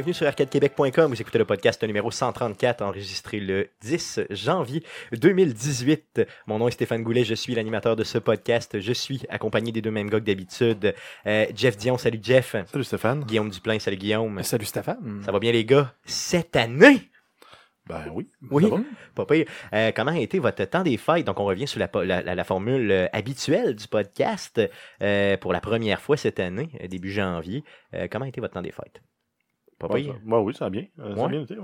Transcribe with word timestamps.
bienvenue 0.00 0.14
sur 0.14 0.26
arcadequebec.com. 0.26 1.12
Vous 1.12 1.20
écoutez 1.20 1.36
le 1.38 1.44
podcast 1.44 1.82
numéro 1.84 2.10
134, 2.10 2.80
enregistré 2.80 3.38
le 3.38 3.68
10 3.82 4.20
janvier 4.30 4.82
2018. 5.12 6.22
Mon 6.46 6.58
nom 6.58 6.68
est 6.68 6.70
Stéphane 6.70 7.02
Goulet, 7.02 7.22
je 7.22 7.34
suis 7.34 7.54
l'animateur 7.54 7.96
de 7.96 8.04
ce 8.04 8.16
podcast. 8.16 8.80
Je 8.80 8.92
suis 8.94 9.20
accompagné 9.28 9.72
des 9.72 9.82
deux 9.82 9.90
mêmes 9.90 10.08
gars 10.08 10.18
que 10.20 10.24
d'habitude. 10.24 10.94
Euh, 11.26 11.44
Jeff 11.54 11.76
Dion, 11.76 11.98
salut 11.98 12.18
Jeff. 12.22 12.56
Salut 12.72 12.84
Stéphane. 12.84 13.24
Guillaume 13.24 13.50
Duplain, 13.50 13.78
salut 13.78 13.98
Guillaume. 13.98 14.42
Salut 14.42 14.64
Stéphane. 14.64 15.20
Ça 15.22 15.32
va 15.32 15.38
bien 15.38 15.52
les 15.52 15.66
gars? 15.66 15.92
Cette 16.06 16.56
année! 16.56 17.10
Ben 17.86 18.04
oui. 18.14 18.30
Oui. 18.50 18.62
ça 18.64 18.70
va. 18.70 18.80
Pas 19.14 19.26
pire. 19.26 19.46
Euh, 19.74 19.92
comment 19.94 20.12
a 20.12 20.18
été 20.18 20.38
votre 20.38 20.64
temps 20.64 20.82
des 20.82 20.96
fêtes? 20.96 21.26
Donc, 21.26 21.38
on 21.40 21.44
revient 21.44 21.66
sur 21.66 21.78
la, 21.80 21.88
po- 21.88 22.04
la, 22.04 22.22
la- 22.22 22.34
la 22.36 22.44
formule 22.44 22.90
euh, 22.90 23.06
habituelle 23.12 23.74
du 23.74 23.86
podcast 23.88 24.60
euh, 25.02 25.36
pour 25.36 25.52
la 25.52 25.60
première 25.60 26.00
fois 26.00 26.16
cette 26.16 26.40
année, 26.40 26.70
euh, 26.82 26.86
début 26.86 27.10
janvier. 27.10 27.64
Euh, 27.94 28.06
comment 28.10 28.24
a 28.24 28.28
été 28.28 28.40
votre 28.40 28.54
temps 28.54 28.62
des 28.62 28.70
fêtes? 28.72 29.02
Pas 29.80 29.88
Ouais, 29.88 30.02
pire? 30.02 30.12
ça- 30.12 30.18
ben 30.24 30.38
oui, 30.38 30.54
ça 30.54 30.66
va 30.66 30.70
bien. 30.70 30.84
Euh, 31.00 31.16
Ça 31.16 31.24
a 31.24 31.28
bien 31.28 31.40
été. 31.40 31.56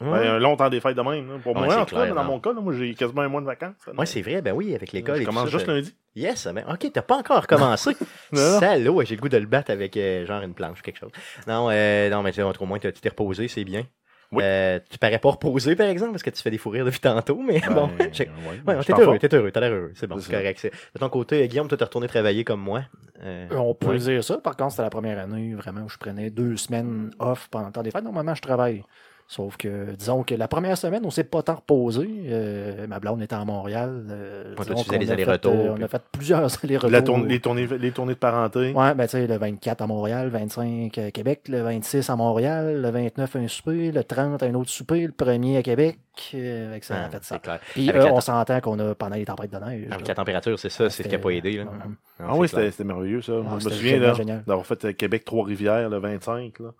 Ben, 0.00 0.12
un 0.12 0.38
long 0.38 0.56
temps 0.56 0.68
des 0.70 0.80
fêtes 0.80 0.96
de 0.96 1.02
même. 1.02 1.28
là. 1.28 1.38
Pour 1.42 1.54
moi, 1.54 1.74
en 1.82 1.84
tout 1.86 1.94
cas, 1.96 2.06
dans 2.14 2.24
mon 2.24 2.40
cas, 2.40 2.52
là, 2.52 2.60
moi 2.60 2.72
j'ai 2.74 2.94
quasiment 2.94 3.22
un 3.22 3.28
mois 3.28 3.40
de 3.40 3.46
vacances. 3.46 3.74
Ouais, 3.96 4.06
c'est 4.06 4.22
vrai, 4.22 4.40
ben 4.42 4.52
oui, 4.52 4.74
avec 4.74 4.92
l'école. 4.92 5.16
Je 5.16 5.22
et 5.22 5.24
tout 5.24 5.30
commence 5.30 5.44
ça, 5.50 5.50
juste 5.58 5.66
ça- 5.66 5.72
lundi. 5.72 5.94
Yes, 6.16 6.46
ben, 6.48 6.64
ok, 6.70 6.90
t'as 6.92 7.02
pas 7.02 7.16
encore 7.16 7.46
commencé. 7.46 7.96
Salaud, 8.32 9.02
j'ai 9.04 9.16
le 9.16 9.20
goût 9.20 9.28
de 9.28 9.36
le 9.38 9.46
battre 9.46 9.70
avec 9.70 9.96
euh, 9.96 10.26
genre 10.26 10.42
une 10.42 10.54
planche 10.54 10.80
ou 10.80 10.82
quelque 10.82 10.98
chose. 10.98 11.10
Non, 11.46 11.68
euh, 11.70 12.08
non 12.10 12.22
mais 12.22 12.32
tu 12.32 12.36
sais, 12.36 12.42
au 12.42 12.66
moins, 12.66 12.78
tu 12.78 12.92
t'es 12.92 13.08
reposé, 13.08 13.48
c'est 13.48 13.64
bien. 13.64 13.84
Oui. 14.32 14.42
Euh, 14.46 14.78
tu 14.88 14.96
parais 14.98 15.18
pas 15.18 15.30
reposé, 15.30 15.74
par 15.74 15.88
exemple, 15.88 16.12
parce 16.12 16.22
que 16.22 16.30
tu 16.30 16.40
fais 16.40 16.50
des 16.50 16.58
fous 16.58 16.70
rires 16.70 16.84
depuis 16.84 17.00
tantôt, 17.00 17.40
mais 17.42 17.60
Ben, 17.60 17.74
bon. 17.74 17.86
ouais, 17.98 18.10
j'ai- 18.12 18.24
ouais, 18.28 18.74
Ouais, 18.74 18.80
je 18.80 18.86
t'es 18.86 19.00
heureux, 19.00 19.18
t'es 19.18 19.34
heureux, 19.34 19.50
t'as 19.50 19.60
l'air 19.60 19.72
heureux. 19.72 19.92
C'est 19.96 20.06
bon, 20.06 20.18
C'est 20.20 20.30
correct. 20.30 20.58
c'est- 20.60 20.70
De 20.94 20.98
ton 21.00 21.08
côté, 21.08 21.46
Guillaume, 21.48 21.66
toi, 21.66 21.76
t'es 21.76 21.84
retourné 21.84 22.06
travailler 22.06 22.44
comme 22.44 22.60
moi. 22.60 22.82
Euh, 23.24 23.48
On 23.50 23.74
peut 23.74 23.88
ouais. 23.88 23.98
dire 23.98 24.22
ça. 24.22 24.38
Par 24.38 24.56
contre, 24.56 24.70
c'était 24.70 24.82
la 24.84 24.90
première 24.90 25.18
année 25.18 25.54
vraiment 25.54 25.82
où 25.82 25.88
je 25.88 25.98
prenais 25.98 26.30
deux 26.30 26.56
semaines 26.56 27.10
off 27.18 27.48
pendant 27.50 27.66
le 27.66 27.72
temps 27.72 27.82
des 27.82 27.90
fêtes. 27.90 28.04
Normalement, 28.04 28.34
je 28.34 28.42
travaille. 28.42 28.84
Sauf 29.32 29.56
que, 29.56 29.92
disons 29.92 30.24
que 30.24 30.34
la 30.34 30.48
première 30.48 30.76
semaine, 30.76 31.02
on 31.04 31.10
s'est 31.10 31.22
pas 31.22 31.40
tant 31.44 31.54
reposé. 31.54 32.10
Euh, 32.26 32.88
ma 32.88 32.98
blonde 32.98 33.22
était 33.22 33.36
à 33.36 33.44
Montréal. 33.44 34.04
Euh, 34.10 34.56
toi, 34.56 34.64
tu 34.64 34.72
disons 34.72 34.82
faisais 34.82 34.96
qu'on 34.96 35.00
les 35.04 35.10
a 35.10 35.12
allers-retours, 35.12 35.52
fait, 35.52 35.58
euh, 35.58 35.72
puis- 35.74 35.82
on 35.82 35.84
a 35.84 35.88
fait 35.88 36.02
plusieurs 36.10 36.40
allers-retours. 36.64 37.04
Tourne- 37.04 37.28
les, 37.28 37.38
tournées, 37.38 37.66
les 37.68 37.92
tournées 37.92 38.14
de 38.14 38.18
parenté. 38.18 38.72
Ouais, 38.72 38.92
ben 38.96 39.04
tu 39.04 39.10
sais, 39.10 39.28
le 39.28 39.36
24 39.38 39.82
à 39.82 39.86
Montréal, 39.86 40.30
25 40.30 40.98
à 40.98 41.10
Québec, 41.12 41.42
le 41.48 41.60
26 41.62 42.10
à 42.10 42.16
Montréal, 42.16 42.82
le 42.82 42.90
29 42.90 43.36
un 43.36 43.46
souper, 43.46 43.92
le 43.92 44.02
30 44.02 44.42
un 44.42 44.54
autre 44.54 44.70
souper, 44.70 45.06
le 45.06 45.12
1er 45.12 45.58
à 45.58 45.62
Québec. 45.62 45.98
Euh, 46.34 46.70
avec 46.70 46.82
ça, 46.82 46.94
ah, 46.96 47.02
on 47.04 47.06
a 47.06 47.10
fait 47.10 47.24
ça. 47.24 47.34
c'est 47.36 47.40
clair. 47.42 47.60
Puis 47.72 47.88
euh, 47.88 47.92
la- 48.06 48.12
on 48.12 48.20
s'entend 48.20 48.60
qu'on 48.60 48.80
a 48.80 48.96
pendant 48.96 49.14
les 49.14 49.24
tempêtes 49.26 49.52
de 49.52 49.58
neige. 49.64 49.86
Avec 49.92 50.00
là. 50.00 50.08
la 50.08 50.14
température, 50.16 50.58
c'est 50.58 50.70
ça, 50.70 50.90
c'est 50.90 51.04
ce 51.04 51.08
qui 51.08 51.14
a 51.14 51.20
pas 51.20 51.30
aidé. 51.30 51.58
Là. 51.58 51.64
Non, 51.66 51.70
Ah 52.18 52.34
oui, 52.34 52.48
c'était 52.48 52.82
merveilleux 52.82 53.22
ça. 53.22 53.30
Moi, 53.34 53.44
je 53.50 53.54
me 53.54 53.60
c'était 53.60 53.74
souviens 53.76 54.42
d'avoir 54.44 54.66
fait 54.66 54.84
euh, 54.86 54.92
Québec 54.92 55.24
Trois-Rivières 55.24 55.88
le 55.88 55.98
25. 55.98 56.58
Là. 56.58 56.70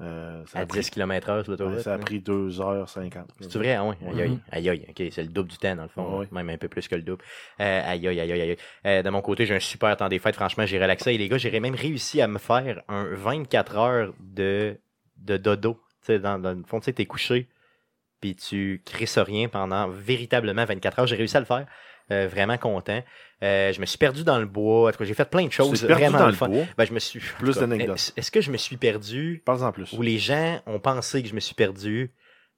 Euh, 0.00 0.42
ça, 0.46 0.60
À 0.60 0.66
pris, 0.66 0.80
10 0.80 0.90
km/h 0.90 1.26
sur 1.26 1.36
ouais, 1.36 1.44
l'autoroute. 1.58 1.80
ça 1.80 1.94
a 1.94 1.98
pris 1.98 2.20
2h50. 2.20 3.24
C'est 3.40 3.54
vrai, 3.56 3.74
ah 3.74 3.84
oui. 3.84 3.94
Aïe, 4.08 4.22
aïe, 4.22 4.30
Mhm. 4.30 4.40
aïe, 4.50 4.68
aïe. 4.70 4.86
OK, 4.88 5.02
c'est 5.12 5.22
le 5.22 5.28
double 5.28 5.50
du 5.50 5.58
temps, 5.58 5.76
dans 5.76 5.82
le 5.82 5.88
fond. 5.88 6.20
Ouais. 6.20 6.26
Même 6.32 6.48
un 6.50 6.56
peu 6.56 6.68
plus 6.68 6.88
que 6.88 6.94
le 6.94 7.02
double. 7.02 7.22
Euh, 7.60 7.82
aïe, 7.84 8.08
aïe, 8.08 8.18
aïe, 8.20 8.32
aïe, 8.32 8.40
aïe. 8.40 8.56
Euh, 8.86 9.02
de 9.02 9.10
mon 9.10 9.20
côté, 9.20 9.44
j'ai 9.46 9.54
un 9.56 9.60
super 9.60 9.96
temps 9.96 10.08
des 10.08 10.18
fêtes. 10.18 10.36
Franchement, 10.36 10.64
j'ai 10.66 10.80
relaxé. 10.80 11.12
Et 11.12 11.18
les 11.18 11.28
gars, 11.28 11.38
j'ai 11.38 11.60
même 11.60 11.74
réussi 11.74 12.20
à 12.22 12.28
me 12.28 12.38
faire 12.38 12.82
un 12.88 13.04
24 13.12 13.76
heures 13.76 14.14
de, 14.20 14.78
de 15.18 15.36
dodo. 15.36 15.74
Tu 16.00 16.06
sais, 16.06 16.18
dans, 16.18 16.38
dans 16.38 16.52
le 16.52 16.62
fond, 16.66 16.80
tu 16.80 16.86
sais, 16.86 16.92
t'es 16.94 17.04
couché, 17.06 17.48
puis 18.22 18.34
tu 18.36 18.82
crisses 18.86 19.18
rien 19.18 19.48
pendant 19.48 19.88
véritablement 19.88 20.64
24 20.64 20.98
heures. 21.00 21.06
J'ai 21.06 21.16
réussi 21.16 21.36
à 21.36 21.40
le 21.40 21.46
faire. 21.46 21.66
Euh, 22.12 22.28
vraiment 22.28 22.58
content. 22.58 23.02
Euh, 23.42 23.72
je 23.72 23.80
me 23.80 23.86
suis 23.86 23.98
perdu 23.98 24.24
dans 24.24 24.38
le 24.38 24.46
bois. 24.46 24.88
En 24.88 24.92
tout 24.92 24.98
cas, 24.98 25.04
j'ai 25.04 25.14
fait 25.14 25.28
plein 25.30 25.46
de 25.46 25.52
choses 25.52 25.80
perdu 25.86 25.94
vraiment 26.02 26.18
dans 26.18 26.24
le 26.26 26.30
le 26.32 26.36
fun. 26.36 26.48
bois? 26.48 26.64
Ben, 26.76 26.84
je 26.84 26.92
me 26.92 26.98
suis. 26.98 27.20
Plus 27.38 27.56
en 27.58 27.60
d'anecdotes. 27.62 28.12
Est-ce 28.16 28.30
que 28.30 28.40
je 28.40 28.50
me 28.50 28.56
suis 28.56 28.76
perdu 28.76 29.42
Parle-en 29.46 29.72
plus. 29.72 29.92
ou 29.92 30.02
les 30.02 30.18
gens 30.18 30.60
ont 30.66 30.80
pensé 30.80 31.22
que 31.22 31.28
je 31.28 31.34
me 31.34 31.40
suis 31.40 31.54
perdu? 31.54 32.12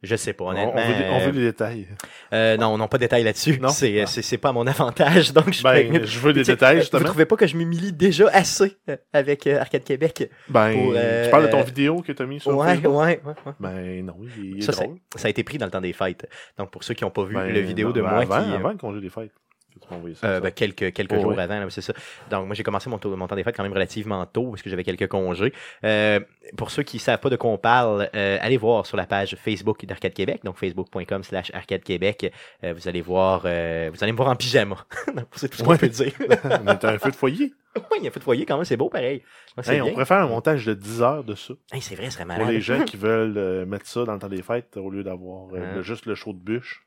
Je 0.05 0.17
sais 0.17 0.33
pas, 0.33 0.47
On, 0.47 0.49
honnêtement. 0.49 0.73
on 0.75 0.89
veut, 0.89 0.95
des- 0.97 1.09
on 1.11 1.19
veut 1.21 1.31
les 1.31 1.41
détails. 1.47 1.87
euh, 2.33 2.57
non, 2.57 2.77
non, 2.77 2.89
pas 2.89 2.97
de 2.99 3.03
détails 3.03 3.23
là-dessus. 3.23 3.61
Non? 3.61 3.69
C'est, 3.69 4.05
c'est, 4.07 4.21
c'est 4.23 4.37
pas 4.37 4.49
à 4.49 4.53
mon 4.53 4.67
avantage, 4.67 5.33
donc 5.35 5.53
je 5.53 5.63
Ben, 5.63 6.05
je 6.05 6.19
veux 6.19 6.33
des 6.33 6.43
détails, 6.43 6.71
euh, 6.71 6.79
Vous 6.79 6.81
justement. 6.81 7.05
trouvez 7.05 7.25
pas 7.25 7.37
que 7.37 7.47
je 7.47 7.57
m'humilie 7.57 7.93
déjà 7.93 8.27
assez 8.33 8.77
euh, 8.89 8.97
avec 9.13 9.47
euh, 9.47 9.61
Arcade 9.61 9.85
Québec? 9.85 10.29
Ben, 10.49 10.73
pour, 10.73 10.95
euh, 10.97 11.25
tu 11.27 11.31
parles 11.31 11.47
de 11.47 11.51
ton 11.53 11.61
euh, 11.61 11.63
vidéo 11.63 12.03
que 12.03 12.11
tu 12.11 12.21
as 12.21 12.27
mis 12.27 12.41
sur 12.41 12.51
Ouais, 12.51 12.67
ouais, 12.67 12.75
Facebook? 12.75 12.97
ouais, 12.97 13.21
ouais. 13.47 13.53
Ben 13.61 14.05
non, 14.05 14.17
il 14.43 14.59
est 14.59 14.63
Ça, 14.63 14.73
ça, 14.73 14.83
drôle. 14.83 14.97
ça 15.15 15.29
a 15.29 15.31
été 15.31 15.45
pris 15.45 15.59
dans 15.59 15.67
le 15.67 15.71
temps 15.71 15.81
des 15.81 15.93
fêtes. 15.93 16.29
Donc, 16.59 16.73
pour 16.73 16.83
ceux 16.83 16.95
qui 16.95 17.05
n'ont 17.05 17.11
pas 17.13 17.23
vu 17.23 17.35
Ben, 17.37 17.47
le 17.53 17.61
vidéo 17.61 17.93
de 17.93 18.03
ben, 18.03 18.09
moi 18.11 18.23
avant, 18.23 18.43
qui... 18.43 18.51
Avant 18.57 18.71
le 18.71 18.79
congé 18.79 19.01
des 19.01 19.11
fêtes. 19.11 19.31
Ça, 20.15 20.27
euh, 20.27 20.41
ben, 20.41 20.51
quelques 20.51 20.93
quelques 20.93 21.13
Oh, 21.17 21.21
jours 21.21 21.31
ouais. 21.33 21.43
avant, 21.43 21.69
c'est 21.71 21.81
ça. 21.81 21.93
Donc, 22.31 22.47
moi, 22.47 22.55
j'ai 22.55 22.63
commencé 22.63 22.89
mon, 22.91 22.99
mon 23.17 23.27
temps 23.27 23.37
des 23.37 23.43
fêtes 23.45 23.57
quand 23.57 23.63
même 23.63 23.73
relativement 23.73 24.25
tôt 24.27 24.51
parce 24.51 24.63
que 24.63 24.71
j'avais 24.71 24.85
quelques 24.85 25.09
congés. 25.09 25.53
Euh, 25.85 26.21
pour 26.57 26.71
ceux 26.71 26.83
qui 26.83 26.97
ne 26.97 27.01
savent 27.01 27.19
pas 27.21 27.31
de 27.31 27.37
quoi 27.37 27.51
on 27.51 27.59
parle, 27.59 28.09
euh, 28.15 28.39
allez 28.41 28.57
voir 28.57 28.87
sur 28.87 28.97
la 28.97 29.07
page 29.07 29.37
Facebook 29.37 29.85
d'Arcade 29.87 30.13
Québec, 30.15 30.41
donc 30.45 30.57
facebook.com 30.59 31.23
slash 31.23 31.51
Arcade 31.55 31.83
Québec. 31.83 32.33
Vous 32.63 32.89
allez 32.89 33.01
voir, 33.03 33.41
vous 33.43 33.47
allez 33.47 34.13
me 34.13 34.17
voir 34.17 34.29
en 34.29 34.37
pyjama. 34.37 34.77
C'est 35.33 35.49
tout 35.49 35.59
ce 35.59 35.63
qu'on 35.63 35.71
Ouais. 35.73 35.79
peut 35.79 35.89
dire. 35.89 36.13
On 36.45 36.73
était 36.75 36.87
un 36.87 36.99
feu 36.99 37.11
de 37.11 37.17
foyer. 37.17 37.53
oui, 37.77 37.99
il 37.99 38.05
y 38.05 38.09
a 38.09 38.11
fait 38.11 38.19
de 38.21 38.25
foyer 38.25 38.45
quand 38.45 38.57
même, 38.57 38.67
c'est 38.67 38.77
beau 38.77 38.91
pareil. 38.91 39.23
Donc, 39.57 39.67
Hey, 39.67 39.81
on 39.81 40.05
faire 40.05 40.19
un 40.19 40.27
montage 40.27 40.67
de 40.67 40.75
10 40.75 41.01
heures 41.03 41.25
de 41.25 41.35
ça. 41.35 41.55
Hey, 41.73 41.81
c'est 41.81 41.95
vrai, 41.95 42.07
ce 42.07 42.13
serait 42.19 42.25
Pour 42.27 42.35
malade. 42.35 42.49
les 42.51 42.61
gens 42.61 42.85
qui 42.85 42.97
veulent 42.99 43.65
mettre 43.65 43.87
ça 43.87 44.05
dans 44.05 44.13
le 44.13 44.19
temps 44.19 44.29
des 44.29 44.43
fêtes 44.43 44.77
au 44.77 44.91
lieu 44.91 45.03
d'avoir 45.03 45.47
Hein. 45.55 45.77
le- 45.77 45.83
juste 45.83 46.05
le 46.07 46.15
show 46.15 46.33
de 46.35 46.39
bûche. 46.39 46.85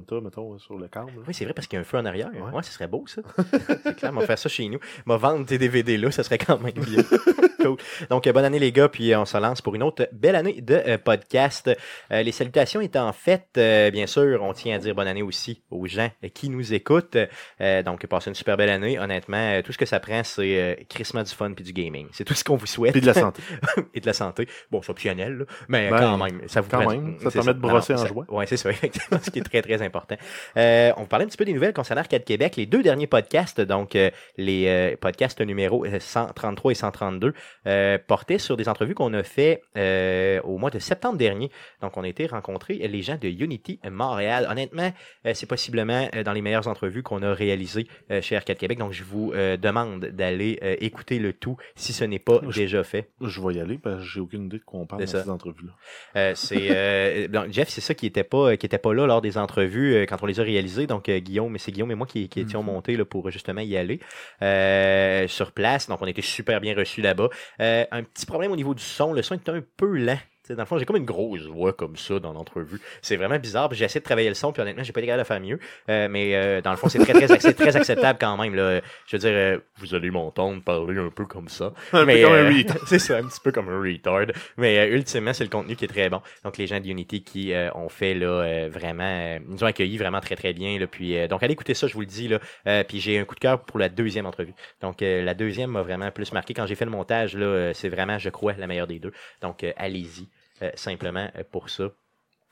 Comme 0.00 0.24
mettons, 0.24 0.58
sur 0.58 0.76
le 0.78 0.88
câble. 0.88 1.12
Oui, 1.26 1.32
c'est 1.34 1.44
vrai, 1.44 1.54
parce 1.54 1.66
qu'il 1.66 1.76
y 1.76 1.78
a 1.78 1.80
un 1.80 1.84
feu 1.84 1.98
en 1.98 2.04
arrière. 2.04 2.30
Ouais, 2.34 2.40
Ouais. 2.56 2.62
ce 2.62 2.72
serait 2.72 2.88
beau, 2.88 3.04
ça. 3.06 3.22
c'est 3.84 3.96
clair, 3.96 4.12
on 4.14 4.20
va 4.20 4.26
faire 4.26 4.38
ça 4.38 4.48
chez 4.48 4.68
nous. 4.68 4.78
On 5.06 5.10
va 5.10 5.16
vendre 5.16 5.46
tes 5.46 5.58
DVD 5.58 5.96
là, 5.96 6.10
ça 6.10 6.22
serait 6.22 6.38
quand 6.38 6.58
même 6.60 6.72
bien. 6.74 7.02
cool. 7.66 7.76
Donc, 8.10 8.26
euh, 8.26 8.32
bonne 8.32 8.44
année, 8.44 8.58
les 8.58 8.72
gars, 8.72 8.88
puis 8.88 9.12
euh, 9.12 9.20
on 9.20 9.24
se 9.24 9.36
lance 9.38 9.62
pour 9.62 9.74
une 9.74 9.82
autre 9.82 10.08
belle 10.12 10.36
année 10.36 10.60
de 10.60 10.74
euh, 10.74 10.98
podcast. 10.98 11.70
Les 12.10 12.32
salutations 12.32 12.80
étant 12.80 13.12
faites, 13.12 13.58
bien 13.92 14.06
sûr, 14.06 14.42
on 14.42 14.52
tient 14.52 14.76
à 14.76 14.78
dire 14.78 14.94
bonne 14.94 15.08
année 15.08 15.22
aussi 15.22 15.62
aux 15.70 15.86
gens 15.86 16.10
qui 16.34 16.48
nous 16.48 16.74
écoutent. 16.74 17.16
Donc, 17.60 18.06
passez 18.06 18.30
une 18.30 18.34
super 18.34 18.56
belle 18.56 18.70
année. 18.70 18.98
Honnêtement, 18.98 19.60
tout 19.62 19.72
ce 19.72 19.78
que 19.78 19.86
ça 19.86 20.00
prend, 20.00 20.22
c'est 20.24 20.86
crissement 20.88 21.22
du 21.22 21.32
fun 21.32 21.52
puis 21.52 21.64
du 21.64 21.72
gaming. 21.72 22.06
C'est 22.12 22.24
tout 22.24 22.34
ce 22.34 22.44
qu'on 22.44 22.56
vous 22.56 22.66
souhaite. 22.66 22.92
Puis 22.92 23.00
de 23.00 23.06
la 23.06 23.14
santé. 23.14 23.42
et 23.94 24.00
de 24.00 24.06
la 24.06 24.12
santé. 24.12 24.48
Bon, 24.70 24.82
c'est 24.82 24.90
optionnel, 24.90 25.38
là, 25.38 25.44
mais 25.68 25.90
Ben, 25.90 25.98
quand 25.98 26.24
même. 26.24 26.40
Ça 26.46 26.60
vous 26.60 26.70
quand 26.70 26.88
même, 26.88 27.16
ça 27.20 27.30
permet 27.30 27.54
de 27.54 27.58
brosser 27.58 27.94
en 27.94 28.06
joie. 28.06 28.24
Ouais, 28.28 28.46
c'est 28.46 28.56
ça, 28.56 28.70
effectivement, 28.76 29.18
ce 29.22 29.30
qui 29.30 29.38
est 29.38 29.42
très, 29.42 29.62
très 29.62 29.82
important. 29.82 30.16
Euh, 30.56 30.92
on 30.96 31.06
parlait 31.06 31.24
un 31.24 31.28
petit 31.28 31.36
peu 31.36 31.44
des 31.44 31.52
nouvelles 31.52 31.72
concernant 31.72 32.00
Arcade 32.00 32.24
Québec. 32.24 32.56
Les 32.56 32.66
deux 32.66 32.82
derniers 32.82 33.06
podcasts, 33.06 33.60
donc 33.60 33.96
euh, 33.96 34.10
les 34.36 34.66
euh, 34.68 34.96
podcasts 35.00 35.40
numéro 35.40 35.84
133 35.98 36.72
et 36.72 36.74
132, 36.74 37.34
euh, 37.66 37.98
portaient 38.06 38.38
sur 38.38 38.56
des 38.56 38.68
entrevues 38.68 38.94
qu'on 38.94 39.12
a 39.14 39.22
fait 39.22 39.62
euh, 39.76 40.40
au 40.42 40.58
mois 40.58 40.70
de 40.70 40.78
septembre 40.78 41.18
dernier. 41.18 41.50
Donc, 41.82 41.96
on 41.96 42.04
a 42.04 42.08
été 42.08 42.26
rencontrer 42.26 42.74
les 42.74 43.02
gens 43.02 43.16
de 43.20 43.28
Unity 43.28 43.78
Montréal. 43.90 44.46
Honnêtement, 44.50 44.92
euh, 45.26 45.32
c'est 45.34 45.46
possiblement 45.46 46.08
euh, 46.14 46.22
dans 46.22 46.32
les 46.32 46.42
meilleures 46.42 46.68
entrevues 46.68 47.02
qu'on 47.02 47.22
a 47.22 47.32
réalisées 47.32 47.86
euh, 48.10 48.20
chez 48.22 48.36
Arcade 48.36 48.58
Québec. 48.58 48.78
Donc, 48.78 48.92
je 48.92 49.04
vous 49.04 49.32
euh, 49.34 49.56
demande 49.56 50.04
d'aller 50.06 50.58
euh, 50.62 50.76
écouter 50.80 51.18
le 51.18 51.32
tout 51.32 51.56
si 51.74 51.92
ce 51.92 52.04
n'est 52.04 52.18
pas 52.18 52.40
Je- 52.48 52.54
déjà 52.60 52.84
fait. 52.84 53.08
Je 53.20 53.40
vais 53.40 53.54
y 53.54 53.60
aller 53.60 53.78
parce 53.78 54.02
que 54.02 54.08
j'ai 54.08 54.20
aucune 54.20 54.46
idée 54.46 54.58
de 54.58 54.62
quoi 54.64 54.80
on 54.80 54.86
parle 54.86 55.04
dans 55.04 55.10
ces 55.24 55.30
entrevues-là. 55.30 55.72
Euh, 56.16 56.32
c'est 56.34 56.68
euh, 56.70 57.28
donc, 57.28 57.52
Jeff, 57.52 57.68
c'est 57.68 57.80
ça 57.80 57.94
qui 57.94 58.06
était 58.06 58.24
pas 58.24 58.56
qui 58.56 58.66
était 58.66 58.78
pas 58.78 58.94
là 58.94 59.06
lors 59.06 59.20
des 59.22 59.38
entrevues 59.38 59.94
euh, 59.94 60.06
quand 60.06 60.22
on 60.22 60.26
les 60.26 60.40
a 60.40 60.42
réalisées. 60.42 60.86
Donc 60.86 61.10
Guillaume, 61.10 61.56
c'est 61.58 61.72
Guillaume 61.72 61.90
et 61.90 61.94
moi 61.94 62.06
qui, 62.06 62.28
qui 62.28 62.40
étions 62.40 62.60
Mhm. 62.62 62.66
montés 62.66 62.96
là, 62.96 63.04
pour 63.04 63.30
justement 63.30 63.60
y 63.60 63.76
aller 63.76 64.00
euh, 64.42 65.26
sur 65.28 65.52
place. 65.52 65.88
Donc 65.88 66.00
on 66.02 66.06
été 66.06 66.22
super 66.22 66.60
bien 66.60 66.74
reçus 66.74 67.02
là-bas. 67.02 67.28
Euh, 67.60 67.84
un 67.90 68.02
petit 68.02 68.26
problème 68.26 68.52
au 68.52 68.56
niveau 68.56 68.74
du 68.74 68.82
son, 68.82 69.12
le 69.12 69.22
son 69.22 69.34
est 69.34 69.48
un 69.48 69.60
peu 69.76 69.96
lent. 69.96 70.18
Dans 70.54 70.62
le 70.62 70.66
fond, 70.66 70.78
j'ai 70.78 70.84
comme 70.84 70.96
une 70.96 71.04
grosse 71.04 71.46
voix 71.46 71.72
comme 71.72 71.96
ça 71.96 72.18
dans 72.20 72.32
l'entrevue. 72.32 72.80
C'est 73.02 73.16
vraiment 73.16 73.38
bizarre. 73.38 73.68
puis 73.68 73.78
J'ai 73.78 73.84
essayé 73.84 74.00
de 74.00 74.04
travailler 74.04 74.28
le 74.28 74.34
son, 74.34 74.52
puis 74.52 74.62
honnêtement, 74.62 74.82
j'ai 74.82 74.92
pas 74.92 75.00
été 75.00 75.08
capable 75.08 75.22
de 75.22 75.26
faire 75.26 75.40
mieux. 75.40 75.58
Euh, 75.88 76.08
mais 76.08 76.34
euh, 76.34 76.60
dans 76.60 76.70
le 76.70 76.76
fond, 76.76 76.88
c'est 76.88 76.98
très, 76.98 77.12
très, 77.12 77.26
très 77.52 77.76
acceptable 77.76 78.18
quand 78.20 78.36
même. 78.36 78.54
Là. 78.54 78.80
Je 79.06 79.16
veux 79.16 79.20
dire, 79.20 79.32
euh, 79.32 79.58
vous 79.78 79.94
allez 79.94 80.10
m'entendre 80.10 80.62
parler 80.62 80.98
un 80.98 81.10
peu 81.10 81.26
comme 81.26 81.48
ça. 81.48 81.72
Un 81.92 82.04
Mais, 82.04 82.22
peu 82.22 82.28
comme 82.28 82.34
un 82.34 82.56
retard. 82.56 82.76
c'est 82.86 82.98
ça, 82.98 83.18
un 83.18 83.24
petit 83.24 83.40
peu 83.40 83.52
comme 83.52 83.68
un 83.68 83.80
retard. 83.80 84.26
Mais 84.56 84.88
ultimement, 84.88 85.32
c'est 85.32 85.44
le 85.44 85.50
contenu 85.50 85.76
qui 85.76 85.84
est 85.84 85.88
très 85.88 86.08
bon. 86.08 86.20
Donc, 86.44 86.58
les 86.58 86.66
gens 86.66 86.80
de 86.80 86.86
Unity 86.86 87.22
qui 87.22 87.52
ont 87.74 87.88
fait 87.88 88.14
là, 88.14 88.68
vraiment, 88.68 89.38
nous 89.46 89.64
ont 89.64 89.66
accueillis 89.66 89.98
vraiment 89.98 90.20
très 90.20 90.36
très 90.36 90.52
bien. 90.52 90.78
Là, 90.78 90.86
puis, 90.86 91.26
donc, 91.28 91.42
allez 91.42 91.52
écouter 91.52 91.74
ça, 91.74 91.86
je 91.86 91.94
vous 91.94 92.00
le 92.00 92.06
dis. 92.06 92.28
Là, 92.28 92.84
puis, 92.84 93.00
j'ai 93.00 93.18
un 93.18 93.24
coup 93.24 93.34
de 93.34 93.40
cœur 93.40 93.60
pour 93.60 93.78
la 93.78 93.88
deuxième 93.88 94.26
entrevue. 94.26 94.54
Donc, 94.80 95.00
la 95.00 95.34
deuxième 95.34 95.70
m'a 95.70 95.82
vraiment 95.82 96.10
plus 96.10 96.32
marqué. 96.32 96.54
Quand 96.54 96.66
j'ai 96.66 96.74
fait 96.74 96.84
le 96.84 96.90
montage, 96.90 97.36
là, 97.36 97.72
c'est 97.74 97.88
vraiment, 97.88 98.18
je 98.18 98.30
crois, 98.30 98.54
la 98.54 98.66
meilleure 98.66 98.86
des 98.86 98.98
deux. 98.98 99.12
Donc, 99.42 99.64
allez-y, 99.76 100.28
simplement 100.74 101.28
euh, 101.36 101.42
pour 101.50 101.68
ça. 101.70 101.84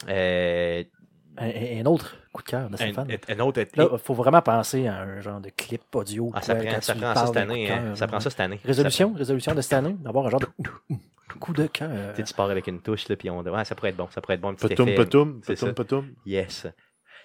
Euh, 0.09 0.83
Un, 1.37 1.81
un 1.81 1.87
autre 1.87 2.17
coup 2.33 2.43
de 2.43 2.49
cœur 2.49 2.69
de 2.69 2.75
un, 2.75 2.77
Stéphane. 2.77 3.09
un 3.29 3.41
autre. 3.41 3.61
Là, 3.75 3.89
il 3.93 3.99
faut 3.99 4.15
vraiment 4.15 4.43
penser 4.43 4.87
à 4.87 5.01
un 5.03 5.21
genre 5.21 5.41
de 5.41 5.51
clip 5.51 5.83
audio. 5.95 6.31
Ah, 6.35 6.43
ça 6.43 6.55
prend, 6.55 6.81
ça 6.81 6.95
tu 6.95 7.01
prend 7.01 7.15
ça 7.15 7.27
cette 7.27 7.35
d'un 7.35 7.43
coup 7.43 7.49
de 7.49 7.53
année. 7.53 7.71
hein. 7.71 7.95
Ça 7.97 8.07
prend 8.07 8.21
ça 8.21 8.31
cette 8.31 8.41
année. 8.41 8.61
Résolution, 8.65 9.13
résolution 9.15 9.55
de 9.55 9.61
cette 9.61 9.73
année, 9.73 9.97
d'avoir 10.01 10.27
un 10.27 10.31
genre 10.31 10.41
de 10.41 10.47
coup 11.41 11.53
de 11.53 11.67
cœur. 11.67 11.91
Tu 12.15 12.17
sais, 12.17 12.23
tu 12.29 12.35
pars 12.35 12.51
avec 12.51 12.67
une 12.69 12.81
touche, 12.81 13.09
là, 13.09 13.17
puis 13.17 13.31
on. 13.31 13.41
Ouais, 13.43 13.65
ça 13.65 13.75
pourrait 13.75 13.91
être 13.91 13.97
bon. 13.97 14.09
Ça 14.11 14.21
pourrait 14.21 14.35
être 14.35 14.41
bon. 14.41 14.51
Un 14.51 14.55
petit 14.55 14.69
Potum, 14.69 14.89
effet. 14.89 14.95
Yes. 16.27 16.67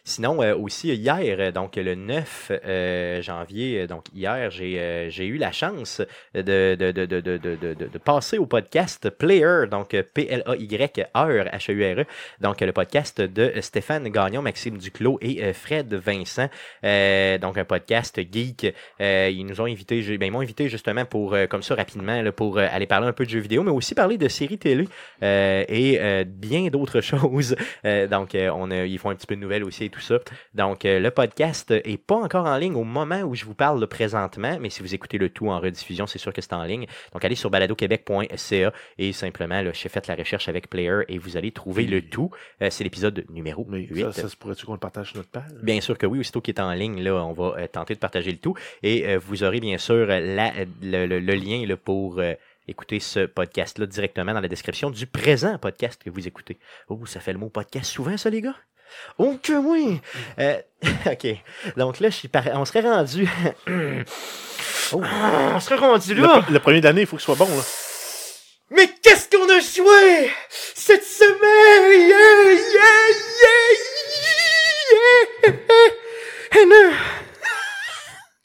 Sinon, 0.10 0.42
euh, 0.42 0.56
aussi 0.56 0.92
hier, 0.96 1.38
euh, 1.40 1.52
donc 1.52 1.76
le 1.76 1.94
9 1.94 2.52
euh, 2.66 3.22
janvier, 3.22 3.86
donc 3.86 4.06
hier, 4.12 4.50
j'ai 4.50 5.12
eu 5.20 5.38
la 5.38 5.52
chance 5.52 6.02
de, 6.34 6.42
de, 6.74 6.92
de, 6.92 7.06
de, 7.06 7.98
passer 8.00 8.40
au 8.40 8.48
podcast 8.48 9.12
Player, 9.12 9.68
donc 9.70 9.90
P-L-A-Y-R, 9.90 11.14
H-E-U-R-E, 11.14 12.06
donc 12.42 12.60
euh, 12.60 12.66
le 12.66 12.72
podcast 12.72 13.22
de 13.22 13.54
Stéphane 13.62 14.10
Gagnon, 14.10 14.42
Maxime 14.42 14.80
Duclos 14.80 15.20
et 15.22 15.54
Fred 15.54 15.94
Vincent. 15.94 16.50
Donc 16.82 17.60
un 17.60 17.66
podcast 17.66 18.20
geek. 18.20 18.74
Ils 19.00 19.46
nous 19.46 19.62
ont 19.62 19.66
invités, 19.66 20.02
ben, 20.18 20.26
ils 20.26 20.32
m'ont 20.32 20.42
invité 20.42 20.70
justement 20.70 21.06
pour, 21.06 21.36
comme 21.50 21.62
ça 21.62 21.76
rapidement, 21.76 22.32
pour 22.32 22.58
aller 22.58 22.88
parler 22.88 23.08
un 23.08 23.14
peu 23.14 23.26
de 23.26 23.30
jeux 23.30 23.40
vidéo, 23.42 23.62
mais 23.62 23.72
aussi 23.72 23.94
parler 23.94 24.18
de 24.18 24.28
séries 24.28 24.58
télé 24.58 24.88
et 25.22 26.26
bien 26.26 26.68
d'autres 26.70 27.02
choses. 27.02 27.56
Donc, 27.84 28.36
on 28.36 28.72
ils 28.72 28.98
font 28.98 29.12
un 29.12 29.16
petit 29.16 29.28
peu 29.28 29.36
de 29.36 29.42
nouvelles 29.42 29.64
aussi 29.64 29.86
et 29.86 29.90
tout 29.90 29.99
ça. 30.00 30.20
Donc, 30.54 30.86
euh, 30.86 31.00
le 31.00 31.12
podcast 31.12 31.72
est 31.72 31.98
pas 32.04 32.16
encore 32.16 32.46
en 32.46 32.58
ligne 32.58 32.76
au 32.76 32.84
moment 32.84 33.22
où 33.22 33.36
je 33.36 33.46
vous 33.46 33.54
parle 33.54 33.86
présentement, 33.88 34.58
mais 34.60 34.70
si 34.70 34.82
vous 34.82 34.94
écoutez 34.94 35.18
le 35.18 35.30
tout 35.30 35.50
en 35.50 35.60
rediffusion, 35.60 36.08
c'est 36.08 36.20
sûr 36.20 36.34
que 36.34 36.42
c'est 36.42 36.54
en 36.54 36.64
ligne. 36.64 36.86
Donc, 37.14 37.24
allez 37.26 37.36
sur 37.36 37.50
baladoquebec.ca 37.50 38.74
et 38.98 39.14
simplement, 39.14 39.64
j'ai 39.74 39.90
fait 39.90 40.08
la 40.08 40.16
recherche 40.16 40.48
avec 40.50 40.70
Player 40.70 41.02
et 41.08 41.18
vous 41.18 41.38
allez 41.38 41.52
trouver 41.52 41.86
le 41.86 42.02
tout. 42.02 42.32
Euh, 42.62 42.70
c'est 42.70 42.84
l'épisode 42.84 43.26
numéro 43.30 43.66
Mais 43.70 43.82
8. 43.82 44.02
ça, 44.06 44.12
ça 44.14 44.30
se 44.30 44.36
pourrait-tu 44.36 44.66
qu'on 44.66 44.74
le 44.74 44.80
partage 44.80 45.10
sur 45.10 45.18
notre 45.18 45.30
page? 45.30 45.44
Bien 45.64 45.82
sûr 45.82 45.98
que 45.98 46.06
oui, 46.06 46.20
aussitôt 46.20 46.42
qu'il 46.42 46.54
est 46.56 46.62
en 46.62 46.72
ligne, 46.74 47.02
là, 47.02 47.14
on 47.26 47.34
va 47.34 47.56
euh, 47.58 47.68
tenter 47.68 47.94
de 47.96 48.00
partager 48.00 48.32
le 48.32 48.38
tout. 48.38 48.56
Et 48.84 49.18
vous 49.18 49.44
aurez 49.44 49.60
bien 49.60 49.78
sûr 49.78 50.06
la- 50.08 50.54
le, 50.82 51.06
le- 51.06 51.20
le 51.20 51.34
lien 51.36 51.66
là, 51.66 51.76
pour 51.78 52.22
écouter 52.68 53.00
ce 53.00 53.26
podcast-là 53.26 53.86
directement 53.88 54.34
dans 54.34 54.40
la 54.42 54.48
description 54.48 54.90
du 54.92 55.08
présent 55.08 55.58
podcast 55.58 56.02
que 56.04 56.10
vous 56.10 56.28
écoutez. 56.28 56.58
Oh, 56.88 57.04
ça 57.06 57.20
fait 57.20 57.34
le 57.34 57.40
mot 57.40 57.50
podcast 57.50 57.92
souvent, 57.92 58.16
ça, 58.18 58.30
les 58.30 58.42
gars? 58.42 58.56
Oh 59.18 59.38
que 59.42 59.54
oui! 59.54 60.02
Euh, 60.40 60.58
OK. 61.06 61.28
Donc 61.78 62.00
là, 62.00 62.10
je 62.10 62.16
suis 62.16 62.28
par- 62.28 62.48
on 62.54 62.66
serait 62.66 62.82
rendu... 62.82 63.28
oh, 64.94 65.02
on 65.04 65.60
serait 65.60 65.76
rendu 65.78 66.14
Le, 66.16 66.22
là! 66.24 66.40
pre- 66.42 66.52
le 66.52 66.60
premier 66.60 66.82
d'année, 66.82 67.02
il 67.02 67.08
faut 67.08 67.16
que 67.18 67.22
ce 67.22 67.26
soit 67.26 67.36
bon. 67.36 67.48
Là. 67.48 67.62
Mais 68.72 68.88
qu'est-ce 69.02 69.28
qu'on 69.30 69.50
a 69.50 69.60
joué 69.60 70.32
cette 70.76 71.04
semaine? 71.04 72.08
Yeah, 72.08 72.54
yeah, 72.54 73.10
yeah, 73.42 73.76
yeah. 76.64 76.90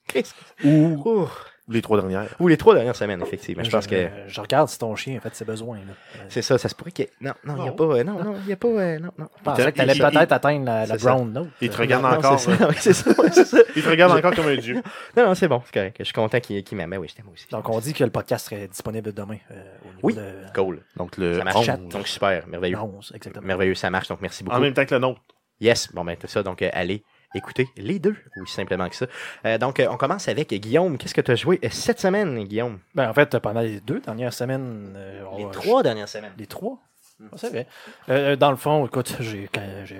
Qu'est-ce 0.09 0.33
que- 0.63 1.27
Ou 1.67 1.73
les 1.73 1.81
trois 1.81 1.99
dernières. 1.99 2.27
Ou 2.41 2.49
les 2.49 2.57
trois 2.59 2.75
dernières 2.75 2.95
semaines, 2.95 3.23
effectivement. 3.23 3.65
Je 3.65 3.71
pense 3.71 3.87
que 3.87 4.09
je 4.27 4.41
regarde 4.41 4.69
si 4.69 4.79
ton 4.79 4.95
chien 4.97 5.17
a 5.17 5.21
fait 5.21 5.35
ses 5.35 5.47
besoins. 5.47 5.79
Euh, 5.79 6.19
c'est 6.29 6.43
ça. 6.43 6.59
Ça 6.59 6.69
se 6.69 6.75
pourrait 6.75 6.91
que. 6.93 7.05
Non, 7.23 7.33
non, 7.45 7.55
il 7.57 7.63
n'y 7.63 7.69
a 7.69 7.71
Non. 7.71 7.77
pas. 7.77 7.85
euh, 7.85 8.05
Non, 8.05 8.23
non, 8.23 8.35
il 8.43 8.47
n'y 8.47 8.53
a 8.53 8.57
pas. 8.57 8.69
euh, 8.69 8.99
Non, 8.99 9.11
non. 9.17 9.29
Je 9.39 9.43
pensais 9.43 9.65
que 9.73 9.77
tu 9.77 9.81
allais 9.81 9.95
il- 9.95 10.01
peut-être 10.03 10.33
atteindre 10.33 10.67
la, 10.67 10.85
la 10.85 10.97
brown 10.99 11.33
note. 11.33 11.49
Il 11.63 11.71
te 11.71 11.77
regarde 11.79 12.03
Non, 12.03 12.11
encore. 12.11 12.39
c'est 12.79 12.93
ça. 12.93 13.09
Ouais. 13.11 13.65
Il 13.77 13.83
te 13.83 13.89
regarde 13.89 14.13
encore 14.19 14.35
comme 14.35 14.49
un 14.49 14.57
dieu. 14.57 14.83
Non, 15.17 15.27
non, 15.27 15.35
c'est 15.35 15.49
bon. 15.49 15.63
C'est 15.65 15.73
correct. 15.73 15.97
Je 16.01 16.05
suis 16.05 16.13
content 16.13 16.39
qu'il 16.41 16.63
qu'il 16.63 16.77
m'aime. 16.77 16.91
Ben 16.91 16.99
oui, 16.99 17.09
je 17.09 17.15
t'aime 17.15 17.29
aussi. 17.33 17.47
Donc, 17.51 17.67
on 17.71 17.79
dit 17.81 17.95
que 17.95 18.05
le 18.05 18.11
podcast 18.11 18.47
serait 18.51 18.69
disponible 18.69 19.13
demain. 19.15 19.39
euh, 19.51 19.63
au 19.85 19.87
niveau 19.89 19.99
Oui. 20.03 20.15
de... 20.15 20.23
Cool. 20.55 20.81
Donc 20.97 21.17
le 21.17 21.39
Ça 21.39 21.45
marche. 21.45 21.69
11. 21.69 21.89
Donc, 21.89 22.07
super. 22.09 22.47
Merveilleux. 22.47 22.77
11, 22.79 23.13
exactement. 23.15 23.47
Merveilleux. 23.47 23.75
Ça 23.75 23.89
marche. 23.89 24.09
Donc, 24.09 24.21
merci 24.21 24.45
beaucoup. 24.45 24.57
En 24.57 24.61
même 24.61 24.75
temps 24.75 24.85
que 24.85 24.95
le 24.95 25.01
nôtre. 25.01 25.21
Yes, 25.61 25.91
bon 25.95 26.05
ben 26.05 26.17
c'est 26.21 26.29
ça, 26.29 26.43
donc 26.43 26.61
euh, 26.63 26.69
allez 26.73 27.05
écouter 27.35 27.69
les 27.77 27.99
deux, 27.99 28.17
aussi 28.43 28.55
simplement 28.55 28.89
que 28.89 28.97
ça. 28.97 29.07
Euh, 29.45 29.59
donc 29.59 29.81
euh, 29.81 29.87
on 29.91 29.97
commence 29.97 30.29
avec 30.29 30.53
Guillaume. 30.53 30.99
Qu'est-ce 30.99 31.15
que 31.15 31.21
tu 31.21 31.31
as 31.31 31.37
joué 31.37 31.59
euh, 31.65 31.69
cette 31.71 32.01
semaine, 32.01 32.43
Guillaume? 32.45 32.79
Ben, 32.95 33.11
en 33.11 33.15
fait, 33.15 33.39
pendant 33.39 33.61
les 33.61 33.81
deux 33.81 34.01
dernières 34.01 34.33
semaines. 34.33 34.97
on 35.31 35.39
Les 35.39 35.51
trois 35.51 35.83
dernières 35.83 36.09
semaines. 36.09 36.33
Les 36.39 36.47
trois? 36.47 36.79
Ah, 37.23 37.37
C'est 37.37 37.49
vrai. 37.51 37.67
Euh, 38.09 38.37
dans 38.37 38.51
le 38.51 38.57
fond, 38.57 38.87
écoute, 38.87 39.17
j'ai 39.21 39.49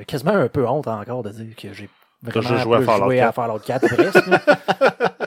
quasiment 0.07 0.33
un 0.33 0.49
peu 0.49 0.67
honte 0.67 0.89
encore 0.89 1.23
de 1.23 1.31
dire 1.31 1.55
que 1.57 1.73
j'ai 1.73 1.89
vraiment 2.23 2.57
joué 2.59 2.77
à 2.77 2.79
peu 2.79 3.05
joué 3.05 3.17
4. 3.17 3.29
à 3.29 3.33
Fallout 3.33 3.59
4 3.59 3.95
presque. 3.95 4.27
là. 4.27 4.41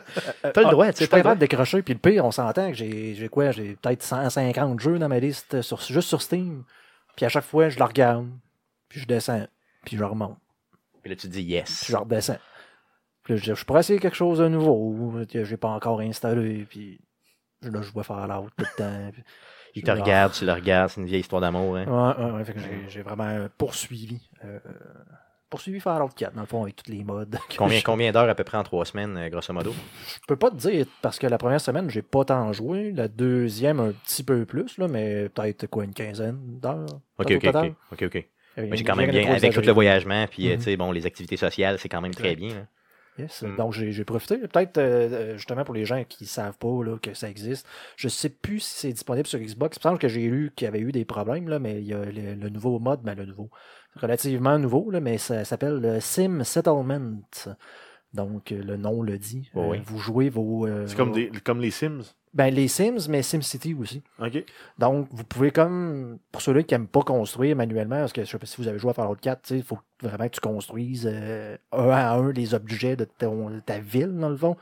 Euh, 0.45 0.51
T'as 0.51 0.61
le 0.61 0.67
ah, 0.67 0.71
droit, 0.71 0.85
tu 0.87 0.91
Je 0.93 0.97
sais, 0.99 1.03
suis 1.03 1.03
le 1.05 1.09
droit. 1.09 1.19
capable 1.19 1.39
de 1.39 1.45
décrocher. 1.45 1.81
Puis 1.83 1.93
le 1.93 1.99
pire, 1.99 2.25
on 2.25 2.31
s'entend 2.31 2.69
que 2.69 2.75
j'ai 2.75 3.13
j'ai 3.13 3.27
quoi? 3.27 3.51
J'ai 3.51 3.75
peut-être 3.75 4.01
150 4.01 4.79
jeux 4.79 4.97
dans 4.97 5.09
ma 5.09 5.19
liste 5.19 5.61
sur, 5.61 5.79
juste 5.81 6.07
sur 6.07 6.21
Steam. 6.21 6.63
Puis 7.15 7.25
à 7.25 7.29
chaque 7.29 7.43
fois, 7.43 7.69
je 7.69 7.77
la 7.77 7.85
regarde. 7.85 8.27
Puis 8.89 9.01
je 9.01 9.05
descends. 9.05 9.45
Puis 9.85 9.97
je 9.97 10.03
remonte. 10.03 10.37
Puis 11.07 11.15
là 11.15 11.21
tu 11.21 11.29
dis 11.29 11.41
yes. 11.41 11.83
Puis 11.85 11.93
je 11.93 11.97
redescends. 11.97 12.37
Puis 13.23 13.33
là, 13.35 13.39
je, 13.41 13.53
je 13.55 13.63
pourrais 13.63 13.79
essayer 13.79 13.97
quelque 13.97 14.17
chose 14.17 14.39
de 14.39 14.49
nouveau 14.49 15.13
que 15.31 15.45
j'ai 15.45 15.55
pas 15.55 15.69
encore 15.69 16.01
installé. 16.01 16.65
Puis 16.69 16.99
là, 17.61 17.81
je 17.81 17.89
vois 17.93 18.03
Fallout 18.03 18.49
tout 18.57 18.65
le 18.65 18.77
temps. 18.77 19.11
Puis 19.13 19.23
Il 19.75 19.79
je 19.81 19.85
te 19.85 19.91
dis, 19.95 20.01
regarde, 20.01 20.33
tu 20.33 20.45
le 20.45 20.51
regardes, 20.51 20.89
c'est 20.89 20.99
une 20.99 21.07
vieille 21.07 21.21
histoire 21.21 21.39
d'amour. 21.41 21.77
Hein? 21.77 21.85
Ouais, 21.85 22.25
ouais, 22.25 22.31
ouais, 22.31 22.43
fait 22.43 22.53
que 22.55 22.59
j'ai- 22.89 23.01
vraiment 23.03 23.23
euh, 23.23 23.47
poursuivi. 23.57 24.19
euh, 24.43 24.59
poursuivi 25.49 25.79
Fallout 25.79 26.09
4, 26.09 26.33
dans 26.33 26.41
le 26.41 26.47
fond, 26.47 26.63
avec 26.63 26.75
toutes 26.75 26.89
les 26.89 27.05
modes. 27.05 27.37
Combien, 27.57 27.79
je- 27.79 27.83
combien 27.85 28.11
d'heures 28.11 28.27
à 28.29 28.35
peu 28.35 28.43
près 28.43 28.57
en 28.57 28.63
trois 28.63 28.83
semaines, 28.83 29.15
euh, 29.15 29.29
grosso 29.29 29.53
modo? 29.53 29.73
Je 30.13 30.19
peux 30.27 30.35
pas 30.35 30.51
te 30.51 30.57
dire, 30.57 30.85
parce 31.01 31.19
que 31.19 31.27
la 31.27 31.37
première 31.37 31.61
semaine, 31.61 31.89
j'ai 31.89 32.01
pas 32.01 32.25
tant 32.25 32.51
joué. 32.51 32.91
La 32.91 33.07
deuxième, 33.07 33.79
un 33.79 33.93
petit 33.93 34.23
peu 34.23 34.45
plus, 34.45 34.77
là, 34.77 34.89
mais 34.89 35.29
peut-être 35.29 35.67
quoi, 35.67 35.85
une 35.85 35.93
quinzaine 35.93 36.59
d'heures. 36.59 36.99
Ok, 37.17 37.31
ok, 37.31 38.03
ok, 38.03 38.29
c'est 38.57 38.83
quand 38.83 38.95
même 38.95 39.11
bien, 39.11 39.31
avec 39.33 39.53
tout 39.53 39.61
le 39.61 39.71
voyagement, 39.71 40.25
puis 40.27 40.47
euh, 40.47 40.51
Mhm. 40.53 40.57
tu 40.57 40.63
sais, 40.63 40.77
bon, 40.77 40.91
les 40.91 41.05
activités 41.05 41.37
sociales, 41.37 41.77
c'est 41.79 41.89
quand 41.89 42.01
même 42.01 42.13
très 42.13 42.35
bien. 42.35 42.67
Yes. 43.19 43.41
Mm. 43.41 43.55
Donc 43.55 43.73
j'ai 43.73 44.03
profité. 44.05 44.37
Peut-être 44.37 44.77
euh, 44.77 45.09
euh, 45.11 45.37
justement 45.37 45.63
pour 45.63 45.73
les 45.73 45.85
gens 45.85 46.03
qui 46.07 46.27
savent 46.27 46.57
pas 46.59 46.83
là, 46.83 46.97
que 47.01 47.15
ça 47.15 47.27
existe. 47.27 47.67
Je 47.95 48.09
sais 48.09 48.29
plus 48.29 48.59
si 48.59 48.75
c'est 48.79 48.91
disponible 48.93 49.25
sur 49.25 49.39
Xbox. 49.39 49.77
Il 49.77 49.79
me 49.79 49.81
semble 49.89 49.97
que 49.99 50.07
j'ai 50.07 50.27
lu 50.27 50.51
qu'il 50.55 50.65
y 50.65 50.67
avait 50.67 50.81
eu 50.81 50.91
des 50.91 51.03
problèmes, 51.03 51.49
là, 51.49 51.57
mais 51.57 51.79
il 51.81 51.87
y 51.87 51.93
a 51.95 52.05
le, 52.05 52.35
le 52.35 52.49
nouveau 52.49 52.77
mode, 52.77 53.01
ben, 53.01 53.15
le 53.17 53.25
nouveau. 53.25 53.49
Relativement 53.95 54.59
nouveau, 54.59 54.91
là, 54.91 54.99
mais 54.99 55.17
ça 55.17 55.43
s'appelle 55.45 55.79
le 55.79 55.99
Sim 55.99 56.43
Settlement. 56.43 57.21
Donc 58.13 58.51
le 58.51 58.77
nom 58.77 59.01
le 59.01 59.17
dit. 59.17 59.49
Oh 59.55 59.61
Euh, 59.61 59.67
oui. 59.71 59.81
vous 59.83 59.97
jouez 59.99 60.29
vos. 60.29 60.65
euh, 60.67 60.85
C'est 60.87 60.95
comme, 60.95 61.11
des, 61.11 61.29
comme 61.43 61.59
les 61.59 61.71
Sims. 61.71 62.01
Ben, 62.33 62.53
les 62.53 62.67
Sims, 62.67 63.07
mais 63.09 63.23
SimCity 63.23 63.73
aussi. 63.73 64.03
OK. 64.21 64.43
Donc, 64.77 65.07
vous 65.11 65.23
pouvez 65.23 65.49
comme, 65.49 66.19
pour 66.31 66.41
ceux-là 66.41 66.61
qui 66.61 66.73
n'aiment 66.75 66.85
pas 66.87 67.01
construire 67.01 67.55
manuellement, 67.55 67.97
parce 67.99 68.13
que 68.13 68.23
je 68.23 68.29
sais 68.29 68.37
pas 68.37 68.45
si 68.45 68.61
vous 68.61 68.67
avez 68.67 68.77
joué 68.77 68.91
à 68.91 68.93
Fallout 68.93 69.15
4, 69.19 69.41
tu 69.41 69.47
sais, 69.49 69.57
il 69.57 69.63
faut 69.63 69.79
vraiment 70.03 70.25
que 70.25 70.33
tu 70.35 70.41
construises 70.41 71.09
euh, 71.11 71.57
un 71.71 71.89
à 71.89 72.11
un 72.13 72.31
les 72.31 72.53
objets 72.53 72.95
de, 72.95 73.05
ton- 73.05 73.49
de 73.49 73.59
ta 73.61 73.79
ville, 73.79 74.13
dans 74.19 74.29
le 74.29 74.37
fond. 74.37 74.55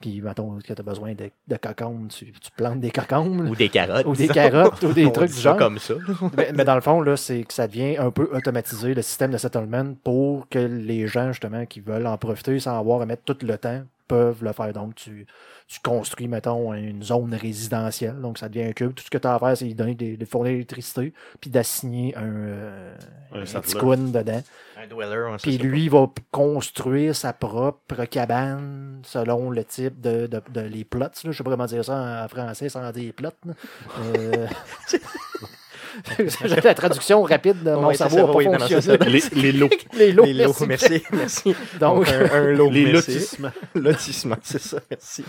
Puis, 0.00 0.20
mettons 0.20 0.58
que 0.58 0.72
tu 0.74 0.78
as 0.78 0.82
besoin 0.82 1.14
de, 1.14 1.30
de 1.48 1.56
cocombes, 1.56 2.08
tu, 2.08 2.32
tu 2.32 2.50
plantes 2.56 2.80
des 2.80 2.90
cocombes, 2.90 3.48
Ou 3.48 3.56
des 3.56 3.70
carottes. 3.70 4.04
ou 4.04 4.12
des 4.14 4.22
disons. 4.24 4.34
carottes, 4.34 4.82
ou 4.82 4.92
des 4.92 5.06
On 5.06 5.10
trucs 5.10 5.30
du 5.30 5.38
genre. 5.40 5.56
comme 5.56 5.78
ça. 5.78 5.94
mais, 6.36 6.50
mais 6.54 6.64
dans 6.64 6.74
le 6.74 6.80
fond, 6.82 7.00
là, 7.00 7.16
c'est 7.16 7.44
que 7.44 7.54
ça 7.54 7.66
devient 7.66 7.96
un 7.98 8.10
peu 8.10 8.28
automatisé, 8.36 8.92
le 8.92 9.00
système 9.02 9.30
de 9.30 9.38
settlement, 9.38 9.94
pour 10.04 10.48
que 10.50 10.58
les 10.58 11.06
gens, 11.06 11.28
justement, 11.32 11.64
qui 11.64 11.80
veulent 11.80 12.06
en 12.06 12.18
profiter 12.18 12.58
sans 12.58 12.78
avoir 12.78 13.00
à 13.00 13.06
mettre 13.06 13.22
tout 13.22 13.36
le 13.46 13.56
temps, 13.56 13.82
peuvent 14.12 14.44
le 14.44 14.52
faire. 14.52 14.72
Donc, 14.74 14.94
tu, 14.94 15.26
tu 15.66 15.80
construis, 15.82 16.28
mettons, 16.28 16.74
une 16.74 17.02
zone 17.02 17.34
résidentielle. 17.34 18.20
Donc, 18.20 18.36
ça 18.36 18.50
devient 18.50 18.64
un 18.68 18.72
cube. 18.72 18.92
Tout 18.92 19.02
ce 19.04 19.08
que 19.10 19.16
tu 19.16 19.26
as 19.26 19.34
à 19.34 19.38
faire, 19.38 19.56
c'est 19.56 19.64
lui 19.64 19.74
donner 19.74 19.94
des, 19.94 20.18
des 20.18 20.26
fournir 20.26 20.52
l'électricité, 20.52 21.14
puis 21.40 21.48
d'assigner 21.50 22.14
un, 22.16 22.22
euh, 22.24 22.94
Un 23.32 23.40
un 23.40 23.46
settler. 23.46 23.62
petit 23.62 23.78
coin 23.78 23.96
dedans. 23.96 24.42
Un 24.76 24.86
dweller, 24.86 25.28
on 25.30 25.38
sait 25.38 25.48
Puis 25.48 25.56
lui, 25.58 25.84
il 25.84 25.90
va 25.90 26.06
construire 26.30 27.16
sa 27.16 27.32
propre 27.32 28.04
cabane 28.04 29.00
selon 29.04 29.48
le 29.50 29.64
type 29.64 29.98
de, 30.00 30.26
de, 30.26 30.42
de- 30.52 30.60
les 30.60 30.84
plots. 30.84 31.00
Là. 31.00 31.10
Je 31.24 31.32
sais 31.32 31.42
pas 31.44 31.50
comment 31.50 31.66
dire 31.66 31.84
ça 31.84 32.24
en 32.24 32.28
français 32.28 32.68
sans 32.68 32.90
dire 32.92 33.14
plot. 33.14 33.30
là. 33.46 33.54
Euh... 33.98 34.46
J'ai 36.44 36.60
la 36.60 36.74
traduction 36.74 37.22
rapide 37.22 37.62
de 37.62 37.70
mon 37.72 37.86
Ouais, 37.88 37.94
cerveau 37.94 38.26
pas 38.28 38.32
oui, 38.38 38.46
non. 38.48 38.58
Les, 39.06 39.22
les 39.42 39.52
lots. 39.52 39.68
Les 39.94 40.12
lots, 40.12 40.24
Les 40.24 40.32
lots, 40.34 40.54
merci. 40.66 40.88
merci, 40.90 41.02
merci. 41.12 41.56
Donc, 41.80 42.06
Donc, 42.06 42.08
un, 42.08 42.34
un 42.34 42.52
lot, 42.52 42.70
Les 42.70 42.84
merci. 42.92 43.12
lotissements. 43.14 43.50
Lotissement, 43.74 44.36
c'est 44.42 44.60
ça, 44.60 44.78
merci. 44.90 45.24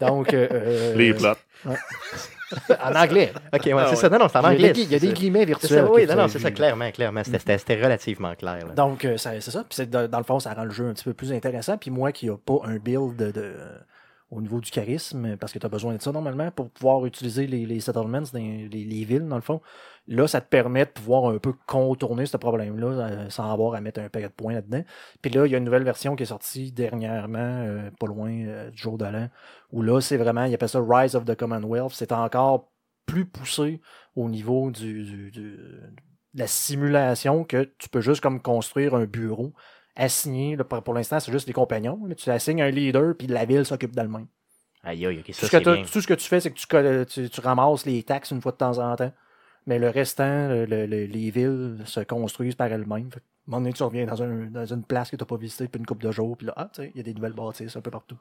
donc 0.00 0.32
euh, 0.34 0.94
Les 0.94 1.12
plots. 1.14 1.32
en 2.80 2.94
anglais. 2.94 3.32
Ok, 3.52 3.62
ouais, 3.66 3.72
Ah 3.76 3.84
c'est 3.86 3.90
ouais. 3.90 3.96
ça. 3.96 4.08
Non, 4.08 4.18
non, 4.18 4.28
c'est 4.28 4.38
en 4.38 4.50
Il 4.52 4.60
y 4.60 4.64
a 4.66 4.68
anglais. 4.68 4.72
des, 4.72 4.82
il 4.82 4.92
y 4.92 4.94
a 4.94 4.98
des 4.98 5.12
guillemets 5.12 5.40
c'est 5.40 5.46
virtuels. 5.46 5.84
ça, 5.86 5.90
oui, 5.92 6.06
non, 6.06 6.16
non, 6.16 6.28
c'est 6.28 6.38
ça, 6.38 6.50
clairement, 6.50 6.90
clairement. 6.92 7.22
C'était- 7.24 7.82
relativement 7.82 8.34
clair. 8.34 8.66
là. 8.66 8.74
Donc, 8.74 9.04
euh, 9.04 9.16
c'est 9.16 9.40
ça. 9.40 9.64
Puis 9.68 9.86
dans, 9.86 10.08
dans 10.08 10.18
le 10.18 10.24
fond, 10.24 10.38
ça 10.38 10.54
rend 10.54 10.64
le 10.64 10.70
jeu 10.70 10.86
un 10.88 10.92
petit 10.94 11.04
peu 11.04 11.14
plus 11.14 11.32
intéressant. 11.32 11.76
Puis 11.76 11.90
moi 11.90 12.12
qui 12.12 12.28
n'ai 12.30 12.36
pas 12.36 12.60
un 12.64 12.76
build 12.76 13.16
de, 13.16 13.30
de- 13.32 13.54
au 14.30 14.40
niveau 14.40 14.60
du 14.60 14.70
charisme, 14.70 15.36
parce 15.36 15.52
que 15.52 15.58
tu 15.58 15.66
as 15.66 15.68
besoin 15.68 15.94
de 15.94 16.02
ça 16.02 16.10
normalement 16.12 16.50
pour 16.50 16.68
pouvoir 16.70 17.04
utiliser 17.06 17.46
les, 17.46 17.64
les 17.64 17.80
settlements, 17.80 18.22
les 18.34 19.04
villes, 19.04 19.26
dans 19.28 19.36
le 19.36 19.42
fond. 19.42 19.60
Là, 20.08 20.28
ça 20.28 20.40
te 20.40 20.48
permet 20.48 20.84
de 20.84 20.90
pouvoir 20.90 21.26
un 21.32 21.38
peu 21.38 21.52
contourner 21.66 22.26
ce 22.26 22.36
problème-là 22.36 22.86
euh, 22.86 23.28
sans 23.30 23.50
avoir 23.52 23.74
à 23.74 23.80
mettre 23.80 24.00
un 24.00 24.08
paquet 24.08 24.28
de 24.28 24.32
points 24.32 24.52
là-dedans. 24.54 24.84
Puis 25.20 25.32
là, 25.32 25.46
il 25.46 25.50
y 25.52 25.54
a 25.56 25.58
une 25.58 25.64
nouvelle 25.64 25.82
version 25.82 26.14
qui 26.14 26.22
est 26.22 26.26
sortie 26.26 26.70
dernièrement, 26.70 27.38
euh, 27.40 27.90
pas 27.98 28.06
loin 28.06 28.30
euh, 28.30 28.70
du 28.70 28.78
jour 28.78 28.98
de 28.98 29.04
l'an, 29.04 29.28
où 29.72 29.82
là, 29.82 30.00
c'est 30.00 30.16
vraiment, 30.16 30.44
il 30.44 30.54
appelle 30.54 30.68
ça 30.68 30.80
Rise 30.80 31.16
of 31.16 31.24
the 31.24 31.34
Commonwealth. 31.34 31.90
C'est 31.92 32.12
encore 32.12 32.70
plus 33.04 33.24
poussé 33.26 33.80
au 34.14 34.28
niveau 34.28 34.70
du, 34.70 35.02
du- 35.04 35.30
du- 35.32 35.56
de 35.56 36.40
la 36.40 36.46
simulation 36.46 37.44
que 37.44 37.72
tu 37.78 37.88
peux 37.88 38.00
juste 38.00 38.20
comme 38.20 38.40
construire 38.40 38.94
un 38.94 39.06
bureau 39.06 39.52
assigné. 39.96 40.54
là, 40.54 40.64
pour 40.64 40.94
l'instant, 40.94 41.18
c'est 41.18 41.32
juste 41.32 41.46
les 41.48 41.52
compagnons. 41.52 41.98
mais 42.06 42.14
tu 42.14 42.30
assignes 42.30 42.62
un 42.62 42.70
leader, 42.70 43.14
puis 43.16 43.26
la 43.26 43.44
ville 43.44 43.64
s'occupe 43.64 43.94
d'elle-même. 43.96 44.26
Aïe, 44.84 45.04
aïe, 45.04 45.22
Tout, 45.24 45.32
ce 45.32 45.50
que 45.50 45.56
bien. 45.74 45.82
tout 45.84 46.00
ce 46.00 46.06
que 46.06 46.14
tu 46.14 46.28
fais, 46.28 46.38
c'est 46.38 46.50
que 46.52 46.58
tu, 46.58 46.66
coll- 46.68 47.06
tu, 47.06 47.28
tu 47.28 47.40
ramasses 47.40 47.86
les 47.86 48.04
taxes 48.04 48.30
une 48.30 48.40
fois 48.40 48.52
de 48.52 48.56
temps 48.58 48.78
en 48.78 48.94
temps. 48.94 49.12
Mais 49.66 49.78
le 49.78 49.88
restant, 49.90 50.48
le- 50.48 50.64
le- 50.64 50.86
le- 50.86 51.04
les 51.06 51.30
villes 51.30 51.78
se 51.84 52.00
construisent 52.00 52.54
par 52.54 52.68
elles-mêmes. 52.68 53.10
Fait 53.12 53.20
que 53.20 53.24
moment 53.46 53.60
donné, 53.60 53.72
tu 53.72 53.82
reviens 53.82 54.06
dans, 54.06 54.22
un, 54.22 54.46
dans 54.46 54.64
une 54.66 54.84
place 54.84 55.10
que 55.10 55.16
tu 55.16 55.22
n'as 55.22 55.26
pas 55.26 55.36
visitée 55.36 55.64
depuis 55.64 55.78
une 55.78 55.86
couple 55.86 56.04
de 56.04 56.10
jours, 56.12 56.36
puis 56.36 56.46
là, 56.46 56.54
ah, 56.56 56.68
tu 56.72 56.82
il 56.82 56.96
y 56.96 57.00
a 57.00 57.02
des 57.02 57.14
nouvelles 57.14 57.32
bâtisses 57.32 57.76
un 57.76 57.80
peu 57.80 57.90
partout. 57.90 58.16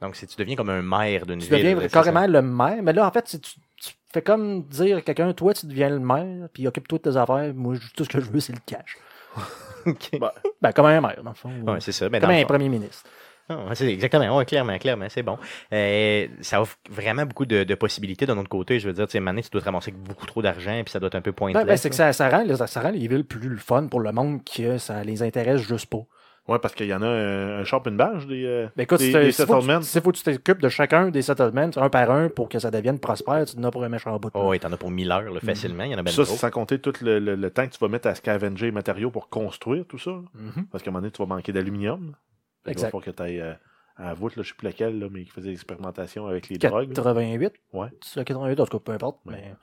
Donc, 0.00 0.14
tu 0.14 0.26
deviens 0.38 0.56
comme 0.56 0.70
un 0.70 0.82
maire 0.82 1.24
d'une 1.26 1.40
Tu 1.40 1.46
ville. 1.48 1.58
deviens 1.64 1.80
c'est 1.80 1.92
carrément 1.92 2.26
le 2.26 2.42
maire, 2.42 2.82
mais 2.82 2.92
là, 2.92 3.06
en 3.06 3.10
fait, 3.10 3.22
tu, 3.24 3.38
tu 3.40 3.90
fais 4.12 4.22
comme 4.22 4.62
dire 4.64 4.98
à 4.98 5.00
quelqu'un, 5.00 5.32
toi, 5.32 5.54
tu 5.54 5.66
deviens 5.66 5.88
le 5.90 5.98
maire, 5.98 6.48
puis 6.52 6.66
occupe-toi 6.68 6.98
de 6.98 7.10
tes 7.10 7.16
affaires, 7.16 7.52
moi, 7.54 7.74
tout 7.96 8.04
ce 8.04 8.08
que 8.10 8.20
je 8.20 8.30
veux, 8.30 8.40
c'est 8.40 8.52
le 8.52 8.60
cash. 8.64 8.96
ça. 9.34 9.42
Ok. 9.86 10.18
Bah, 10.18 10.34
Ben, 10.60 10.72
comme 10.72 10.86
un 10.86 11.00
maire, 11.00 11.22
dans 11.22 11.30
le 11.30 11.36
fond. 11.36 11.50
Ouais, 11.62 11.80
c'est 11.80 11.92
ça. 11.92 12.08
Mais 12.10 12.18
comme 12.18 12.28
dans 12.28 12.34
le 12.34 12.38
un 12.38 12.42
fond- 12.42 12.48
premier 12.48 12.68
ministre. 12.68 13.04
Ah, 13.48 13.72
exactement, 13.80 14.36
ouais, 14.36 14.44
clairement, 14.44 14.76
clairement, 14.78 15.06
c'est 15.08 15.22
bon. 15.22 15.38
Euh, 15.72 16.26
ça 16.40 16.60
offre 16.60 16.76
vraiment 16.90 17.24
beaucoup 17.26 17.46
de, 17.46 17.64
de 17.64 17.74
possibilités 17.74 18.26
d'un 18.26 18.36
autre 18.38 18.48
côté. 18.48 18.80
Je 18.80 18.88
veux 18.88 18.92
dire, 18.94 19.06
tu 19.06 19.12
sais, 19.12 19.20
maintenant, 19.20 19.40
tu 19.42 19.50
dois 19.50 19.60
te 19.60 19.66
ramasser 19.66 19.90
avec 19.92 20.02
beaucoup 20.02 20.26
trop 20.26 20.42
d'argent, 20.42 20.80
puis 20.84 20.90
ça 20.90 20.98
doit 20.98 21.08
être 21.08 21.14
un 21.14 21.20
peu 21.20 21.32
pointless. 21.32 21.62
Ben, 21.62 21.66
ben, 21.68 21.76
c'est 21.76 21.90
que 21.90 21.94
ça, 21.96 22.12
ça, 22.12 22.28
rend, 22.28 22.42
les- 22.44 22.56
ça 22.66 22.80
rend 22.80 22.90
les 22.90 23.06
villes 23.06 23.24
plus 23.24 23.48
le 23.48 23.56
fun 23.58 23.86
pour 23.86 24.00
le 24.00 24.10
monde 24.12 24.40
que 24.44 24.78
ça 24.78 25.04
les 25.04 25.22
intéresse 25.22 25.60
juste 25.62 25.86
pas. 25.86 26.04
ouais, 26.48 26.58
parce 26.60 26.74
qu'il 26.74 26.86
y 26.86 26.94
en 26.94 27.02
a 27.02 27.06
un, 27.08 27.58
un 27.60 27.64
shop, 27.64 27.82
une 27.86 27.96
bâche 27.96 28.26
des, 28.26 28.44
euh, 28.44 28.66
Ben, 28.76 28.82
écoute, 28.84 28.98
des, 28.98 29.32
settlements. 29.32 29.78
tu- 29.80 29.86
s'il 29.86 30.00
faut 30.00 30.12
que 30.12 30.16
tu 30.16 30.22
t'occupes 30.24 30.60
de 30.62 30.68
chacun 30.68 31.10
des 31.10 31.22
settlements, 31.22 31.70
un 31.76 31.88
par 31.88 32.10
un, 32.10 32.28
pour 32.28 32.48
que 32.48 32.58
ça 32.58 32.70
devienne 32.70 32.98
prospère, 33.00 33.44
tu 33.46 33.56
en 33.58 33.64
as 33.64 33.70
pour 33.70 33.82
un 33.84 33.88
méchant 33.88 34.16
bout. 34.18 34.30
Oh, 34.34 34.50
oui, 34.50 34.58
t'en 34.60 34.70
as 34.72 34.76
pour 34.76 34.90
1000 34.90 35.10
heures, 35.12 35.22
là, 35.32 35.40
facilement. 35.40 35.84
Il 35.84 35.90
y 35.92 35.94
en 35.94 35.98
a 35.98 36.02
bien 36.02 36.12
Ça, 36.12 36.24
trop. 36.24 36.34
sans 36.36 36.50
compter 36.50 36.78
tout 36.80 36.92
le, 37.00 37.18
le- 37.20 37.34
le 37.36 37.50
temps 37.50 37.66
que 37.66 37.72
tu 37.72 37.78
vas 37.80 37.88
mettre 37.88 38.08
à 38.08 38.14
scavenger 38.16 38.66
les 38.66 38.72
matériaux 38.72 39.10
pour 39.10 39.28
construire 39.28 39.84
tout 39.86 39.98
ça. 39.98 40.10
Mhm. 40.34 40.66
Parce 40.70 40.82
qu'à 40.84 40.90
un 40.90 40.92
moment 40.92 41.00
donné, 41.02 41.10
tu 41.12 41.22
vas 41.22 41.26
manquer 41.26 41.52
d'aluminium. 41.52 42.14
Exact. 42.70 42.86
va 42.86 42.90
falloir 42.90 43.04
que 43.04 43.10
tu 43.10 43.22
ailles 43.22 43.56
à 43.96 44.04
la 44.04 44.14
voûte, 44.14 44.36
là, 44.36 44.42
je 44.42 44.48
sais 44.48 44.54
plus 44.54 44.66
laquelle, 44.66 44.98
là, 44.98 45.08
mais 45.10 45.24
qui 45.24 45.30
faisait 45.30 45.50
l'expérimentation 45.50 46.26
avec 46.26 46.48
les 46.48 46.58
drogues. 46.58 46.88
là. 46.88 46.94
88. 46.94 47.52
Ouais. 47.72 47.88
C'est 48.02 48.24
88, 48.24 48.60
en 48.60 48.66
tout 48.66 48.78
cas, 48.78 48.82
peu 48.84 48.92
importe. 48.92 49.18
Ouais. 49.24 49.34
Mais... 49.36 49.54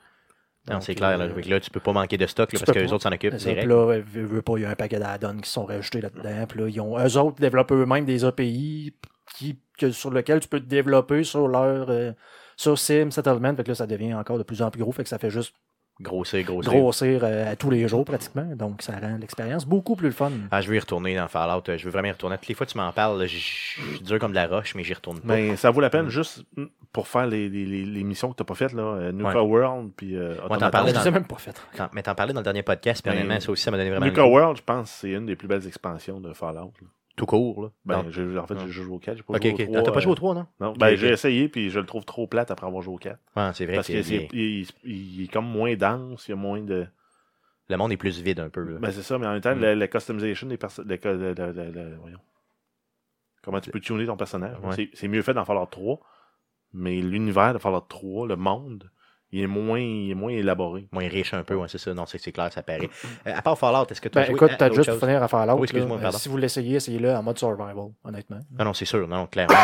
Non, 0.72 0.80
c'est 0.80 0.94
clair. 0.94 1.18
Là, 1.18 1.26
euh, 1.26 1.42
là, 1.46 1.60
tu 1.60 1.70
peux 1.70 1.80
pas 1.80 1.92
manquer 1.92 2.16
de 2.16 2.26
stock 2.26 2.50
là, 2.52 2.58
parce 2.58 2.72
que 2.72 2.78
les 2.82 2.92
autres 2.92 3.02
s'en 3.02 3.12
occupent. 3.12 3.34
Là, 3.34 4.00
veux, 4.00 4.24
veux 4.24 4.42
pas, 4.42 4.54
il 4.56 4.62
y 4.62 4.64
a 4.64 4.70
un 4.70 4.74
paquet 4.74 4.98
d'add-ons 4.98 5.38
qui 5.38 5.50
sont 5.50 5.66
rajoutés 5.66 6.00
là-dedans. 6.00 6.46
Puis 6.48 6.58
là, 6.58 6.68
ils 6.68 6.80
ont, 6.80 6.98
eux 6.98 7.18
autres 7.18 7.38
développent 7.38 7.72
eux-mêmes 7.72 8.06
des 8.06 8.24
API 8.24 8.94
qui, 9.36 9.58
que, 9.78 9.90
sur 9.90 10.10
lesquels 10.10 10.40
tu 10.40 10.48
peux 10.48 10.60
te 10.60 10.66
développer 10.66 11.22
sur 11.22 11.48
leur 11.48 11.90
euh, 11.90 12.12
sur 12.56 12.78
Sim 12.78 13.10
Settlement. 13.10 13.54
Fait 13.54 13.64
que 13.64 13.68
là, 13.68 13.74
ça 13.74 13.86
devient 13.86 14.14
encore 14.14 14.38
de 14.38 14.42
plus 14.42 14.62
en 14.62 14.70
plus 14.70 14.82
gros. 14.82 14.92
Fait 14.92 15.02
que 15.02 15.08
ça 15.10 15.18
fait 15.18 15.30
juste 15.30 15.54
Grossir, 16.00 16.42
grossir. 16.44 16.72
grossir 16.72 17.20
euh, 17.22 17.52
à 17.52 17.56
tous 17.56 17.70
les 17.70 17.86
jours 17.86 18.04
pratiquement. 18.04 18.44
Donc, 18.56 18.82
ça 18.82 18.94
rend 19.00 19.16
l'expérience 19.20 19.64
beaucoup 19.64 19.94
plus 19.94 20.10
fun. 20.10 20.32
Ah, 20.50 20.60
je 20.60 20.68
veux 20.68 20.74
y 20.74 20.78
retourner 20.80 21.14
dans 21.14 21.28
Fallout. 21.28 21.62
euh, 21.68 21.78
Je 21.78 21.84
veux 21.84 21.90
vraiment 21.92 22.08
y 22.08 22.10
retourner. 22.10 22.36
Toutes 22.36 22.48
les 22.48 22.54
fois 22.54 22.66
que 22.66 22.72
tu 22.72 22.78
m'en 22.78 22.90
parles, 22.92 23.18
là, 23.20 23.26
je 23.28 23.36
suis 23.36 24.00
dur 24.00 24.18
comme 24.18 24.32
de 24.32 24.36
la 24.36 24.48
roche, 24.48 24.74
mais 24.74 24.82
j'y 24.82 24.92
retourne 24.92 25.20
pas. 25.20 25.34
Mais 25.34 25.54
ça 25.56 25.70
vaut 25.70 25.80
la 25.80 25.86
Mm. 25.88 25.90
peine 25.92 26.08
juste 26.08 26.42
mm, 26.56 26.64
pour 26.92 27.06
faire 27.06 27.26
les, 27.28 27.48
les, 27.48 27.64
les, 27.64 27.84
les 27.84 28.02
missions 28.02 28.30
que 28.32 28.36
tu 28.36 28.42
n'as 28.42 28.46
pas 28.46 28.54
faites, 28.56 28.72
là. 28.72 28.82
euh, 28.82 29.12
Nuka 29.12 29.40
Ouais. 29.44 29.48
World, 29.48 29.92
puis 29.96 30.16
euh, 30.16 30.34
t'en 30.36 30.44
Automaton. 30.46 30.70
parlais 30.70 30.90
Je 30.90 30.94
dans- 30.96 31.00
les 31.02 31.08
ai 31.08 31.10
même 31.12 31.26
pas 31.26 31.36
fait. 31.36 31.54
T'en- 31.76 31.88
mais 31.92 32.02
t'en 32.02 32.14
parlais 32.16 32.32
dans 32.32 32.40
le 32.40 32.44
dernier 32.44 32.62
podcast, 32.64 33.00
puis 33.06 33.16
Ben, 33.16 33.40
ça 33.40 33.52
aussi, 33.52 33.62
ça 33.62 33.70
m'a 33.70 33.76
donné 33.76 33.90
vraiment 33.90 34.06
Nuka. 34.06 34.26
World, 34.26 34.56
je 34.56 34.62
pense, 34.62 34.90
c'est 34.90 35.10
une 35.10 35.26
des 35.26 35.36
plus 35.36 35.46
belles 35.48 35.66
expansions 35.66 36.18
de 36.20 36.32
Fallout. 36.32 36.72
là. 36.82 36.88
Tout 37.16 37.26
court. 37.26 37.62
Là. 37.62 37.68
Ben, 37.84 38.10
j'ai- 38.10 38.38
en 38.38 38.46
fait, 38.46 38.58
j'ai 38.58 38.68
joué 38.70 38.94
au 38.94 38.98
4. 38.98 39.16
J'ai 39.16 39.22
pas 39.22 39.34
Ok, 39.34 39.42
joué 39.42 39.52
ok. 39.52 39.60
au 39.60 39.64
Non, 39.64 39.72
3. 39.72 39.82
T'as 39.82 39.92
pas 39.92 40.00
joué 40.00 40.10
au 40.10 40.14
euh, 40.14 40.16
3, 40.16 40.34
non? 40.34 40.46
Non, 40.60 40.72
ben, 40.72 40.96
j'ai 40.96 41.08
essayé, 41.10 41.48
puis 41.48 41.70
je 41.70 41.78
le 41.78 41.86
trouve 41.86 42.04
trop 42.04 42.26
plate 42.26 42.50
après 42.50 42.66
avoir 42.66 42.82
joué 42.82 42.94
au 42.94 42.98
4. 42.98 43.18
Ouais, 43.36 43.50
c'est 43.54 43.66
vrai 43.66 43.76
Parce 43.76 43.86
c'est- 43.86 44.02
c'est- 44.02 44.28
il, 44.32 45.22
est 45.22 45.32
comme 45.32 45.46
moins 45.46 45.74
dense, 45.76 46.26
il 46.28 46.32
y 46.32 46.34
a 46.34 46.36
moins 46.36 46.60
de. 46.60 46.86
le 47.68 47.76
monde 47.76 47.92
est 47.92 47.96
plus 47.96 48.20
vide 48.20 48.40
un 48.40 48.48
peu. 48.50 48.62
Là. 48.64 48.78
Ben, 48.80 48.90
c'est 48.90 49.02
ça, 49.02 49.18
mais 49.18 49.26
en 49.26 49.32
même 49.32 49.40
temps, 49.40 49.54
Mm. 49.54 49.60
la, 49.60 49.74
la 49.74 49.88
customization 49.88 50.46
des 50.48 50.56
personnes. 50.58 50.86
Comment 53.42 53.60
tu 53.60 53.70
peux 53.70 53.80
tuner 53.80 54.06
ton 54.06 54.16
personnage. 54.16 54.56
Ouais. 54.62 54.90
C'est 54.94 55.08
mieux 55.08 55.22
fait 55.22 55.34
dans 55.34 55.44
Fallout 55.44 55.66
3, 55.66 56.00
mais 56.72 57.00
l'univers 57.00 57.52
de 57.54 57.58
Fallout 57.58 57.80
3, 57.88 58.26
le 58.26 58.36
monde, 58.36 58.90
il 59.36 59.42
est 59.42 59.46
moins, 59.46 59.80
il 59.80 60.10
est 60.10 60.14
moins 60.14 60.30
élaboré. 60.32 60.86
Moins 60.92 61.08
riche 61.08 61.34
un 61.34 61.42
peu, 61.42 61.54
ouais, 61.54 61.68
c'est 61.68 61.78
ça. 61.78 61.92
Non, 61.94 62.06
c'est 62.06 62.18
c'est 62.18 62.32
clair, 62.32 62.52
ça 62.52 62.62
paraît. 62.62 62.88
Euh, 63.26 63.32
à 63.34 63.42
part 63.42 63.58
Fallout, 63.58 63.86
est-ce 63.90 64.00
que 64.00 64.08
tu 64.08 64.18
as 64.18 64.22
Ben, 64.22 64.26
joué 64.28 64.34
écoute, 64.36 64.50
à 64.52 64.56
t'as 64.56 64.68
d'autres 64.68 64.76
juste 64.76 64.90
choses? 64.90 64.98
pour 65.00 65.08
finir 65.08 65.22
à 65.22 65.28
faire 65.28 65.46
l'autre. 65.46 65.58
Oui, 65.60 65.64
excuse-moi, 65.64 65.98
pardon. 65.98 66.18
si 66.18 66.28
vous 66.28 66.36
l'essayez, 66.36 66.76
essayez-le 66.76 67.10
en 67.14 67.22
mode 67.22 67.38
survival, 67.38 67.88
honnêtement. 68.04 68.40
Non, 68.58 68.64
non, 68.66 68.72
c'est 68.74 68.84
sûr. 68.84 69.06
Non, 69.08 69.26
clairement. 69.26 69.54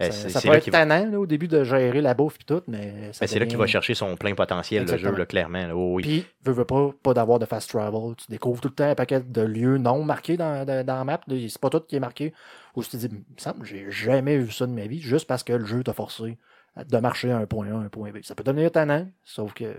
euh, 0.00 0.10
ça 0.12 0.40
peut 0.40 0.54
être 0.54 0.70
tannant 0.70 1.06
là, 1.10 1.18
au 1.18 1.26
début 1.26 1.48
de 1.48 1.64
gérer 1.64 2.00
la 2.00 2.14
bouffe 2.14 2.36
et 2.40 2.44
tout, 2.44 2.62
mais 2.68 3.12
ça 3.12 3.24
ben, 3.24 3.26
c'est 3.28 3.38
là 3.40 3.46
qu'il 3.46 3.56
va 3.58 3.66
chercher 3.66 3.94
son 3.94 4.14
plein 4.16 4.34
potentiel, 4.34 4.84
le 4.88 4.96
jeu, 4.96 5.10
là, 5.10 5.26
clairement. 5.26 5.66
là. 5.66 5.74
Oh, 5.76 5.94
oui. 5.96 6.02
Puis, 6.02 6.26
veux, 6.44 6.52
veux 6.52 6.64
pas, 6.64 6.90
pas 7.02 7.14
d'avoir 7.14 7.38
de 7.40 7.46
fast 7.46 7.68
travel. 7.70 8.14
Tu 8.16 8.26
découvres 8.28 8.60
tout 8.60 8.68
le 8.68 8.74
temps 8.74 8.88
un 8.88 8.94
paquet 8.94 9.20
de 9.20 9.42
lieux 9.42 9.78
non 9.78 10.04
marqués 10.04 10.36
dans, 10.36 10.64
dans, 10.64 10.86
dans 10.86 10.96
la 10.96 11.04
map. 11.04 11.20
C'est 11.28 11.58
pas 11.60 11.70
tout 11.70 11.80
qui 11.80 11.96
est 11.96 12.00
marqué. 12.00 12.32
Ou 12.76 12.82
je 12.82 12.90
te 12.90 12.96
dis, 12.96 13.06
il 13.10 13.14
me 13.16 13.22
semble, 13.38 13.64
j'ai 13.66 13.86
jamais 13.90 14.38
vu 14.38 14.52
ça 14.52 14.64
de 14.66 14.72
ma 14.72 14.86
vie, 14.86 15.00
juste 15.00 15.26
parce 15.26 15.42
que 15.42 15.52
le 15.52 15.64
jeu 15.64 15.82
t'a 15.82 15.92
forcé 15.92 16.38
de 16.84 16.98
marcher 16.98 17.30
à 17.30 17.38
un 17.38 17.46
point 17.46 17.68
A, 17.68 17.76
un 17.76 17.88
point 17.88 18.10
B. 18.10 18.18
Ça 18.22 18.34
peut 18.34 18.44
devenir 18.44 18.70
tannant, 18.70 19.08
sauf 19.24 19.52
que. 19.54 19.74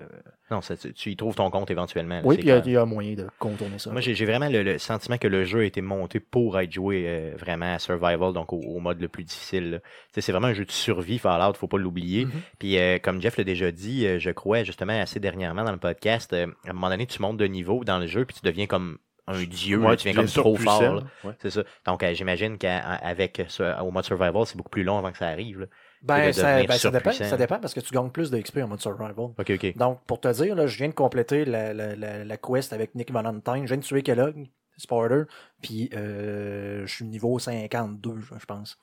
Non, 0.52 0.62
ça, 0.62 0.76
tu, 0.76 0.94
tu 0.94 1.12
y 1.12 1.16
trouves 1.16 1.36
ton 1.36 1.50
compte 1.52 1.70
éventuellement. 1.70 2.16
là, 2.16 2.22
oui, 2.24 2.38
puis 2.38 2.48
il 2.48 2.68
y 2.68 2.72
y, 2.72 2.78
a 2.78 2.86
moyen 2.86 3.14
de 3.14 3.28
contourner 3.38 3.78
ça. 3.78 3.92
Moi, 3.92 4.02
j'ai 4.02 4.26
vraiment 4.26 4.50
le, 4.50 4.64
le 4.64 4.78
sentiment 4.80 5.18
que 5.18 5.28
le 5.28 5.46
jeu 5.46 5.60
a 5.60 5.64
été 5.66 5.82
monté 5.82 6.20
pour 6.20 6.60
être 6.60 6.72
joué 6.72 7.06
euh, 7.08 7.34
vraiment 7.38 7.74
à 7.76 7.80
survival, 7.80 8.34
donc 8.34 8.52
au, 8.52 8.58
au 8.58 8.80
mode 8.80 9.00
le 9.00 9.08
plus 9.08 9.24
difficile. 9.24 9.82
C'est 10.18 10.32
vraiment 10.32 10.48
un 10.48 10.54
jeu 10.54 10.66
de 10.66 10.72
survie, 10.72 11.20
Fallout, 11.20 11.54
faut 11.54 11.68
pas 11.68 11.78
l'oublier. 11.78 12.26
Mhm. 12.26 12.32
Puis 12.58 12.78
euh, 12.78 12.98
comme 13.00 13.22
Jeff 13.22 13.38
l'a 13.38 13.44
déjà 13.44 13.72
dit, 13.72 14.06
euh, 14.06 14.20
je 14.20 14.32
crois 14.32 14.64
justement 14.64 15.00
assez 15.00 15.20
dernièrement 15.20 15.64
dans 15.64 15.72
le 15.72 15.78
podcast, 15.78 16.34
euh, 16.34 16.48
à 16.66 16.72
un 16.72 16.74
moment 16.74 16.90
donné, 16.90 17.06
tu 17.06 17.22
montes 17.22 17.38
de 17.38 17.46
niveau 17.46 17.84
dans 17.84 18.00
le 18.00 18.08
jeu, 18.08 18.26
puis 18.26 18.36
tu 18.36 18.46
deviens 18.46 18.68
comme 18.68 18.98
un 19.28 19.44
dieu, 19.44 19.80
là, 19.80 19.96
tu 19.96 20.08
deviens 20.08 20.24
comme 20.24 20.32
trop 20.32 20.56
fort. 20.56 21.04
ouais. 21.24 21.34
C'est 21.40 21.52
ça. 21.52 21.64
Donc 21.86 22.02
euh, 22.04 22.14
j'imagine 22.14 22.58
qu'avec 22.58 23.42
au 23.82 23.92
mode 23.92 24.04
survival, 24.06 24.46
c'est 24.46 24.58
beaucoup 24.58 24.72
plus 24.72 24.84
long 24.84 24.98
avant 24.98 25.12
que 25.12 25.18
ça 25.18 25.28
arrive. 25.28 25.60
là. 25.62 25.66
Ben, 26.02 26.32
ça, 26.34 26.64
ben, 26.64 26.78
ça, 26.78 26.92
dépend, 26.92 27.12
ça 27.12 27.38
dépend 27.38 27.60
parce 27.60 27.74
que 27.74 27.80
tu 27.82 27.94
gagnes 27.94 28.10
plus 28.10 28.32
de 28.32 28.40
XP 28.40 28.58
en 28.58 28.68
mode 28.68 28.82
survival. 28.82 29.32
Ok, 29.38 29.50
ok. 29.50 29.78
Donc, 29.78 30.00
pour 30.06 30.20
te 30.20 30.28
dire, 30.30 30.56
là, 30.56 30.66
je 30.66 30.78
viens 30.78 30.88
de 30.88 30.94
compléter 30.94 31.46
la, 31.46 31.74
la, 31.74 31.96
la, 31.96 32.24
la 32.24 32.38
quest 32.38 32.72
avec 32.74 32.96
Nick 32.96 33.12
Valentine. 33.12 33.64
Je 33.64 33.74
viens 33.74 33.78
de 33.78 33.84
tuer 33.84 34.02
Kellogg, 34.02 34.48
Spoiler, 34.78 35.24
puis 35.62 35.90
euh, 35.94 36.86
je 36.86 36.94
suis 36.94 37.06
niveau 37.06 37.38
52, 37.38 38.16
je 38.40 38.46
pense. 38.46 38.78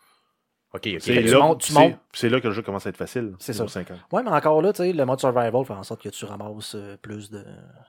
Ok. 0.76 0.82
C'est 0.84 1.00
Fait 1.00 1.22
que 1.22 1.28
tu 1.28 1.32
là, 1.34 1.38
montes- 1.40 1.60
tu 1.60 1.72
c'est- 1.72 1.78
montes. 1.78 1.96
c'est 2.12 2.28
là 2.28 2.40
que 2.40 2.48
le 2.48 2.54
jeu 2.54 2.62
commence 2.62 2.86
à 2.86 2.90
être 2.90 2.96
facile. 2.96 3.32
C'est 3.38 3.52
ça. 3.52 3.66
50. 3.66 3.98
Ouais, 4.12 4.22
mais 4.22 4.30
encore 4.30 4.62
là, 4.62 4.72
tu 4.72 4.82
sais, 4.82 4.92
le 4.92 5.04
mode 5.04 5.18
survival 5.20 5.64
fait 5.64 5.72
en 5.72 5.82
sorte 5.82 6.02
que 6.02 6.08
tu 6.08 6.24
ramasses 6.24 6.74
euh, 6.74 6.96
plus 7.00 7.30
de, 7.30 7.42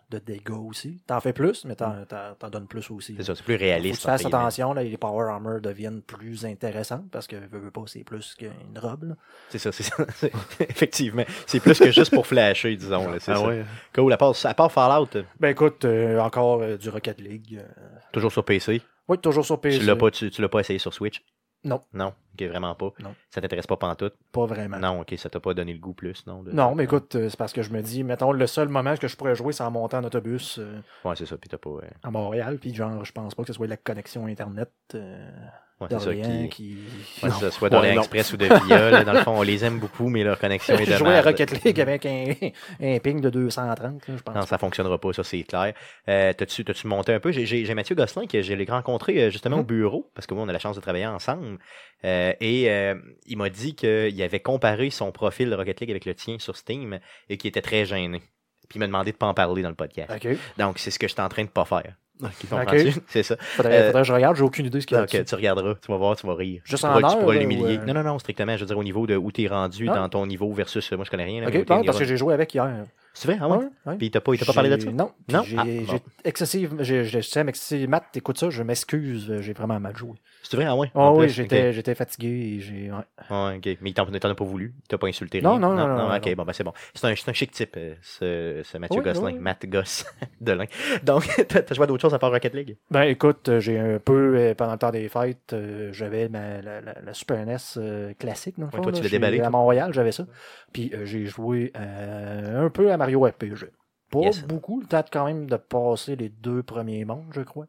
de 0.09 0.17
dégâts 0.19 0.49
aussi. 0.51 1.01
T'en 1.05 1.19
fais 1.19 1.33
plus, 1.33 1.65
mais 1.65 1.75
t'en, 1.75 2.05
t'en, 2.07 2.33
t'en 2.39 2.49
donnes 2.49 2.67
plus 2.67 2.89
aussi. 2.91 3.15
C'est 3.17 3.23
ça, 3.23 3.35
c'est 3.35 3.43
plus 3.43 3.53
Faut 3.55 3.59
que 3.59 3.63
réaliste. 3.65 4.01
tu 4.01 4.05
fasses 4.07 4.21
entre 4.21 4.29
guillemets. 4.29 4.41
attention, 4.43 4.73
là, 4.73 4.83
les 4.83 4.97
power 4.97 5.29
armor 5.29 5.59
deviennent 5.61 6.01
plus 6.01 6.45
intéressantes 6.45 7.09
parce 7.11 7.27
que 7.27 7.35
veux, 7.35 7.59
veux 7.59 7.71
pas, 7.71 7.83
c'est 7.87 8.03
plus 8.03 8.33
qu'une 8.35 8.51
robe. 8.77 9.15
C'est 9.49 9.59
ça, 9.59 9.71
c'est 9.71 9.83
ça. 9.83 9.95
Effectivement. 10.59 11.23
C'est 11.45 11.59
plus 11.59 11.77
que 11.79 11.91
juste 11.91 12.13
pour 12.13 12.25
flasher, 12.27 12.75
disons. 12.75 13.09
là, 13.11 13.17
C'est 13.19 13.31
Ah 13.31 13.35
ça. 13.35 13.47
ouais. 13.47 13.65
Cool. 13.93 14.13
À 14.13 14.17
part, 14.17 14.33
à 14.43 14.53
part 14.53 14.71
Fallout, 14.71 15.07
euh, 15.15 15.23
Ben 15.39 15.49
écoute, 15.49 15.85
euh, 15.85 16.19
encore 16.19 16.61
euh, 16.61 16.77
du 16.77 16.89
Rocket 16.89 17.19
League. 17.19 17.59
euh, 17.61 17.83
toujours 18.11 18.31
sur 18.31 18.43
PC. 18.45 18.81
Oui, 19.07 19.17
toujours 19.19 19.45
sur 19.45 19.59
PC. 19.59 19.79
Tu 19.79 19.85
l'as 19.85 19.95
pas, 19.95 20.11
tu, 20.11 20.29
tu 20.29 20.41
l'as 20.41 20.49
pas 20.49 20.59
essayé 20.59 20.79
sur 20.79 20.93
Switch? 20.93 21.23
Non. 21.63 21.81
Non, 21.93 22.13
ok, 22.33 22.47
vraiment 22.47 22.75
pas. 22.75 22.91
Non. 22.99 23.13
Ça 23.29 23.41
t'intéresse 23.41 23.67
pas 23.67 23.77
pantoute? 23.77 24.13
Pas 24.31 24.45
vraiment. 24.45 24.77
Non, 24.79 25.01
ok, 25.01 25.15
ça 25.17 25.29
t'a 25.29 25.39
pas 25.39 25.53
donné 25.53 25.73
le 25.73 25.79
goût 25.79 25.93
plus, 25.93 26.25
non? 26.27 26.43
de- 26.43 26.51
Non, 26.51 26.75
mais 26.75 26.85
écoute, 26.85 27.15
euh, 27.15 27.29
c'est 27.29 27.37
parce 27.37 27.51
que 27.53 27.61
je 27.61 27.71
me 27.71 27.81
dis, 27.81 28.03
mettons, 28.03 28.31
le 28.31 28.47
seul 28.47 28.69
moment 28.69 28.95
que 28.95 29.07
je 29.07 29.17
pourrais 29.17 29.35
jouer, 29.35 29.53
c'est 29.53 29.63
en 29.63 29.71
montant 29.71 29.97
en 29.99 30.03
autobus 30.03 30.59
euh, 30.59 30.79
Ouais, 31.03 31.15
c'est 31.15 31.25
ça, 31.25 31.37
puis 31.37 31.49
t'as 31.49 31.57
pas. 31.57 31.69
euh, 31.69 31.81
à 32.03 32.11
Montréal. 32.11 32.57
Puis 32.59 32.73
genre, 32.73 33.03
je 33.03 33.11
pense 33.11 33.35
pas 33.35 33.43
que 33.43 33.47
ce 33.47 33.53
soit 33.53 33.67
la 33.67 33.77
connexion 33.77 34.27
Internet 34.27 34.71
euh, 34.95 35.29
Ouais, 35.79 35.87
c'est 35.91 35.99
ça 35.99 36.05
d'Orléans 36.05 36.47
qui. 36.47 36.75
qui. 37.19 37.25
Ouais, 37.25 37.29
ça, 37.29 37.51
soit 37.51 37.67
Ouais, 37.67 37.69
d'Orient 37.69 37.93
non. 37.95 38.01
Express 38.01 38.33
ou 38.33 38.37
de 38.37 38.45
Via. 38.45 38.89
là, 38.89 39.03
dans 39.03 39.13
le 39.13 39.19
fond, 39.21 39.37
on 39.37 39.43
les 39.43 39.63
aime 39.63 39.77
beaucoup, 39.79 40.09
mais 40.09 40.23
leur 40.23 40.39
connexion 40.39 40.75
est 40.79 40.87
de 40.87 40.93
Jouer 40.97 41.15
à. 41.15 41.21
Rocket 41.21 41.63
League 41.63 41.79
avec 41.79 42.05
un, 42.07 42.33
un 42.81 42.97
ping 42.97 43.21
de 43.21 43.29
230, 43.29 43.79
là, 43.83 43.91
je 44.07 44.13
pense. 44.23 44.35
Non, 44.35 44.41
ça 44.47 44.57
fonctionnera 44.57 44.97
pas, 44.99 45.13
ça 45.13 45.23
c'est 45.23 45.43
clair. 45.43 45.73
Euh, 46.09 46.33
T'as-tu 46.33 46.65
monté 46.87 47.13
un 47.13 47.19
peu? 47.19 47.31
J'ai- 47.31 47.71
Mathieu 47.75 47.93
Gosselin 47.95 48.25
que 48.25 48.41
j'ai 48.41 48.65
rencontré 48.67 49.21
euh, 49.21 49.29
justement 49.29 49.57
au 49.57 49.59
Mhm. 49.59 49.65
bureau, 49.67 50.09
parce 50.15 50.25
que 50.25 50.33
moi 50.33 50.43
on 50.43 50.49
a 50.49 50.53
la 50.53 50.57
chance 50.59 50.75
de 50.75 50.81
travailler 50.81 51.05
ensemble. 51.05 51.59
Euh, 52.05 52.33
et 52.41 52.71
euh, 52.71 52.95
il 53.27 53.37
m'a 53.37 53.49
dit 53.49 53.75
qu'il 53.75 54.19
avait 54.23 54.39
comparé 54.39 54.89
son 54.89 55.11
profil 55.11 55.49
de 55.51 55.55
Rocket 55.55 55.79
League 55.81 55.91
avec 55.91 56.05
le 56.05 56.15
tien 56.15 56.37
sur 56.39 56.57
Steam 56.57 56.99
et 57.29 57.37
qu'il 57.37 57.49
était 57.49 57.61
très 57.61 57.85
gêné. 57.85 58.19
Puis 58.67 58.77
il 58.77 58.79
m'a 58.79 58.87
demandé 58.87 59.11
de 59.11 59.17
pas 59.17 59.27
en 59.27 59.33
parler 59.35 59.61
dans 59.61 59.69
le 59.69 59.75
podcast. 59.75 60.11
Donc 60.57 60.79
c'est 60.79 60.89
ce 60.91 60.97
que 60.99 61.07
je 61.07 61.13
suis 61.13 61.21
en 61.21 61.29
train 61.29 61.43
de 61.43 61.49
pas 61.49 61.65
faire. 61.65 61.95
Ok. 62.21 62.29
Comprends-tu? 62.49 62.93
C'est 63.07 63.23
ça. 63.23 63.35
Faudrait, 63.39 63.73
Euh, 63.77 63.85
faudrait 63.87 64.01
que 64.01 64.07
je 64.07 64.13
regarde, 64.13 64.35
j'ai 64.35 64.43
aucune 64.43 64.65
idée 64.65 64.77
de 64.77 64.81
ce 64.81 64.87
qu'il 64.87 64.97
y 64.97 64.99
a. 64.99 65.05
Dessus. 65.05 65.23
tu 65.25 65.35
regarderas, 65.35 65.75
tu 65.75 65.91
vas 65.91 65.97
voir, 65.97 66.15
tu 66.15 66.25
vas 66.25 66.33
rire. 66.35 66.61
Juste 66.63 66.83
tu 66.83 66.89
en 66.89 66.93
pourras, 66.99 67.13
tu 67.13 67.19
pourras 67.19 67.35
l'humilier. 67.35 67.77
euh? 67.79 67.85
Non, 67.85 67.93
non, 67.93 68.03
non, 68.03 68.19
strictement. 68.19 68.55
Je 68.55 68.61
veux 68.61 68.65
dire, 68.67 68.77
au 68.77 68.83
niveau 68.83 69.05
de 69.07 69.15
où 69.15 69.31
tu 69.31 69.43
es 69.43 69.47
rendu, 69.47 69.87
Ah. 69.89 69.95
dans 69.95 70.09
ton 70.09 70.25
niveau 70.25 70.51
versus. 70.53 70.91
Moi, 70.93 71.05
je 71.05 71.09
connais 71.11 71.25
rien. 71.25 71.41
là, 71.41 71.47
Ok, 71.47 71.65
parce 71.85 71.99
que 71.99 72.05
j'ai 72.05 72.17
joué 72.17 72.33
avec 72.33 72.53
hier. 72.53 72.85
C'est 73.13 73.27
vrai, 73.29 73.39
ah 73.41 73.47
ouais? 73.49 73.65
Ouais. 73.87 73.95
Puis 73.97 74.11
t'as 74.11 74.19
pas, 74.19 74.31
il 74.33 74.39
t'a 74.39 74.45
pas 74.45 74.53
parlé 74.53 74.69
de 74.69 74.79
ça? 74.79 74.91
Non. 74.91 75.09
Non? 75.31 75.41
J'ai 75.41 75.57
Ah, 75.57 75.63
bon. 75.63 75.99
excessive. 76.23 76.75
J'ai- 76.81 77.21
Sam, 77.23 77.49
excessive. 77.49 77.89
Matt, 77.89 78.03
t'écoutes 78.11 78.37
ça, 78.37 78.51
je 78.51 78.61
m'excuse, 78.61 79.33
j'ai 79.39 79.53
vraiment 79.53 79.79
mal 79.79 79.97
joué. 79.97 80.11
C'est 80.49 80.55
vrai, 80.55 80.65
ah 80.65 80.75
ouais? 80.75 80.89
Oh 80.95 81.15
oui, 81.17 81.29
j'étais 81.29 81.95
fatigué 81.95 82.27
et 82.27 82.59
j'ai. 82.61 82.91
ouais. 82.91 82.97
Ouais, 83.29 83.57
ok. 83.57 83.77
Mais 83.81 83.89
il 83.89 83.93
t'en 83.93 84.05
a 84.05 84.35
pas 84.35 84.45
voulu? 84.45 84.73
Il 84.83 84.87
t'a 84.87 84.97
pas 84.97 85.07
insulté. 85.07 85.41
Non, 85.41 85.51
rien? 85.51 85.59
non, 85.59 85.75
non, 85.75 85.87
non, 85.87 86.15
ok, 86.15 86.23
non. 86.25 86.35
bon, 86.35 86.43
ben 86.45 86.53
c'est 86.53 86.63
bon. 86.63 86.73
C'est 86.93 87.05
un, 87.05 87.09
un 87.11 87.33
chic 87.33 87.51
type, 87.51 87.75
euh, 87.75 87.95
ce, 88.01 88.61
ce 88.63 88.77
Mathieu 88.77 89.01
Oui, 89.01 89.05
Gosselin. 89.05 89.33
oui. 89.33 89.39
Matt 89.39 89.65
Goss 89.65 90.05
Delin. 90.41 90.65
Donc, 91.03 91.27
t'as 91.49 91.73
joué 91.73 91.83
à 91.83 91.87
d'autres 91.87 92.01
choses 92.01 92.13
à 92.13 92.19
part 92.19 92.31
Rocket 92.31 92.53
League? 92.53 92.77
Ben 92.89 93.03
écoute, 93.03 93.49
euh, 93.49 93.59
j'ai 93.59 93.77
un 93.77 93.99
peu, 93.99 94.37
euh, 94.37 94.55
pendant 94.55 94.71
le 94.73 94.77
temps 94.77 94.91
des 94.91 95.09
fêtes, 95.09 95.53
j'avais 95.91 96.29
la, 96.29 96.61
la- 96.61 96.81
la 96.81 97.13
Super 97.13 97.39
NES 97.39 98.13
classique, 98.17 98.57
Ouais, 98.57 98.67
fond, 98.71 98.81
toi, 98.81 98.91
tu 98.93 99.03
l'as 99.03 99.09
déballé, 99.09 99.41
À. 99.41 99.49
Montréal, 99.49 99.91
j'avais 99.93 100.13
ça. 100.13 100.25
Puis 100.71 100.91
euh, 100.93 101.05
j'ai 101.05 101.25
joué 101.25 101.71
un 101.75 102.69
peu 102.69 102.91
à 102.91 102.97
Mario 102.97 103.21
RPG. 103.21 103.67
Pas 104.09 104.19
Yes. 104.21 104.41
beaucoup, 104.47 104.79
le 104.79 104.87
temps 104.87 105.03
quand 105.11 105.25
même 105.25 105.47
de 105.49 105.57
passer 105.57 106.15
les 106.15 106.29
deux 106.29 106.63
premiers 106.63 107.03
mondes, 107.03 107.27
je 107.31 107.41
crois. 107.41 107.67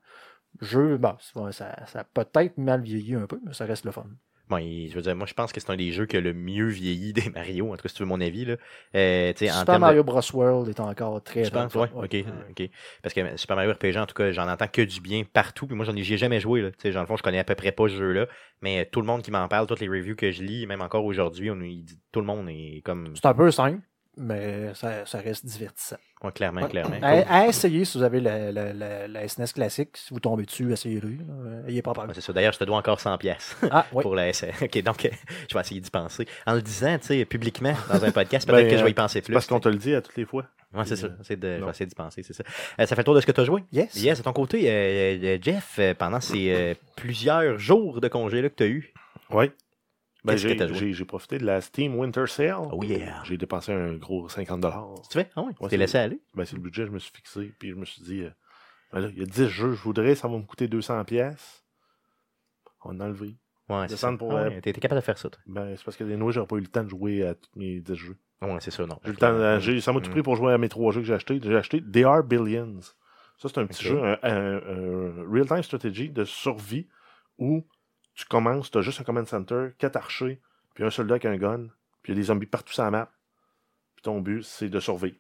Jeu, 0.61 0.97
bon, 0.97 1.15
ça, 1.53 1.87
ça, 1.87 2.01
a 2.01 2.05
peut-être 2.05 2.59
mal 2.59 2.83
vieilli 2.83 3.15
un 3.15 3.27
peu, 3.27 3.41
mais 3.45 3.53
ça 3.53 3.65
reste 3.65 3.85
le 3.85 3.93
fun. 3.93 4.07
Bon, 4.49 4.59
je 4.59 4.95
veux 4.95 5.03
dire, 5.03 5.15
moi, 5.15 5.27
je 5.27 5.35
pense 5.35 5.53
que 5.53 5.61
c'est 5.61 5.71
un 5.71 5.77
des 5.77 5.93
jeux 5.93 6.07
qui 6.07 6.17
a 6.17 6.21
le 6.23 6.33
mieux 6.33 6.69
vieilli 6.69 7.13
des 7.13 7.29
Mario, 7.29 7.71
en 7.71 7.77
tout 7.77 7.83
cas, 7.83 7.89
si 7.89 7.97
tu 7.97 8.03
veux 8.03 8.09
mon 8.09 8.21
avis. 8.21 8.47
Là. 8.47 8.57
Euh, 8.95 9.33
en 9.33 9.59
Super 9.61 9.75
de- 9.75 9.81
Mario 9.81 10.05
Bros. 10.05 10.23
World 10.33 10.69
est 10.69 10.81
encore 10.81 11.23
très 11.23 11.45
Je 11.45 11.51
pense, 11.51 11.75
ouais, 11.75 11.89
ok, 11.95 12.17
ok. 12.51 12.71
Parce 13.03 13.15
que 13.15 13.37
Super 13.37 13.57
Mario 13.57 13.73
RPG, 13.73 13.99
en 13.99 14.07
tout 14.07 14.15
cas, 14.15 14.33
j'en 14.33 14.49
entends 14.49 14.69
que 14.69 14.81
du 14.83 15.01
bien 15.01 15.23
partout. 15.31 15.67
Puis 15.67 15.77
moi, 15.77 15.85
j'en 15.85 15.95
ai, 15.95 16.03
jamais 16.03 16.41
joué. 16.41 16.63
Là. 16.63 16.71
Dans 16.93 17.01
le 17.01 17.07
fond, 17.07 17.17
je 17.17 17.23
connais 17.23 17.39
à 17.39 17.45
peu 17.45 17.55
près 17.55 17.73
pas 17.73 17.89
ce 17.89 17.97
jeu-là. 17.97 18.27
Mais 18.63 18.87
tout 18.87 19.01
le 19.01 19.07
monde 19.07 19.23
qui 19.23 19.31
m'en 19.31 19.47
parle, 19.49 19.67
toutes 19.67 19.81
les 19.81 19.89
reviews 19.89 20.17
que 20.17 20.31
je 20.31 20.43
lis, 20.43 20.67
même 20.67 20.81
encore 20.81 21.05
aujourd'hui, 21.05 21.51
on 21.51 21.61
il 21.61 21.85
dit 21.85 22.01
tout 22.11 22.21
le 22.21 22.27
monde 22.27 22.49
est 22.49 22.81
comme. 22.85 23.15
C'est 23.15 23.27
un 23.27 23.35
peu 23.35 23.51
simple, 23.51 23.83
mais 24.19 24.75
ça, 24.75 25.07
ça 25.07 25.19
reste 25.19 25.47
divertissant. 25.47 25.97
Ouais, 26.23 26.33
clairement, 26.33 26.63
Ouais. 26.63 26.69
clairement. 26.69 26.97
À, 27.03 27.43
à 27.43 27.47
essayer 27.47 27.85
si 27.85 27.97
vous 27.99 28.05
avez 28.05 28.21
la, 28.21 28.51
la, 28.51 28.73
la, 28.73 29.07
la 29.09 29.29
SNES 29.29 29.53
classique, 29.55 29.91
si 29.97 30.13
vous 30.13 30.21
tombez 30.21 30.45
dessus, 30.45 30.73
essayez-le. 30.73 31.17
Ayez 31.69 31.81
pas 31.83 31.93
peur. 31.93 32.05
Ouais, 32.07 32.15
c'est 32.15 32.21
ça. 32.21 32.33
D'ailleurs, 32.33 32.53
je 32.53 32.59
te 32.59 32.65
dois 32.65 32.77
encore 32.77 33.01
100 33.01 33.19
pièces 33.19 33.57
Ah, 33.71 33.87
oui. 33.93 34.03
pour 34.03 34.15
la 34.17 34.33
SR. 34.33 34.53
Ok, 34.63 34.83
donc 34.83 35.05
euh, 35.05 35.09
je 35.49 35.55
vais 35.55 35.61
essayer 35.61 35.81
d'y 35.81 35.91
penser. 35.91 36.27
En 36.47 36.55
le 36.55 36.63
disant, 36.63 36.99
tu 36.99 37.07
sais, 37.07 37.25
publiquement, 37.25 37.75
dans 37.89 38.05
un 38.05 38.11
podcast, 38.11 38.47
peut-être 38.49 38.65
Ben, 38.65 38.71
que 38.71 38.77
je 38.77 38.83
vais 38.83 38.91
y 38.91 38.93
euh, 38.93 38.97
penser 38.97 39.21
plus. 39.23 39.33
parce 39.33 39.47
qu'on 39.47 39.61
te 39.61 39.69
le 39.69 39.77
dit 39.77 39.95
à 39.95 40.03
toutes 40.03 40.17
les 40.17 40.25
fois. 40.25 40.45
Ouais, 40.75 40.85
c'est 40.85 40.97
ça. 40.97 41.07
Euh, 41.07 41.11
C'est 41.23 41.39
de, 41.39 41.55
je 41.55 41.61
non. 41.61 41.67
vais 41.67 41.71
essayer 41.71 41.87
d'y 41.87 41.95
penser, 41.95 42.23
c'est 42.23 42.35
ça. 42.35 42.45
Euh, 42.81 42.85
ça 42.87 42.95
fait 42.95 43.01
le 43.01 43.05
tour 43.05 43.15
de 43.15 43.21
ce 43.21 43.27
que 43.27 43.33
tu 43.33 43.41
as 43.41 43.45
joué? 43.45 43.65
Yes. 43.73 43.95
Yes, 44.03 44.19
de 44.19 44.23
ton 44.25 44.33
côté, 44.35 44.65
euh, 44.71 45.39
Jeff, 45.41 45.81
pendant 45.99 46.21
ces 46.21 46.53
euh, 46.53 46.75
plusieurs 46.97 47.59
jours 47.59 48.01
de 48.01 48.09
congé 48.09 48.43
là 48.43 48.49
que 48.51 48.55
tu 48.57 48.63
as 48.65 48.67
eu, 48.67 48.93
Oui. 49.31 49.51
Ben, 50.25 50.33
Qu'est-ce 50.33 50.43
que 50.45 50.49
j'ai, 50.51 50.57
t'as 50.57 50.67
joué? 50.67 50.79
j'ai, 50.79 50.93
j'ai 50.93 51.05
profité 51.05 51.39
de 51.39 51.45
la 51.47 51.61
Steam 51.61 51.97
Winter 51.97 52.27
Sale. 52.27 52.69
Oh 52.73 52.83
yeah. 52.83 53.23
J'ai 53.25 53.37
dépensé 53.37 53.73
un 53.73 53.95
gros 53.95 54.29
50 54.29 54.61
tu 54.63 55.19
fais? 55.19 55.31
Ah 55.37 55.43
oui, 55.43 55.53
Ouais, 55.61 55.69
t'es 55.69 55.77
laissé 55.77 55.99
aller? 55.99 56.21
ben, 56.35 56.45
c'est 56.45 56.57
le 56.57 56.63
budget 56.63 56.83
que 56.83 56.89
je 56.89 56.93
me 56.93 56.99
suis 56.99 57.13
fixé. 57.15 57.53
Puis 57.59 57.71
je 57.71 57.75
me 57.75 57.85
suis 57.85 58.03
dit, 58.03 58.23
euh, 58.23 58.31
ben 58.93 59.01
là, 59.01 59.09
il 59.13 59.19
y 59.19 59.23
a 59.23 59.27
10 59.27 59.49
jeux, 59.49 59.73
je 59.73 59.83
voudrais, 59.83 60.15
ça 60.15 60.29
va 60.29 60.37
me 60.37 60.43
coûter 60.43 60.69
200 60.69 61.05
pièces. 61.05 61.65
On 62.85 62.99
a 63.01 63.05
enlevé. 63.07 63.37
Ouais, 63.69 63.87
c'est 63.89 63.97
ça. 63.97 64.13
Pour, 64.13 64.33
Ah 64.33 64.37
euh, 64.37 64.51
ouais, 64.51 64.61
T'es 64.61 64.73
capable 64.73 65.01
de 65.01 65.05
faire 65.05 65.19
ça, 65.19 65.29
toi. 65.31 65.41
Ben, 65.47 65.77
c'est 65.77 65.85
parce 65.85 65.97
que 65.97 66.05
des 66.05 66.17
noix, 66.17 66.33
j'aurais 66.33 66.47
pas 66.47 66.57
eu 66.57 66.61
le 66.61 66.67
temps 66.69 66.85
de 66.85 66.89
jouer 66.89 67.27
à 67.27 67.35
tous 67.35 67.51
mes 67.57 67.81
10 67.81 67.95
jeux. 67.97 68.17
Ouais, 68.41 68.57
c'est 68.61 68.71
ça, 68.71 68.87
non. 68.87 68.99
J'ai 69.05 69.11
le 69.11 69.17
temps, 69.17 69.27
euh, 69.33 69.81
ça 69.81 69.93
m'a 69.93 70.01
tout 70.01 70.09
Mm. 70.09 70.13
pris 70.13 70.23
pour 70.23 70.37
jouer 70.37 70.53
à 70.53 70.59
mes 70.59 70.69
trois 70.69 70.93
jeux 70.93 71.01
que 71.01 71.07
j'ai 71.07 71.15
achetés. 71.15 71.41
J'ai 71.43 71.57
acheté 71.57 71.81
DR 71.81 72.23
Billions. 72.23 72.81
Ça, 73.39 73.49
c'est 73.49 73.59
un 73.59 73.67
petit 73.67 73.85
jeu, 73.85 74.03
un, 74.03 74.19
un- 74.23 74.57
un 74.57 75.31
real-time 75.31 75.63
strategy 75.63 76.09
de 76.11 76.25
survie 76.25 76.89
où 77.39 77.65
tu 78.19 78.25
commences, 78.25 78.73
tu 78.73 78.79
as 78.79 78.83
juste 78.83 79.01
un 79.01 79.05
command 79.05 79.27
center, 79.27 79.69
quatre 79.79 79.95
archers, 79.95 80.41
puis 80.75 80.83
un 80.83 80.91
soldat 80.91 81.15
avec 81.15 81.25
un 81.25 81.37
gun, 81.37 81.69
puis 82.03 82.13
il 82.13 82.17
y 82.17 82.19
a 82.19 82.21
des 82.21 82.27
zombies 82.27 82.47
partout 82.47 82.73
sur 82.73 82.83
la 82.83 82.91
map. 82.91 83.13
Puis 83.95 84.03
ton 84.03 84.21
but, 84.21 84.43
c'est 84.43 84.69
de 84.69 84.81
survivre. 84.81 85.17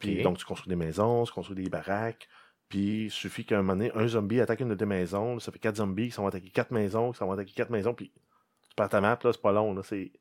Puis 0.00 0.22
donc, 0.22 0.36
tu 0.36 0.44
construis 0.44 0.68
des 0.68 0.76
maisons, 0.76 1.22
tu 1.22 1.32
construis 1.32 1.56
des 1.56 1.70
baraques, 1.70 2.28
puis 2.68 3.04
il 3.04 3.10
suffit 3.10 3.44
qu'à 3.44 3.56
un 3.56 3.62
moment 3.62 3.74
donné, 3.74 3.92
un 3.94 4.08
zombie 4.08 4.40
attaque 4.40 4.58
une 4.58 4.68
de 4.68 4.74
tes 4.74 4.86
maisons, 4.86 5.38
ça 5.38 5.52
fait 5.52 5.60
quatre 5.60 5.76
zombies 5.76 6.10
qui 6.10 6.16
vont 6.16 6.26
attaquer 6.26 6.50
quatre 6.50 6.72
maisons, 6.72 7.12
qui 7.12 7.20
vont 7.20 7.30
attaquer 7.30 7.54
quatre 7.54 7.70
maisons, 7.70 7.94
puis 7.94 8.10
tu 8.68 8.74
perds 8.74 8.88
ta 8.88 9.00
map, 9.00 9.18
là, 9.22 9.32
c'est 9.32 9.40
pas 9.40 9.52
long, 9.52 9.72
là, 9.72 9.82
c'est... 9.84 10.12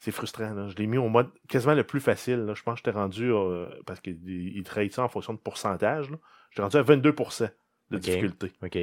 C'est 0.00 0.10
frustrant, 0.10 0.52
là. 0.52 0.68
Je 0.68 0.74
l'ai 0.76 0.86
mis 0.86 0.98
au 0.98 1.08
mode 1.08 1.30
quasiment 1.48 1.72
le 1.72 1.84
plus 1.84 2.00
facile, 2.00 2.40
là. 2.40 2.54
Je 2.54 2.62
pense 2.62 2.74
que 2.74 2.78
j'étais 2.84 2.98
rendu, 2.98 3.32
euh, 3.32 3.66
parce 3.86 4.00
qu'il 4.00 4.18
il 4.28 4.62
trade 4.64 4.92
ça 4.92 5.02
en 5.02 5.08
fonction 5.08 5.32
de 5.32 5.38
pourcentage, 5.38 6.10
là. 6.10 6.18
J'étais 6.50 6.62
rendu 6.62 6.76
à 6.76 6.82
22% 6.82 7.50
de 7.90 7.98
difficulté. 7.98 8.52
Ok. 8.62 8.78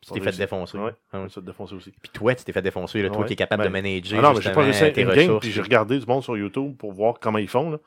Tu 0.00 0.12
t'es 0.12 0.20
fait 0.20 0.36
défoncer. 0.36 0.78
Ouais, 0.78 0.92
ça 1.12 1.40
te 1.40 1.40
défoncer 1.40 1.74
aussi. 1.74 1.90
Puis 1.90 2.10
toi, 2.12 2.34
tu 2.34 2.44
t'es 2.44 2.52
fait 2.52 2.62
défoncer, 2.62 3.02
là, 3.02 3.08
toi 3.08 3.18
Ouais. 3.20 3.26
qui 3.26 3.32
es 3.32 3.36
capable 3.36 3.64
de 3.64 3.68
Ben, 3.68 3.82
manager. 3.82 4.18
Ah 4.20 4.22
non, 4.28 4.34
mais 4.34 4.40
j'ai 4.40 4.52
pas 4.52 4.62
réussi 4.62 4.84
à 4.84 4.88
une 4.88 4.94
game, 5.12 5.40
puis 5.40 5.50
j'ai 5.50 5.60
regardé 5.62 5.98
du 5.98 6.06
monde 6.06 6.22
sur 6.22 6.36
YouTube 6.36 6.76
pour 6.76 6.92
voir 6.92 7.18
comment 7.20 7.38
ils 7.38 7.48
font, 7.48 7.70
là. 7.70 7.78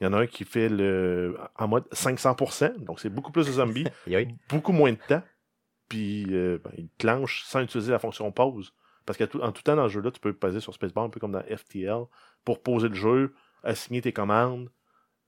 Il 0.00 0.04
y 0.04 0.06
en 0.08 0.12
a 0.14 0.18
un 0.22 0.26
qui 0.26 0.44
fait 0.44 0.68
le 0.68 1.36
en 1.56 1.68
mode 1.68 1.84
500%, 1.92 2.78
donc 2.84 2.98
c'est 2.98 3.10
beaucoup 3.10 3.30
plus 3.30 3.46
de 3.46 3.52
zombies. 3.52 3.84
Oui, 4.08 4.26
beaucoup 4.48 4.72
moins 4.72 4.90
de 4.90 4.98
temps. 5.06 5.22
Puis 5.88 6.24
euh, 6.30 6.58
ben, 6.64 6.72
il 6.78 6.88
clenche 6.98 7.44
sans 7.44 7.60
utiliser 7.60 7.92
la 7.92 7.98
fonction 8.00 8.30
pause. 8.32 8.72
Parce 9.06 9.16
qu'en 9.18 9.26
tout, 9.26 9.38
tout 9.38 9.62
temps 9.62 9.76
dans 9.76 9.84
le 9.84 9.88
jeu-là, 9.88 10.10
tu 10.10 10.18
peux 10.20 10.32
peser 10.32 10.58
sur 10.60 10.72
Spacebar, 10.74 11.04
un 11.04 11.08
peu 11.10 11.20
comme 11.20 11.32
dans 11.32 11.42
FTL, 11.42 12.04
pour 12.44 12.62
poser 12.62 12.88
le 12.88 12.94
jeu, 12.94 13.34
assigner 13.62 14.00
tes 14.00 14.12
commandes, 14.12 14.70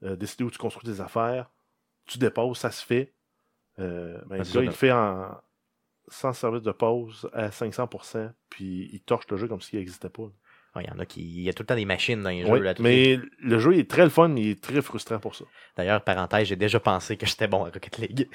euh, 0.03 0.17
décider 0.17 0.43
où 0.45 0.51
tu 0.51 0.59
construis 0.59 0.93
tes 0.93 1.01
affaires. 1.01 1.51
Tu 2.07 2.19
déposes, 2.19 2.59
ça 2.59 2.71
se 2.71 2.85
fait. 2.85 3.13
Euh, 3.79 4.19
ben, 4.27 4.37
Ah, 4.37 4.39
le 4.39 4.45
ça, 4.45 4.61
il 4.61 4.67
donc. 4.67 4.75
fait 4.75 4.93
en 4.93 5.37
sans 6.09 6.33
service 6.33 6.63
de 6.63 6.73
pause 6.73 7.29
à 7.33 7.49
500%, 7.49 8.33
puis 8.51 8.91
il 8.93 9.01
torche 9.01 9.27
le 9.31 9.37
jeu 9.37 9.49
comme 9.49 9.61
s'il 9.61 9.79
n'existait 9.79 10.11
pas. 10.11 10.31
Ouais, 10.77 10.83
Il 10.85 10.91
y 10.93 10.97
en 10.97 10.99
a 10.99 11.07
qui. 11.07 11.21
Il 11.21 11.43
y 11.43 11.49
a 11.49 11.53
tout 11.53 11.63
le 11.63 11.67
temps 11.67 11.77
des 11.77 11.85
machines 11.85 12.21
dans 12.23 12.31
les 12.31 12.45
jeux. 12.45 12.59
Là, 12.61 12.73
les- 12.77 12.83
mais 12.83 13.19
le 13.43 13.59
jeu 13.61 13.77
est 13.79 13.89
très 13.89 14.03
le 14.03 14.09
fun, 14.09 14.33
il 14.37 14.51
est 14.51 14.61
très 14.61 14.83
frustrant 14.83 15.19
pour 15.21 15.35
ça. 15.37 15.45
D'ailleurs, 15.77 16.01
parenthèse, 16.01 16.49
j'ai 16.49 16.57
déjà 16.57 16.81
pensé 16.81 17.17
que 17.17 17.27
j'étais 17.27 17.47
bon 17.47 17.61
à 17.65 17.71
Rocket 17.73 17.99
League. 17.99 18.29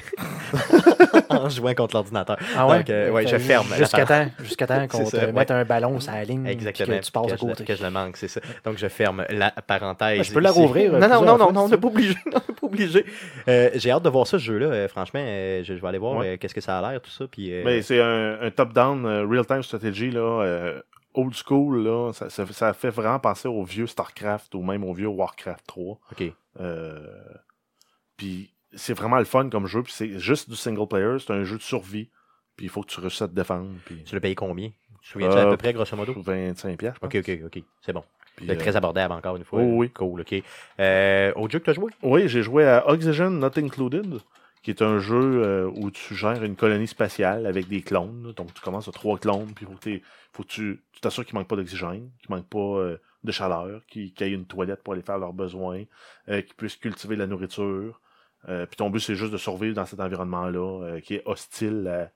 en 1.30 1.50
jouant 1.50 1.74
contre 1.74 1.96
l'ordinateur. 1.96 2.38
Ah 2.56 2.68
ouais? 2.68 2.78
Donc, 2.80 2.90
euh, 2.90 3.12
ouais, 3.12 3.28
je 3.28 3.38
ferme 3.38 3.68
Jusqu'à 3.78 4.06
temps, 4.06 4.26
jusqu'à 4.42 4.68
temps 4.68 4.88
qu'on 4.90 5.04
te 5.04 5.16
ouais. 5.16 5.32
mette 5.32 5.52
un 5.52 5.64
ballon 5.66 6.00
sur 6.00 6.12
la 6.12 6.24
ligne 6.24 6.46
Exactement. 6.48 6.98
que 6.98 7.04
tu 7.04 7.12
passes 7.12 7.28
que 7.28 7.34
à 7.34 7.36
je 7.38 7.46
le- 7.46 7.50
côté. 7.52 7.64
que 7.66 7.76
je 7.76 7.84
le 7.84 7.90
manque, 7.92 8.18
c'est 8.18 8.28
ça. 8.28 8.42
Donc, 8.66 8.78
je 8.78 8.88
ferme 8.88 9.26
la 9.30 9.52
parenthèse. 9.52 10.18
Ah, 10.20 10.24
je 10.24 10.34
peux 10.34 10.40
la 10.40 10.52
rouvrir, 10.52 10.94
euh, 10.96 11.00
Non, 11.00 11.08
non, 11.08 11.22
non, 11.24 11.38
non, 11.38 11.52
non, 11.52 11.62
on 11.66 11.70
n'est 11.70 11.78
pas 11.78 11.88
obligé. 11.88 12.16
Non, 12.26 12.32
on 12.48 12.52
n'est 12.52 12.56
pas 12.60 12.68
obligé. 12.68 13.06
Euh, 13.48 13.70
j'ai 13.76 13.92
hâte 13.92 14.04
de 14.04 14.10
voir 14.10 14.28
ce 14.28 14.38
jeu-là. 14.38 14.68
euh, 14.68 14.88
franchement, 14.88 15.22
euh, 15.24 15.64
je, 15.64 15.76
je 15.76 15.82
vais 15.82 15.88
aller 15.88 15.98
voir 15.98 16.18
Ouais. 16.18 16.28
euh, 16.34 16.38
qu'est-ce 16.38 16.56
que 16.56 16.62
ça 16.62 16.80
a 16.80 16.92
l'air, 16.92 17.02
tout 17.02 17.12
ça. 17.12 17.26
Puis, 17.30 17.54
euh, 17.54 17.62
Mais 17.66 17.82
c'est 17.82 18.02
un, 18.02 18.42
un 18.42 18.52
top-down 18.52 19.06
euh, 19.06 19.26
real-time 19.26 19.64
strategy, 19.64 20.12
là, 20.12 20.20
euh, 20.44 20.82
old 21.14 21.34
school, 21.34 21.84
là, 21.84 22.12
ça, 22.14 22.30
ça, 22.30 22.46
ça 22.48 22.74
fait 22.74 22.90
vraiment 22.90 23.20
penser 23.20 23.48
au 23.48 23.64
vieux 23.64 23.88
StarCraft 23.88 24.54
ou 24.56 24.62
même 24.62 24.84
au 24.84 24.94
vieux 24.94 25.08
Warcraft 25.08 25.66
3. 25.68 26.00
OK. 26.12 26.24
Euh, 26.60 27.08
puis 28.18 28.54
c'est 28.74 28.94
vraiment 28.94 29.18
le 29.18 29.26
fun 29.26 29.50
comme 29.50 29.66
jeu, 29.68 29.82
puis 29.84 29.94
c'est 29.94 30.20
juste 30.20 30.50
du 30.50 30.56
single 30.56 30.88
player, 30.88 31.18
c'est 31.20 31.32
un 31.34 31.44
jeu 31.44 31.58
de 31.58 31.62
survie, 31.62 32.10
puis 32.56 32.66
il 32.68 32.70
faut 32.70 32.82
que 32.82 32.88
tu 32.88 33.00
réussisses 33.00 33.22
à 33.24 33.28
te 33.28 33.34
défendre, 33.34 33.70
puis 33.86 34.04
Tu 34.04 34.14
l'as 34.16 34.22
payé 34.22 34.36
combien? 34.36 34.70
Tu 34.70 34.74
te 35.02 35.08
souviens-tu 35.14 35.38
à 35.38 35.48
Euh, 35.48 35.50
peu 35.52 35.58
près, 35.58 35.74
grosso 35.74 35.96
modo? 35.96 36.14
25 36.16 36.78
pièces. 36.78 36.96
OK, 37.02 37.16
OK, 37.16 37.40
OK. 37.46 37.64
C'est 37.82 37.94
bon. 37.94 38.04
C'est 38.38 38.52
euh, 38.52 38.56
très 38.56 38.76
abordable 38.76 39.14
encore 39.14 39.36
une 39.36 39.44
fois. 39.44 39.60
oh 39.62 39.78
oui. 39.78 39.90
Cool, 39.90 40.22
OK. 40.22 40.36
Euh, 40.80 41.34
autre 41.36 41.52
jeu 41.52 41.60
que 41.60 41.64
tu 41.66 41.70
as 41.72 41.74
joué? 41.74 41.92
Oui, 42.04 42.28
j'ai 42.28 42.44
joué 42.44 42.66
à 42.68 42.88
Oxygen 42.90 43.30
Not 43.40 43.58
Included, 43.58 44.20
qui 44.62 44.72
est 44.72 44.82
un 44.82 45.00
jeu 45.00 45.44
euh, 45.44 45.72
où 45.76 45.92
tu 45.92 46.16
gères 46.16 46.44
une 46.44 46.56
colonie 46.56 46.88
spatiale 46.88 47.46
avec 47.46 47.68
des 47.68 47.82
clones. 47.82 48.34
Donc, 48.36 48.54
tu 48.54 48.62
commences 48.62 48.88
à 48.88 48.92
trois 48.92 49.18
clones, 49.18 49.54
puis 49.56 49.66
il 49.70 50.02
faut 50.34 50.44
que, 50.44 50.50
tu 50.50 50.82
t'assures 51.02 51.26
qu'il 51.26 51.36
ne 51.36 51.40
manque 51.40 51.48
pas 51.48 51.56
d'oxygène, 51.56 52.12
qu'il 52.22 52.32
ne 52.32 52.36
manque 52.36 52.50
pas 52.50 52.60
euh, 52.60 52.98
de 53.24 53.32
chaleur, 53.32 53.82
qu'il 53.88 54.14
qu'il 54.14 54.28
y 54.28 54.30
ait 54.32 54.34
une 54.34 54.46
toilette 54.46 54.84
pour 54.84 54.94
aller 54.94 55.02
faire 55.02 55.18
leurs 55.18 55.34
besoins, 55.34 55.84
euh, 56.30 56.42
qu'ils 56.42 56.56
puissent 56.56 56.78
cultiver 56.78 57.16
de 57.16 57.22
la 57.22 57.28
nourriture. 57.28 58.02
Euh, 58.48 58.66
puis 58.66 58.78
ton 58.78 58.90
but, 58.90 59.00
c'est 59.00 59.16
juste 59.16 59.34
de 59.34 59.38
survivre 59.38 59.76
dans 59.76 59.86
cet 59.86 60.00
environnement-là 60.00 60.84
euh, 60.84 61.00
qui 61.02 61.16
est 61.16 61.24
hostile 61.26 62.10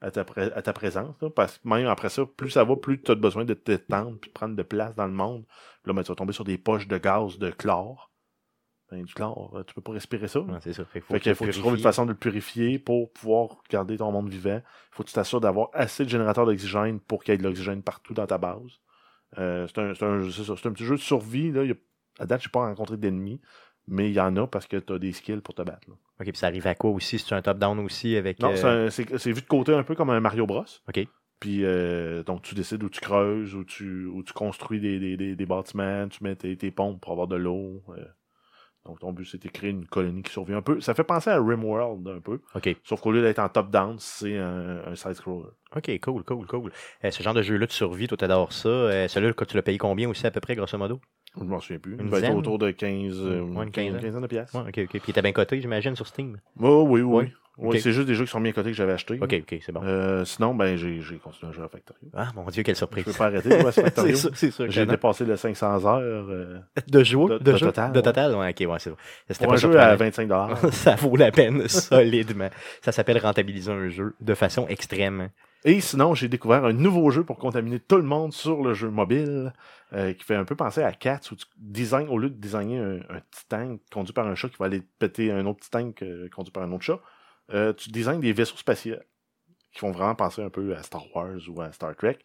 à, 0.00 0.10
ta, 0.10 0.24
présence. 0.24 1.14
parce 1.34 1.58
que 1.58 1.68
même 1.68 1.86
après 1.86 2.08
ça, 2.08 2.24
plus 2.24 2.50
ça 2.50 2.64
va, 2.64 2.76
plus 2.76 3.00
tu 3.02 3.10
as 3.10 3.14
besoin 3.14 3.44
de 3.44 3.54
t'étendre 3.54 4.18
puis 4.18 4.30
de 4.30 4.34
prendre 4.34 4.56
de 4.56 4.62
place 4.62 4.94
dans 4.94 5.06
le 5.06 5.12
monde. 5.12 5.44
Là, 5.84 5.92
ben, 5.92 6.02
tu 6.02 6.08
vas 6.08 6.14
tomber 6.14 6.32
sur 6.32 6.44
des 6.44 6.58
poches 6.58 6.88
de 6.88 6.98
gaz 6.98 7.38
de 7.38 7.50
chlore. 7.50 8.09
Ben, 8.90 9.04
du 9.04 9.14
chlore, 9.14 9.52
euh, 9.54 9.62
tu 9.64 9.72
peux 9.74 9.80
pas 9.80 9.92
respirer 9.92 10.26
ça. 10.26 10.40
Ouais, 10.40 10.58
c'est 10.60 10.72
ça. 10.72 10.84
Fait, 10.84 11.00
Fait 11.00 11.20
qu'il 11.20 11.34
faut 11.34 11.44
que 11.44 11.50
tu 11.50 11.60
trouves 11.60 11.74
une 11.74 11.82
façon 11.82 12.04
de 12.06 12.10
le 12.10 12.16
purifier 12.16 12.78
pour 12.78 13.12
pouvoir 13.12 13.62
garder 13.70 13.96
ton 13.96 14.10
monde 14.10 14.28
vivant. 14.28 14.56
Il 14.64 14.94
faut 14.94 15.02
que 15.04 15.08
tu 15.08 15.14
t'assures 15.14 15.40
d'avoir 15.40 15.68
assez 15.72 16.04
de 16.04 16.08
générateurs 16.08 16.44
d'oxygène 16.46 16.98
pour 17.00 17.22
qu'il 17.22 17.32
y 17.32 17.34
ait 17.34 17.38
de 17.38 17.44
l'oxygène 17.44 17.82
partout 17.82 18.14
dans 18.14 18.26
ta 18.26 18.36
base. 18.38 18.80
Euh, 19.38 19.66
c'est 19.68 19.78
un, 19.80 19.94
c'est 19.94 20.04
un, 20.04 20.28
c'est 20.30 20.42
ça, 20.44 20.54
c'est 20.60 20.68
un 20.68 20.72
petit 20.72 20.84
jeu 20.84 20.96
de 20.96 21.00
survie. 21.00 21.52
Là. 21.52 21.62
Il 21.62 21.68
y 21.68 21.72
a- 21.72 21.76
à 22.22 22.26
date, 22.26 22.42
je 22.42 22.48
n'ai 22.48 22.50
pas 22.50 22.66
rencontré 22.66 22.96
d'ennemis, 22.96 23.40
mais 23.86 24.08
il 24.10 24.14
y 24.14 24.20
en 24.20 24.36
a 24.36 24.46
parce 24.48 24.66
que 24.66 24.76
tu 24.76 24.92
as 24.92 24.98
des 24.98 25.12
skills 25.12 25.40
pour 25.40 25.54
te 25.54 25.62
battre. 25.62 25.88
là. 25.88 25.94
OK, 26.20 26.26
puis 26.26 26.36
ça 26.36 26.48
arrive 26.48 26.66
à 26.66 26.74
quoi 26.74 26.90
aussi? 26.90 27.18
C'est 27.20 27.34
un 27.34 27.42
top-down 27.42 27.78
aussi 27.78 28.16
avec. 28.16 28.40
Non, 28.40 28.50
euh, 28.50 28.56
c'est 28.56 28.66
un- 28.66 28.90
c'est 28.90 29.18
c'est 29.18 29.32
vu 29.32 29.40
de 29.40 29.46
côté 29.46 29.72
un 29.72 29.84
peu 29.84 29.94
comme 29.94 30.10
un 30.10 30.18
Mario 30.20 30.46
Bros. 30.46 30.64
OK. 30.88 31.06
Puis 31.38 31.64
euh, 31.64 32.22
donc 32.24 32.42
tu 32.42 32.54
décides 32.54 32.82
où 32.82 32.90
tu 32.90 33.00
creuses, 33.00 33.54
où 33.54 33.64
tu, 33.64 34.04
où 34.06 34.22
tu 34.22 34.32
construis 34.34 34.80
des, 34.80 34.98
des, 34.98 35.16
des, 35.16 35.34
des 35.36 35.46
bâtiments, 35.46 36.06
tu 36.08 36.22
mets 36.22 36.34
tes, 36.36 36.54
tes 36.56 36.70
pompes 36.70 37.00
pour 37.00 37.12
avoir 37.12 37.28
de 37.28 37.36
l'eau. 37.36 37.82
euh. 37.90 38.04
Donc 38.86 38.98
ton 39.00 39.12
but 39.12 39.24
c'est 39.26 39.42
de 39.42 39.48
créer 39.48 39.70
une 39.70 39.86
colonie 39.86 40.22
qui 40.22 40.32
survit 40.32 40.54
un 40.54 40.62
peu. 40.62 40.80
Ça 40.80 40.94
fait 40.94 41.04
penser 41.04 41.30
à 41.30 41.40
Rimworld 41.40 42.06
un 42.08 42.20
peu. 42.20 42.40
OK. 42.54 42.76
Sauf 42.82 43.00
qu'au 43.00 43.12
lieu 43.12 43.22
d'être 43.22 43.38
en 43.38 43.48
top-down, 43.48 43.96
c'est 43.98 44.36
un, 44.38 44.82
un 44.86 44.94
side-scroller. 44.94 45.48
OK, 45.76 46.00
cool, 46.00 46.24
cool, 46.24 46.46
cool. 46.46 46.72
Euh, 47.04 47.10
ce 47.10 47.22
genre 47.22 47.34
de 47.34 47.42
jeu-là 47.42 47.66
de 47.66 47.70
survie, 47.72 48.08
toi, 48.08 48.16
t'adores 48.16 48.52
ça. 48.52 48.68
Euh, 48.68 49.06
Celui-là, 49.08 49.32
quand 49.34 49.44
tu 49.44 49.54
l'as 49.56 49.62
payé 49.62 49.78
combien 49.78 50.08
aussi, 50.08 50.26
à 50.26 50.30
peu 50.30 50.40
près, 50.40 50.56
grosso 50.56 50.76
modo? 50.78 51.00
Je 51.36 51.44
m'en 51.44 51.60
souviens 51.60 51.78
plus. 51.78 51.92
Une 51.94 52.00
Il 52.00 52.08
va 52.08 52.16
être 52.18 52.22
dizaine? 52.24 52.36
autour 52.38 52.58
de 52.58 52.70
15, 52.72 53.20
euh, 53.20 53.40
Ouais, 53.42 53.64
une 53.64 53.70
15 53.70 53.84
quinzaine. 53.84 54.00
quinzaine 54.00 54.22
de 54.22 54.26
pièces. 54.26 54.52
Ouais, 54.54 54.60
OK, 54.62 54.78
OK. 54.78 54.88
Puis 54.88 55.00
il 55.06 55.10
était 55.10 55.22
bien 55.22 55.32
coté, 55.32 55.60
j'imagine, 55.60 55.94
sur 55.94 56.06
Steam. 56.08 56.40
Oh, 56.58 56.84
oui, 56.88 57.02
oui. 57.02 57.16
Ouais. 57.24 57.32
Ok. 57.58 57.78
C'est 57.78 57.92
juste 57.92 58.06
des 58.06 58.14
jeux 58.14 58.24
qui 58.24 58.30
sont 58.30 58.40
bien 58.40 58.52
cotés 58.52 58.70
que 58.70 58.76
j'avais 58.76 58.92
achetés. 58.92 59.18
OK, 59.20 59.34
OK, 59.42 59.58
c'est 59.64 59.72
bon. 59.72 59.82
Euh, 59.84 60.24
sinon, 60.24 60.54
ben, 60.54 60.76
j'ai 60.76 61.00
continué 61.22 61.50
à 61.50 61.52
jouer 61.54 61.64
à 61.64 61.68
Factorio. 61.68 62.08
Ah, 62.14 62.28
mon 62.34 62.46
Dieu, 62.46 62.62
quelle 62.62 62.74
Je 62.74 62.78
surprise. 62.78 63.04
peux 63.04 63.12
pas 63.12 63.26
arrêter 63.26 63.48
de 63.50 63.58
jouer 63.58 63.68
à 63.68 63.72
Factorio. 63.72 64.16
c'est 64.16 64.50
sûr. 64.50 64.70
J'ai 64.70 64.86
dépassé 64.86 65.24
le 65.26 65.36
500 65.36 65.84
heures 65.84 66.26
euh, 66.30 66.58
De 66.88 67.04
jeu, 67.04 67.18
de- 67.18 67.38
de, 67.38 67.52
de 67.52 67.56
jeu, 67.58 67.66
total, 67.66 67.92
de 67.92 67.98
ouais. 67.98 68.02
total, 68.02 68.34
ouais, 68.36 68.50
ok, 68.58 68.70
ouais, 68.72 68.78
c'est. 68.78 68.90
C'était 69.28 69.44
pour 69.44 69.48
pas 69.48 69.54
un 69.54 69.56
jeu 69.56 69.78
à 69.78 69.96
surprenant. 69.98 70.54
25 70.54 70.72
Ça 70.72 70.94
vaut 70.96 71.16
la 71.16 71.30
peine 71.30 71.68
solidement. 71.68 72.48
Ça 72.82 72.92
s'appelle 72.92 73.18
rentabiliser 73.18 73.70
un 73.72 73.88
jeu 73.88 74.14
de 74.20 74.34
façon 74.34 74.66
extrême. 74.68 75.28
Et 75.66 75.82
sinon, 75.82 76.14
j'ai 76.14 76.28
découvert 76.28 76.64
un 76.64 76.72
nouveau 76.72 77.10
jeu 77.10 77.22
pour 77.24 77.36
contaminer 77.36 77.80
tout 77.80 77.96
le 77.96 78.02
monde 78.02 78.32
sur 78.32 78.62
le 78.62 78.72
jeu 78.72 78.88
mobile, 78.88 79.52
euh, 79.92 80.14
qui 80.14 80.24
fait 80.24 80.34
un 80.34 80.44
peu 80.46 80.54
penser 80.56 80.82
à 80.82 80.92
Cats, 80.92 81.20
où 81.30 81.34
tu 81.34 81.44
design, 81.58 82.08
au 82.08 82.16
lieu 82.16 82.30
de 82.30 82.34
designer 82.40 82.82
un, 82.82 83.16
un 83.16 83.20
petit 83.30 83.44
tank 83.46 83.78
conduit 83.92 84.14
par 84.14 84.26
un 84.26 84.34
chat 84.34 84.48
qui 84.48 84.56
va 84.58 84.64
aller 84.66 84.80
péter 84.98 85.30
un 85.30 85.44
autre 85.44 85.58
petit 85.60 85.68
tank 85.70 86.00
euh, 86.02 86.30
conduit 86.34 86.50
par 86.52 86.62
un 86.62 86.72
autre 86.72 86.84
chat, 86.84 86.98
euh, 87.52 87.72
tu 87.72 87.90
designes 87.90 88.20
des 88.20 88.32
vaisseaux 88.32 88.56
spatiaux 88.56 88.96
qui 89.72 89.78
font 89.78 89.90
vraiment 89.90 90.14
penser 90.14 90.42
un 90.42 90.50
peu 90.50 90.74
à 90.74 90.82
Star 90.82 91.04
Wars 91.14 91.38
ou 91.48 91.60
à 91.60 91.72
Star 91.72 91.94
Trek. 91.96 92.18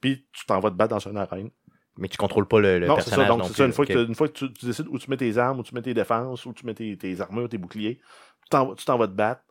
Puis 0.00 0.26
tu 0.32 0.46
t'en 0.46 0.60
vas 0.60 0.70
te 0.70 0.76
battre 0.76 0.94
dans 0.94 1.08
une 1.08 1.16
arène. 1.16 1.50
Mais 1.98 2.08
tu 2.08 2.16
contrôles 2.16 2.48
pas 2.48 2.58
le, 2.58 2.78
le 2.78 2.86
non, 2.86 2.96
c'est 2.96 3.10
ça. 3.10 3.16
personnage 3.16 3.28
Donc, 3.28 3.48
c'est 3.48 3.54
ça. 3.54 3.66
Une 3.66 3.72
fois, 3.72 3.84
que, 3.84 4.06
une 4.06 4.14
fois 4.14 4.28
que 4.28 4.32
tu, 4.32 4.52
tu 4.52 4.64
décides 4.64 4.86
où 4.88 4.98
tu 4.98 5.10
mets 5.10 5.16
tes 5.16 5.36
armes, 5.36 5.60
où 5.60 5.62
tu 5.62 5.74
mets 5.74 5.82
tes 5.82 5.92
défenses, 5.92 6.46
où 6.46 6.52
tu 6.52 6.64
mets 6.64 6.74
tes, 6.74 6.96
tes 6.96 7.20
armures, 7.20 7.48
tes 7.48 7.58
boucliers, 7.58 8.00
tu 8.42 8.48
t'en, 8.50 8.74
tu 8.74 8.84
t'en 8.84 8.96
vas 8.96 9.06
te 9.06 9.12
battre. 9.12 9.42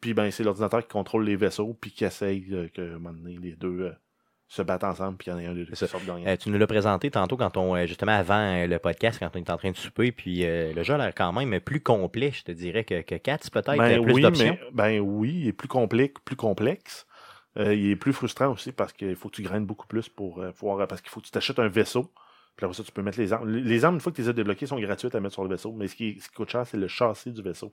Puis 0.00 0.14
ben, 0.14 0.30
c'est 0.30 0.44
l'ordinateur 0.44 0.80
qui 0.82 0.88
contrôle 0.88 1.24
les 1.24 1.34
vaisseaux, 1.34 1.74
puis 1.74 1.90
qui 1.90 2.04
essaye 2.04 2.46
euh, 2.52 2.68
que, 2.68 2.82
à 2.82 2.94
un 2.94 2.98
moment 2.98 3.12
donné, 3.12 3.36
les 3.36 3.56
deux 3.56 3.80
euh, 3.80 3.92
se 4.48 4.62
battent 4.62 4.84
ensemble, 4.84 5.18
puis 5.18 5.30
il 5.30 5.34
y 5.34 5.36
en 5.36 5.38
a 5.38 5.50
un 5.50 5.54
des 5.54 5.64
deux 5.66 5.72
qui 5.72 5.86
sort 5.86 6.00
gagnant. 6.06 6.26
Euh, 6.26 6.36
tu 6.36 6.48
nous 6.48 6.58
l'as 6.58 6.66
présenté 6.66 7.10
tantôt 7.10 7.36
quand 7.36 7.56
on, 7.58 7.76
euh, 7.76 7.86
justement 7.86 8.12
avant 8.12 8.38
euh, 8.38 8.66
le 8.66 8.78
podcast, 8.78 9.18
quand 9.20 9.28
on 9.34 9.38
était 9.38 9.50
en 9.50 9.58
train 9.58 9.70
de 9.70 9.76
souper, 9.76 10.10
puis 10.10 10.44
euh, 10.44 10.72
le 10.72 10.82
jeu 10.82 10.94
a 10.94 10.98
l'air 10.98 11.14
quand 11.14 11.32
même 11.32 11.60
plus 11.60 11.80
complet, 11.80 12.30
je 12.32 12.44
te 12.44 12.52
dirais, 12.52 12.84
que, 12.84 13.02
que 13.02 13.14
Cats, 13.16 13.38
peut-être, 13.52 13.76
Ben 13.76 14.02
plus 14.02 14.14
oui, 14.14 14.22
d'options. 14.22 14.58
mais 14.72 14.98
ben 14.98 15.00
oui, 15.00 15.40
il 15.42 15.48
est 15.48 15.52
plus 15.52 15.68
complexe, 15.68 16.14
plus 16.24 16.36
complexe. 16.36 17.06
Euh, 17.58 17.74
il 17.74 17.90
est 17.90 17.96
plus 17.96 18.12
frustrant 18.12 18.48
aussi 18.52 18.72
parce 18.72 18.92
qu'il 18.92 19.16
faut 19.16 19.28
que 19.28 19.34
tu 19.36 19.42
graines 19.42 19.66
beaucoup 19.66 19.86
plus 19.86 20.08
pour 20.08 20.42
pouvoir 20.58 20.86
parce 20.88 21.00
qu'il 21.00 21.10
faut 21.10 21.20
que 21.20 21.26
tu 21.26 21.32
t'achètes 21.32 21.58
un 21.58 21.68
vaisseau. 21.68 22.10
Puis 22.56 22.64
après 22.64 22.74
ça, 22.76 22.82
tu 22.82 22.90
peux 22.92 23.02
mettre 23.02 23.20
les 23.20 23.32
armes. 23.32 23.48
Les- 23.48 23.84
armes, 23.84 23.94
une 23.96 24.00
fois 24.00 24.10
que 24.12 24.16
tu 24.16 24.22
les 24.22 24.28
as 24.28 24.32
débloquées, 24.32 24.66
sont 24.66 24.80
gratuites 24.80 25.14
à 25.14 25.20
mettre 25.20 25.34
sur 25.34 25.44
le 25.44 25.48
vaisseau. 25.50 25.72
Mais 25.72 25.86
ce 25.88 25.94
qui, 25.94 26.18
ce 26.20 26.28
qui 26.28 26.34
coûte 26.34 26.50
cher, 26.50 26.66
c'est 26.66 26.76
le 26.76 26.88
châssis 26.88 27.32
du 27.32 27.40
vaisseau. 27.42 27.70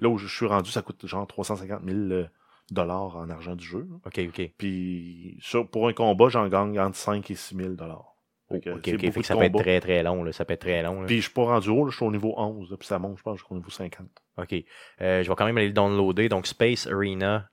Là 0.00 0.08
où 0.08 0.18
je 0.18 0.26
suis 0.26 0.46
rendu, 0.46 0.70
ça 0.70 0.82
coûte 0.82 1.06
genre 1.06 1.26
350 1.26 1.82
000 1.84 1.96
euh, 1.96 2.24
dollars 2.70 3.16
en 3.16 3.28
argent 3.30 3.56
du 3.56 3.64
jeu. 3.64 3.86
OK, 4.06 4.20
OK. 4.28 4.50
Puis 4.58 5.36
sur- 5.40 5.68
pour 5.68 5.88
un 5.88 5.92
combat, 5.92 6.28
j'en 6.28 6.48
gagne 6.48 6.78
entre 6.80 6.96
5 6.96 7.30
et 7.30 7.34
6 7.34 7.56
000 7.56 7.70
dollars. 7.70 8.10
Oh, 8.50 8.56
OK, 8.56 8.62
c'est 8.64 8.72
OK. 8.94 9.00
Fait 9.00 9.10
que 9.20 9.22
ça 9.22 9.34
peut 9.36 9.42
être 9.42 9.52
combats. 9.52 9.62
très, 9.64 9.80
très 9.80 10.02
long. 10.02 10.22
Là. 10.22 10.30
Ça 10.32 10.44
peut 10.44 10.52
être 10.54 10.60
très 10.60 10.82
long. 10.82 11.00
là. 11.00 11.06
Puis 11.06 11.16
je 11.16 11.22
suis 11.22 11.32
pas 11.32 11.44
rendu 11.44 11.70
haut, 11.70 11.84
là, 11.84 11.90
je 11.90 11.96
suis 11.96 12.04
au 12.04 12.10
niveau 12.12 12.34
11. 12.36 12.70
là, 12.70 12.76
puis 12.76 12.86
ça 12.86 12.98
monte, 12.98 13.16
je 13.18 13.22
pense, 13.22 13.36
jusqu'au 13.38 13.54
niveau 13.54 13.70
50. 13.70 14.06
OK. 14.36 14.54
Euh, 15.00 15.22
je 15.22 15.28
vais 15.28 15.34
quand 15.34 15.46
même 15.46 15.56
aller 15.56 15.68
le 15.68 15.72
downloader. 15.72 16.28
Donc, 16.28 16.46
Space 16.46 16.86
Arena. 16.86 17.48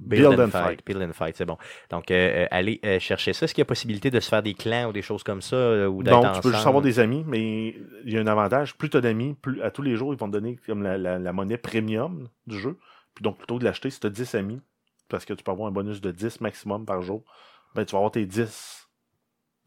Build 0.00 0.38
and 0.40 0.50
Fight. 0.50 0.84
Build 0.86 1.02
and 1.02 1.12
Fight, 1.12 1.36
c'est 1.36 1.44
bon. 1.44 1.58
Donc, 1.90 2.10
euh, 2.10 2.44
euh, 2.44 2.46
allez 2.50 2.80
euh, 2.84 2.98
chercher 2.98 3.32
ça. 3.32 3.44
Est-ce 3.44 3.54
qu'il 3.54 3.60
y 3.62 3.62
a 3.62 3.66
possibilité 3.66 4.10
de 4.10 4.20
se 4.20 4.28
faire 4.28 4.42
des 4.42 4.54
clans 4.54 4.88
ou 4.88 4.92
des 4.92 5.02
choses 5.02 5.22
comme 5.22 5.42
ça? 5.42 5.88
ou 5.90 6.02
d'être 6.02 6.12
Donc, 6.14 6.24
tu 6.24 6.30
peux 6.30 6.38
ensemble? 6.38 6.54
juste 6.54 6.66
avoir 6.66 6.82
des 6.82 7.00
amis, 7.00 7.24
mais 7.26 7.74
il 8.04 8.12
y 8.12 8.16
a 8.16 8.20
un 8.20 8.26
avantage. 8.26 8.76
Plus 8.76 8.88
tu 8.90 8.96
as 8.96 9.00
d'amis, 9.00 9.34
plus 9.34 9.60
à 9.62 9.70
tous 9.70 9.82
les 9.82 9.96
jours, 9.96 10.14
ils 10.14 10.18
vont 10.18 10.28
te 10.28 10.32
donner 10.32 10.56
comme 10.66 10.82
la, 10.82 10.96
la- 10.96 11.18
la 11.18 11.32
monnaie 11.32 11.58
premium 11.58 12.28
du 12.46 12.58
jeu. 12.58 12.78
Donc, 13.20 13.38
plutôt 13.38 13.56
que 13.56 13.60
de 13.60 13.64
l'acheter, 13.64 13.90
si 13.90 14.00
tu 14.00 14.06
as 14.06 14.10
10 14.10 14.34
amis, 14.34 14.60
parce 15.08 15.24
que 15.24 15.34
tu 15.34 15.42
peux 15.42 15.50
avoir 15.50 15.68
un 15.68 15.72
bonus 15.72 16.00
de 16.00 16.10
10 16.10 16.40
maximum 16.40 16.84
par 16.84 17.02
jour, 17.02 17.24
ben, 17.74 17.84
tu 17.84 17.92
vas 17.92 17.98
avoir 17.98 18.12
tes 18.12 18.26
10 18.26 18.88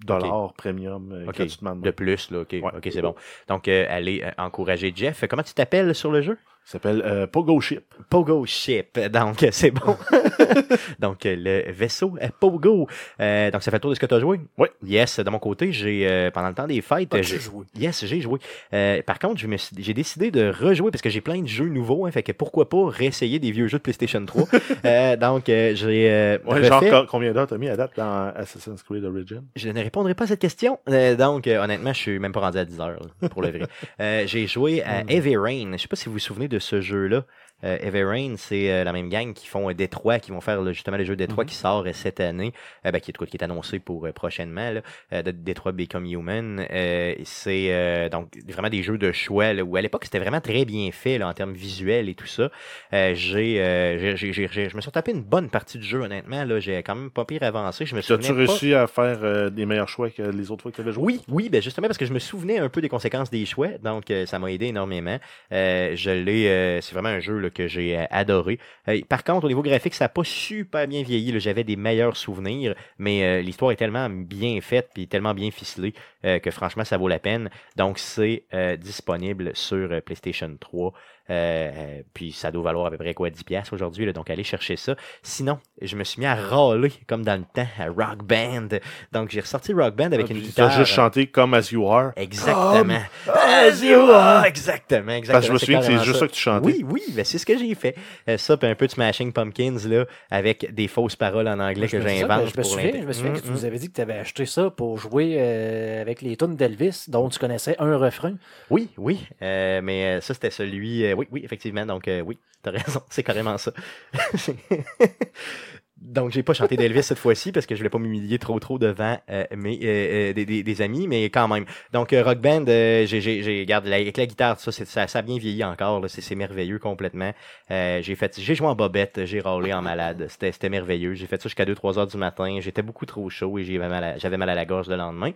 dollars 0.05 0.53
premium 0.53 1.11
euh, 1.11 1.27
Ok, 1.27 1.35
gratuitement. 1.35 1.75
De 1.75 1.91
plus, 1.91 2.31
là. 2.31 2.41
OK, 2.41 2.53
Ouais. 2.53 2.63
OK, 2.75 2.89
c'est 2.91 3.01
bon. 3.01 3.15
Donc, 3.47 3.67
euh, 3.67 3.85
allez 3.89 4.21
euh, 4.23 4.31
encourager 4.37 4.91
Jeff. 4.95 5.23
Comment 5.29 5.43
tu 5.43 5.53
t'appelles 5.53 5.93
sur 5.95 6.11
le 6.11 6.21
jeu? 6.21 6.37
Ça 6.65 6.73
s'appelle 6.73 7.01
euh, 7.05 7.27
Pogo 7.27 7.59
Ship. 7.59 7.83
Pogo 8.09 8.45
Ship. 8.45 8.97
Donc, 9.11 9.45
c'est 9.51 9.71
bon. 9.71 9.97
donc, 10.99 11.25
euh, 11.25 11.35
le 11.37 11.71
vaisseau 11.71 12.13
euh, 12.21 12.27
Pogo. 12.39 12.87
Euh, 13.19 13.51
donc, 13.51 13.61
ça 13.63 13.71
fait 13.71 13.77
le 13.77 13.81
tour 13.81 13.89
de 13.89 13.95
ce 13.95 13.99
que 13.99 14.05
tu 14.05 14.13
as 14.13 14.19
joué? 14.19 14.39
Oui. 14.57 14.67
Yes, 14.85 15.19
de 15.19 15.29
mon 15.29 15.39
côté, 15.39 15.71
j'ai, 15.73 16.07
euh, 16.07 16.31
pendant 16.31 16.47
le 16.49 16.53
temps 16.53 16.67
des 16.67 16.79
fêtes, 16.81 17.09
j'ai- 17.23 17.39
joué? 17.39 17.65
Yes, 17.77 18.05
j'ai 18.05 18.21
joué. 18.21 18.39
Euh, 18.73 19.01
par 19.01 19.19
contre, 19.19 19.41
j'ai 19.77 19.93
décidé 19.93 20.31
de 20.31 20.49
rejouer 20.49 20.91
parce 20.91 21.01
que 21.01 21.09
j'ai 21.09 21.19
plein 21.21 21.41
de 21.41 21.47
jeux 21.47 21.67
nouveaux. 21.67 22.05
Hein, 22.05 22.11
fait 22.11 22.23
que 22.23 22.31
pourquoi 22.31 22.69
pas 22.69 22.87
réessayer 22.87 23.39
des 23.39 23.51
vieux 23.51 23.67
jeux 23.67 23.77
de 23.79 23.83
PlayStation 23.83 24.25
3. 24.25 24.47
Euh, 24.85 25.15
donc, 25.15 25.47
euh, 25.49 25.75
j'ai 25.75 26.09
euh, 26.09 26.37
Ouais, 26.45 26.63
genre, 26.63 27.05
combien 27.07 27.33
d'heures 27.33 27.45
t'as 27.47 27.57
mis 27.57 27.69
à 27.69 27.75
date 27.75 27.91
dans 27.97 28.31
Assassin's 28.35 28.81
Creed 28.83 29.03
Origin? 29.03 29.43
Je 29.55 29.69
ne 29.69 29.79
répondrai 29.81 30.15
pas 30.15 30.23
à 30.23 30.27
cette 30.27 30.39
question. 30.39 30.79
Euh, 30.89 31.15
donc, 31.15 31.45
euh, 31.47 31.63
honnêtement, 31.63 31.93
je 31.93 31.99
suis 31.99 32.19
même 32.19 32.31
pas 32.31 32.39
rendu 32.39 32.57
à 32.57 32.65
10 32.65 32.79
heures, 32.79 32.99
là, 33.21 33.29
pour 33.29 33.41
le 33.41 33.49
vrai. 33.49 33.61
Euh, 33.99 34.23
j'ai 34.25 34.47
joué 34.47 34.81
à 34.83 35.01
Heavy 35.09 35.37
Rain. 35.37 35.71
Je 35.73 35.77
sais 35.77 35.87
pas 35.87 35.95
si 35.95 36.05
vous 36.05 36.13
vous 36.13 36.19
souvenez 36.19 36.47
de 36.51 36.59
ce 36.59 36.81
jeu-là. 36.81 37.25
Euh, 37.63 37.77
Heavy 37.81 38.03
Rain, 38.03 38.35
c'est 38.37 38.71
euh, 38.71 38.83
la 38.83 38.93
même 38.93 39.09
gang 39.09 39.33
qui 39.33 39.47
font 39.47 39.69
euh, 39.69 39.73
Détroit, 39.73 40.19
qui 40.19 40.31
vont 40.31 40.41
faire 40.41 40.61
là, 40.61 40.71
justement 40.73 40.97
le 40.97 41.03
jeu 41.03 41.15
Détroit 41.15 41.43
Mhm. 41.43 41.49
qui 41.49 41.55
sort 41.55 41.83
euh, 41.85 41.91
cette 41.93 42.19
année, 42.19 42.53
euh, 42.85 42.91
ben, 42.91 42.99
qui, 42.99 43.11
est, 43.11 43.25
qui 43.25 43.37
est 43.37 43.43
annoncé 43.43 43.79
pour 43.79 44.05
euh, 44.07 44.11
prochainement, 44.11 44.71
là, 44.71 44.81
euh, 45.13 45.21
de 45.21 45.31
Détroit 45.31 45.71
Become 45.71 46.05
Human. 46.05 46.65
Euh, 46.71 47.15
c'est 47.23 47.67
euh, 47.73 48.09
donc 48.09 48.29
vraiment 48.47 48.69
des 48.69 48.83
jeux 48.83 48.97
de 48.97 49.11
choix 49.11 49.53
là, 49.53 49.63
où 49.63 49.75
à 49.75 49.81
l'époque 49.81 50.05
c'était 50.05 50.19
vraiment 50.19 50.41
très 50.41 50.65
bien 50.65 50.89
fait 50.91 51.17
là, 51.17 51.27
en 51.27 51.33
termes 51.33 51.53
visuels 51.53 52.09
et 52.09 52.15
tout 52.15 52.25
ça. 52.27 52.49
Euh, 52.93 53.13
j'ai, 53.15 53.61
euh, 53.61 53.99
j'ai- 53.99 54.17
j'ai- 54.17 54.33
j'ai- 54.33 54.47
j'ai- 54.51 54.69
je 54.69 54.75
me 54.75 54.81
suis 54.81 54.91
tapé 54.91 55.11
une 55.11 55.21
bonne 55.21 55.49
partie 55.49 55.77
du 55.77 55.85
jeu, 55.85 56.01
honnêtement. 56.01 56.43
Là, 56.43 56.59
j'ai 56.59 56.77
quand 56.83 56.95
même 56.95 57.11
pas 57.11 57.25
pire 57.25 57.43
avancé. 57.43 57.85
Je 57.85 57.93
me 57.95 57.99
As-tu 57.99 58.17
pas- 58.17 58.33
réussi 58.33 58.73
à 58.73 58.87
faire 58.87 59.19
euh, 59.23 59.49
des 59.49 59.65
meilleurs 59.65 59.89
choix 59.89 60.09
que 60.09 60.23
les 60.23 60.49
autres 60.51 60.63
fois 60.63 60.71
que 60.71 60.77
tu 60.77 60.81
avais 60.81 60.91
joué? 60.91 61.03
oui, 61.03 61.21
oui, 61.29 61.49
ben 61.49 61.61
justement 61.61 61.87
parce 61.87 61.97
que 61.97 62.05
je 62.05 62.13
me 62.13 62.19
souvenais 62.19 62.57
un 62.57 62.69
peu 62.69 62.81
des 62.81 62.89
conséquences 62.89 63.29
des 63.29 63.45
choix, 63.45 63.67
donc 63.83 64.09
euh, 64.09 64.25
ça 64.25 64.39
m'a 64.39 64.51
aidé 64.51 64.67
énormément. 64.67 65.19
Euh, 65.51 65.91
je 65.95 66.09
l'ai, 66.11 66.47
euh, 66.47 66.81
c'est 66.81 66.93
vraiment 66.93 67.09
un 67.09 67.19
jeu 67.19 67.37
là, 67.37 67.49
que 67.51 67.67
j'ai 67.67 67.97
euh, 67.97 68.05
adoré. 68.09 68.59
Euh, 68.87 68.99
par 69.07 69.23
contre, 69.23 69.45
au 69.45 69.47
niveau 69.47 69.61
graphique, 69.61 69.93
ça 69.93 70.05
n'a 70.05 70.09
pas 70.09 70.23
super 70.23 70.87
bien 70.87 71.03
vieilli. 71.03 71.39
J'avais 71.39 71.63
des 71.63 71.75
meilleurs 71.75 72.17
souvenirs, 72.17 72.75
mais 72.97 73.23
euh, 73.23 73.41
l'histoire 73.41 73.71
est 73.71 73.75
tellement 73.75 74.09
bien 74.09 74.59
faite 74.61 74.89
puis 74.93 75.07
tellement 75.07 75.33
bien 75.33 75.51
ficelée 75.51 75.93
que 76.23 76.51
franchement, 76.51 76.85
ça 76.85 76.97
vaut 76.97 77.07
la 77.07 77.17
peine. 77.17 77.49
Donc, 77.77 77.97
c'est 77.97 78.43
disponible 78.79 79.55
sur 79.55 79.89
PlayStation 80.03 80.55
3. 80.59 80.93
Euh, 81.29 81.71
euh, 81.73 82.01
puis 82.13 82.31
ça 82.31 82.51
doit 82.51 82.63
valoir 82.63 82.87
à 82.87 82.91
peu 82.91 82.97
près 82.97 83.13
quoi 83.13 83.29
10 83.29 83.43
pièces 83.43 83.71
aujourd'hui 83.71 84.05
là, 84.05 84.11
donc 84.11 84.29
allez 84.29 84.43
chercher 84.43 84.75
ça 84.75 84.95
sinon 85.21 85.59
je 85.81 85.95
me 85.95 86.03
suis 86.03 86.19
mis 86.19 86.25
à 86.25 86.35
râler 86.35 86.91
comme 87.07 87.23
dans 87.23 87.35
le 87.39 87.45
temps 87.53 87.67
à 87.79 87.85
Rock 87.85 88.23
Band 88.23 88.67
donc 89.11 89.29
j'ai 89.29 89.39
ressorti 89.39 89.71
Rock 89.71 89.95
Band 89.95 90.11
avec 90.11 90.25
Ah, 90.29 90.33
une 90.33 90.39
guitare 90.41 90.69
T'as 90.69 90.77
juste 90.79 90.91
chanté 90.93 91.27
comme 91.27 91.53
As 91.53 91.71
You 91.71 91.87
Are. 91.87 92.11
Exactement. 92.15 93.01
As 93.27 93.81
you 93.83 93.99
are. 94.11 94.45
Exactement, 94.45 95.11
exactement. 95.11 95.33
Parce 95.33 95.41
que 95.41 95.47
je 95.47 95.53
me 95.53 95.57
souviens 95.57 95.79
que 95.79 95.85
c'est 95.85 96.05
juste 96.05 96.19
ça 96.19 96.27
que 96.27 96.31
tu 96.33 96.39
chantais. 96.41 96.65
Oui, 96.65 96.85
oui, 96.89 97.01
ben 97.13 97.23
c'est 97.23 97.37
ce 97.37 97.45
que 97.45 97.57
j'ai 97.57 97.73
fait. 97.75 97.95
Euh, 98.27 98.37
ça, 98.37 98.57
puis 98.57 98.67
un 98.67 98.75
peu 98.75 98.87
de 98.87 98.91
Smashing 98.91 99.31
Pumpkins, 99.33 99.77
là, 99.87 100.05
avec 100.29 100.73
des 100.73 100.87
fausses 100.87 101.15
paroles 101.15 101.47
en 101.47 101.59
anglais 101.59 101.87
que 101.87 101.99
Je 102.01 102.07
j'invente. 102.07 102.49
Je 102.53 102.57
me 102.57 102.63
souviens, 102.63 102.85
l'intégrer. 102.85 103.01
je 103.03 103.07
me 103.07 103.13
souviens 103.13 103.31
que 103.33 103.37
Mm, 103.39 103.41
tu 103.41 103.49
mm. 103.49 103.53
nous 103.53 103.65
avais 103.65 103.77
dit 103.79 103.87
que 103.89 103.93
tu 103.95 104.01
avais 104.01 104.13
acheté 104.17 104.45
ça 104.45 104.69
pour 104.69 104.97
jouer 104.97 105.35
euh, 105.37 106.01
avec 106.01 106.21
les 106.21 106.35
tunes 106.37 106.55
d'Elvis, 106.55 107.05
dont 107.07 107.29
tu 107.29 107.39
connaissais 107.39 107.75
un 107.79 107.97
refrain. 107.97 108.35
Oui, 108.69 108.89
oui. 108.97 109.19
euh, 109.41 109.81
mais 109.83 110.17
euh, 110.17 110.21
ça, 110.21 110.33
c'était 110.33 110.49
celui. 110.51 111.03
Oui, 111.21 111.27
oui, 111.31 111.41
effectivement. 111.43 111.85
Donc, 111.85 112.07
euh, 112.07 112.21
oui, 112.21 112.39
t'as 112.63 112.71
raison. 112.71 113.01
C'est 113.09 113.23
carrément 113.23 113.57
ça. 113.57 113.71
Donc, 116.01 116.31
j'ai 116.31 116.41
pas 116.41 116.55
chanté 116.55 116.77
d'Elvis 116.77 117.03
cette 117.03 117.19
fois-ci 117.19 117.51
parce 117.51 117.67
que 117.67 117.75
je 117.75 117.79
voulais 117.79 117.91
pas 117.91 117.99
m'humilier 117.99 118.39
trop 118.39 118.59
trop 118.59 118.79
devant 118.79 119.19
euh, 119.29 119.45
mes, 119.55 119.77
euh, 119.83 120.31
euh, 120.31 120.33
des, 120.33 120.63
des- 120.63 120.81
amis, 120.81 121.07
mais 121.07 121.25
quand 121.25 121.47
même. 121.47 121.65
Donc, 121.93 122.11
euh, 122.11 122.23
Rock 122.23 122.39
Band, 122.39 122.65
j'ai, 122.65 123.59
regarde, 123.61 123.85
avec 123.85 124.17
la 124.17 124.25
guitare, 124.25 124.59
ça, 124.59 124.71
ça, 124.71 125.07
ça 125.07 125.19
a 125.19 125.21
bien 125.21 125.37
vieilli 125.37 125.63
encore. 125.63 126.03
c'est, 126.09 126.33
merveilleux 126.33 126.79
complètement. 126.79 127.33
J'ai 127.69 128.15
fait, 128.15 128.39
j'ai 128.39 128.55
joué 128.55 128.67
en 128.67 128.73
bobette, 128.75 129.25
j'ai 129.25 129.41
râlé 129.41 129.73
en 129.73 129.83
malade. 129.83 130.27
C'était, 130.27 130.69
merveilleux. 130.69 131.13
J'ai 131.13 131.27
fait 131.27 131.39
ça 131.39 131.47
jusqu'à 131.47 131.65
2-3 131.65 131.99
heures 131.99 132.07
du 132.07 132.17
matin. 132.17 132.57
J'étais 132.61 132.81
beaucoup 132.81 133.05
trop 133.05 133.29
chaud 133.29 133.59
et 133.59 133.63
j'avais 133.63 133.87
mal, 133.87 134.49
à, 134.49 134.55
la 134.55 134.65
gorge 134.65 134.87
le 134.89 134.95
lendemain. 134.95 135.31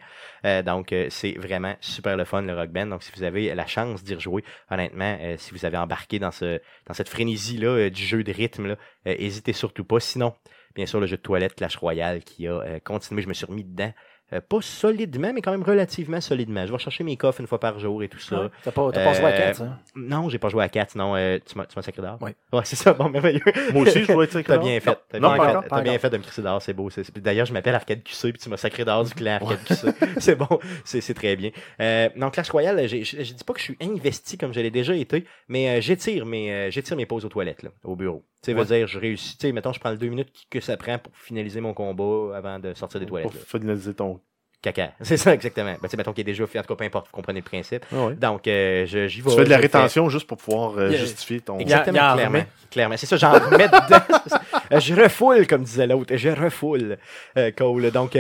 Donc, 0.64 0.96
c'est 1.10 1.34
vraiment 1.38 1.76
super 1.80 2.18
le 2.18 2.26
fun, 2.26 2.42
le 2.42 2.56
Rock 2.56 2.72
Band. 2.72 2.88
Donc, 2.88 3.04
si 3.04 3.12
vous 3.16 3.22
avez 3.22 3.54
la 3.54 3.68
chance 3.68 4.04
d'y 4.04 4.16
rejouer, 4.16 4.44
honnêtement, 4.72 5.16
si 5.38 5.52
vous 5.54 5.64
avez 5.64 5.78
embarqué 5.78 6.18
dans, 6.18 6.32
ce, 6.32 6.60
dans 6.88 6.96
cette 6.96 7.10
frénésie-là 7.10 7.92
du 7.92 8.04
jeu 8.04 8.24
de 8.24 8.32
rythme, 8.32 8.76
euh, 9.08 9.16
hésitez 9.18 9.54
surtout 9.54 9.84
pas. 9.84 10.00
Sinon, 10.00 10.34
bien 10.76 10.86
sûr, 10.86 11.00
le 11.00 11.08
jeu 11.08 11.18
de 11.18 11.22
toilette 11.22 11.56
Clash 11.56 11.76
Royale 11.78 12.24
qui 12.24 12.48
a 12.48 12.54
euh, 12.54 12.80
continué. 12.84 13.22
Je 13.22 13.28
me 13.28 13.34
suis 13.34 13.46
remis 13.46 13.64
dedans. 13.64 13.92
Euh, 14.34 14.42
pas 14.42 14.58
solidement, 14.60 15.32
mais 15.34 15.42
quand 15.44 15.52
même 15.52 15.62
relativement 15.62 16.20
solidement. 16.20 16.66
Je 16.66 16.72
vais 16.72 16.80
chercher 16.80 17.04
mes 17.04 17.16
coffres 17.16 17.42
une 17.42 17.46
fois 17.46 17.60
par 17.60 17.78
jour 17.78 18.02
et 18.02 18.08
tout 18.10 18.18
ça. 18.18 18.50
T'as 18.64 18.72
pas, 18.72 18.92
t'as 18.92 19.04
pas 19.04 19.14
joué 19.14 19.26
à 19.26 19.34
Euh, 19.34 19.38
4, 19.52 19.62
hein? 19.62 19.80
Non, 19.96 20.30
j'ai 20.30 20.40
pas 20.40 20.50
joué 20.50 20.64
à 20.64 20.68
4, 20.68 20.96
non. 20.96 21.16
euh, 21.16 21.38
tu 21.46 21.56
m'as 21.56 21.68
tu 21.68 21.76
m'as 21.76 21.84
sacré 21.84 22.02
d'or? 22.02 22.18
Oui. 22.22 22.32
Ouais, 22.52 22.62
c'est 22.64 22.76
ça. 22.76 22.94
Bon, 22.94 23.08
merveilleux. 23.08 23.40
Moi 23.72 23.84
aussi, 23.84 24.04
je 24.04 24.12
dois 24.12 24.24
être 24.24 24.42
T'as 24.42 24.58
bien 24.58 24.80
fait. 24.80 24.98
T'as 25.10 25.20
Non, 25.20 25.28
bien, 25.30 25.38
pas 25.38 25.44
fait, 25.44 25.50
encore, 25.52 25.64
t'as 25.66 25.70
pas 25.70 25.82
bien 25.82 26.00
fait 26.00 26.10
de 26.10 26.18
me 26.18 26.24
crisser 26.24 26.42
dehors, 26.42 26.60
c'est 26.60 26.74
beau. 26.74 26.90
c'est- 26.90 27.04
c'est- 27.04 27.20
D'ailleurs, 27.20 27.46
je 27.46 27.54
m'appelle 27.54 27.76
Arcade 27.76 28.02
QC, 28.02 28.32
puis 28.34 28.42
tu 28.42 28.50
m'as 28.50 28.58
sacré 28.58 28.84
dehors 28.84 29.04
du 29.04 29.14
clan 29.14 29.38
Arcade 29.40 29.64
QC. 29.64 29.88
c'est 30.20 30.36
bon, 30.36 30.48
c'est 30.86 31.02
c'est 31.02 31.14
très 31.14 31.36
bien. 31.36 31.52
Euh, 31.80 32.10
donc, 32.18 32.34
Clash 32.34 32.50
Royale, 32.50 32.88
je 32.88 33.04
je 33.04 33.34
dis 33.34 33.44
pas 33.44 33.54
que 33.54 33.60
je 33.60 33.66
suis 33.66 33.78
investi 33.80 34.40
comme 34.40 34.56
je 34.56 34.60
l'ai 34.60 34.72
déjà 34.72 34.96
été, 34.96 35.26
mais 35.50 35.70
euh, 35.70 35.82
j'étire 35.82 36.26
mes, 36.26 36.52
euh, 36.52 36.72
j'étire 36.72 36.98
mes 36.98 37.06
pauses 37.06 37.26
aux 37.26 37.30
toilettes, 37.30 37.62
là, 37.62 37.70
au 37.84 37.96
bureau. 37.96 38.24
Tu 38.46 38.52
sais, 38.52 38.54
veut 38.58 38.66
dire, 38.66 38.88
je 38.88 39.00
réussis. 39.00 39.38
Tu 39.38 39.48
sais, 39.48 39.52
mettons, 39.54 39.74
je 39.74 39.80
prends 39.80 39.92
le 39.92 39.98
deux 39.98 40.08
minutes 40.10 40.30
que 40.50 40.60
ça 40.60 40.78
prend 40.78 40.98
pour 41.00 41.12
finaliser 41.18 41.62
mon 41.62 41.74
combat 41.74 42.38
avant 42.38 42.60
de 42.60 42.74
sortir 42.74 43.00
des 43.00 43.06
toilettes. 43.06 43.32
Pour 43.32 43.42
finaliser 43.42 43.94
ton. 43.94 44.20
Caca. 44.62 44.94
C'est 45.02 45.18
ça, 45.18 45.32
exactement. 45.32 45.74
Ben, 45.74 45.78
tu 45.84 45.90
sais, 45.90 45.98
mettons 45.98 46.12
qu'il 46.12 46.22
est 46.22 46.32
déjà 46.32 46.48
fait, 46.48 46.58
en 46.58 46.64
tout 46.64 46.70
cas, 46.70 46.76
peu 46.76 46.84
importe, 46.86 47.06
vous 47.08 47.12
comprenez 47.12 47.40
le 47.40 47.46
principe. 47.46 47.86
Ah 47.94 48.06
ouais. 48.08 48.16
Donc, 48.16 48.48
euh, 48.48 48.86
je- 48.88 49.08
j'y 49.08 49.22
vais. 49.22 49.30
Tu 49.30 49.36
fais 49.36 49.44
de 49.44 49.50
la 49.50 49.58
fais. 49.58 49.62
rétention 49.64 50.10
juste 50.10 50.26
pour 50.26 50.38
pouvoir 50.38 50.74
euh, 50.80 50.90
justifier 50.92 51.40
ton. 51.42 51.60
Exactement, 51.60 51.94
Il 51.94 51.98
y 51.98 52.00
a- 52.00 52.02
il 52.02 52.08
y 52.08 52.10
a 52.10 52.14
clairement. 52.30 52.46
clairement. 52.72 52.98
C'est 52.98 53.06
ça, 53.06 53.16
j'en 53.18 53.32
remets 53.34 53.68
dedans. 53.68 54.80
Je 54.80 54.96
refoule, 54.96 55.46
comme 55.46 55.64
disait 55.64 55.86
l'autre. 55.86 56.16
Je 56.16 56.30
refoule. 56.30 56.98
Euh, 57.38 57.52
cool. 57.56 57.92
Donc, 57.92 58.14
ça 58.14 58.20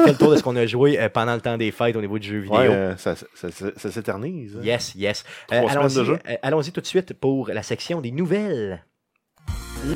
fait 0.00 0.10
le 0.12 0.16
tour 0.18 0.32
de 0.32 0.36
ce 0.36 0.42
qu'on 0.42 0.56
a 0.56 0.66
joué 0.66 0.98
euh, 0.98 1.08
pendant 1.08 1.34
le 1.34 1.40
temps 1.40 1.56
des 1.56 1.70
fêtes 1.70 1.94
au 1.94 2.00
niveau 2.00 2.18
du 2.18 2.26
jeu 2.28 2.38
vidéo. 2.40 2.56
Ouais, 2.58 2.68
euh, 2.68 2.96
ça, 2.96 3.14
ça, 3.14 3.50
ça- 3.52 3.70
ça 3.76 3.90
s'éternise. 3.92 4.56
hein. 4.56 4.64
Yes, 4.64 4.92
yes. 4.96 5.24
Trois 5.46 5.60
semaines 5.70 5.78
allons-y, 5.78 5.98
de 5.98 6.04
jeu. 6.04 6.18
euh, 6.28 6.34
allons-y 6.42 6.72
tout 6.72 6.80
de 6.80 6.86
suite 6.86 7.12
pour 7.14 7.48
la 7.48 7.62
section 7.62 8.00
des 8.00 8.10
nouvelles. 8.10 8.82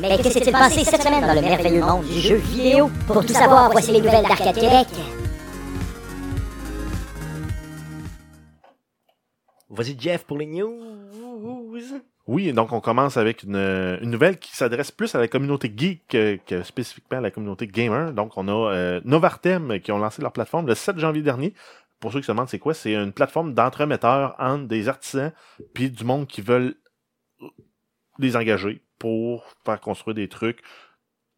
Mais 0.01 0.19
que 0.19 0.31
s'est-il 0.31 0.53
passé 0.53 0.85
cette 0.85 1.03
semaine 1.03 1.27
dans 1.27 1.35
le 1.35 1.41
merveilleux 1.41 1.81
monde 1.81 2.05
du 2.07 2.21
jeu 2.21 2.37
vidéo? 2.37 2.91
Pour 3.07 3.25
tout 3.27 3.33
savoir, 3.33 3.71
voici 3.73 3.91
les 3.91 4.01
nouvelles 4.01 4.25
d'Arcade 4.25 4.55
Québec. 4.55 4.87
Vas-y, 9.69 9.99
Jeff, 9.99 10.25
pour 10.25 10.39
les 10.39 10.47
news. 10.47 10.79
Oui, 12.27 12.53
donc 12.53 12.71
on 12.73 12.81
commence 12.81 13.17
avec 13.17 13.43
une, 13.43 13.57
une 13.57 14.11
nouvelle 14.11 14.39
qui 14.39 14.55
s'adresse 14.55 14.93
plus 14.93 15.13
à 15.15 15.19
la 15.19 15.27
communauté 15.27 15.73
geek 15.75 16.07
que, 16.09 16.39
que 16.47 16.63
spécifiquement 16.63 17.19
à 17.19 17.21
la 17.21 17.31
communauté 17.33 17.67
gamer. 17.67 18.13
Donc 18.13 18.37
on 18.37 18.47
a 18.47 18.73
euh, 18.73 19.01
Novartem 19.05 19.81
qui 19.81 19.91
ont 19.91 19.99
lancé 19.99 20.23
leur 20.23 20.33
plateforme 20.33 20.67
le 20.67 20.77
7 20.77 20.99
janvier 20.99 21.23
dernier. 21.23 21.55
Pour 21.99 22.13
ceux 22.13 22.21
qui 22.21 22.27
se 22.27 22.33
demandent 22.33 22.49
c'est 22.49 22.59
quoi, 22.59 22.75
c'est 22.75 22.95
une 22.95 23.13
plateforme 23.13 23.55
d'entremetteurs 23.55 24.37
entre 24.39 24.69
des 24.69 24.89
artisans 24.89 25.33
puis 25.75 25.91
du 25.91 26.05
monde 26.05 26.29
qui 26.29 26.41
veulent 26.41 26.77
les 28.19 28.37
engager 28.37 28.83
pour 29.01 29.45
faire 29.65 29.81
construire 29.81 30.15
des 30.15 30.29
trucs 30.29 30.63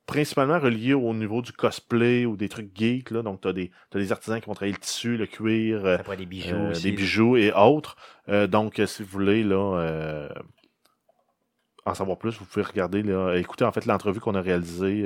principalement 0.06 0.58
reliés 0.58 0.94
au 0.94 1.14
niveau 1.14 1.40
du 1.40 1.52
cosplay 1.52 2.26
ou 2.26 2.36
des 2.36 2.48
trucs 2.48 2.76
geeks. 2.76 3.10
Là. 3.10 3.22
Donc, 3.22 3.40
tu 3.40 3.48
as, 3.48 3.54
t'as 3.90 3.98
des 3.98 4.12
artisans 4.12 4.38
qui 4.40 4.46
vont 4.46 4.54
travailler 4.54 4.74
le 4.74 4.80
tissu, 4.80 5.16
le 5.16 5.26
cuir, 5.26 5.86
euh, 5.86 5.96
des 6.16 6.26
bijoux 6.26 6.54
euh, 6.54 6.70
aussi. 6.72 6.82
des 6.82 6.92
bijoux 6.92 7.36
et 7.36 7.52
autres. 7.52 7.96
Euh, 8.28 8.46
donc, 8.46 8.82
si 8.84 9.02
vous 9.02 9.08
voulez 9.08 9.42
là, 9.42 10.28
en 11.86 11.94
savoir 11.94 12.18
plus, 12.18 12.36
vous 12.38 12.44
pouvez 12.44 12.64
regarder, 12.64 13.02
là, 13.02 13.34
écouter 13.36 13.64
en 13.64 13.72
fait 13.72 13.86
l'entrevue 13.86 14.20
qu'on 14.20 14.34
a 14.34 14.42
réalisée 14.42 15.04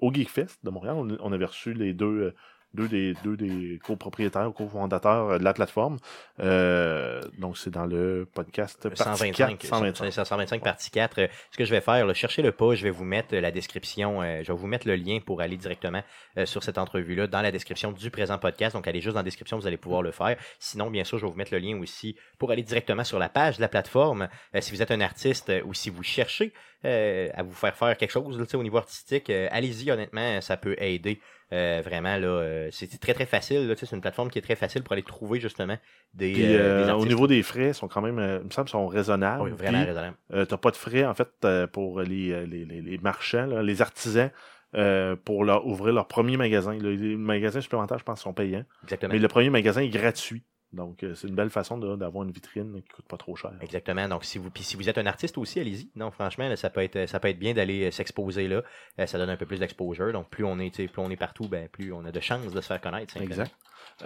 au 0.00 0.12
Geekfest 0.12 0.58
de 0.64 0.70
Montréal. 0.70 0.96
On, 0.96 1.08
on 1.20 1.32
avait 1.32 1.44
reçu 1.44 1.72
les 1.72 1.92
deux, 1.92 2.34
deux 2.74 2.88
des, 2.88 3.14
deux 3.22 3.36
des 3.36 3.80
copropriétaires 3.84 4.48
ou 4.48 4.52
cofondateurs 4.52 5.30
euh, 5.30 5.38
de 5.38 5.44
la 5.44 5.52
plateforme. 5.52 5.98
Euh, 6.40 7.20
donc, 7.38 7.58
c'est 7.58 7.70
dans 7.70 7.86
le 7.86 8.26
podcast 8.32 8.88
partie 8.88 9.02
125, 9.02 9.34
4, 9.58 9.66
125. 9.66 9.96
125, 9.96 10.26
125 10.26 10.62
partie 10.62 10.90
4. 10.90 11.18
Euh, 11.18 11.26
Ce 11.50 11.58
que 11.58 11.64
je 11.64 11.70
vais 11.70 11.80
faire, 11.80 12.06
là, 12.06 12.14
cherchez-le 12.14 12.52
pas, 12.52 12.74
je 12.74 12.82
vais 12.82 12.90
vous 12.90 13.04
mettre 13.04 13.34
la 13.34 13.50
description, 13.50 14.22
euh, 14.22 14.42
je 14.42 14.52
vais 14.52 14.58
vous 14.58 14.66
mettre 14.66 14.86
le 14.88 14.96
lien 14.96 15.18
pour 15.24 15.40
aller 15.40 15.56
directement 15.56 16.02
euh, 16.38 16.46
sur 16.46 16.62
cette 16.62 16.78
entrevue-là 16.78 17.26
dans 17.26 17.42
la 17.42 17.52
description 17.52 17.92
du 17.92 18.10
présent 18.10 18.38
podcast. 18.38 18.74
Donc, 18.74 18.86
allez 18.88 19.00
juste 19.00 19.14
dans 19.14 19.20
la 19.20 19.24
description, 19.24 19.58
vous 19.58 19.66
allez 19.66 19.76
pouvoir 19.76 20.02
le 20.02 20.10
faire. 20.10 20.36
Sinon, 20.58 20.90
bien 20.90 21.04
sûr, 21.04 21.18
je 21.18 21.26
vais 21.26 21.30
vous 21.30 21.36
mettre 21.36 21.52
le 21.52 21.58
lien 21.58 21.78
aussi 21.78 22.16
pour 22.38 22.50
aller 22.50 22.62
directement 22.62 23.04
sur 23.04 23.18
la 23.18 23.28
page 23.28 23.56
de 23.56 23.60
la 23.60 23.68
plateforme. 23.68 24.28
Euh, 24.54 24.60
si 24.60 24.72
vous 24.72 24.82
êtes 24.82 24.90
un 24.90 25.00
artiste 25.00 25.50
euh, 25.50 25.62
ou 25.64 25.74
si 25.74 25.90
vous 25.90 26.02
cherchez 26.02 26.52
euh, 26.84 27.28
à 27.34 27.42
vous 27.42 27.52
faire 27.52 27.74
faire 27.76 27.96
quelque 27.96 28.10
chose 28.10 28.38
là, 28.38 28.44
au 28.58 28.62
niveau 28.62 28.78
artistique, 28.78 29.30
euh, 29.30 29.48
allez-y, 29.50 29.90
honnêtement, 29.90 30.40
ça 30.40 30.56
peut 30.56 30.74
aider. 30.78 31.20
Euh, 31.52 31.82
vraiment, 31.84 32.16
là, 32.16 32.26
euh, 32.26 32.68
c'est 32.72 32.98
très 32.98 33.12
très 33.12 33.26
facile. 33.26 33.72
c'est 33.76 33.92
une 33.92 34.00
plateforme 34.00 34.30
qui 34.30 34.38
est 34.38 34.42
très 34.42 34.56
facile 34.56 34.82
pour 34.82 34.94
aller 34.94 35.02
trouver 35.02 35.38
justement 35.38 35.76
des, 36.14 36.32
Puis, 36.32 36.54
euh, 36.54 36.58
euh, 36.58 36.86
des 36.86 36.92
au 36.92 37.04
niveau 37.06 37.26
des 37.26 37.42
frais, 37.42 37.68
ils 37.68 37.74
sont 37.74 37.88
quand 37.88 38.00
même, 38.00 38.18
euh, 38.18 38.38
il 38.40 38.46
me 38.46 38.50
semble, 38.50 38.68
sont 38.70 38.86
raisonnables. 38.86 39.42
Oui, 39.42 39.50
vraiment 39.50 39.78
Puis, 39.78 39.86
raisonnable. 39.88 40.16
Euh, 40.32 40.44
t'as 40.46 40.56
pas 40.56 40.70
de 40.70 40.76
frais, 40.76 41.04
en 41.04 41.14
fait, 41.14 41.28
euh, 41.44 41.66
pour 41.66 42.00
les, 42.00 42.46
les, 42.46 42.64
les, 42.64 42.80
les 42.80 42.98
marchands, 42.98 43.46
là, 43.46 43.62
les 43.62 43.82
artisans, 43.82 44.30
euh, 44.74 45.14
pour 45.14 45.44
leur 45.44 45.66
ouvrir 45.66 45.92
leur 45.92 46.08
premier 46.08 46.38
magasin. 46.38 46.72
Le- 46.78 46.94
Les 46.94 47.16
magasins 47.16 47.60
supplémentaires, 47.60 47.98
je 47.98 48.04
pense, 48.04 48.22
sont 48.22 48.32
payants. 48.32 48.64
Exactement. 48.84 49.12
Mais 49.12 49.18
le 49.18 49.28
premier 49.28 49.50
magasin 49.50 49.82
est 49.82 49.90
gratuit. 49.90 50.42
Donc, 50.72 51.02
euh, 51.02 51.14
c'est 51.14 51.28
une 51.28 51.34
belle 51.34 51.50
façon 51.50 51.76
d'avoir 51.76 52.24
une 52.24 52.30
vitrine 52.30 52.80
qui 52.82 52.88
coûte 52.88 53.06
pas 53.06 53.18
trop 53.18 53.36
cher. 53.36 53.52
Exactement. 53.60 54.08
Donc, 54.08 54.24
si 54.24 54.38
vous, 54.38 54.50
puis 54.50 54.62
si 54.62 54.76
vous 54.76 54.88
êtes 54.88 54.96
un 54.98 55.04
artiste 55.06 55.36
aussi, 55.36 55.60
allez-y. 55.60 55.90
Non, 55.96 56.10
franchement, 56.10 56.48
là, 56.48 56.56
ça 56.56 56.70
peut 56.70 56.80
être, 56.82 57.06
ça 57.08 57.20
peut 57.20 57.28
être 57.28 57.38
bien 57.38 57.52
d'aller 57.52 57.88
euh, 57.88 57.90
s'exposer 57.90 58.48
là. 58.48 58.62
Euh, 58.98 59.06
ça 59.06 59.18
donne 59.18 59.28
un 59.30 59.36
peu 59.36 59.44
plus 59.46 59.58
d'exposure. 59.58 60.12
Donc, 60.12 60.30
plus 60.30 60.44
on 60.44 60.58
est, 60.58 60.70
plus 60.74 60.90
on 61.02 61.10
est 61.10 61.16
partout, 61.16 61.46
ben, 61.48 61.68
plus 61.68 61.92
on 61.92 62.04
a 62.06 62.10
de 62.12 62.20
chances 62.20 62.52
de 62.52 62.60
se 62.60 62.66
faire 62.66 62.80
connaître. 62.80 63.16
Exact. 63.18 63.54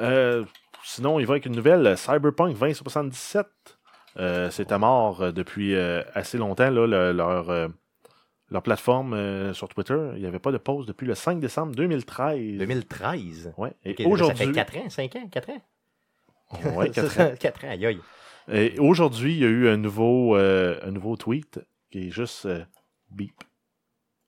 Euh, 0.01 0.45
sinon, 0.83 1.21
il 1.21 1.27
va 1.27 1.35
avec 1.35 1.47
une 1.47 1.55
nouvelle 1.55 1.97
Cyberpunk 1.97 2.59
2077. 2.59 3.47
Euh, 4.19 4.51
C'était 4.51 4.79
mort 4.79 5.23
euh, 5.23 5.31
depuis 5.33 5.75
euh, 5.75 6.03
assez 6.15 6.39
longtemps, 6.39 6.71
là, 6.71 6.87
le- 6.87 7.13
leur, 7.13 7.69
leur 8.51 8.63
plateforme 8.63 9.13
euh, 9.15 9.53
sur 9.53 9.69
Twitter. 9.69 9.99
Il 10.15 10.21
n'y 10.21 10.27
avait 10.27 10.39
pas 10.39 10.53
de 10.53 10.59
pause 10.59 10.87
depuis 10.87 11.07
le 11.07 11.15
5 11.15 11.39
décembre 11.39 11.75
2013. 11.75 12.59
2013. 12.59 13.53
Ouais. 13.57 13.73
Et 13.85 13.91
Ok, 13.91 13.97
Ça 13.99 14.03
fait 14.05 14.11
aujourd'hui, 14.11 14.53
4 14.53 14.77
ans, 14.79 14.89
5 14.89 15.17
ans, 15.17 15.29
4 15.31 15.51
ans? 15.51 15.63
Ouais, 16.75 16.91
quatre 16.95 17.21
ans. 17.21 17.33
4 17.39 17.65
ans, 17.65 17.71
aïe 17.71 17.87
aïe. 17.87 18.01
Et 18.53 18.79
aujourd'hui, 18.79 19.33
il 19.35 19.39
y 19.41 19.45
a 19.45 19.49
eu 19.49 19.69
un 19.69 19.77
nouveau, 19.77 20.37
euh, 20.37 20.79
un 20.85 20.91
nouveau 20.93 21.17
tweet 21.17 21.61
qui 21.91 22.07
est 22.07 22.11
juste 22.11 22.47
euh, 22.47 22.65
beep. 23.11 23.35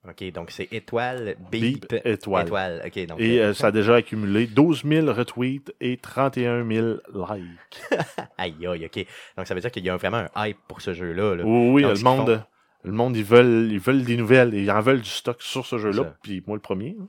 Ok, 0.07 0.31
donc 0.31 0.51
c'est 0.51 0.67
étoile, 0.71 1.35
beep, 1.51 1.89
Beep, 1.91 2.05
étoile. 2.05 2.45
étoile. 2.47 2.91
Donc. 3.07 3.19
Et 3.19 3.41
euh, 3.41 3.53
ça 3.53 3.67
a 3.67 3.71
déjà 3.71 3.95
accumulé 3.95 4.47
12 4.47 4.83
000 4.85 5.07
retweets 5.11 5.73
et 5.81 5.97
31 5.97 6.65
000 6.65 6.87
likes. 7.13 7.81
Aïe 8.37 8.55
aïe, 8.65 8.85
ok. 8.85 9.05
Donc, 9.37 9.45
ça 9.47 9.53
veut 9.53 9.59
dire 9.61 9.71
qu'il 9.71 9.83
y 9.85 9.89
a 9.89 9.97
vraiment 9.97 10.25
un 10.35 10.47
hype 10.47 10.57
pour 10.69 10.81
ce 10.81 10.93
jeu-là. 10.93 11.35
là. 11.35 11.43
Oui, 11.45 11.69
oui, 11.69 11.81
Donc, 11.83 11.97
le 11.97 12.03
monde, 12.03 12.45
le 12.83 12.91
monde, 12.93 13.17
ils 13.17 13.25
veulent, 13.25 13.69
ils 13.71 13.79
veulent 13.79 14.03
des 14.05 14.15
nouvelles, 14.15 14.53
ils 14.53 14.71
en 14.71 14.79
veulent 14.79 15.01
du 15.01 15.09
stock 15.09 15.41
sur 15.41 15.65
ce 15.65 15.77
jeu-là. 15.77 16.15
Puis 16.23 16.41
moi, 16.47 16.55
le 16.55 16.61
premier. 16.61 16.95
hein. 16.99 17.07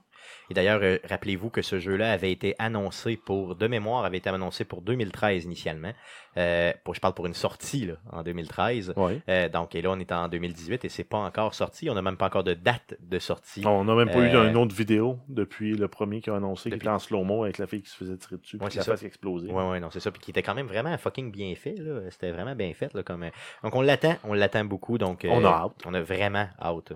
Et 0.50 0.54
d'ailleurs, 0.54 0.80
euh, 0.82 0.98
rappelez-vous 1.08 1.50
que 1.50 1.62
ce 1.62 1.78
jeu-là 1.78 2.12
avait 2.12 2.32
été 2.32 2.54
annoncé 2.58 3.16
pour, 3.16 3.54
de 3.56 3.66
mémoire, 3.66 4.04
avait 4.04 4.18
été 4.18 4.28
annoncé 4.30 4.64
pour 4.64 4.82
2013 4.82 5.44
initialement. 5.44 5.92
Euh, 6.36 6.72
pour, 6.84 6.94
je 6.94 7.00
parle 7.00 7.14
pour 7.14 7.26
une 7.26 7.34
sortie 7.34 7.86
là, 7.86 7.94
en 8.12 8.22
2013. 8.22 8.92
Ouais. 8.96 9.20
Euh, 9.28 9.48
donc, 9.48 9.74
et 9.74 9.82
là, 9.82 9.90
on 9.90 9.98
est 9.98 10.12
en 10.12 10.28
2018 10.28 10.84
et 10.84 10.88
c'est 10.88 11.04
pas 11.04 11.18
encore 11.18 11.54
sorti. 11.54 11.90
On 11.90 11.94
n'a 11.94 12.02
même 12.02 12.16
pas 12.16 12.26
encore 12.26 12.44
de 12.44 12.54
date 12.54 12.94
de 13.00 13.18
sortie. 13.18 13.62
On 13.66 13.84
n'a 13.84 13.94
même 13.94 14.10
pas 14.10 14.18
eu 14.18 14.28
une 14.48 14.56
autre 14.56 14.74
vidéo 14.74 15.18
depuis 15.28 15.74
le 15.76 15.88
premier 15.88 16.20
qui 16.20 16.30
a 16.30 16.36
annoncé, 16.36 16.70
qui 16.70 16.76
Depuis- 16.76 16.86
était 16.86 16.94
en 16.94 16.98
slow-mo 16.98 17.44
avec 17.44 17.58
la 17.58 17.66
fille 17.66 17.82
qui 17.82 17.90
se 17.90 17.96
faisait 17.96 18.16
tirer 18.16 18.36
dessus, 18.36 18.56
Ouais, 18.56 18.66
puis 18.66 18.72
c'est 18.72 18.78
la 18.78 18.84
ça. 18.84 18.90
face 18.92 19.00
qui 19.00 19.06
explosait. 19.06 19.50
Ouais, 19.50 19.68
ouais, 19.70 19.80
non, 19.80 19.90
c'est 19.90 20.00
ça. 20.00 20.10
Puis 20.10 20.20
qui 20.20 20.30
était 20.30 20.42
quand 20.42 20.54
même 20.54 20.66
vraiment 20.66 20.96
fucking 20.98 21.30
bien 21.32 21.54
fait. 21.54 21.74
C'était 22.10 22.30
vraiment 22.30 22.54
bien 22.54 22.72
fait. 22.74 22.92
Là, 22.94 23.02
comme, 23.02 23.28
Donc, 23.64 23.74
on 23.74 23.82
l'attend. 23.82 24.16
On 24.24 24.32
l'attend 24.34 24.64
beaucoup. 24.64 24.98
Donc, 24.98 25.26
On 25.28 25.44
a 25.44 25.48
hâte. 25.48 25.72
On 25.86 25.94
a 25.94 26.00
vraiment 26.00 26.48
hâte. 26.60 26.92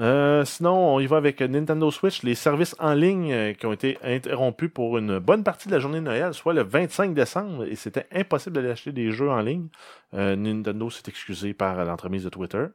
Euh, 0.00 0.44
sinon, 0.44 0.94
on 0.94 1.00
y 1.00 1.06
va 1.06 1.16
avec 1.16 1.40
Nintendo 1.40 1.90
Switch, 1.90 2.22
les 2.22 2.36
services 2.36 2.76
en 2.78 2.94
ligne 2.94 3.32
euh, 3.32 3.52
qui 3.52 3.66
ont 3.66 3.72
été 3.72 3.98
interrompus 4.04 4.70
pour 4.72 4.96
une 4.96 5.18
bonne 5.18 5.42
partie 5.42 5.66
de 5.68 5.72
la 5.74 5.80
journée 5.80 5.98
de 5.98 6.04
Noël, 6.04 6.32
soit 6.34 6.54
le 6.54 6.62
25 6.62 7.14
décembre, 7.14 7.64
et 7.64 7.74
c'était 7.74 8.06
impossible 8.12 8.54
d'aller 8.54 8.70
acheter 8.70 8.92
des 8.92 9.10
jeux 9.10 9.28
en 9.28 9.40
ligne. 9.40 9.66
Euh, 10.14 10.36
Nintendo 10.36 10.88
s'est 10.88 11.02
excusé 11.08 11.52
par 11.52 11.84
l'entremise 11.84 12.22
de 12.24 12.28
Twitter. 12.28 12.66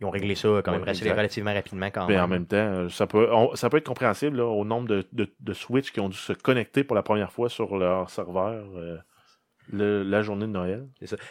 Ils 0.00 0.06
ont 0.06 0.10
réglé 0.10 0.34
ça 0.34 0.48
quand 0.64 0.72
même 0.72 0.82
Ouais, 0.82 0.90
assez- 0.90 1.10
relativement 1.10 1.52
rapidement 1.54 1.90
quand 1.90 2.06
Mais 2.06 2.14
même. 2.14 2.24
en 2.24 2.28
même 2.28 2.46
temps, 2.46 2.56
euh, 2.56 2.88
ça 2.90 3.06
peut, 3.06 3.28
on- 3.32 3.54
ça 3.54 3.68
peut 3.70 3.78
être 3.78 3.86
compréhensible 3.86 4.36
là, 4.38 4.44
au 4.46 4.64
nombre 4.64 4.88
de, 4.88 5.06
de, 5.12 5.26
de 5.40 5.52
Switch 5.54 5.90
qui 5.90 6.00
ont 6.00 6.08
dû 6.08 6.16
se 6.18 6.32
connecter 6.34 6.84
pour 6.84 6.96
la 6.96 7.02
première 7.02 7.32
fois 7.32 7.48
sur 7.48 7.76
leur 7.76 8.08
serveur 8.10 8.64
euh, 8.76 8.96
le- 9.72 10.02
la 10.02 10.22
journée 10.22 10.46
de 10.46 10.52
Noël. 10.52 10.86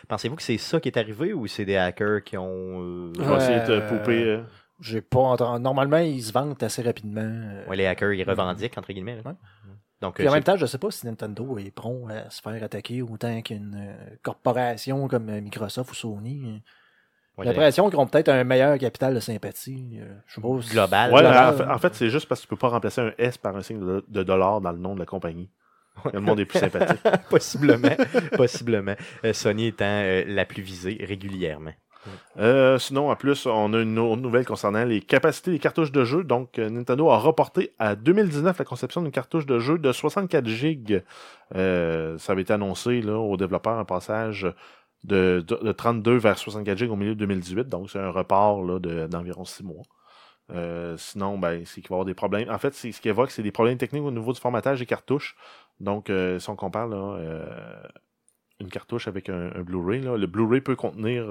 Pensez-vous 0.08 0.36
que 0.36 0.44
c'est 0.44 0.58
ça 0.60 0.80
qui 0.80 0.88
est 0.90 0.98
arrivé 0.98 1.34
ou 1.34 1.46
c'est 1.48 1.66
des 1.66 1.78
hackers 1.78 2.24
qui 2.24 2.38
ont. 2.38 2.82
euh, 2.82 3.12
vais 3.18 3.36
essayer 3.38 3.60
de 3.68 3.74
Euh, 3.82 3.90
pouper. 3.90 4.40
Euh, 4.80 4.84
J'ai 4.84 5.02
pas 5.02 5.20
entendu. 5.20 5.62
Normalement, 5.62 5.98
ils 5.98 6.24
se 6.24 6.32
vendent 6.32 6.62
assez 6.64 6.82
rapidement. 6.82 7.22
euh, 7.22 7.66
Ouais, 7.68 7.76
les 7.76 7.86
hackers, 7.86 8.14
ils 8.14 8.24
revendiquent, 8.24 8.78
entre 8.78 8.92
guillemets. 8.94 9.16
là. 9.18 9.22
Ouais. 9.26 9.36
Donc, 10.02 10.16
Puis 10.16 10.26
euh, 10.26 10.30
en 10.30 10.34
même 10.34 10.42
c'est- 10.42 10.52
temps, 10.52 10.58
je 10.58 10.66
sais 10.66 10.78
pas 10.78 10.92
si 10.92 11.06
Nintendo 11.06 11.58
est 11.58 11.72
prompt 11.72 12.10
à 12.10 12.30
se 12.30 12.42
faire 12.42 12.64
attaquer 12.64 13.02
autant 13.02 13.42
qu'une 13.42 13.76
euh, 13.78 14.16
corporation 14.24 15.08
comme 15.10 15.30
euh, 15.30 15.42
Microsoft 15.42 15.92
ou 15.92 15.96
Sony. 15.96 16.62
ouais, 17.38 17.44
J'ai 17.46 17.50
l'impression 17.52 17.90
qu'ils 17.90 18.00
ont 18.00 18.08
peut-être 18.08 18.30
un 18.30 18.44
meilleur 18.46 18.78
capital 18.78 19.14
de 19.14 19.20
sympathie. 19.20 20.00
euh, 20.02 20.16
Je 20.28 20.36
sais 20.36 20.42
pas. 20.42 20.62
si- 20.62 20.70
Global. 20.72 21.12
Ouais, 21.14 21.20
global. 21.22 21.54
en 21.54 21.58
fait, 21.58 21.64
en 21.66 21.78
fait, 21.80 21.96
c'est 21.96 22.10
juste 22.10 22.28
parce 22.30 22.40
que 22.40 22.46
tu 22.46 22.50
peux 22.50 22.56
pas 22.56 22.70
remplacer 22.70 23.02
un 23.02 23.12
S 23.18 23.38
par 23.38 23.56
un 23.58 23.62
signe 23.62 23.80
de, 23.86 24.06
de 24.08 24.24
dollar 24.24 24.62
dans 24.62 24.72
le 24.72 24.78
nom 24.80 24.94
de 24.96 25.00
la 25.00 25.06
compagnie. 25.06 25.50
Le 26.14 26.22
monde 26.22 26.40
est 26.40 26.46
plus 26.46 26.60
sympathique. 26.60 27.02
possiblement. 27.30 27.90
possiblement. 28.38 28.96
Euh, 29.26 29.34
Sony 29.34 29.68
étant 29.68 29.84
euh, 29.86 30.24
la 30.28 30.46
plus 30.46 30.62
visée 30.62 30.98
régulièrement. 31.06 31.74
Euh, 32.38 32.80
sinon, 32.80 33.10
en 33.10 33.16
plus, 33.16 33.46
on 33.46 33.74
a 33.74 33.82
une 33.82 34.00
autre 34.00 34.22
nouvelle 34.22 34.46
concernant 34.46 34.86
les 34.86 35.02
capacités 35.02 35.52
des 35.52 35.60
cartouches 35.60 35.92
de 35.92 36.04
jeu. 36.04 36.24
Donc, 36.24 36.58
euh, 36.58 36.70
Nintendo 36.70 37.10
a 37.10 37.18
reporté 37.18 37.74
à 37.80 37.96
2019 37.96 38.58
la 38.58 38.66
conception 38.66 39.02
d'une 39.02 39.12
cartouche 39.12 39.46
de 39.46 39.60
jeu 39.60 39.78
de 39.78 39.92
64 39.92 40.48
gigs. 40.48 41.04
Euh, 41.56 42.18
ça 42.18 42.34
avait 42.34 42.44
été 42.44 42.54
annoncé 42.54 43.02
là, 43.02 43.18
aux 43.18 43.38
développeurs 43.38 43.78
un 43.78 43.86
passage 43.86 44.48
de, 45.04 45.44
de, 45.46 45.56
de 45.56 45.72
32 45.72 46.18
vers 46.18 46.38
64 46.38 46.78
gigs 46.78 46.92
au 46.92 46.96
milieu 46.96 47.16
de 47.16 47.20
2018. 47.20 47.68
Donc, 47.68 47.90
c'est 47.90 48.00
un 48.00 48.12
report 48.12 48.64
là, 48.64 48.80
de- 48.80 49.08
d'environ 49.08 49.46
6 49.46 49.64
mois. 49.64 49.84
Sinon, 50.98 51.38
ben, 51.38 51.64
c'est 51.66 51.82
qu'il 51.82 51.90
va 51.90 51.94
y 51.94 51.98
avoir 51.98 52.06
des 52.06 52.16
problèmes. 52.16 52.50
En 52.50 52.58
fait, 52.58 52.74
ce 52.74 52.88
qui 53.00 53.08
évoque, 53.08 53.30
c'est 53.30 53.44
des 53.44 53.52
problèmes 53.52 53.78
techniques 53.78 54.02
au 54.02 54.10
niveau 54.10 54.34
du 54.34 54.40
formatage 54.40 54.80
des 54.80 54.88
cartouches. 54.88 55.36
Donc, 55.80 56.12
si 56.40 56.50
on 56.50 56.56
compare 56.56 56.88
là, 56.88 57.20
une 58.60 58.70
cartouche 58.70 59.08
avec 59.08 59.30
un, 59.30 59.62
Blu-ray, 59.62 60.02
le 60.02 60.26
Blu-ray 60.26 60.62
peut 60.62 60.76
contenir 60.76 61.28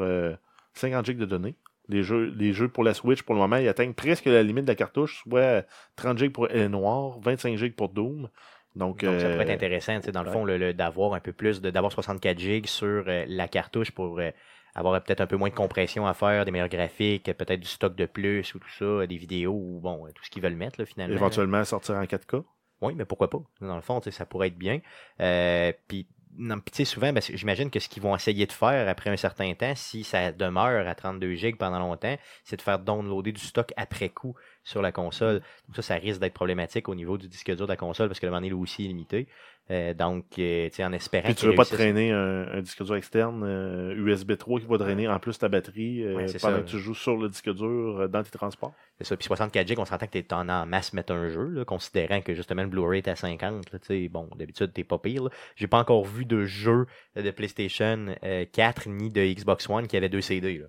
50 0.78 1.04
gigs 1.06 1.18
de 1.18 1.24
données. 1.26 1.54
Les 1.88 2.02
jeux, 2.02 2.34
les 2.36 2.52
jeux 2.52 2.68
pour 2.68 2.84
la 2.84 2.92
Switch, 2.94 3.22
pour 3.22 3.34
le 3.34 3.40
moment, 3.40 3.56
ils 3.56 3.68
atteignent 3.68 3.94
presque 3.94 4.26
la 4.26 4.42
limite 4.42 4.64
de 4.66 4.70
la 4.70 4.74
cartouche, 4.74 5.22
soit 5.22 5.64
30 5.96 6.18
gigs 6.18 6.32
pour 6.32 6.48
Elle 6.50 6.68
Noir, 6.70 7.18
25 7.20 7.56
gigs 7.56 7.74
pour 7.74 7.88
Doom. 7.88 8.28
Donc, 8.76 9.02
Donc, 9.04 9.20
ça 9.20 9.26
euh, 9.26 9.32
pourrait 9.32 9.44
être 9.44 9.50
intéressant, 9.50 9.98
dans 10.12 10.22
le 10.22 10.30
fond, 10.30 10.44
le- 10.44 10.58
le- 10.58 10.74
d'avoir 10.74 11.14
un 11.14 11.20
peu 11.20 11.32
plus, 11.32 11.60
de- 11.62 11.70
d'avoir 11.70 11.90
64 11.92 12.38
gigs 12.38 12.66
sur 12.66 13.04
euh, 13.08 13.24
la 13.26 13.48
cartouche 13.48 13.90
pour 13.90 14.18
euh, 14.20 14.30
avoir 14.74 15.02
peut-être 15.02 15.22
un 15.22 15.26
peu 15.26 15.36
moins 15.36 15.48
de 15.48 15.54
compression 15.54 16.06
à 16.06 16.12
faire, 16.14 16.44
des 16.44 16.50
meilleurs 16.50 16.68
graphiques, 16.68 17.24
peut-être 17.24 17.58
du 17.60 17.66
stock 17.66 17.96
de 17.96 18.04
plus 18.04 18.54
ou 18.54 18.58
tout 18.58 18.70
ça, 18.78 19.06
des 19.06 19.16
vidéos 19.16 19.54
ou 19.54 19.80
bon, 19.80 20.06
tout 20.14 20.22
ce 20.24 20.30
qu'ils 20.30 20.42
veulent 20.42 20.54
mettre 20.54 20.78
là, 20.80 20.84
finalement. 20.86 21.14
éventuellement 21.16 21.64
sortir 21.64 21.94
en 21.96 22.04
4K. 22.04 22.44
Oui, 22.82 22.92
mais 22.94 23.04
pourquoi 23.06 23.28
pas? 23.30 23.40
Dans 23.60 23.74
le 23.74 23.82
fond, 23.82 24.00
ça 24.10 24.26
pourrait 24.26 24.48
être 24.48 24.58
bien. 24.58 24.80
Euh, 25.20 25.72
puis, 25.88 26.06
non, 26.38 26.60
souvent, 26.84 27.12
ben, 27.12 27.20
j'imagine 27.20 27.68
que 27.68 27.80
ce 27.80 27.88
qu'ils 27.88 28.02
vont 28.02 28.14
essayer 28.14 28.46
de 28.46 28.52
faire 28.52 28.88
après 28.88 29.10
un 29.10 29.16
certain 29.16 29.52
temps, 29.54 29.74
si 29.74 30.04
ça 30.04 30.30
demeure 30.30 30.86
à 30.86 30.94
32 30.94 31.34
gigs 31.34 31.56
pendant 31.56 31.80
longtemps, 31.80 32.16
c'est 32.44 32.56
de 32.56 32.62
faire 32.62 32.78
downloader 32.78 33.32
du 33.32 33.40
stock 33.40 33.72
après 33.76 34.08
coup 34.08 34.36
sur 34.64 34.82
la 34.82 34.92
console. 34.92 35.40
Donc 35.66 35.76
ça, 35.76 35.82
ça 35.82 35.94
risque 35.94 36.20
d'être 36.20 36.34
problématique 36.34 36.88
au 36.88 36.94
niveau 36.94 37.16
du 37.18 37.28
disque 37.28 37.54
dur 37.54 37.66
de 37.66 37.72
la 37.72 37.76
console 37.76 38.08
parce 38.08 38.20
que 38.20 38.26
le 38.26 38.30
moment 38.30 38.40
donné, 38.40 38.50
lui 38.50 38.56
aussi 38.56 38.84
est 38.84 38.88
limité. 38.88 39.26
Euh, 39.70 39.92
donc, 39.92 40.24
euh, 40.38 40.68
tu 40.70 40.76
sais, 40.76 40.84
en 40.84 40.92
espérant 40.94 41.24
Puis 41.26 41.34
tu 41.34 41.40
qu'ils 41.40 41.50
veux 41.50 41.54
pas 41.54 41.66
traîner 41.66 42.10
un, 42.10 42.48
un 42.48 42.60
disque 42.62 42.82
dur 42.82 42.96
externe 42.96 43.42
euh, 43.44 43.94
USB 43.96 44.34
3 44.38 44.60
qui 44.60 44.66
va 44.66 44.78
drainer 44.78 45.08
en 45.08 45.18
plus 45.18 45.38
ta 45.38 45.48
batterie 45.48 46.04
euh, 46.04 46.14
Ouais, 46.14 46.24
pendant 46.40 46.56
ça. 46.56 46.62
que 46.62 46.68
tu 46.68 46.78
joues 46.78 46.94
sur 46.94 47.18
le 47.18 47.28
disque 47.28 47.52
dur 47.52 47.66
euh, 48.00 48.08
dans 48.08 48.22
tes 48.22 48.30
transports? 48.30 48.72
C'est 48.96 49.04
ça. 49.04 49.14
Puis 49.16 49.26
64 49.26 49.68
gigs, 49.68 49.78
on 49.78 49.84
s'entend 49.84 50.06
que 50.06 50.12
tu 50.12 50.18
es 50.18 50.32
en 50.32 50.44
masse 50.64 50.94
mettre 50.94 51.12
un 51.12 51.28
jeu, 51.28 51.48
là, 51.50 51.66
considérant 51.66 52.22
que 52.22 52.32
justement 52.32 52.62
le 52.62 52.68
Blu-ray 52.68 53.00
est 53.00 53.08
à 53.08 53.16
50. 53.16 53.70
Là, 53.70 53.78
tu 53.78 53.86
sais, 53.88 54.08
bon, 54.08 54.30
d'habitude, 54.36 54.72
t'es 54.72 54.84
pas 54.84 54.98
pire. 54.98 55.28
J'ai 55.54 55.66
pas 55.66 55.78
encore 55.80 56.04
vu 56.06 56.24
de 56.24 56.44
jeu 56.44 56.86
de 57.16 57.30
PlayStation 57.30 58.06
euh, 58.24 58.46
4 58.50 58.88
ni 58.88 59.10
de 59.10 59.20
Xbox 59.20 59.68
One 59.68 59.86
qui 59.86 59.98
avait 59.98 60.08
deux 60.08 60.22
CD. 60.22 60.56
Là. 60.56 60.66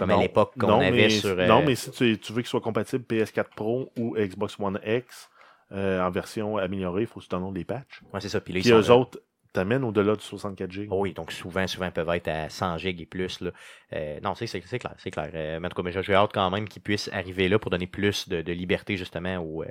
Comme 0.00 0.10
à 0.10 0.14
Non. 0.16 0.20
l'époque 0.22 0.52
qu'on 0.58 0.66
non, 0.66 0.80
avait 0.80 0.90
mais, 0.90 1.08
sur. 1.10 1.38
euh, 1.38 1.46
non, 1.46 1.62
mais 1.64 1.74
si 1.76 1.90
tu, 1.92 2.18
tu 2.18 2.32
veux 2.32 2.42
qu'il 2.42 2.48
soit 2.48 2.60
compatible 2.60 3.04
PS4 3.08 3.54
Pro 3.54 3.92
ou 3.98 4.16
Xbox 4.16 4.58
One 4.58 4.80
X 4.84 5.30
euh, 5.72 6.00
en 6.02 6.10
version 6.10 6.56
améliorée, 6.56 7.02
il 7.02 7.06
faut 7.06 7.20
que 7.20 7.24
tu 7.24 7.30
downloades 7.30 7.54
des 7.54 7.64
patchs. 7.64 8.00
ouais, 8.12 8.20
c'est 8.20 8.28
ça. 8.28 8.40
Puis 8.40 8.52
là, 8.52 8.58
ils 8.58 8.62
Puis 8.62 8.70
sont, 8.70 8.76
eux 8.78 8.90
autres 8.90 9.20
t'amènent 9.52 9.82
au-delà 9.84 10.14
du 10.14 10.22
64 10.22 10.70
GB. 10.70 10.88
Oh 10.90 11.00
oui, 11.02 11.12
donc 11.12 11.32
souvent, 11.32 11.66
souvent, 11.66 11.86
ils 11.86 11.92
peuvent 11.92 12.08
être 12.10 12.28
à 12.28 12.48
100 12.48 12.78
gigs 12.78 13.00
et 13.00 13.06
plus. 13.06 13.40
Là. 13.40 13.50
Euh, 13.94 14.20
non, 14.20 14.34
c'est 14.34 14.46
clair, 14.46 14.94
c'est 14.98 15.10
clair. 15.10 15.30
Euh, 15.34 15.58
mais 15.60 15.66
en 15.66 15.70
tout 15.70 15.76
cas, 15.76 15.82
mais 15.82 16.02
j'ai 16.02 16.14
hâte 16.14 16.30
quand 16.32 16.50
même 16.50 16.68
qu'ils 16.68 16.82
puissent 16.82 17.10
arriver 17.12 17.48
là 17.48 17.58
pour 17.58 17.70
donner 17.70 17.86
plus 17.88 18.28
de, 18.28 18.42
de 18.42 18.52
liberté 18.52 18.96
justement 18.96 19.38
aux, 19.38 19.62
euh, 19.64 19.68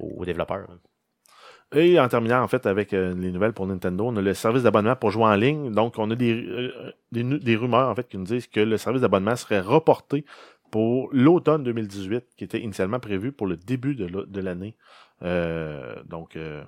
aux 0.00 0.24
développeurs. 0.24 0.66
hein. 0.70 0.78
Et 1.74 1.98
en 1.98 2.08
terminant, 2.08 2.42
en 2.42 2.48
fait, 2.48 2.66
avec 2.66 2.92
euh, 2.92 3.14
les 3.14 3.32
nouvelles 3.32 3.52
pour 3.52 3.66
Nintendo, 3.66 4.06
on 4.06 4.16
a 4.16 4.22
le 4.22 4.34
service 4.34 4.62
d'abonnement 4.62 4.94
pour 4.96 5.10
jouer 5.10 5.24
en 5.24 5.34
ligne. 5.34 5.72
Donc, 5.72 5.98
on 5.98 6.10
a 6.10 6.14
des, 6.14 6.32
euh, 6.46 6.92
des, 7.10 7.24
nu- 7.24 7.38
des 7.40 7.56
rumeurs, 7.56 7.88
en 7.88 7.94
fait, 7.94 8.08
qui 8.08 8.16
nous 8.16 8.24
disent 8.24 8.46
que 8.46 8.60
le 8.60 8.76
service 8.78 9.02
d'abonnement 9.02 9.34
serait 9.34 9.60
reporté 9.60 10.24
pour 10.70 11.08
l'automne 11.12 11.64
2018, 11.64 12.26
qui 12.36 12.44
était 12.44 12.60
initialement 12.60 13.00
prévu 13.00 13.32
pour 13.32 13.46
le 13.46 13.56
début 13.56 13.94
de 13.96 14.06
la- 14.06 14.24
de 14.26 14.40
l'année. 14.40 14.76
Euh, 15.22 15.96
donc, 16.04 16.36
euh, 16.36 16.62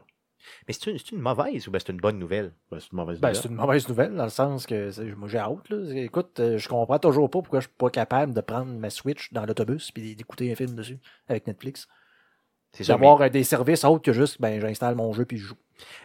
Mais 0.69 0.75
c'est 0.75 0.91
une, 0.91 0.99
c'est 0.99 1.13
une 1.13 1.21
mauvaise 1.21 1.69
ou 1.69 1.71
ben 1.73 1.81
c'est 1.81 1.93
une 1.93 2.01
bonne 2.01 2.19
nouvelle? 2.19 2.55
ben, 2.71 2.81
c'est 2.81 2.93
une 2.93 2.99
mauvaise 2.99 3.21
Ben, 3.21 3.29
nouvelle. 3.29 3.43
c'est 3.43 3.49
une 3.49 3.55
mauvaise 3.55 3.89
nouvelle, 3.89 4.15
dans 4.15 4.25
le 4.25 4.31
sens 4.31 4.67
que 4.67 5.15
moi 5.15 5.29
j'ai 5.29 5.39
hâte. 5.39 5.69
Là. 5.71 5.95
Écoute, 6.03 6.39
euh, 6.41 6.59
je 6.59 6.69
comprends 6.69 6.99
toujours 6.99 7.31
pas 7.31 7.41
pourquoi 7.41 7.61
je 7.61 7.67
suis 7.69 7.77
pas 7.77 7.89
capable 7.91 8.35
de 8.35 8.41
prendre 8.43 8.73
ma 8.73 8.91
Switch 8.91 9.33
dans 9.33 9.47
l'autobus 9.47 9.91
et 9.97 10.15
d'écouter 10.15 10.53
un 10.53 10.55
film 10.55 10.75
dessus 10.75 10.99
avec 11.29 11.47
Netflix. 11.47 11.89
D'avoir 12.85 13.31
des 13.31 13.45
services 13.45 13.85
autres 13.85 14.03
que 14.03 14.13
juste, 14.13 14.41
ben, 14.41 14.61
j'installe 14.61 14.95
mon 14.95 15.13
jeu 15.13 15.25
puis 15.25 15.39
je 15.39 15.47
joue. 15.47 15.57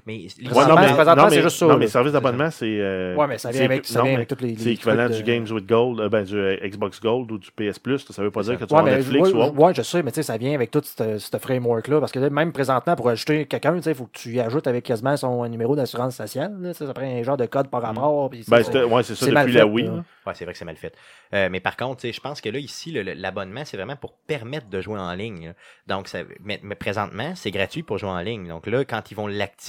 Mais, 0.06 0.28
Présentement, 0.44 0.76
non, 0.76 0.82
mais, 0.82 0.94
présentement, 0.94 1.24
non, 1.24 1.30
c'est 1.30 1.36
mais- 1.38 1.42
juste 1.42 1.58
ça, 1.58 1.66
non, 1.66 1.72
là. 1.74 1.78
mais 1.78 1.88
service 1.88 2.14
d'abonnement, 2.14 2.52
c'est. 2.52 2.66
euh, 2.80 3.16
Ouais, 3.16 3.28
mais 3.28 3.38
ça 3.38 3.50
vient 3.52 3.60
c'est- 3.60 3.66
avec, 3.66 3.86
ça 3.86 4.00
non, 4.00 4.04
vient 4.06 4.12
mais 4.12 4.16
avec 4.18 4.28
toutes 4.30 4.42
les. 4.42 4.56
C'est 4.58 4.74
équivalent 4.74 5.10
du 5.10 5.24
Games 5.24 5.46
with 5.50 5.66
Gold, 5.68 6.00
euh, 6.00 6.10
ben, 6.10 6.24
du 6.24 6.38
euh, 6.38 6.58
Xbox 6.64 7.00
Gold 7.00 7.32
ou 7.32 7.38
du 7.38 7.52
PS 7.52 7.80
Plus. 7.80 8.06
Ça 8.10 8.22
veut 8.22 8.32
pas 8.32 8.42
dire 8.44 8.58
que 8.58 8.66
tu 8.66 8.74
Ouais, 8.74 8.80
as 8.80 8.84
mais, 8.84 8.98
Netflix 8.98 9.30
ouais, 9.30 9.34
ou 9.36 9.42
autre. 9.44 9.58
ouais, 9.60 9.74
je 9.74 9.82
sais, 9.82 10.04
mais 10.04 10.12
tu 10.12 10.16
sais, 10.16 10.24
ça 10.24 10.38
vient 10.38 10.54
avec 10.54 10.72
tout 10.72 10.82
ce 10.84 11.38
framework-là. 11.40 12.00
Parce 12.00 12.12
que 12.12 12.20
même 12.20 12.52
présentement, 12.52 12.96
pour 12.96 13.10
ajouter 13.10 13.46
quelqu'un, 13.46 13.76
tu 13.78 13.84
sais, 13.84 13.92
il 13.92 13.96
faut 13.96 14.06
que 14.06 14.18
tu 14.18 14.30
y 14.34 14.40
ajoutes 14.40 14.68
avec 14.68 14.84
quasiment 14.84 15.16
son 15.18 15.48
numéro 15.48 15.76
d'assurance 15.76 16.16
sociale. 16.16 16.56
là. 16.60 16.74
Ça, 16.74 16.92
prend 16.94 17.04
un 17.06 17.24
genre 17.24 17.38
de 17.38 17.46
code 17.46 17.70
par 17.70 17.82
rapport. 17.82 18.30
puis 18.30 18.44
Ben, 18.48 18.58
c'est- 18.58 18.64
c'était- 18.64 18.84
ouais, 18.84 19.04
c'est 19.04 19.16
ça 19.16 19.26
depuis 19.28 19.54
la 19.54 19.66
Wii. 19.66 19.90
Ouais, 19.90 20.34
c'est 20.34 20.44
vrai 20.46 20.54
que 20.54 20.58
c'est 20.60 20.66
mal 20.66 20.76
fait. 20.76 20.94
Euh, 21.34 21.50
mais 21.52 21.60
par 21.60 21.78
contre, 21.78 22.02
tu 22.02 22.08
sais, 22.08 22.14
je 22.14 22.20
pense 22.22 22.42
que 22.42 22.50
là, 22.50 22.60
ici, 22.60 22.92
l'abonnement, 22.92 23.62
c'est 23.66 23.78
vraiment 23.78 23.96
pour 23.96 24.14
permettre 24.14 24.68
de 24.70 24.82
jouer 24.82 25.00
en 25.00 25.14
ligne. 25.14 25.54
Donc, 25.88 26.10
mais 26.44 26.60
présentement, 26.76 27.34
c'est 27.36 27.52
gratuit 27.52 27.84
pour 27.84 27.98
jouer 27.98 28.10
en 28.10 28.20
ligne. 28.20 28.48
Donc 28.48 28.68
là, 28.68 28.84
quand 28.86 29.12
ils 29.12 29.16
vont 29.16 29.28
l'activer, 29.28 29.61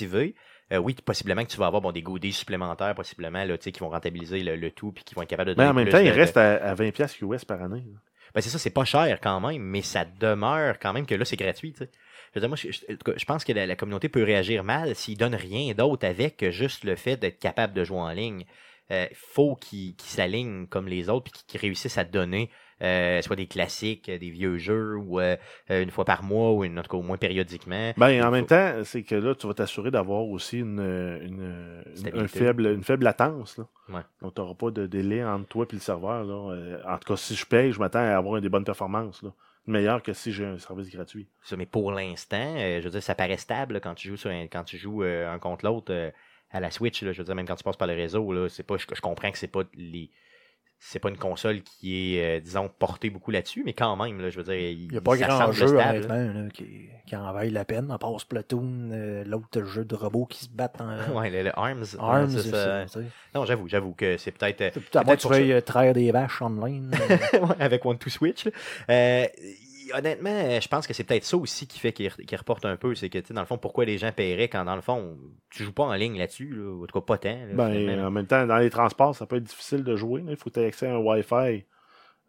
euh, 0.72 0.78
oui, 0.78 0.94
possiblement 1.04 1.44
que 1.44 1.50
tu 1.50 1.58
vas 1.58 1.66
avoir 1.66 1.82
bon, 1.82 1.92
des 1.92 2.02
goodies 2.02 2.32
supplémentaires, 2.32 2.94
possiblement, 2.94 3.44
là, 3.44 3.58
qui 3.58 3.70
vont 3.80 3.90
rentabiliser 3.90 4.42
le, 4.42 4.56
le 4.56 4.70
tout 4.70 4.92
puis 4.92 5.04
qui 5.04 5.14
vont 5.14 5.22
être 5.22 5.28
capables 5.28 5.50
de 5.50 5.54
Mais 5.54 5.64
donner 5.66 5.70
en 5.70 5.74
même 5.74 5.88
temps, 5.88 5.98
de- 5.98 6.04
il 6.04 6.10
reste 6.10 6.36
à, 6.36 6.54
à 6.70 6.74
20$ 6.74 6.92
piastres 6.92 7.22
US 7.22 7.44
par 7.44 7.62
année. 7.62 7.80
là. 7.86 7.98
Ben, 8.34 8.40
c'est 8.40 8.48
ça, 8.48 8.58
c'est 8.58 8.70
pas 8.70 8.84
cher 8.86 9.18
quand 9.20 9.40
même, 9.40 9.60
mais 9.62 9.82
ça 9.82 10.06
demeure 10.06 10.78
quand 10.78 10.94
même 10.94 11.04
que 11.04 11.14
là, 11.14 11.24
c'est 11.26 11.36
gratuit. 11.36 11.74
Je 11.78 11.84
veux 12.34 12.40
dire, 12.40 12.48
moi, 12.48 12.56
je, 12.56 12.70
je- 12.72 12.92
en 12.92 12.96
tout 12.96 13.12
cas, 13.12 13.18
je 13.18 13.24
pense 13.26 13.44
que 13.44 13.52
la, 13.52 13.66
la 13.66 13.76
communauté 13.76 14.08
peut 14.08 14.22
réagir 14.22 14.64
mal 14.64 14.94
s'ils 14.94 15.18
donnent 15.18 15.34
rien 15.34 15.74
d'autre 15.74 16.06
avec 16.06 16.38
que 16.38 16.50
juste 16.50 16.84
le 16.84 16.96
fait 16.96 17.16
d'être 17.18 17.38
capable 17.38 17.74
de 17.74 17.84
jouer 17.84 17.98
en 17.98 18.10
ligne. 18.10 18.44
Il 18.90 19.08
faut 19.14 19.56
qu'ils 19.56 19.94
s'alignent 19.98 20.66
comme 20.66 20.86
les 20.86 21.08
autres 21.08 21.30
puis 21.30 21.42
qu'ils 21.46 21.60
réussissent 21.60 21.96
à 21.96 22.04
donner 22.04 22.50
euh, 22.82 23.22
soit 23.22 23.36
des 23.36 23.46
classiques, 23.46 24.08
euh, 24.08 24.18
des 24.18 24.30
vieux 24.30 24.58
jeux 24.58 24.96
ou 24.96 25.20
euh, 25.20 25.36
une 25.68 25.90
fois 25.90 26.04
par 26.04 26.22
mois 26.22 26.52
ou 26.52 26.64
une, 26.64 26.78
en 26.78 26.82
tout 26.82 26.90
cas 26.90 26.96
au 26.96 27.02
moins 27.02 27.16
périodiquement. 27.16 27.92
Ben, 27.96 28.24
en 28.24 28.30
même 28.30 28.46
temps, 28.46 28.84
c'est 28.84 29.02
que 29.02 29.14
là, 29.14 29.34
tu 29.34 29.46
vas 29.46 29.54
t'assurer 29.54 29.90
d'avoir 29.90 30.24
aussi 30.24 30.58
une, 30.58 30.80
une, 30.80 31.82
une, 31.86 31.96
Stabilité. 31.96 32.18
un 32.18 32.28
faible, 32.28 32.66
une 32.66 32.84
faible 32.84 33.04
latence. 33.04 33.58
Là. 33.58 33.66
Ouais. 33.88 34.02
Donc, 34.20 34.34
tu 34.34 34.40
n'auras 34.40 34.54
pas 34.54 34.70
de 34.70 34.86
délai 34.86 35.24
entre 35.24 35.46
toi 35.48 35.66
et 35.70 35.74
le 35.74 35.80
serveur. 35.80 36.24
Là. 36.24 36.78
En 36.86 36.98
tout 36.98 37.12
cas, 37.12 37.16
si 37.16 37.34
je 37.34 37.46
paye, 37.46 37.72
je 37.72 37.78
m'attends 37.78 38.00
à 38.00 38.16
avoir 38.16 38.40
des 38.40 38.48
bonnes 38.48 38.64
performances. 38.64 39.22
Là. 39.22 39.30
Meilleur 39.66 40.02
que 40.02 40.12
si 40.12 40.32
j'ai 40.32 40.44
un 40.44 40.58
service 40.58 40.90
gratuit. 40.90 41.28
Ça, 41.42 41.56
mais 41.56 41.66
pour 41.66 41.92
l'instant, 41.92 42.56
euh, 42.56 42.80
je 42.80 42.84
veux 42.84 42.90
dire, 42.90 43.02
ça 43.02 43.14
paraît 43.14 43.36
stable 43.36 43.74
là, 43.74 43.80
quand 43.80 43.94
tu 43.94 44.08
joues 44.08 44.16
sur 44.16 44.30
un, 44.30 44.48
quand 44.48 44.64
tu 44.64 44.76
joues 44.76 45.04
euh, 45.04 45.32
un 45.32 45.38
contre 45.38 45.64
l'autre 45.64 45.92
euh, 45.92 46.10
à 46.50 46.58
la 46.58 46.72
Switch. 46.72 47.00
Là, 47.04 47.12
je 47.12 47.18
veux 47.18 47.24
dire, 47.24 47.36
même 47.36 47.46
quand 47.46 47.54
tu 47.54 47.62
passes 47.62 47.76
par 47.76 47.86
le 47.86 47.94
réseau, 47.94 48.32
là, 48.32 48.48
c'est 48.48 48.64
pas, 48.64 48.76
je, 48.76 48.86
je 48.92 49.00
comprends 49.00 49.30
que 49.30 49.38
c'est 49.38 49.46
pas 49.46 49.62
les. 49.74 50.10
C'est 50.84 50.98
pas 50.98 51.10
une 51.10 51.16
console 51.16 51.62
qui 51.62 52.16
est, 52.16 52.38
euh, 52.38 52.40
disons, 52.40 52.68
portée 52.68 53.08
beaucoup 53.08 53.30
là-dessus, 53.30 53.62
mais 53.64 53.72
quand 53.72 53.94
même, 53.96 54.20
là, 54.20 54.30
je 54.30 54.36
veux 54.38 54.42
dire, 54.42 54.54
il 54.54 54.86
Il 54.86 54.88
n'y 54.90 54.96
a 54.96 55.00
pas 55.00 55.16
grand 55.16 55.52
jeu, 55.52 55.68
stable, 55.68 56.06
là. 56.08 56.48
qui, 56.52 56.88
qui 57.06 57.14
en 57.14 57.32
vaille 57.32 57.50
la 57.50 57.64
peine. 57.64 57.88
À 57.92 57.98
part 57.98 58.20
Splatoon, 58.20 58.90
euh, 58.92 59.22
l'autre 59.24 59.62
jeu 59.64 59.84
de 59.84 59.94
robots 59.94 60.26
qui 60.26 60.44
se 60.44 60.50
battent 60.50 60.80
en 60.80 61.14
Ouais, 61.16 61.30
le, 61.30 61.44
le 61.44 61.56
Arms. 61.56 61.82
ouais, 61.82 61.98
Arms. 62.00 62.30
c'est 62.30 62.50
ça. 62.50 62.84
Non, 63.32 63.44
j'avoue, 63.44 63.68
j'avoue 63.68 63.92
que 63.92 64.16
c'est 64.16 64.32
peut-être. 64.32 64.60
euh, 64.60 64.70
que 64.70 65.14
tu 65.16 65.28
veuilles 65.28 65.52
euh, 65.52 65.60
traire 65.60 65.94
des 65.94 66.10
vaches 66.10 66.42
online. 66.42 66.90
euh, 67.00 67.38
Ouais, 67.40 67.54
avec 67.60 67.86
One 67.86 67.98
to 67.98 68.10
Switch. 68.10 68.44
là. 68.46 68.52
Euh, 69.94 69.98
honnêtement, 69.98 70.30
euh, 70.30 70.60
je 70.60 70.68
pense 70.68 70.86
que 70.86 70.92
c'est 70.94 71.04
peut-être 71.04 71.24
ça 71.24 71.36
aussi 71.36 71.66
qui 71.66 71.78
fait 71.78 71.92
qu'il 71.92 72.06
re- 72.08 72.24
qu'il 72.24 72.38
reporte 72.38 72.64
un 72.64 72.76
peu. 72.76 72.94
C'est 72.94 73.08
que, 73.10 73.18
tu 73.18 73.26
sais, 73.28 73.34
dans 73.34 73.40
le 73.42 73.46
fond, 73.46 73.58
pourquoi 73.58 73.84
les 73.84 73.98
gens 73.98 74.12
paieraient 74.12 74.48
quand, 74.48 74.64
dans 74.64 74.76
le 74.76 74.82
fond, 74.82 75.18
tu 75.50 75.62
joues 75.64 75.72
pas 75.72 75.84
en 75.84 75.94
ligne 75.94 76.18
là-dessus, 76.18 76.54
là, 76.54 76.70
ou 76.70 76.82
en 76.84 76.86
tout 76.86 76.98
cas 77.00 77.04
pas 77.04 77.18
tant. 77.18 77.28
là, 77.46 77.54
Ben, 77.86 78.04
en 78.06 78.10
même 78.10 78.26
temps, 78.26 78.46
dans 78.46 78.58
les 78.58 78.70
transports, 78.70 79.14
ça 79.14 79.26
peut 79.26 79.36
être 79.36 79.44
difficile 79.44 79.84
de 79.84 79.96
jouer. 79.96 80.22
Il 80.28 80.36
faut 80.36 80.50
que 80.50 80.54
tu 80.54 80.60
aies 80.60 80.66
accès 80.66 80.86
à 80.86 80.94
un 80.94 80.98
Wi-Fi. 80.98 81.64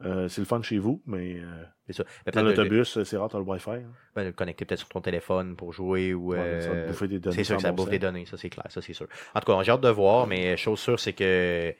Euh, 0.03 0.27
c'est 0.27 0.41
le 0.41 0.45
fun 0.45 0.61
chez 0.61 0.79
vous, 0.79 1.01
mais 1.05 1.35
euh, 1.39 1.63
c'est 1.87 1.93
ça. 1.93 2.03
Dans 2.33 2.41
l'autobus, 2.49 3.03
c'est 3.03 3.15
rare, 3.15 3.29
tu 3.29 3.37
as 3.37 3.39
le 3.39 3.45
Wi-Fi. 3.45 3.69
hein. 3.69 3.91
ben, 4.15 4.33
connecter 4.33 4.65
peut-être 4.65 4.79
sur 4.79 4.89
ton 4.89 4.99
téléphone 4.99 5.55
pour 5.55 5.71
jouer 5.71 6.13
ou. 6.13 6.31
Ouais, 6.31 6.59
ça 6.61 6.69
va 6.69 6.75
euh, 6.75 6.87
bouffer 6.87 7.07
des 7.07 7.19
données 7.19 7.35
c'est 7.37 7.43
sûr 7.45 7.55
que 7.55 7.61
ça 7.61 7.71
bouffe 7.71 7.85
des 7.91 7.99
données, 7.99 8.25
ça 8.25 8.35
c'est 8.35 8.49
clair, 8.49 8.65
ça 8.69 8.81
c'est 8.81 8.91
sûr. 8.93 9.07
En 9.33 9.39
tout 9.39 9.45
cas, 9.53 9.63
j'ai 9.63 9.71
hâte 9.71 9.79
de 9.81 9.89
voir, 9.89 10.27
mais 10.27 10.57
chose 10.57 10.79
sûre, 10.79 10.99
c'est 10.99 11.13
que 11.13 11.73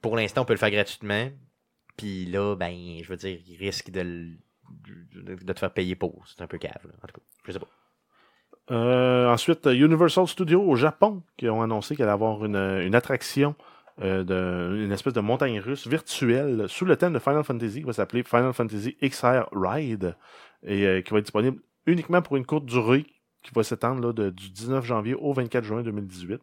pour 0.00 0.16
l'instant, 0.16 0.42
on 0.42 0.44
peut 0.46 0.54
le 0.54 0.58
faire 0.58 0.70
gratuitement. 0.70 1.28
Puis 1.96 2.24
là, 2.26 2.56
ben, 2.56 2.74
je 3.02 3.08
veux 3.08 3.16
dire, 3.16 3.38
il 3.46 3.56
risque 3.58 3.90
de, 3.90 4.00
le- 4.00 4.38
de, 5.14 5.52
te 5.52 5.58
faire 5.58 5.72
payer 5.72 5.94
pour. 5.94 6.24
C'est 6.26 6.42
un 6.42 6.46
peu 6.46 6.58
cave. 6.58 6.72
En 7.02 7.06
tout 7.06 7.14
cas, 7.14 7.22
je 7.44 7.52
sais 7.52 7.58
pas. 7.58 7.68
Euh, 8.70 9.28
ensuite, 9.28 9.66
Universal 9.66 10.28
Studios 10.28 10.62
au 10.62 10.76
Japon 10.76 11.22
qui 11.36 11.48
ont 11.48 11.62
annoncé 11.62 11.96
qu'elle 11.96 12.06
allait 12.06 12.12
avoir 12.12 12.44
une, 12.44 12.94
attraction, 12.94 13.56
euh, 14.00 14.84
une 14.84 14.92
espèce 14.92 15.12
de 15.12 15.20
montagne 15.20 15.58
russe 15.58 15.88
virtuelle 15.88 16.66
sous 16.68 16.84
le 16.84 16.96
thème 16.96 17.12
de 17.12 17.18
Final 17.18 17.42
Fantasy 17.42 17.80
qui 17.80 17.86
va 17.86 17.92
s'appeler 17.92 18.22
Final 18.22 18.52
Fantasy 18.52 18.96
XR 19.02 19.48
Ride 19.52 20.16
et 20.62 20.86
euh, 20.86 21.00
qui 21.02 21.10
va 21.10 21.18
être 21.18 21.24
disponible 21.24 21.60
uniquement 21.86 22.22
pour 22.22 22.36
une 22.36 22.46
courte 22.46 22.66
durée 22.66 23.06
qui 23.42 23.50
va 23.54 23.64
s'étendre 23.64 24.12
du 24.12 24.50
19 24.50 24.84
janvier 24.84 25.14
au 25.14 25.32
24 25.32 25.64
juin 25.64 25.82
2018. 25.82 26.40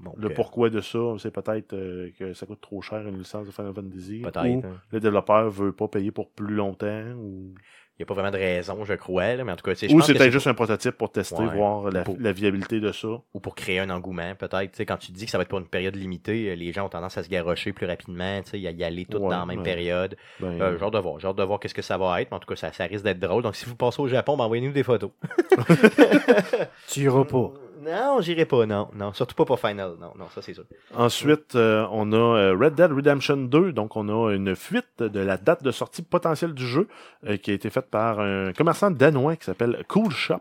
Bon, 0.00 0.12
Le 0.16 0.28
que- 0.28 0.34
pourquoi 0.34 0.70
de 0.70 0.80
ça, 0.80 0.98
c'est 1.18 1.32
peut-être 1.32 1.72
euh, 1.72 2.10
que 2.18 2.32
ça 2.32 2.46
coûte 2.46 2.60
trop 2.60 2.80
cher 2.82 3.06
une 3.06 3.18
licence 3.18 3.46
de 3.46 3.50
Final 3.52 3.74
Fantasy. 3.74 4.20
Peut-être. 4.22 4.44
Ou 4.44 4.62
hein. 4.66 4.80
le 4.92 5.00
développeur 5.00 5.50
veut 5.50 5.72
pas 5.72 5.88
payer 5.88 6.10
pour 6.12 6.30
plus 6.30 6.54
longtemps. 6.54 7.02
Ou, 7.16 7.54
Il 8.00 8.02
n'y 8.02 8.04
a 8.04 8.06
pas 8.06 8.14
vraiment 8.14 8.30
de 8.30 8.36
raison, 8.36 8.84
je 8.84 8.94
crois, 8.94 9.34
là, 9.34 9.42
mais 9.42 9.50
en 9.50 9.56
tout 9.56 9.64
cas, 9.64 9.72
ou 9.72 10.00
c'est 10.00 10.14
peut-être 10.14 10.30
juste 10.30 10.46
un 10.46 10.54
prototype 10.54 10.92
pour 10.92 11.10
tester, 11.10 11.42
Ouais. 11.42 11.52
voir 11.56 11.90
la, 11.90 12.02
Pour- 12.02 12.14
la 12.20 12.30
viabilité 12.30 12.78
de 12.78 12.92
ça. 12.92 13.08
ou 13.34 13.40
pour 13.40 13.56
créer 13.56 13.80
un 13.80 13.90
engouement, 13.90 14.36
peut-être. 14.36 14.70
Tu 14.70 14.76
sais, 14.76 14.86
quand 14.86 14.98
tu 14.98 15.10
dis 15.10 15.24
que 15.24 15.32
ça 15.32 15.36
va 15.36 15.42
être 15.42 15.48
pour 15.48 15.58
une 15.58 15.66
période 15.66 15.96
limitée, 15.96 16.50
euh, 16.50 16.54
les 16.54 16.72
gens 16.72 16.86
ont 16.86 16.88
tendance 16.88 17.18
à 17.18 17.24
se 17.24 17.28
garrocher 17.28 17.72
plus 17.72 17.86
rapidement, 17.86 18.40
tu 18.44 18.50
sais, 18.50 18.60
y, 18.60 18.62
y 18.72 18.84
aller 18.84 19.04
toutes 19.04 19.22
Ouais, 19.22 19.30
dans 19.30 19.40
la 19.40 19.46
même 19.46 19.58
ouais. 19.58 19.64
période. 19.64 20.16
Ben, 20.38 20.60
Euh, 20.62 20.78
hâte 20.80 20.92
de 20.92 20.98
voir, 21.00 21.16
hâte 21.24 21.34
de 21.36 21.42
voir 21.42 21.58
qu'est-ce 21.58 21.74
que 21.74 21.82
ça 21.82 21.98
va 21.98 22.22
être, 22.22 22.30
mais 22.30 22.36
en 22.36 22.38
tout 22.38 22.46
cas, 22.46 22.54
ça, 22.54 22.72
ça 22.72 22.84
risque 22.84 23.02
d'être 23.02 23.18
drôle. 23.18 23.42
Donc, 23.42 23.56
si 23.56 23.64
vous 23.66 23.74
passez 23.74 24.00
au 24.00 24.06
Japon, 24.06 24.36
ben, 24.36 24.44
envoyez-nous 24.44 24.70
des 24.72 24.84
photos. 24.84 25.10
tu 26.88 27.00
iras 27.00 27.24
pas. 27.24 27.52
Non, 27.80 28.20
j'irai 28.20 28.44
pas, 28.44 28.66
non. 28.66 28.88
Non, 28.94 29.12
surtout 29.12 29.34
pas 29.34 29.44
pour 29.44 29.60
Final. 29.60 29.94
Non, 30.00 30.12
non, 30.18 30.28
ça 30.34 30.42
c'est 30.42 30.54
sûr. 30.54 30.64
Ensuite, 30.94 31.54
euh, 31.54 31.86
on 31.90 32.12
a 32.12 32.16
euh, 32.16 32.56
Red 32.58 32.74
Dead 32.74 32.90
Redemption 32.92 33.36
2. 33.36 33.72
Donc, 33.72 33.96
on 33.96 34.08
a 34.08 34.32
une 34.34 34.54
fuite 34.56 35.02
de 35.02 35.20
la 35.20 35.36
date 35.36 35.62
de 35.62 35.70
sortie 35.70 36.02
potentielle 36.02 36.54
du 36.54 36.66
jeu 36.66 36.88
euh, 37.26 37.36
qui 37.36 37.50
a 37.50 37.54
été 37.54 37.70
faite 37.70 37.90
par 37.90 38.20
un 38.20 38.52
commerçant 38.52 38.90
danois 38.90 39.36
qui 39.36 39.44
s'appelle 39.44 39.84
Cool 39.88 40.10
Shop, 40.10 40.40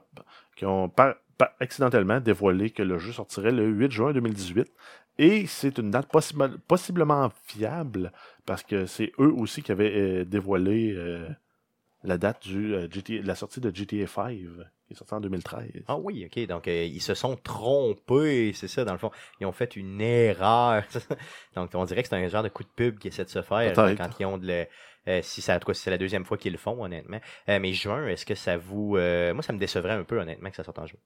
qui 0.56 0.66
ont 0.66 0.90
par- 0.90 1.16
accidentellement 1.60 2.20
dévoilé 2.20 2.72
que 2.72 2.82
le 2.84 2.98
jeu 2.98 3.12
sortirait 3.12 3.52
le 3.52 3.66
8 3.68 3.92
juin 3.92 4.12
2018. 4.14 4.68
Et 5.20 5.46
c'est 5.48 5.78
une 5.80 5.92
date 5.92 6.08
possible- 6.12 6.58
possiblement 6.68 7.30
fiable 7.46 8.12
parce 8.46 8.64
que 8.64 8.86
c'est 8.86 9.12
eux 9.20 9.32
aussi 9.36 9.62
qui 9.64 9.72
avaient 9.72 10.26
dévoilé 10.26 10.96
la 12.04 12.18
date 12.18 12.44
du, 12.48 12.74
euh, 12.76 12.88
GTA 12.90 13.22
de 13.22 13.28
la 13.28 13.36
sortie 13.36 13.60
de 13.60 13.74
GTA 13.74 14.08
5 14.08 14.38
qui 14.88 14.94
est 14.94 14.96
sorti 14.96 15.14
en 15.14 15.20
2013. 15.20 15.72
Ah 15.88 15.98
oui, 15.98 16.26
ok. 16.26 16.48
Donc, 16.48 16.68
euh, 16.68 16.86
ils 16.86 17.02
se 17.02 17.14
sont 17.14 17.36
trompés, 17.36 18.54
c'est 18.54 18.68
ça, 18.70 18.86
dans 18.86 18.94
le 18.94 18.98
fond. 19.00 19.12
Ils 19.40 19.46
ont 19.46 19.52
fait 19.52 19.76
une 19.76 20.00
erreur. 20.02 20.84
Donc, 21.56 21.72
on 21.74 21.84
dirait 21.86 22.04
que 22.04 22.10
c'est 22.10 22.16
un 22.16 22.28
genre 22.30 22.44
de 22.44 22.50
coup 22.50 22.64
de 22.64 22.70
pub 22.70 22.98
qui 23.00 23.10
essaie 23.10 23.26
de 23.26 23.30
se 23.30 23.42
faire 23.42 23.94
quand 23.98 24.20
ils 24.20 24.26
ont 24.26 24.38
de 24.38 24.48
le- 24.48 24.66
euh, 25.10 25.22
si 25.24 25.42
ça, 25.42 25.60
si 25.60 25.82
c'est 25.82 25.90
la 25.90 25.98
deuxième 25.98 26.26
fois 26.26 26.38
qu'ils 26.38 26.52
le 26.52 26.58
font, 26.58 26.84
honnêtement. 26.84 27.20
Euh, 27.50 27.60
mais 27.60 27.74
juin, 27.74 28.08
est-ce 28.08 28.26
que 28.26 28.36
ça 28.36 28.58
vous. 28.58 28.98
euh, 28.98 29.34
moi, 29.34 29.42
ça 29.44 29.54
me 29.54 29.58
décevrait 29.60 29.94
un 29.94 30.04
peu, 30.04 30.20
honnêtement, 30.20 30.50
que 30.50 30.56
ça 30.56 30.64
sorte 30.64 30.80
en 30.80 30.86
juin. 30.86 31.00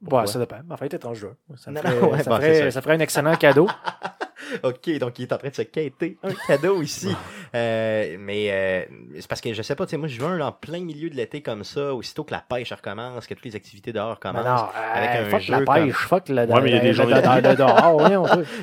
Pourquoi? 0.00 0.20
Ouais, 0.22 0.26
ça 0.26 0.38
dépend. 0.38 0.62
Ma 0.64 0.76
fête 0.76 0.94
est 0.94 1.04
en 1.04 1.14
juin. 1.14 1.36
Ça, 1.56 1.70
Non, 1.72 1.80
ferait, 1.82 2.00
non, 2.00 2.10
ouais, 2.12 2.22
ça, 2.22 2.30
bon, 2.30 2.36
ferait, 2.36 2.54
c'est 2.54 2.64
ça. 2.66 2.70
ça 2.70 2.82
ferait 2.82 2.94
un 2.94 3.00
excellent 3.00 3.36
cadeau. 3.36 3.68
OK, 4.62 4.98
donc 4.98 5.18
il 5.18 5.22
est 5.22 5.32
en 5.32 5.38
train 5.38 5.48
de 5.48 5.54
se 5.54 5.62
quêter 5.62 6.16
un 6.22 6.32
cadeau 6.46 6.82
ici. 6.82 7.08
Euh, 7.54 8.16
mais 8.18 8.48
euh, 8.50 8.84
c'est 9.18 9.26
parce 9.28 9.40
que 9.40 9.54
je 9.54 9.62
sais 9.62 9.74
pas, 9.76 9.86
tu 9.86 9.92
sais, 9.92 9.96
moi, 9.96 10.08
je 10.08 10.20
veux 10.20 10.42
en 10.42 10.52
plein 10.52 10.80
milieu 10.80 11.08
de 11.08 11.14
l'été 11.14 11.40
comme 11.42 11.64
ça, 11.64 11.94
aussitôt 11.94 12.22
que 12.24 12.32
la 12.34 12.40
pêche 12.46 12.70
recommence, 12.72 13.26
que 13.26 13.32
toutes 13.32 13.44
les 13.46 13.56
activités 13.56 13.92
dehors 13.94 14.18
Mais 14.22 14.30
commencent. 14.30 14.44
non, 14.44 14.66
avec 14.94 15.10
euh, 15.10 15.26
un 15.26 15.30
fuck 15.30 15.40
jeu 15.40 15.52
la 15.52 15.62
comme- 15.64 15.74
pêche, 15.86 15.94
fuck 15.94 16.28
le, 16.28 16.34
Ouais, 16.44 16.60
mais 16.60 16.70
il 16.70 16.74
y 16.74 16.78
a 16.78 16.80
des 16.80 16.92
journées 16.92 17.14
de 17.14 17.54
dehors. 17.54 18.02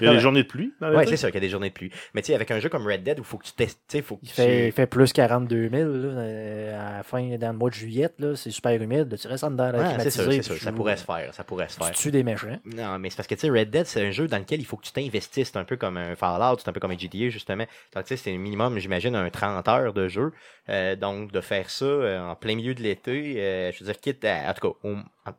Il 0.02 0.06
y 0.06 0.08
a 0.10 0.14
des 0.14 0.20
journées 0.20 0.44
de 0.44 0.48
pluie 0.48 0.74
l'été? 0.82 1.06
c'est 1.08 1.18
sûr 1.18 1.30
qu'il 1.30 1.36
y 1.36 1.38
a 1.38 1.42
des 1.42 1.50
journées 1.50 1.70
de 1.70 1.74
pluie. 1.74 1.92
Mais 2.14 2.22
tu 2.22 2.28
sais, 2.28 2.36
avec 2.36 2.52
un 2.52 2.60
jeu 2.60 2.70
comme 2.70 2.86
Red 2.86 3.04
Dead 3.04 3.18
où 3.20 3.24
il 3.24 3.26
faut 3.26 3.38
que 3.38 3.46
tu 3.46 3.54
testes, 3.54 3.80
tu 3.88 3.98
sais, 3.98 4.04
faut 4.04 4.18
que 4.18 4.22
Il 4.24 4.30
tu- 4.30 4.36
fait, 4.36 4.68
il 4.68 4.72
fait 4.74 4.86
plus 4.86 5.12
42 5.12 5.70
000 5.70 5.90
là, 5.90 6.08
euh, 6.20 6.80
à 6.94 6.98
la 6.98 7.04
fin, 7.04 7.38
dans 7.38 7.52
le 7.52 7.58
mois 7.58 7.70
de 7.70 7.76
juillet. 7.76 8.10
C'est 8.36 8.52
super 8.52 8.80
humide. 8.80 9.10
là, 9.12 9.18
Tu 9.18 9.28
restes 9.28 9.44
en 9.46 9.50
dedans, 9.52 9.72
Ouais, 9.72 9.86
c'est 10.00 10.12
sûr, 10.12 10.32
c'est 10.32 10.42
sûr, 10.44 10.56
tu 10.56 10.62
ça 10.66 10.72
pourrait 10.72 10.98
se 10.98 11.06
faire, 11.06 11.34
ça 11.34 11.44
pourrait 11.44 11.68
se 11.70 11.78
Tu 11.78 11.84
faire. 11.84 11.92
tues 11.94 12.12
des 12.12 12.24
méchants. 12.24 12.60
Non, 12.76 13.00
mais 13.00 13.10
c'est 13.10 13.16
parce 13.16 13.28
que, 13.28 13.36
tu 13.36 13.42
sais, 13.42 13.50
Red 13.50 13.72
Dead, 13.72 13.86
c'est 13.88 14.06
un 14.06 14.12
jeu 14.12 14.28
dans 14.28 14.38
lequel 14.38 14.60
il 14.60 14.66
faut 14.66 14.78
que 14.78 14.86
tu 14.86 14.92
t'investisses. 14.92 15.52
Un 15.56 15.64
peu 15.64 15.73
comme 15.78 15.98
un 15.98 16.16
Fallout, 16.16 16.58
c'est 16.60 16.70
un 16.70 16.74
peu 16.74 16.80
comme 16.80 16.92
un 16.92 16.98
GTA, 16.98 17.30
justement. 17.30 17.66
Donc, 17.96 18.04
tu 18.06 18.10
sais, 18.10 18.18
c'est 18.18 18.34
un 18.34 18.38
minimum, 18.38 18.78
j'imagine, 18.80 19.16
un 19.16 19.30
30 19.30 19.68
heures 19.68 19.94
de 19.94 20.08
jeu. 20.08 20.32
Euh, 20.70 20.96
donc, 20.96 21.32
de 21.32 21.42
faire 21.42 21.70
ça 21.70 21.86
euh, 21.86 22.20
en 22.22 22.36
plein 22.36 22.56
milieu 22.56 22.74
de 22.74 22.82
l'été, 22.82 23.36
euh, 23.38 23.72
je 23.72 23.80
veux 23.84 23.92
dire, 23.92 24.00
quitte 24.00 24.24
à, 24.26 24.50
en 24.50 24.54
tout 24.54 24.70
cas, 24.72 24.78
au- 24.88 24.94
en- 24.96 25.34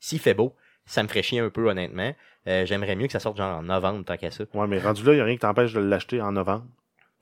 s'il 0.00 0.18
fait 0.18 0.34
beau, 0.34 0.54
ça 0.86 1.02
me 1.02 1.08
ferait 1.08 1.22
chier 1.22 1.40
un 1.40 1.50
peu, 1.50 1.68
honnêtement. 1.70 2.12
Euh, 2.48 2.66
J'aimerais 2.66 2.96
mieux 2.96 3.06
que 3.06 3.12
ça 3.12 3.20
sorte 3.20 3.36
genre 3.36 3.58
en 3.58 3.62
novembre, 3.62 4.04
tant 4.04 4.16
qu'à 4.16 4.30
ça. 4.32 4.44
Ouais, 4.52 4.66
mais 4.66 4.78
rendu 4.80 5.04
là, 5.04 5.12
il 5.12 5.16
n'y 5.16 5.20
a 5.20 5.24
rien 5.24 5.34
qui 5.34 5.40
t'empêche 5.40 5.72
de 5.72 5.80
l'acheter 5.80 6.20
en 6.20 6.32
novembre. 6.32 6.64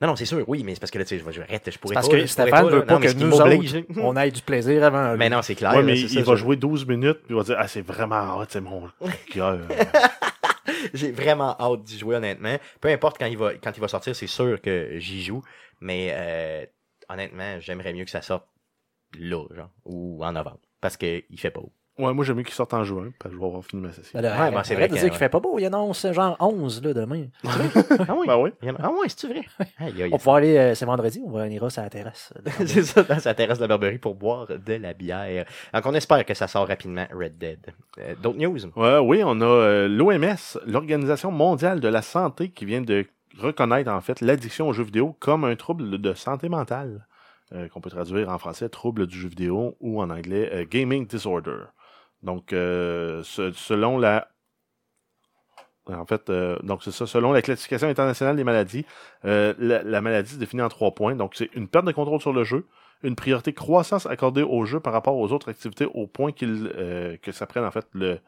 Non, 0.01 0.07
non, 0.07 0.15
c'est 0.15 0.25
sûr, 0.25 0.43
oui, 0.49 0.63
mais 0.63 0.73
c'est 0.73 0.79
parce 0.79 0.89
que 0.89 0.97
là, 0.97 1.05
tu 1.05 1.09
sais, 1.09 1.19
je 1.19 1.23
vais- 1.23 1.31
je 1.31 1.41
arrête, 1.43 1.69
je 1.71 1.77
pourrais 1.77 1.93
Parce 1.93 2.07
pas. 2.07 2.11
que 2.13 2.17
là, 2.17 2.25
je 2.25 2.33
pourrais 2.33 2.47
Stéphane 2.47 2.65
veut 2.69 2.79
Non, 2.79 2.85
pas 2.87 2.97
mais 2.97 3.05
que 3.05 3.13
nous 3.19 3.31
autres, 3.39 3.99
on 3.99 4.15
ait 4.17 4.31
du 4.31 4.41
plaisir 4.41 4.83
avant. 4.83 5.15
Mais 5.15 5.29
non, 5.29 5.43
c'est 5.43 5.53
clair. 5.53 5.83
mais 5.83 5.99
il 5.99 6.09
ça, 6.09 6.21
va 6.23 6.35
jouer 6.35 6.55
12 6.55 6.87
minutes, 6.87 7.19
puis 7.23 7.27
il 7.29 7.35
va 7.35 7.43
dire 7.43 7.55
Ah, 7.59 7.67
c'est 7.67 7.83
vraiment 7.83 8.35
hot, 8.39 8.45
c'est 8.49 8.61
mon 8.61 8.89
cœur. 9.31 9.59
J'ai 10.93 11.11
vraiment 11.11 11.55
hâte 11.59 11.83
d'y 11.83 11.97
jouer, 11.97 12.15
honnêtement. 12.15 12.57
Peu 12.79 12.89
importe 12.89 13.17
quand 13.17 13.25
il 13.25 13.37
va, 13.37 13.55
quand 13.55 13.71
il 13.75 13.79
va 13.79 13.87
sortir, 13.87 14.15
c'est 14.15 14.27
sûr 14.27 14.61
que 14.61 14.99
j'y 14.99 15.23
joue. 15.23 15.41
Mais 15.79 16.09
euh, 16.13 16.65
honnêtement, 17.09 17.59
j'aimerais 17.59 17.93
mieux 17.93 18.05
que 18.05 18.11
ça 18.11 18.21
sorte 18.21 18.47
là, 19.17 19.45
genre, 19.51 19.71
ou 19.85 20.23
en 20.23 20.31
novembre. 20.31 20.61
Parce 20.79 20.97
qu'il 20.97 21.23
fait 21.37 21.51
pas. 21.51 21.61
Ouais, 21.99 22.13
moi, 22.13 22.23
j'aime 22.25 22.37
mieux 22.37 22.43
qu'il 22.43 22.53
sorte 22.53 22.73
en 22.73 22.83
juin, 22.83 23.11
parce 23.19 23.31
que 23.31 23.35
je 23.37 23.41
vais 23.41 23.47
avoir 23.47 23.63
fini 23.63 23.81
ma 23.81 23.91
session. 23.91 24.11
Ben 24.19 24.21
là, 24.21 24.39
Ouais, 24.45 24.51
ben, 24.51 24.63
c'est 24.63 24.75
vrai 24.75 24.87
dire 24.87 25.01
qu'il 25.01 25.13
fait 25.13 25.29
pas 25.29 25.39
beau. 25.39 25.59
Il 25.59 25.65
annonce 25.65 26.05
genre 26.11 26.35
11 26.39 26.83
là, 26.83 26.93
demain. 26.93 27.25
Ah 27.43 28.15
oui? 28.17 28.27
Ben 28.27 28.37
oui. 28.37 28.49
Il 28.61 28.67
y 28.67 28.71
en 28.71 28.75
a- 28.75 28.79
Ah 28.83 28.89
ouais, 28.91 29.07
c'est-tu 29.07 29.27
vrai? 29.27 29.43
Aïe, 29.79 30.03
aïe. 30.03 30.07
On 30.07 30.11
va 30.11 30.17
pouvoir 30.17 30.35
aller, 30.37 30.57
euh, 30.57 30.75
c'est 30.75 30.85
vendredi, 30.85 31.21
on 31.25 31.31
va 31.31 31.43
aller 31.43 31.59
sur 31.69 31.81
la 31.81 31.89
terrasse. 31.89 32.33
c'est 32.65 32.83
ça, 32.83 33.03
dans 33.03 33.19
sa 33.19 33.33
terrasse 33.33 33.57
de 33.59 33.63
la 33.63 33.67
Barberie 33.67 33.97
pour 33.99 34.15
boire 34.15 34.47
de 34.47 34.73
la 34.73 34.93
bière. 34.93 35.45
Donc, 35.73 35.85
on 35.85 35.93
espère 35.93 36.25
que 36.25 36.33
ça 36.33 36.47
sort 36.47 36.67
rapidement, 36.67 37.05
Red 37.13 37.37
Dead. 37.37 37.59
Euh, 37.99 38.15
D'autres 38.21 38.37
news? 38.39 38.57
Ouais, 38.75 38.97
oui, 38.99 39.21
on 39.25 39.39
a 39.41 39.87
l'OMS, 39.87 40.59
l'Organisation 40.65 41.31
mondiale 41.31 41.79
de 41.79 41.87
la 41.87 42.01
santé, 42.01 42.49
qui 42.49 42.65
vient 42.65 42.81
de 42.81 43.05
reconnaître 43.37 43.89
en 43.91 44.01
fait 44.01 44.19
l'addiction 44.21 44.67
aux 44.67 44.73
jeux 44.73 44.83
vidéo 44.83 45.15
comme 45.19 45.45
un 45.45 45.55
trouble 45.55 45.99
de 46.01 46.13
santé 46.13 46.49
mentale, 46.49 47.07
euh, 47.53 47.67
qu'on 47.69 47.79
peut 47.81 47.89
traduire 47.89 48.29
en 48.29 48.37
français 48.37 48.67
trouble 48.69 49.07
du 49.07 49.17
jeu 49.17 49.29
vidéo 49.29 49.77
ou 49.79 50.01
en 50.01 50.09
anglais 50.09 50.49
euh, 50.53 50.65
gaming 50.69 51.07
disorder. 51.07 51.57
Donc, 52.23 52.53
euh, 52.53 53.23
ce- 53.23 53.51
selon 53.51 53.97
la 53.97 54.27
en 55.87 56.05
fait, 56.05 56.29
euh, 56.29 56.57
donc 56.63 56.83
c'est 56.83 56.91
ça. 56.91 57.05
Selon 57.07 57.31
la 57.33 57.41
classification 57.41 57.87
internationale 57.87 58.35
des 58.35 58.43
maladies, 58.43 58.85
euh, 59.25 59.53
la, 59.57 59.83
la 59.83 59.99
maladie 60.01 60.33
se 60.33 60.37
définit 60.37 60.61
en 60.61 60.69
trois 60.69 60.93
points. 60.93 61.15
Donc, 61.15 61.33
c'est 61.35 61.49
une 61.55 61.67
perte 61.67 61.85
de 61.85 61.91
contrôle 61.91 62.21
sur 62.21 62.31
le 62.31 62.43
jeu, 62.43 62.65
une 63.03 63.15
priorité 63.15 63.51
croissance 63.51 64.05
accordée 64.05 64.43
au 64.43 64.63
jeu 64.65 64.79
par 64.79 64.93
rapport 64.93 65.17
aux 65.17 65.31
autres 65.33 65.49
activités 65.49 65.85
au 65.93 66.07
point 66.07 66.31
qu'il, 66.31 66.71
euh, 66.77 67.17
que 67.17 67.31
ça 67.31 67.45
prenne 67.47 67.65
en 67.65 67.71
fait 67.71 67.87
le, 67.93 68.19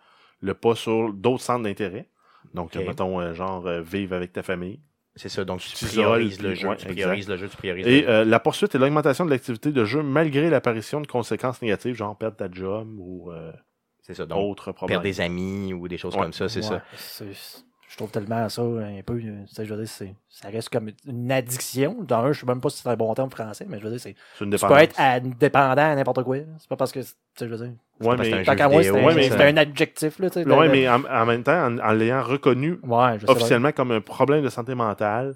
le 0.42 0.54
pas 0.56 0.76
sur 0.76 1.14
d'autres 1.14 1.44
centres 1.44 1.64
d'intérêt. 1.64 2.10
Donc, 2.54 2.76
mettons, 2.76 3.22
euh, 3.22 3.34
genre, 3.34 3.66
euh, 3.68 3.82
vivre 3.82 4.16
avec 4.16 4.34
ta 4.34 4.44
famille. 4.44 4.80
C'est 5.16 5.30
ça, 5.30 5.46
donc 5.46 5.62
tu 5.62 5.86
priorises 5.86 6.42
le 6.42 6.56
jeu, 6.56 6.68
ouais, 6.70 6.76
tu 6.76 6.86
priorises 6.88 7.30
le 7.30 7.38
jeu, 7.38 7.48
tu 7.48 7.56
priorises 7.56 7.86
Et 7.86 8.02
le 8.02 8.08
jeu. 8.08 8.10
euh, 8.10 8.26
la 8.26 8.40
poursuite 8.40 8.74
et 8.74 8.80
l'augmentation 8.80 9.26
de 9.26 9.30
l'activité 9.30 9.72
de 9.72 9.86
jeu 9.86 10.02
malgré 10.02 10.50
l'apparition 10.50 11.02
de 11.02 11.08
conséquences 11.08 11.62
négatives, 11.62 11.94
genre 11.96 12.18
perdre 12.18 12.36
ta 12.36 12.50
job 12.52 12.90
ou 12.98 13.32
euh, 13.32 13.54
C'est 14.04 14.14
ça, 14.14 14.26
donc 14.26 14.56
problèmes. 14.58 14.88
perdre 14.88 15.04
des 15.04 15.20
amis 15.22 15.74
ou 15.74 15.88
des 15.88 15.98
choses 15.98 16.14
Ouais. 16.16 16.22
comme 16.22 16.34
ça, 16.34 16.48
c'est 16.50 16.60
Ouais, 16.60 16.80
ça. 16.96 17.26
Je 17.90 17.98
trouve 17.98 18.10
tellement 18.10 18.50
ça 18.50 18.64
un 18.64 19.02
peu. 19.06 19.14
euh, 19.14 19.44
tu 19.48 19.54
sais, 19.54 19.66
je 19.66 19.74
veux 19.74 19.80
dire, 19.80 19.88
c'est- 19.88 20.16
ça 20.28 20.50
reste 20.50 20.70
comme 20.70 20.90
une 21.08 21.32
addiction. 21.32 21.96
Dans 22.02 22.24
un, 22.24 22.32
je 22.32 22.40
sais 22.40 22.46
même 22.48 22.60
pas 22.60 22.70
si 22.70 22.82
c'est 22.82 22.90
un 22.90 22.96
bon 22.96 23.14
terme 23.14 23.30
français, 23.30 23.66
mais 23.70 23.78
je 23.80 23.84
veux 23.84 23.92
dire, 23.92 24.00
c'est. 24.00 24.16
C'est 24.38 24.46
une 24.46 24.52
Tu 24.52 24.66
peux 24.66 24.74
être 24.78 25.00
à- 25.00 25.20
dépendant 25.20 25.92
à 25.92 25.96
n'importe 25.96 26.24
quoi. 26.24 26.38
C'est 26.58 26.68
pas 26.68 26.76
parce 26.76 26.92
que. 26.92 27.00
Tu 27.02 27.06
sais, 27.06 27.16
je 27.42 27.46
veux 27.46 27.58
dire. 27.58 27.76
Ouais, 28.02 28.18
c'est 28.24 28.34
un 28.34 28.44
mais, 28.78 28.84
c'est 28.84 28.92
ouais, 28.92 29.12
un, 29.12 29.16
mais- 29.16 29.30
c'est 29.30 29.44
un 29.44 29.58
adjectif. 29.58 30.18
Là, 30.20 30.30
tu 30.32 30.42
sais, 30.44 30.50
ouais, 30.50 30.70
mais 30.70 30.90
en, 30.90 31.04
en 31.06 31.26
même 31.28 31.44
temps, 31.44 31.66
en, 31.68 31.78
en 31.78 31.92
l'ayant 31.94 32.24
reconnu 32.24 32.80
officiellement 33.28 33.72
comme 33.72 33.92
un 33.92 34.02
problème 34.02 34.44
de 34.44 34.50
santé 34.50 34.74
mentale, 34.74 35.36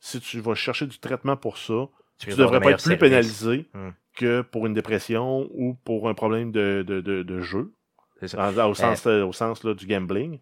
si 0.00 0.20
tu 0.20 0.40
vas 0.40 0.54
chercher 0.54 0.86
du 0.86 0.98
traitement 0.98 1.36
pour 1.36 1.58
ça, 1.58 1.86
tu 2.18 2.30
d'avoir 2.30 2.46
devrais 2.46 2.58
de 2.60 2.64
pas 2.64 2.70
être 2.70 2.82
plus 2.82 2.96
pénalisé 2.96 3.68
Hmm. 3.74 3.90
que 4.16 4.40
pour 4.40 4.66
une 4.66 4.72
dépression 4.74 5.48
ou 5.54 5.74
pour 5.84 6.08
un 6.08 6.14
problème 6.14 6.50
de, 6.50 6.82
de, 6.86 7.00
de, 7.02 7.22
de 7.22 7.40
jeu, 7.40 7.72
ça. 8.28 8.48
en- 8.48 8.70
au 8.70 8.74
sens, 8.74 9.06
euh, 9.06 9.24
au 9.24 9.32
sens 9.32 9.64
là, 9.64 9.74
du 9.74 9.86
gambling. 9.86 10.38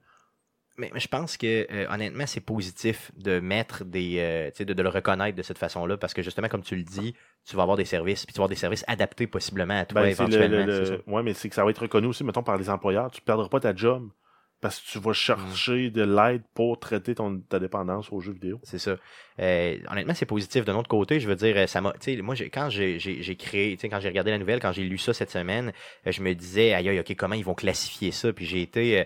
Mais, 0.77 0.91
mais 0.95 1.01
je 1.01 1.09
pense 1.09 1.37
que 1.37 1.67
euh, 1.73 1.87
honnêtement, 1.93 2.25
c'est 2.27 2.41
positif 2.41 3.11
de 3.17 3.41
mettre 3.41 3.85
des, 3.85 4.19
euh, 4.19 4.65
de, 4.65 4.73
de 4.73 4.83
le 4.83 4.89
reconnaître 4.89 5.37
de 5.37 5.43
cette 5.43 5.59
façon-là, 5.59 5.97
parce 5.97 6.15
que 6.15 6.23
justement, 6.23 6.49
comme 6.49 6.63
tu 6.63 6.77
le 6.77 6.85
dis, 6.85 7.15
tu 7.45 7.57
vas 7.57 7.63
avoir 7.63 7.77
des 7.77 7.85
services, 7.85 8.25
puis 8.25 8.33
tu 8.33 8.39
vas 8.39 8.43
avoir 8.45 8.49
des 8.51 8.55
services 8.55 8.85
adaptés 8.87 9.27
possiblement 9.27 9.81
à 9.81 9.85
toi 9.87 10.03
Ben, 10.03 10.09
éventuellement. 10.11 10.65
ouais, 11.09 11.23
mais 11.25 11.35
c'est 11.35 11.49
que 11.49 11.55
ça 11.57 11.65
va 11.65 11.71
être 11.71 11.83
reconnu 11.83 12.07
aussi, 12.07 12.23
mettons, 12.23 12.45
par 12.45 12.57
les 12.57 12.71
employeurs. 12.71 13.11
Tu 13.11 13.21
perdras 13.21 13.49
pas 13.49 13.59
ta 13.59 13.75
job 13.75 14.09
parce 14.61 14.81
que 14.81 14.91
tu 14.91 14.99
vas 14.99 15.13
chercher 15.13 15.91
de 15.91 16.03
l'aide 16.03 16.43
pour 16.55 16.79
traiter 16.81 17.15
ton, 17.15 17.39
ta 17.49 17.59
dépendance 17.61 18.09
aux 18.13 18.21
jeux 18.21 18.33
vidéo. 18.33 18.59
C'est 18.65 18.79
ça. 18.79 18.97
Euh, 19.41 19.77
honnêtement, 19.91 20.15
c'est 20.15 20.27
positif. 20.27 20.65
De 20.65 20.73
notre 20.73 20.89
côté, 20.89 21.21
je 21.21 21.29
veux 21.29 21.37
dire, 21.37 21.57
euh, 21.57 21.67
ça 21.67 21.81
m'a. 21.81 21.93
Tu 21.93 22.17
sais, 22.17 22.23
moi, 22.23 22.35
j'ai- 22.35 22.51
quand 22.51 22.69
j'ai 22.69 22.99
j'ai- 22.99 23.23
j'ai 23.23 23.37
créé, 23.37 23.77
tu 23.77 23.83
sais, 23.83 23.89
quand 23.89 24.01
j'ai 24.01 24.09
regardé 24.09 24.31
la 24.33 24.39
nouvelle, 24.39 24.59
quand 24.61 24.73
j'ai 24.73 24.83
lu 24.85 24.99
ça 24.99 25.13
cette 25.15 25.31
semaine, 25.31 25.73
euh, 26.07 26.13
je 26.13 26.23
me 26.23 26.35
disais, 26.35 26.75
aïe, 26.75 26.89
aïe, 26.89 26.99
ok, 27.01 27.15
comment 27.17 27.35
ils 27.37 27.45
vont 27.45 27.55
classifier 27.55 28.11
ça? 28.11 28.33
Puis 28.33 28.47
j'ai 28.47 28.63
été. 28.63 29.01
euh, 29.01 29.05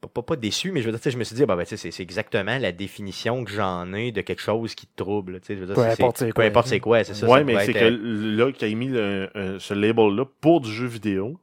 pas, 0.00 0.08
pas, 0.08 0.22
pas 0.22 0.36
déçu, 0.36 0.72
mais 0.72 0.80
je 0.80 0.86
veux 0.86 0.92
dire, 0.92 0.98
tu 1.00 1.04
sais, 1.04 1.10
je 1.10 1.18
me 1.18 1.24
suis 1.24 1.36
dit, 1.36 1.42
ah, 1.42 1.46
bah, 1.46 1.56
ben, 1.56 1.64
tu 1.64 1.70
sais, 1.70 1.76
c'est 1.76 1.90
c'est 1.90 2.02
exactement 2.02 2.56
la 2.58 2.72
définition 2.72 3.44
que 3.44 3.50
j'en 3.50 3.92
ai 3.92 4.12
de 4.12 4.22
quelque 4.22 4.40
chose 4.40 4.74
qui 4.74 4.86
te 4.86 4.96
trouble. 4.96 5.40
tu 5.40 5.48
sais, 5.48 5.54
Je 5.56 5.60
veux 5.60 5.66
dire, 5.66 5.74
Peu 5.74 5.82
importe 5.82 6.16
c'est- 6.16 6.32
quoi. 6.32 6.44
importe 6.44 6.66
c'est 6.68 6.80
quoi, 6.80 7.04
c'est 7.04 7.12
ça. 7.14 7.26
ouais, 7.28 7.40
ça 7.40 7.44
mais 7.44 7.64
c'est 7.66 7.72
être, 7.72 7.80
que 7.80 7.84
euh, 7.84 8.36
là, 8.36 8.50
qu'il 8.50 8.72
a 8.72 8.74
mis 8.74 8.88
le- 8.88 9.58
ce 9.58 9.74
label-là 9.74 10.24
pour 10.40 10.62
du 10.62 10.72
jeu 10.72 10.86
vidéo, 10.86 11.38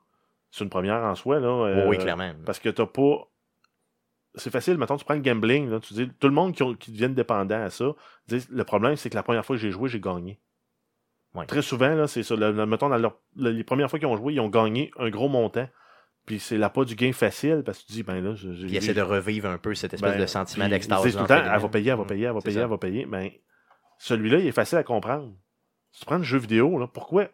c'est 0.51 0.63
une 0.63 0.69
première 0.69 1.03
en 1.03 1.15
soi. 1.15 1.39
Là, 1.39 1.47
euh, 1.47 1.87
oui, 1.87 1.97
clairement. 1.97 2.31
Parce 2.45 2.59
que 2.59 2.69
t'as 2.69 2.85
pas. 2.85 3.27
C'est 4.35 4.51
facile, 4.51 4.77
mettons, 4.77 4.97
tu 4.97 5.05
prends 5.05 5.15
le 5.15 5.21
gambling, 5.21 5.67
là, 5.69 5.79
tu 5.79 5.93
dis, 5.95 6.07
tout 6.19 6.27
le 6.27 6.33
monde 6.33 6.53
qui, 6.53 6.61
ont- 6.61 6.75
qui 6.75 6.91
deviennent 6.91 7.15
dépendants 7.15 7.59
à 7.63 7.71
ça, 7.71 7.85
disent, 8.27 8.47
le 8.51 8.63
problème, 8.63 8.95
c'est 8.95 9.09
que 9.09 9.15
la 9.15 9.23
première 9.23 9.43
fois 9.43 9.55
que 9.55 9.61
j'ai 9.61 9.71
joué, 9.71 9.89
j'ai 9.89 9.99
gagné. 9.99 10.39
Ouais. 11.33 11.45
Très 11.47 11.63
souvent, 11.63 11.89
là, 11.95 12.07
c'est 12.07 12.21
ça. 12.23 12.35
le- 12.35 12.51
le- 12.51 12.65
mettons, 12.67 12.89
dans 12.89 12.97
leur- 12.97 13.17
le- 13.35 13.49
les 13.49 13.63
premières 13.63 13.89
fois 13.89 13.97
qu'ils 13.97 14.07
ont 14.07 14.15
joué, 14.15 14.33
ils 14.33 14.39
ont 14.39 14.49
gagné 14.49 14.91
un 14.99 15.09
gros 15.09 15.27
montant. 15.27 15.67
Puis 16.27 16.39
c'est 16.39 16.57
là 16.57 16.69
pas 16.69 16.83
du 16.83 16.93
gain 16.95 17.13
facile 17.13 17.63
parce 17.65 17.79
que 17.79 17.87
tu 17.87 17.93
dis, 17.93 18.03
ben 18.03 18.21
là, 18.23 18.35
j'ai. 18.35 18.49
Puis 18.67 18.75
essaie 18.75 18.93
de 18.93 19.01
revivre 19.01 19.49
un 19.49 19.57
peu 19.57 19.73
cette 19.73 19.93
espèce 19.93 20.11
ben, 20.13 20.19
de 20.21 20.25
sentiment 20.25 20.65
d'extase. 20.69 21.01
tout 21.13 21.21
le 21.21 21.27
temps, 21.27 21.35
elle 21.55 21.59
va 21.61 21.69
payer, 21.69 21.89
elle 21.91 21.97
va 21.97 22.05
payer, 22.05 22.25
elle 22.25 22.33
va 22.33 22.41
payer, 22.41 22.55
ça. 22.57 22.61
elle 22.63 22.69
va 22.69 22.77
payer. 22.77 23.05
Ben, 23.05 23.29
celui-là, 23.97 24.39
il 24.39 24.47
est 24.47 24.51
facile 24.51 24.77
à 24.77 24.83
comprendre. 24.83 25.31
Si 25.91 26.01
tu 26.01 26.05
prends 26.05 26.17
le 26.17 26.23
jeu 26.23 26.37
vidéo, 26.37 26.77
là, 26.77 26.85
pourquoi, 26.87 27.29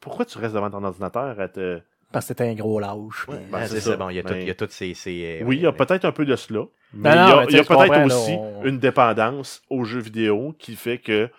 pourquoi 0.00 0.24
tu 0.24 0.38
restes 0.38 0.54
devant 0.54 0.70
ton 0.70 0.82
ordinateur 0.82 1.38
à 1.38 1.48
te. 1.48 1.80
Parce 2.12 2.24
que 2.26 2.28
c'était 2.28 2.48
un 2.48 2.54
gros 2.54 2.78
lâche. 2.80 3.26
Ouais, 3.28 3.38
ben, 3.50 3.60
c'est 3.66 3.74
c'est 3.76 3.80
ça. 3.80 3.90
ça. 3.92 3.96
Bon, 3.96 4.10
il 4.10 4.16
y 4.16 4.18
a, 4.50 4.54
toutes 4.54 4.70
ces. 4.72 4.94
ces, 4.94 5.40
euh, 5.42 5.44
Oui, 5.46 5.56
il 5.56 5.62
y 5.62 5.66
a 5.66 5.72
peut-être 5.72 6.04
un 6.04 6.12
peu 6.12 6.24
de 6.24 6.36
cela. 6.36 6.64
Mais 6.94 7.14
Non, 7.14 7.44
il 7.48 7.54
y 7.56 7.58
a, 7.58 7.64
peut-être 7.64 7.90
là, 7.90 8.04
aussi 8.06 8.32
on- 8.38 8.64
une 8.64 8.78
dépendance 8.78 9.62
aux 9.70 9.84
jeux 9.84 10.00
vidéo 10.00 10.54
qui 10.58 10.76
fait 10.76 10.98
que 10.98 11.30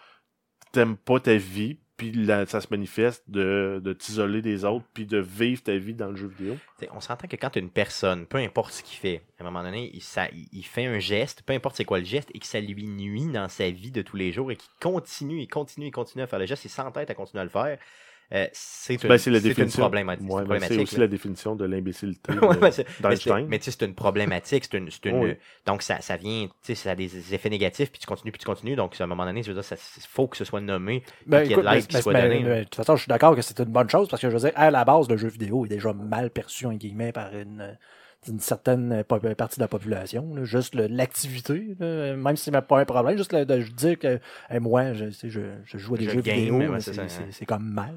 t'aimes 0.71 0.97
pas 0.97 1.19
ta 1.19 1.35
vie, 1.35 1.77
puis 1.95 2.25
ça 2.47 2.59
se 2.59 2.67
manifeste 2.71 3.23
de, 3.29 3.79
de 3.83 3.93
t'isoler 3.93 4.41
des 4.41 4.65
autres, 4.65 4.83
puis 4.95 5.05
de 5.05 5.19
vivre 5.19 5.61
ta 5.61 5.75
vie 5.77 5.93
dans 5.93 6.09
le 6.09 6.15
jeu 6.15 6.27
vidéo. 6.27 6.57
T'sais, 6.77 6.89
on 6.91 6.99
s'entend 6.99 7.27
que 7.27 7.35
quand 7.35 7.55
une 7.55 7.69
personne, 7.69 8.25
peu 8.25 8.39
importe 8.39 8.71
ce 8.73 8.81
qu'il 8.83 8.97
fait, 8.97 9.21
à 9.39 9.43
un 9.43 9.45
moment 9.45 9.61
donné, 9.63 9.91
il, 9.93 10.01
ça, 10.01 10.27
il- 10.33 10.47
il 10.51 10.63
fait 10.65 10.87
un 10.87 10.97
geste, 10.97 11.43
peu 11.43 11.53
importe 11.53 11.75
c'est 11.75 11.85
quoi 11.85 11.99
le 11.99 12.05
geste, 12.05 12.29
et 12.33 12.39
que 12.39 12.47
ça 12.47 12.59
lui 12.59 12.87
nuit 12.87 13.27
dans 13.27 13.47
sa 13.47 13.69
vie 13.69 13.91
de 13.91 14.01
tous 14.01 14.17
les 14.17 14.31
jours, 14.31 14.51
et 14.51 14.55
qu'il 14.55 14.71
continue, 14.81 15.39
il 15.41 15.47
continue, 15.47 15.85
il 15.87 15.91
continue 15.91 16.23
à 16.23 16.27
faire 16.27 16.39
le 16.39 16.47
geste, 16.47 16.65
il 16.65 16.69
s'entête 16.69 17.11
à 17.11 17.13
continuer 17.13 17.41
à 17.41 17.45
le 17.45 17.51
faire, 17.51 17.77
euh, 18.33 18.47
c'est 18.53 18.95
une, 19.01 19.07
Ben, 19.09 19.17
c'est 19.17 19.29
une 19.31 19.39
définition. 19.39 19.81
problématique. 19.83 20.25
c'est 20.27 20.33
Ouais, 20.33 20.41
une 20.41 20.47
ben, 20.47 20.59
c'est 20.61 20.77
aussi 20.81 20.95
là. 20.95 21.01
la 21.01 21.07
définition 21.07 21.55
de 21.55 21.65
l'imbécilité 21.65 22.31
Ouais, 22.41 22.71
c'est- 22.71 22.85
d'Einstein. 23.01 23.45
mais 23.47 23.59
tu 23.59 23.65
sais, 23.65 23.77
c'est 23.79 23.85
une 23.85 23.93
problématique, 23.93 24.65
c'est 24.69 24.77
une, 24.77 24.89
c'est 24.89 25.05
une- 25.05 25.17
Oui. 25.23 25.35
donc 25.65 25.81
ça, 25.83 26.01
ça 26.01 26.17
vient, 26.17 26.47
tu 26.47 26.51
sais, 26.63 26.75
ça 26.75 26.91
a 26.91 26.95
des 26.95 27.33
effets 27.33 27.49
négatifs, 27.49 27.91
puis 27.91 27.99
tu 27.99 28.07
continues, 28.07 28.31
puis 28.31 28.39
tu 28.39 28.45
continues, 28.45 28.75
donc 28.75 28.95
à 28.99 29.03
un 29.03 29.07
moment 29.07 29.25
donné, 29.25 29.43
je 29.43 29.51
veux 29.51 29.61
dire, 29.61 29.69
il 29.71 30.03
faut 30.09 30.27
que 30.27 30.37
ce 30.37 30.45
soit 30.45 30.61
nommé, 30.61 31.03
Ben, 31.27 31.41
qu'il 31.43 31.51
y 31.51 31.53
ait 31.53 31.57
de 31.57 31.61
l'aide 31.61 31.73
mais- 31.73 31.81
qui 31.81 32.01
soit 32.01 32.13
là. 32.13 32.27
De 32.27 32.63
toute 32.63 32.75
façon, 32.75 32.95
je 32.95 33.01
suis 33.03 33.09
d'accord 33.09 33.35
que 33.35 33.41
c'est 33.41 33.59
une 33.59 33.65
bonne 33.65 33.89
chose 33.89 34.07
parce 34.09 34.21
que 34.21 34.29
je 34.29 34.33
veux 34.35 34.39
dire, 34.41 34.51
à 34.55 34.71
la 34.71 34.83
base, 34.83 35.07
le 35.09 35.17
jeu 35.17 35.27
vidéo 35.27 35.65
est 35.65 35.69
déjà 35.69 35.93
mal 35.93 36.29
perçu, 36.29 36.65
en 36.65 36.73
guillemets, 36.73 37.11
par 37.11 37.35
une. 37.35 37.77
D'une 38.25 38.39
certaine 38.39 39.03
partie 39.37 39.57
de 39.59 39.63
la 39.63 39.67
population. 39.67 40.33
là. 40.35 40.43
Juste 40.43 40.75
l'activité, 40.75 41.75
même 41.79 42.35
si 42.35 42.45
c'est 42.45 42.61
pas 42.61 42.79
un 42.79 42.85
problème, 42.85 43.17
juste 43.17 43.33
le- 43.33 43.45
de 43.45 43.57
dire 43.61 43.99
que 43.99 44.19
hey, 44.49 44.59
moi, 44.59 44.93
je, 44.93 45.09
joue 45.77 45.95
à 45.95 45.97
des 45.97 46.05
Je 46.05 46.09
jeux 46.11 46.21
game, 46.21 46.35
vidéo, 46.37 46.57
ouais, 46.71 46.79
c'est 46.79 46.93
ça, 46.93 47.03
hein. 47.03 47.45
comme 47.47 47.65
mal. 47.69 47.95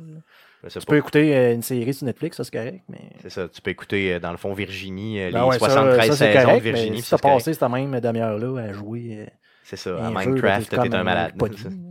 Tu 0.69 0.79
pas. 0.81 0.85
peux 0.87 0.97
écouter 0.97 1.37
euh, 1.37 1.55
une 1.55 1.63
série 1.63 1.95
sur 1.95 2.07
Netflix, 2.07 2.37
ça 2.39 2.45
c'est 2.45 2.51
correct, 2.51 2.83
mais. 2.89 3.11
C'est 3.23 3.31
ça, 3.31 3.49
tu 3.49 3.61
peux 3.61 3.71
écouter 3.71 4.15
euh, 4.15 4.19
dans 4.19 4.33
le 4.33 4.37
fond 4.37 4.53
Virginie, 4.53 5.21
euh, 5.21 5.27
les 5.27 5.33
Ben 5.33 5.45
ouais, 5.47 5.59
ça, 5.59 5.67
73 5.69 6.07
ça, 6.09 6.17
c'est 6.17 6.33
saisons 6.33 6.45
correct, 6.47 6.59
de 6.59 6.63
Virginie. 6.71 7.03
si 7.03 7.09
ça, 7.09 7.19
t'as 7.19 7.29
passé 7.29 7.55
cette 7.55 7.69
même 7.71 8.01
demi-heure-là 8.01 8.61
à 8.63 8.73
jouer. 8.73 9.27
C'est 9.69 9.75
ça, 9.77 9.97
à 10.07 10.11
Minecraft, 10.11 10.71
t'es 10.71 10.95
un 10.95 11.03
malade. 11.03 11.35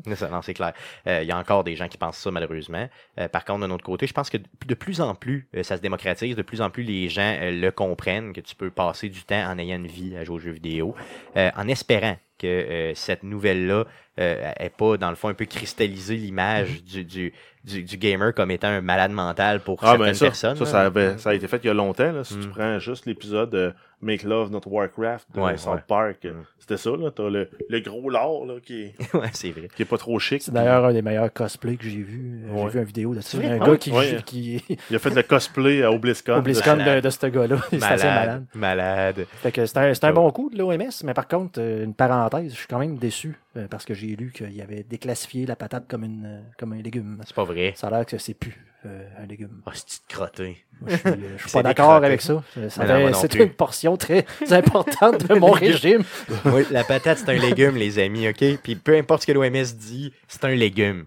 C'est 0.06 0.16
ça. 0.16 0.30
non, 0.30 0.42
c'est 0.42 0.54
clair. 0.54 0.72
Euh, 1.08 1.20
Il 1.24 1.28
y 1.28 1.32
a 1.34 1.38
encore 1.38 1.66
des 1.66 1.76
gens 1.76 1.90
qui 1.90 1.98
pensent 1.98 2.18
ça, 2.18 2.32
malheureusement. 2.32 2.88
Euh, 3.20 3.28
par 3.28 3.44
contre, 3.44 3.68
d'un 3.68 3.72
autre 3.74 3.84
côté, 3.84 4.08
je 4.08 4.14
pense 4.14 4.30
que 4.30 4.38
de 4.38 4.74
plus 4.76 5.02
en 5.02 5.14
plus, 5.14 5.50
euh, 5.58 5.62
ça 5.64 5.76
se 5.76 5.82
démocratise, 5.82 6.38
de 6.38 6.42
plus 6.42 6.62
en 6.62 6.70
plus 6.70 6.84
les 6.84 7.10
gens 7.10 7.38
le 7.42 7.70
comprennent, 7.72 8.32
que 8.32 8.40
tu 8.40 8.56
peux 8.56 8.70
passer 8.72 9.10
du 9.10 9.24
temps 9.26 9.44
en 9.52 9.58
ayant 9.60 9.76
une 9.76 9.88
vie 9.88 10.16
à 10.16 10.24
jouer 10.24 10.36
aux 10.36 10.40
jeux 10.40 10.52
vidéo, 10.52 10.96
en 11.36 11.68
espérant 11.68 12.16
que 12.40 12.92
cette 12.96 13.24
nouvelle-là 13.24 13.86
ait 14.18 14.72
pas, 14.78 14.96
dans 14.98 15.10
le 15.10 15.16
fond, 15.16 15.28
un 15.30 15.34
peu 15.34 15.46
cristallisé 15.46 16.16
l'image 16.16 16.84
du, 16.84 17.04
du, 17.04 17.34
du, 17.66 17.84
du 17.84 17.98
gamer 17.98 18.34
comme 18.34 18.52
étant 18.52 18.68
un 18.68 18.82
malade 18.82 19.12
mental 19.12 19.60
pour 19.62 19.80
Ah, 19.82 19.88
certaines 19.92 20.06
ben 20.08 20.14
ça, 20.14 20.26
personnes. 20.28 20.56
ça, 20.58 20.64
là. 20.64 20.70
ça, 20.70 20.82
avait- 20.82 21.18
ça 21.18 21.30
a 21.32 21.34
été 21.34 21.48
fait 21.48 21.60
il 21.64 21.68
y 21.68 21.70
a 21.70 21.74
longtemps. 21.74 22.12
Là, 22.12 22.24
si 22.24 22.38
tu 22.40 22.48
Mm. 22.48 22.52
prends 22.52 22.80
juste 22.80 23.06
l'épisode 23.06 23.76
Make 24.06 24.24
Love 24.24 24.52
Not 24.52 24.62
Warcraft 24.68 25.28
de 25.36 25.42
Ouais, 25.42 25.58
South 25.58 25.74
ouais. 25.76 25.82
Park, 25.88 26.24
Mm. 26.24 26.44
c'était 26.60 26.78
ça. 26.78 26.92
là 26.92 27.12
T'as 27.12 27.30
le, 27.30 27.50
le 27.70 27.80
gros 27.82 28.10
lard 28.10 28.46
là, 28.48 28.54
qui, 28.64 28.84
est, 28.84 28.96
ouais, 29.16 29.30
c'est 29.34 29.50
vrai. 29.52 29.68
qui 29.76 29.82
est 29.82 29.86
pas 29.86 29.98
trop 29.98 30.18
chic. 30.20 30.42
C'est 30.42 30.54
d'ailleurs 30.54 30.86
un 30.86 30.94
des 30.94 31.02
meilleurs 31.02 31.34
cosplays 31.34 31.76
que 31.78 31.86
j'ai 31.90 32.02
vu. 32.04 32.44
Euh, 32.48 32.54
Ouais. 32.54 32.62
J'ai 32.66 32.70
vu 32.70 32.80
une 32.80 32.86
vidéo 32.86 33.16
de 33.16 33.22
ça. 33.22 33.38
vrai? 33.38 33.48
Un 33.50 33.58
gars 33.58 33.78
qui, 33.78 33.92
Ouais. 33.92 34.18
qui 34.26 34.64
Il 34.90 34.96
a 34.96 35.00
fait 35.00 35.10
le 35.14 35.24
cosplay 35.24 35.82
BlizzCon. 36.00 36.38
au 36.38 36.42
BlizzCon 36.42 36.76
malade. 36.78 36.96
de, 37.04 37.08
de 37.08 37.10
ce 37.10 37.26
gars-là. 37.28 37.58
C'est 37.72 37.84
assez 37.84 38.06
malade. 38.06 38.46
malade. 38.54 39.26
Fait 39.42 39.52
que 39.52 39.66
c'est 39.66 39.78
un, 39.78 39.92
un 40.10 40.14
bon 40.14 40.32
coup 40.32 40.50
de 40.50 40.58
l'OMS, 40.58 40.90
mais 41.04 41.14
par 41.14 41.28
contre, 41.28 41.60
euh, 41.60 41.84
une 41.84 41.94
parenthèse, 41.94 42.52
je 42.52 42.58
suis 42.58 42.68
quand 42.68 42.80
même 42.80 42.98
déçu 42.98 43.36
euh, 43.58 43.68
parce 43.68 43.86
que 43.86 43.94
j'ai 43.94 44.16
lu 44.16 44.32
qu'il 44.32 44.62
avait 44.62 44.84
déclassifié 44.84 45.46
la 45.46 45.56
patate 45.56 45.88
comme, 45.88 46.04
une, 46.04 46.26
euh, 46.26 46.42
comme 46.58 46.74
un 46.74 46.82
légume. 46.82 47.22
C'est 47.26 47.36
pas 47.36 47.44
vrai. 47.44 47.74
Ça 47.76 47.88
a 47.88 47.92
l'air 47.92 48.06
que 48.06 48.18
c'est 48.18 48.34
plus 48.34 48.66
euh, 48.86 49.08
un 49.18 49.26
légume. 49.26 49.62
Oh, 49.66 49.70
c'est 49.74 49.86
petite 49.86 50.08
crotté? 50.08 50.58
Moi, 50.82 50.90
je 50.92 50.96
suis, 50.98 51.10
je 51.10 51.38
suis 51.38 51.50
C'est 51.50 51.54
pas 51.60 51.64
d'accord 51.64 51.92
avec 51.94 52.22
ça. 52.22 52.44
Ça 52.70 52.86
plus. 53.30 53.44
une 53.44 53.54
portion 53.54 53.98
très 53.98 54.26
importante 54.52 55.26
de 55.28 55.36
mon 55.36 55.52
régime. 55.52 56.04
Oui, 56.46 56.64
la 56.72 56.84
patate, 56.84 57.20
c'est 57.20 57.30
un 57.30 57.40
légume, 57.40 57.76
les 57.76 58.00
amis, 58.00 58.28
OK? 58.28 58.44
Puis 58.62 58.76
peu 58.76 58.96
importe 58.96 59.22
ce 59.22 59.28
que 59.28 59.32
l'OMS 59.32 59.74
dit, 59.78 60.14
c'est 60.28 60.44
un 60.46 60.56
légume. 60.56 61.06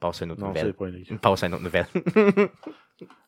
Passe 0.00 0.22
à 0.22 0.24
une 0.24 0.32
autre 0.32 0.40
Non, 0.40 0.52
c'est 0.54 0.64
nouvelle. 0.64 1.06
pas. 1.08 1.16
Passe 1.30 1.42
à 1.42 1.46
une 1.46 1.54
autre 1.54 1.62
nouvelle. 1.64 1.86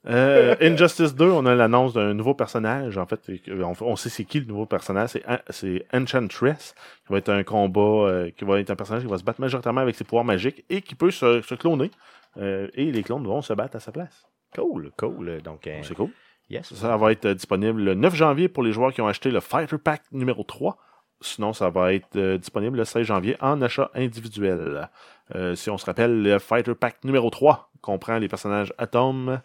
Euh, 0.07 0.55
Injustice 0.61 1.14
2, 1.14 1.25
on 1.31 1.47
a 1.47 1.55
l'annonce 1.55 1.95
d'un 1.95 2.12
nouveau 2.12 2.35
personnage. 2.35 2.99
En 2.99 3.07
fait, 3.07 3.20
on, 3.49 3.72
on 3.81 3.97
sait 3.97 4.11
c'est 4.11 4.25
qui 4.25 4.41
le 4.41 4.47
nouveau 4.47 4.66
personnage. 4.66 5.11
C'est 5.11 5.27
An- 5.29 5.39
C'est 5.49 5.87
Enchantress, 5.95 6.75
qui 7.07 7.12
va 7.12 7.18
être 7.18 7.31
un 7.31 7.43
combat, 7.43 7.81
euh, 7.81 8.31
qui 8.37 8.45
va 8.45 8.61
être 8.61 8.70
un 8.70 8.77
personnage 8.77 9.03
qui 9.03 9.09
va 9.11 9.16
se 9.18 9.25
battre 9.25 9.41
majoritairement 9.41 9.81
avec 9.81 9.95
ses 9.95 10.05
pouvoirs 10.05 10.25
magiques 10.25 10.64
et 10.68 10.83
qui 10.83 10.95
peut 10.95 11.11
se, 11.11 11.41
se 11.41 11.55
cloner. 11.55 11.91
Euh, 12.37 12.68
et 12.75 12.93
les 12.93 13.03
clones 13.03 13.25
vont 13.27 13.41
se 13.43 13.53
battre 13.55 13.77
à 13.77 13.81
sa 13.81 13.93
place. 13.93 14.27
cool, 14.55 14.91
cool. 14.99 15.41
Donc, 15.43 15.68
C'est 15.83 15.95
cool. 15.95 16.11
yes. 16.51 16.75
Ça 16.75 16.97
va 16.99 17.11
être 17.12 17.29
disponible 17.29 17.83
le 17.83 17.95
9 17.95 18.14
janvier 18.14 18.49
pour 18.49 18.62
les 18.62 18.72
joueurs 18.72 18.93
qui 18.93 19.01
ont 19.01 19.09
acheté 19.09 19.31
le 19.31 19.41
Fighter 19.41 19.79
Pack 19.79 20.03
numéro 20.12 20.43
3. 20.43 20.77
Sinon, 21.20 21.53
ça 21.55 21.70
va 21.70 21.95
être 21.95 22.37
disponible 22.37 22.77
le 22.77 22.85
16 22.85 23.07
janvier 23.07 23.37
en 23.41 23.62
achat 23.62 23.91
individuel. 23.95 24.91
Si 25.55 25.70
on 25.70 25.79
se 25.79 25.87
rappelle, 25.87 26.22
le 26.22 26.39
Fighter 26.39 26.75
Pack 26.75 27.03
numéro 27.05 27.31
3 27.31 27.70
comprend 27.81 28.18
les 28.18 28.29
personnages 28.29 28.75
Atom 28.79 29.41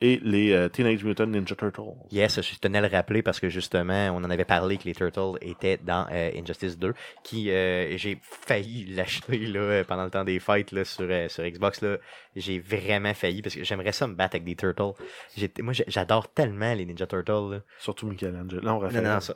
et 0.00 0.18
les 0.22 0.52
euh, 0.52 0.68
Teenage 0.68 1.04
Mutant 1.04 1.26
Ninja 1.26 1.54
Turtles. 1.54 1.82
Yes, 2.10 2.40
je 2.40 2.58
tenais 2.58 2.78
à 2.78 2.80
le 2.80 2.88
rappeler 2.88 3.22
parce 3.22 3.38
que 3.40 3.48
justement, 3.48 4.08
on 4.14 4.18
en 4.24 4.30
avait 4.30 4.44
parlé 4.44 4.76
que 4.78 4.84
les 4.84 4.94
Turtles 4.94 5.38
étaient 5.42 5.78
dans 5.82 6.06
euh, 6.12 6.30
Injustice 6.36 6.78
2, 6.78 6.94
qui 7.22 7.50
euh, 7.50 7.96
j'ai 7.96 8.18
failli 8.22 8.86
l'acheter 8.94 9.38
là, 9.46 9.84
pendant 9.84 10.04
le 10.04 10.10
temps 10.10 10.24
des 10.24 10.38
fêtes 10.40 10.72
là, 10.72 10.84
sur, 10.84 11.08
sur 11.30 11.44
Xbox. 11.44 11.82
Là. 11.82 11.98
J'ai 12.36 12.58
vraiment 12.58 13.12
failli 13.14 13.42
parce 13.42 13.54
que 13.54 13.64
j'aimerais 13.64 13.92
ça 13.92 14.06
me 14.06 14.14
battre 14.14 14.36
avec 14.36 14.44
des 14.44 14.56
Turtles. 14.56 14.92
J'ai- 15.36 15.50
Moi, 15.60 15.72
j'adore 15.86 16.32
tellement 16.32 16.74
les 16.74 16.84
Ninja 16.86 17.06
Turtles. 17.06 17.50
là. 17.52 17.60
Surtout 17.78 18.06
Michelangelo. 18.06 18.62
Non, 18.62 18.80
Non, 18.80 19.02
non, 19.02 19.20
ça. 19.20 19.34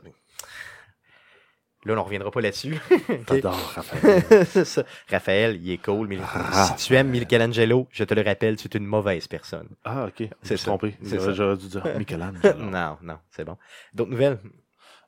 Là, 1.87 1.95
on 1.97 2.03
reviendra 2.03 2.31
pas 2.31 2.41
là-dessus. 2.41 2.77
Ok. 3.09 3.27
T'adores 3.27 3.73
Raphaël. 3.75 4.47
Ça. 4.65 4.85
Raphaël, 5.11 5.61
il 5.63 5.71
est 5.73 5.79
cool, 5.85 6.09
mais 6.09 6.19
Ah. 6.35 6.75
si 6.77 6.87
tu 6.89 6.95
aimes 6.95 7.09
Michelangelo, 7.11 7.87
je 7.91 8.05
te 8.05 8.15
le 8.15 8.23
rappelle, 8.23 8.57
tu 8.57 8.69
es 8.69 8.79
une 8.79 8.87
mauvaise 8.87 9.27
personne. 9.29 9.69
Ah, 9.85 10.07
ok. 10.07 10.29
C'est 10.43 10.57
trompé. 10.57 10.97
J'aurais 11.03 11.57
dû 11.57 11.69
dire 11.69 11.83
Michelangelo. 11.99 12.55
non, 12.59 12.97
non, 13.03 13.19
c'est 13.31 13.45
bon. 13.45 13.57
D'autres 13.93 14.11
nouvelles? 14.11 14.39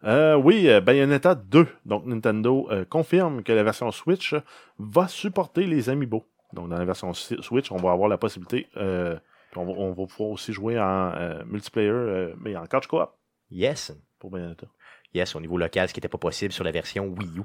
Euh, 0.05 0.35
oui, 0.37 0.69
euh, 0.69 0.81
Bayonetta 0.83 1.35
2. 1.35 1.67
Donc, 1.87 2.05
Nintendo 2.05 2.69
euh, 2.71 2.85
confirme 2.85 3.43
que 3.43 3.53
la 3.53 3.63
version 3.63 3.91
Switch 3.91 4.35
va 4.79 5.09
supporter 5.09 5.67
les 5.67 5.89
Amiibo. 5.89 6.27
Donc, 6.53 6.69
dans 6.69 6.77
la 6.77 6.85
version 6.85 7.13
Si- 7.15 7.37
Switch, 7.41 7.73
on 7.73 7.77
va 7.79 7.93
avoir 7.93 8.09
la 8.09 8.19
possibilité. 8.19 8.69
euh, 8.77 9.17
on, 9.57 9.65
va, 9.65 9.73
on 9.73 9.89
va 9.93 10.07
pouvoir 10.07 10.31
aussi 10.31 10.53
jouer 10.53 10.79
en 10.79 11.13
multiplayer, 11.47 12.35
mais 12.41 12.55
en 12.57 12.67
couch 12.67 12.87
co-op 12.87 13.11
Yes. 13.51 13.93
pour 14.19 14.31
Bayonetta. 14.31 14.67
Yes, 15.15 15.35
au 15.35 15.41
niveau 15.41 15.59
local, 15.59 15.89
ce 15.89 15.95
qui 15.95 15.99
n'était 15.99 16.09
pas 16.09 16.19
possible 16.19 16.53
sur 16.53 16.65
la 16.65 16.71
version 16.71 17.07
Wii 17.07 17.39
U. 17.39 17.43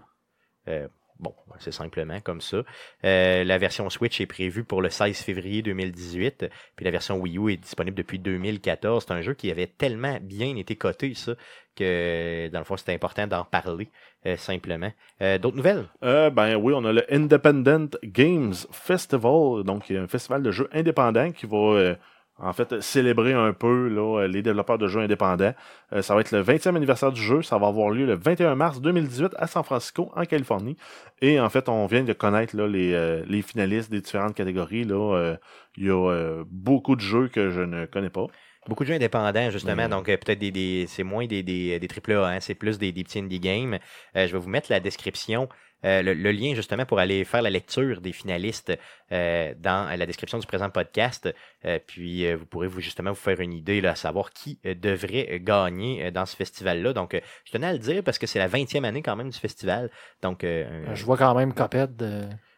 Euh, 0.68 0.88
bon, 1.20 1.34
c'est 1.60 1.72
simplement 1.72 2.20
comme 2.22 2.42
ça. 2.42 2.64
Euh, 3.06 3.44
la 3.44 3.58
version 3.58 3.90
Switch 3.90 4.20
est 4.22 4.26
prévue 4.26 4.64
pour 4.64 4.82
le 4.82 4.90
16 4.90 5.18
février 5.18 5.62
2018, 5.62 6.50
puis 6.76 6.86
la 6.86 6.92
version 6.92 7.18
Wii 7.18 7.38
U 7.38 7.52
est 7.52 7.58
disponible 7.58 7.96
depuis 7.96 8.20
2014. 8.20 9.06
C'est 9.08 9.14
un 9.14 9.22
jeu 9.22 9.34
qui 9.34 9.50
avait 9.52 9.68
tellement 9.68 10.18
bien 10.22 10.56
été 10.56 10.76
coté, 10.76 11.14
ça, 11.14 11.34
que 11.76 12.50
dans 12.50 12.60
le 12.60 12.66
fond, 12.66 12.78
c'était 12.78 12.94
important 12.94 13.28
d'en 13.28 13.46
parler, 13.46 13.90
euh, 14.26 14.38
simplement. 14.38 14.92
D'autres 15.20 15.58
nouvelles? 15.58 15.88
Ben 16.02 16.56
oui, 16.56 16.74
on 16.76 16.84
a 16.86 16.92
le 16.92 17.14
Independent 17.14 17.96
Games 18.04 18.56
Festival, 18.72 19.64
donc 19.64 19.92
un 19.92 20.08
festival 20.08 20.42
de 20.44 20.52
jeux 20.52 20.70
indépendants 20.74 21.32
qui 21.32 21.46
va 21.46 21.96
en 22.42 22.54
fait 22.54 22.82
célébrer 22.82 23.34
un 23.34 23.54
peu 23.54 23.88
là, 23.88 24.28
les 24.28 24.42
développeurs 24.42 24.78
de 24.78 24.88
jeux 24.88 25.02
indépendants. 25.02 25.54
Euh, 25.94 26.02
ça 26.02 26.16
va 26.16 26.22
être 26.22 26.32
le 26.32 26.42
20e 26.44 26.76
anniversaire 26.76 27.12
du 27.12 27.22
jeu, 27.22 27.42
ça 27.42 27.58
va 27.58 27.68
avoir 27.68 27.90
lieu 27.92 28.06
le 28.06 28.16
21 28.16 28.56
mars 28.56 28.82
2018 28.82 29.34
à 29.38 29.48
San 29.48 29.64
Francisco, 29.64 30.12
en 30.16 30.26
Californie. 30.26 30.76
Et 31.22 31.40
en 31.40 31.50
fait, 31.50 31.70
on 31.70 31.86
vient 31.86 32.04
de 32.04 32.14
connaître 32.14 32.56
là, 32.58 32.68
les, 32.68 32.94
euh, 32.94 33.24
les 33.28 33.42
finalistes 33.42 33.92
des 33.92 34.02
différentes 34.02 34.36
catégories. 34.36 34.84
Là. 34.84 35.16
Euh, 35.16 35.38
il 35.78 35.86
y 35.86 35.90
a 35.90 36.44
beaucoup 36.50 36.96
de 36.96 37.02
jeux 37.02 37.28
que 37.30 37.50
je 37.50 37.62
ne 37.62 37.86
connais 37.86 38.10
pas. 38.10 38.26
Beaucoup 38.68 38.84
de 38.84 38.90
jeux 38.90 38.96
indépendants, 38.96 39.50
justement, 39.50 39.76
Mais- 39.76 39.88
donc 39.90 40.08
euh, 40.10 40.18
peut-être 40.18 40.38
des, 40.38 40.52
des- 40.52 40.86
c'est 40.88 41.02
moins 41.04 41.26
des, 41.26 41.42
des, 41.42 41.80
des 41.80 41.88
AAA, 41.88 42.28
hein, 42.36 42.40
c'est 42.42 42.54
plus 42.54 42.78
des, 42.78 42.92
des 42.92 43.04
petits 43.04 43.18
indie 43.20 43.40
games. 43.40 43.80
Euh, 44.16 44.28
je 44.28 44.34
vais 44.34 44.38
vous 44.38 44.50
mettre 44.50 44.72
la 44.72 44.80
description, 44.80 45.50
euh, 45.86 46.02
le, 46.02 46.14
le 46.14 46.32
lien 46.32 46.54
justement 46.56 46.86
pour 46.86 47.00
aller 47.00 47.24
faire 47.26 47.42
la 47.42 47.50
lecture 47.50 48.02
des 48.02 48.12
finalistes 48.12 48.72
euh, 49.12 49.54
dans 49.58 49.90
la 49.98 50.06
description 50.06 50.38
du 50.40 50.46
présent 50.48 50.70
podcast. 50.70 51.34
Euh, 51.66 51.80
puis 51.86 52.26
euh, 52.26 52.36
vous 52.38 52.46
pourrez 52.46 52.68
vous 52.68 52.82
justement 52.82 53.12
vous 53.12 53.16
faire 53.16 53.40
une 53.40 53.54
idée 53.54 53.82
là, 53.82 53.92
à 53.92 53.96
savoir 53.96 54.32
qui 54.32 54.60
euh, 54.66 54.76
devrait 54.76 55.40
gagner 55.42 56.06
euh, 56.06 56.12
dans 56.12 56.26
ce 56.26 56.36
festival-là. 56.36 56.94
Donc, 56.94 57.14
euh, 57.14 57.20
je 57.46 57.52
tenais 57.52 57.68
à 57.68 57.74
le 57.74 57.80
dire 57.80 58.04
parce 58.04 58.18
que 58.20 58.28
c'est 58.28 58.40
la 58.40 58.48
20e 58.48 58.84
année 58.84 59.02
quand 59.02 59.16
même 59.16 59.30
du 59.30 59.38
festival. 59.38 59.90
Donc, 60.22 60.44
euh, 60.44 60.94
Je 60.94 61.04
vois 61.06 61.18
quand 61.18 61.36
même 61.36 61.54
Coped 61.54 62.02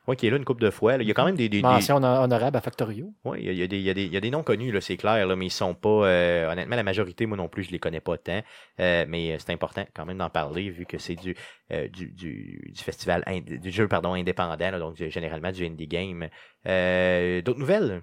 ouais, 0.08 0.16
qui 0.16 0.28
est 0.28 0.30
là 0.30 0.38
une 0.38 0.46
couple 0.46 0.62
de 0.64 0.70
fois. 0.70 0.98
là. 0.98 1.04
Il 1.04 1.08
y 1.08 1.12
a 1.12 1.14
quand 1.14 1.26
même 1.26 1.36
des, 1.36 1.62
mention 1.62 1.98
hono- 1.98 2.24
honorable 2.24 2.58
à 2.58 2.62
Factorio. 2.62 3.14
oui, 3.26 3.40
il 3.42 3.46
y 3.46 3.50
a, 3.50 3.52
il 3.54 3.58
y 3.60 3.64
a 3.64 3.68
des- 3.68 3.78
il 3.78 3.84
y 3.84 3.90
a 3.90 3.94
des- 3.94 4.06
il 4.06 4.14
y 4.14 4.18
a 4.18 4.20
des 4.22 4.32
noms 4.32 4.44
connus, 4.44 4.72
là, 4.72 4.82
c'est 4.82 4.98
clair, 4.98 5.26
là, 5.28 5.36
mais 5.36 5.46
ils 5.48 5.52
sont 5.52 5.74
pas. 5.74 5.90
euh, 6.08 6.52
honnêtement, 6.52 6.76
la 6.76 6.84
majorité, 6.84 7.26
moi 7.26 7.38
non 7.38 7.48
plus, 7.48 7.64
je 7.64 7.72
les 7.72 7.80
connais 7.80 8.00
pas 8.02 8.18
tant. 8.18 8.42
Euh, 8.80 9.06
mais 9.08 9.32
euh, 9.34 9.36
c'est 9.40 9.52
important 9.54 9.86
quand 9.96 10.06
même 10.06 10.18
d'en 10.18 10.30
parler, 10.30 10.70
vu 10.70 10.86
que 10.86 10.98
c'est 10.98 11.16
du, 11.16 11.36
euh, 11.72 11.88
du, 11.88 12.08
du, 12.12 12.72
du 12.74 12.82
festival 12.84 13.24
du 13.46 13.72
jeu 13.72 13.88
pardon, 13.88 14.14
indépendant, 14.14 14.58
là, 14.72 14.80
donc 14.80 14.96
généralement 14.96 15.52
du 15.52 15.66
indie 15.66 15.88
game. 15.88 16.28
Euh, 16.68 17.42
D'autres 17.42 17.60
nouvelles? 17.60 18.02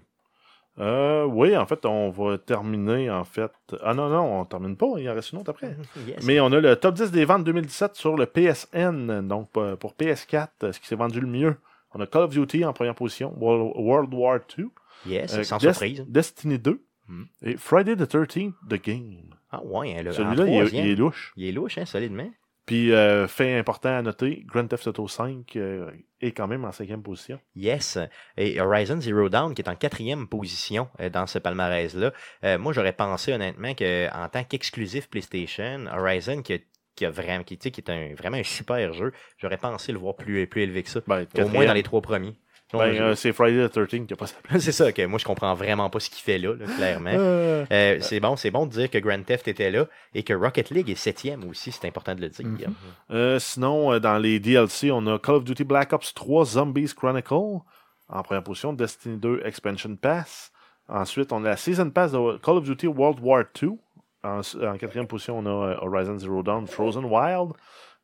Euh, 0.78 1.24
oui, 1.24 1.54
en 1.56 1.66
fait, 1.66 1.84
on 1.84 2.10
va 2.10 2.38
terminer 2.38 3.10
en 3.10 3.24
fait. 3.24 3.50
Ah 3.82 3.92
non, 3.92 4.08
non, 4.08 4.40
on 4.40 4.44
termine 4.46 4.76
pas, 4.76 4.86
il 4.98 5.10
en 5.10 5.14
reste 5.14 5.32
une 5.32 5.40
autre 5.40 5.50
après. 5.50 5.76
Yes. 6.06 6.24
Mais 6.24 6.40
on 6.40 6.46
a 6.52 6.60
le 6.60 6.76
top 6.76 6.94
10 6.94 7.10
des 7.10 7.24
ventes 7.24 7.44
2017 7.44 7.96
sur 7.96 8.16
le 8.16 8.24
PSN, 8.26 9.26
donc 9.28 9.50
pour 9.50 9.94
PS4, 9.94 10.48
euh, 10.62 10.72
ce 10.72 10.80
qui 10.80 10.86
s'est 10.86 10.94
vendu 10.96 11.20
le 11.20 11.26
mieux. 11.26 11.56
On 11.92 12.00
a 12.00 12.06
Call 12.06 12.22
of 12.22 12.30
Duty 12.30 12.64
en 12.64 12.72
première 12.72 12.94
position, 12.94 13.34
World 13.38 14.12
War 14.14 14.38
II, 14.58 14.66
Yes, 15.06 15.34
euh, 15.34 15.42
sans 15.44 15.56
Des- 15.58 15.68
surprise. 15.72 16.04
Destiny 16.08 16.58
2 16.58 16.84
Hmm. 17.08 17.24
et 17.42 17.56
Friday 17.56 17.96
the 17.96 18.06
13th 18.06 18.54
The 18.68 18.80
Game. 18.80 19.34
Ah 19.50 19.60
ouais, 19.64 19.96
hein, 19.98 20.12
Celui-là, 20.12 20.44
il, 20.46 20.52
est- 20.52 20.58
troisième. 20.60 20.86
il 20.86 20.90
est 20.92 20.94
louche. 20.94 21.32
Il 21.36 21.44
est 21.46 21.52
louche, 21.52 21.78
hein, 21.78 21.84
solidement. 21.84 22.30
Puis, 22.66 22.92
euh, 22.92 23.26
fait 23.26 23.58
important 23.58 23.88
à 23.88 24.00
noter, 24.02 24.44
Grand 24.46 24.64
Theft 24.68 24.86
Auto 24.86 25.08
5 25.08 25.56
euh, 25.56 25.90
est 26.20 26.30
quand 26.30 26.46
même 26.46 26.64
en 26.64 26.70
cinquième 26.70 27.02
position. 27.02 27.40
Yes. 27.56 27.98
Et 28.36 28.60
Horizon 28.60 29.00
Zero 29.00 29.28
Dawn, 29.28 29.54
qui 29.54 29.62
est 29.62 29.68
en 29.68 29.74
quatrième 29.74 30.28
position 30.28 30.88
euh, 31.00 31.10
dans 31.10 31.26
ce 31.26 31.40
palmarès-là. 31.40 32.12
Moi, 32.58 32.72
j'aurais 32.72 32.92
pensé 32.92 33.32
honnêtement 33.32 33.74
qu'en 33.74 34.28
tant 34.30 34.44
qu'exclusif 34.44 35.08
PlayStation, 35.10 35.86
Horizon, 35.92 36.42
qui 36.42 36.52
a, 36.54 36.58
qui 36.96 37.04
a 37.04 37.10
vraiment, 37.10 37.44
qui, 37.44 37.54
est 37.54 37.90
un, 37.90 38.14
vraiment 38.14 38.36
un 38.36 38.42
super 38.42 38.92
jeu, 38.92 39.12
j'aurais 39.38 39.56
pensé 39.56 39.92
le 39.92 39.98
voir 39.98 40.16
plus, 40.16 40.46
plus 40.46 40.62
élevé 40.62 40.82
que 40.82 40.90
ça. 40.90 41.00
Ben, 41.06 41.26
Au 41.38 41.48
moins 41.48 41.66
dans 41.66 41.72
les 41.72 41.82
trois 41.82 42.00
premiers. 42.00 42.34
Ben, 42.72 42.94
euh, 43.00 43.14
c'est 43.16 43.32
Friday 43.32 43.68
the 43.68 43.72
13 43.72 44.06
qui 44.06 44.12
a 44.12 44.16
pas 44.16 44.26
sa 44.26 44.36
place. 44.42 44.62
c'est 44.62 44.72
ça, 44.72 44.92
que 44.92 45.04
moi 45.06 45.18
je 45.18 45.24
comprends 45.24 45.54
vraiment 45.54 45.90
pas 45.90 45.98
ce 45.98 46.08
qu'il 46.08 46.22
fait 46.22 46.38
là, 46.38 46.54
là, 46.54 46.66
clairement. 46.66 47.10
Euh, 47.72 47.98
c'est 48.00 48.20
bon, 48.20 48.36
c'est 48.36 48.50
bon 48.50 48.66
de 48.66 48.72
dire 48.72 48.90
que 48.90 48.98
Grand 48.98 49.22
Theft 49.22 49.46
était 49.46 49.70
là 49.70 49.86
et 50.14 50.22
que 50.22 50.32
Rocket 50.32 50.70
League 50.70 50.88
est 50.88 50.94
septième 50.94 51.48
aussi, 51.48 51.70
c'est 51.72 51.86
important 51.86 52.14
de 52.14 52.20
le 52.20 52.28
dire. 52.28 52.46
Mhm. 52.46 52.74
euh, 53.10 53.38
sinon, 53.38 53.98
dans 53.98 54.18
les 54.18 54.40
DLC, 54.40 54.90
on 54.90 55.06
a 55.06 55.18
Call 55.18 55.36
of 55.36 55.44
Duty 55.44 55.64
Black 55.64 55.92
Ops 55.92 56.14
3 56.14 56.44
Zombies 56.46 56.92
Chronicle. 56.96 57.60
En 58.08 58.22
première 58.22 58.42
position, 58.42 58.72
Destiny 58.72 59.18
2 59.18 59.42
Expansion 59.44 59.94
Pass. 59.94 60.52
Ensuite, 60.88 61.32
on 61.32 61.44
a 61.44 61.50
la 61.50 61.56
Season 61.56 61.90
Pass 61.90 62.12
de 62.12 62.38
Call 62.38 62.56
of 62.56 62.64
Duty 62.64 62.88
World 62.88 63.20
War 63.20 63.44
2. 63.60 63.72
En, 64.22 64.40
en 64.40 64.76
quatrième 64.76 65.06
position, 65.06 65.38
on 65.38 65.46
a 65.46 65.50
euh, 65.70 65.76
Horizon 65.80 66.18
Zero 66.18 66.42
Dawn 66.42 66.66
Frozen 66.66 67.04
Wild. 67.04 67.52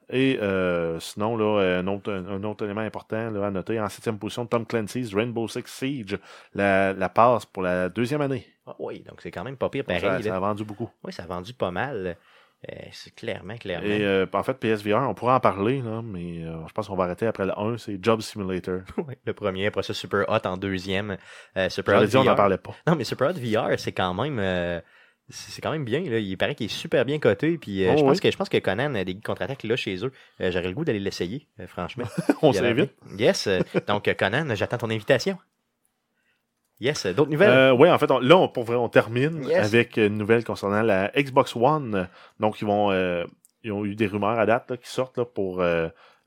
Et 0.08 0.38
euh, 0.40 1.00
sinon, 1.00 1.36
là, 1.36 1.80
un, 1.80 1.86
autre, 1.88 2.12
un 2.12 2.42
autre 2.44 2.64
élément 2.64 2.82
important 2.82 3.30
là, 3.30 3.46
à 3.46 3.50
noter, 3.50 3.80
en 3.80 3.88
septième 3.88 4.18
position, 4.18 4.46
Tom 4.46 4.64
Clancy's 4.64 5.12
Rainbow 5.12 5.48
Six 5.48 5.64
Siege, 5.66 6.18
la, 6.54 6.92
la 6.92 7.08
passe 7.08 7.44
pour 7.44 7.64
la 7.64 7.88
deuxième 7.88 8.20
année. 8.20 8.46
Ah 8.66 8.76
oui, 8.78 9.00
donc 9.00 9.20
c'est 9.20 9.32
quand 9.32 9.42
même 9.42 9.56
pas 9.56 9.68
pire 9.68 9.84
pareil. 9.84 10.22
ça, 10.22 10.36
a 10.36 10.38
vendu 10.38 10.64
beaucoup. 10.64 10.88
Oui, 11.02 11.12
ça 11.12 11.24
a 11.24 11.26
vendu 11.26 11.52
pas 11.54 11.72
mal. 11.72 12.16
Euh, 12.70 12.74
c'est 12.90 13.14
clairement, 13.14 13.56
clairement. 13.56 13.86
Et 13.86 14.04
euh, 14.04 14.26
en 14.32 14.42
fait, 14.42 14.54
PSVR, 14.54 15.08
on 15.08 15.14
pourrait 15.14 15.34
en 15.34 15.40
parler, 15.40 15.82
là, 15.82 16.02
mais 16.02 16.42
euh, 16.42 16.66
je 16.66 16.72
pense 16.72 16.88
qu'on 16.88 16.96
va 16.96 17.04
arrêter 17.04 17.26
après 17.26 17.44
le 17.44 17.56
1, 17.56 17.76
c'est 17.78 18.02
Job 18.02 18.20
Simulator. 18.20 18.80
Ouais, 19.06 19.18
le 19.24 19.34
premier, 19.34 19.66
après 19.66 19.82
ça, 19.82 19.92
Super 19.92 20.24
Hot 20.28 20.46
en 20.46 20.56
deuxième. 20.56 21.16
Euh, 21.56 21.68
Super 21.68 22.00
Hot 22.00 22.06
dire, 22.06 22.20
on 22.20 22.24
n'en 22.24 22.34
parlait 22.34 22.58
pas. 22.58 22.74
Non, 22.86 22.96
mais 22.96 23.04
Super 23.04 23.30
Hot 23.30 23.34
VR, 23.34 23.78
c'est 23.78 23.92
quand 23.92 24.14
même. 24.14 24.40
C'est 25.28 25.60
quand 25.60 25.72
même 25.72 25.84
bien. 25.84 26.00
Là. 26.00 26.18
Il 26.18 26.36
paraît 26.38 26.54
qu'il 26.54 26.66
est 26.66 26.68
super 26.68 27.04
bien 27.04 27.18
coté. 27.18 27.58
Puis 27.58 27.84
euh, 27.84 27.92
Oh 27.92 27.98
je, 27.98 28.02
pense 28.04 28.12
oui. 28.12 28.20
que, 28.20 28.30
je 28.30 28.36
pense 28.36 28.48
que 28.48 28.58
Conan 28.58 28.94
a 28.94 29.04
des 29.04 29.18
contre-attaques 29.18 29.64
là 29.64 29.74
chez 29.76 30.04
eux. 30.04 30.12
Euh, 30.40 30.50
J'aurais 30.52 30.68
le 30.68 30.74
goût 30.74 30.84
d'aller 30.84 31.00
l'essayer, 31.00 31.48
euh, 31.60 31.66
franchement. 31.66 32.04
on 32.42 32.52
s'invite. 32.52 32.92
Yes. 33.18 33.48
donc, 33.86 34.14
Conan, 34.16 34.54
j'attends 34.54 34.78
ton 34.78 34.90
invitation. 34.90 35.36
Yes. 36.78 37.06
D'autres 37.06 37.30
nouvelles? 37.30 37.72
Oui, 37.72 37.90
en 37.90 37.98
fait, 37.98 38.10
on- 38.10 38.18
là, 38.20 38.36
on, 38.36 38.48
pour 38.48 38.64
vrai, 38.64 38.76
on 38.76 38.88
termine 38.88 39.44
Yes. 39.44 39.64
avec 39.66 39.96
une 39.96 40.18
nouvelle 40.18 40.44
concernant 40.44 40.82
la 40.82 41.10
Xbox 41.16 41.56
One. 41.56 42.08
Donc, 42.38 42.60
ils 42.60 42.66
vont, 42.66 42.92
ils 43.64 43.72
ont 43.72 43.84
eu 43.84 43.94
des 43.96 44.06
rumeurs 44.06 44.38
à 44.38 44.46
date 44.46 44.70
là, 44.70 44.76
qui 44.76 44.88
sortent 44.88 45.16
là, 45.18 45.24
pour 45.24 45.64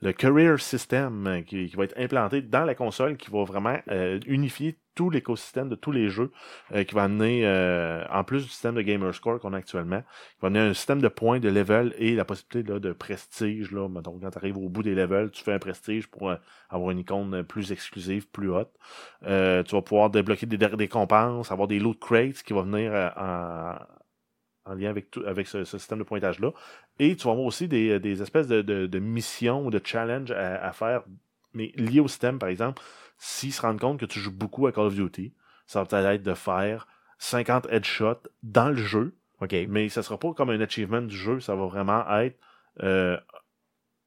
le 0.01 0.13
Career 0.13 0.59
System 0.59 1.27
euh, 1.27 1.41
qui, 1.41 1.67
qui 1.67 1.75
va 1.75 1.83
être 1.83 1.97
implanté 1.97 2.41
dans 2.41 2.65
la 2.65 2.75
console, 2.75 3.17
qui 3.17 3.29
va 3.31 3.43
vraiment 3.43 3.77
euh, 3.89 4.19
unifier 4.25 4.77
tout 4.99 5.09
l'écosystème 5.09 5.69
de 5.69 5.75
tous 5.75 5.93
les 5.93 6.09
jeux, 6.09 6.29
euh, 6.73 6.83
qui 6.83 6.93
va 6.93 7.03
amener, 7.03 7.45
euh, 7.45 8.03
en 8.11 8.25
plus 8.25 8.43
du 8.43 8.49
système 8.49 8.75
de 8.75 8.81
Gamer 8.81 9.15
Score 9.15 9.39
qu'on 9.39 9.53
a 9.53 9.57
actuellement, 9.57 10.01
qui 10.01 10.41
va 10.41 10.47
amener 10.47 10.59
un 10.59 10.73
système 10.73 11.01
de 11.01 11.07
points, 11.07 11.39
de 11.39 11.47
level 11.47 11.93
et 11.97 12.15
la 12.15 12.25
possibilité 12.25 12.69
là, 12.69 12.79
de 12.79 12.91
prestige. 12.91 13.71
Là. 13.71 13.87
Donc, 14.01 14.21
quand 14.21 14.29
tu 14.29 14.37
arrives 14.37 14.57
au 14.57 14.67
bout 14.67 14.83
des 14.83 14.95
levels, 14.95 15.31
tu 15.31 15.41
fais 15.41 15.53
un 15.53 15.59
prestige 15.59 16.07
pour 16.07 16.29
euh, 16.29 16.35
avoir 16.69 16.91
une 16.91 16.99
icône 16.99 17.33
euh, 17.33 17.43
plus 17.43 17.71
exclusive, 17.71 18.27
plus 18.29 18.49
haute. 18.51 18.73
Tu 19.21 19.27
vas 19.75 19.81
pouvoir 19.81 20.09
débloquer 20.09 20.45
des, 20.45 20.57
des 20.57 20.65
récompenses, 20.65 21.49
avoir 21.49 21.69
des 21.69 21.79
loot 21.79 21.97
crates 21.97 22.43
qui 22.43 22.51
vont 22.51 22.63
venir 22.63 22.91
en, 23.15 23.75
en 24.69 24.75
lien 24.75 24.89
avec, 24.89 25.11
tout, 25.11 25.23
avec 25.25 25.47
ce, 25.47 25.63
ce 25.63 25.77
système 25.77 25.99
de 25.99 26.03
pointage-là. 26.03 26.51
Et 26.99 27.15
tu 27.15 27.25
vas 27.25 27.31
avoir 27.31 27.45
aussi 27.45 27.67
des, 27.67 27.99
des 27.99 28.21
espèces 28.21 28.47
de, 28.47 28.61
de, 28.61 28.85
de 28.87 28.99
missions 28.99 29.65
ou 29.65 29.69
de 29.69 29.81
challenges 29.83 30.31
à, 30.31 30.63
à 30.63 30.71
faire, 30.71 31.03
mais 31.53 31.71
liés 31.75 31.99
au 31.99 32.07
système, 32.07 32.39
par 32.39 32.49
exemple. 32.49 32.81
S'ils 33.17 33.51
se 33.53 33.61
rendent 33.61 33.79
compte 33.79 33.99
que 33.99 34.05
tu 34.05 34.19
joues 34.19 34.31
beaucoup 34.35 34.67
à 34.67 34.71
Call 34.71 34.85
of 34.85 34.95
Duty, 34.95 35.33
ça 35.65 35.79
va 35.79 35.85
peut-être 35.85 36.05
être 36.05 36.23
de 36.23 36.33
faire 36.33 36.87
50 37.19 37.67
headshots 37.69 38.29
dans 38.43 38.69
le 38.69 38.77
jeu, 38.77 39.13
mais 39.67 39.89
ça 39.89 40.03
sera 40.03 40.17
pas 40.17 40.33
comme 40.33 40.49
un 40.49 40.61
achievement 40.61 41.01
du 41.01 41.15
jeu, 41.15 41.39
ça 41.39 41.55
va 41.55 41.65
vraiment 41.65 42.03
être 42.19 42.39
euh, 42.81 43.17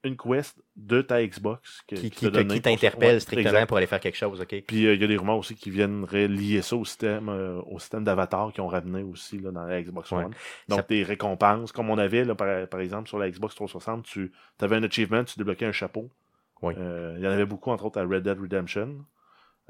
une 0.05 0.17
quest 0.17 0.61
de 0.77 1.01
ta 1.03 1.25
Xbox 1.25 1.83
que- 1.87 1.95
Qui, 1.97 2.11
qui, 2.11 2.31
t'interpelle 2.61 3.21
strictement 3.21 3.51
exact. 3.51 3.67
pour 3.69 3.77
aller 3.77 3.87
faire 3.87 4.01
quelque 4.01 4.17
chose, 4.17 4.41
OK? 4.41 4.63
Puis 4.67 4.87
euh, 4.87 4.95
il 4.95 5.01
y 5.01 5.05
a 5.05 5.07
des 5.07 5.17
rumeurs 5.17 5.39
aussi 5.39 5.55
qui 5.55 5.71
viendraient 5.71 6.27
lier 6.29 6.61
ça 6.63 6.75
au 6.77 6.85
système, 6.85 7.29
euh, 7.29 7.61
au 7.67 7.79
système 7.79 8.03
d'avatar 8.05 8.53
qui 8.53 8.61
ont 8.61 8.67
ramené 8.69 9.03
aussi 9.05 9.39
là, 9.39 9.51
dans 9.53 9.65
la 9.65 9.81
Xbox 9.81 10.11
Ouais. 10.11 10.25
One. 10.25 10.33
Donc 10.69 10.81
Ça- 10.81 10.87
des 10.89 11.03
récompenses, 11.05 11.71
comme 11.73 11.89
on 11.91 11.99
avait 11.99 12.25
là, 12.25 12.35
par, 12.35 12.67
par 12.69 12.81
exemple 12.81 13.09
sur 13.09 13.19
la 13.19 13.31
Xbox 13.31 13.55
360, 13.55 14.05
tu 14.05 14.33
avais 14.61 14.77
un 14.77 14.83
achievement, 14.83 15.23
tu 15.25 15.39
débloquais 15.39 15.67
un 15.67 15.73
chapeau. 15.73 16.11
Euh, 16.65 17.15
il 17.19 17.25
y 17.25 17.27
en 17.27 17.31
avait 17.33 17.47
beaucoup, 17.47 17.71
entre 17.71 17.85
autres 17.87 18.01
à 18.01 18.05
Red 18.05 18.23
Dead 18.23 18.39
Redemption. 18.41 19.05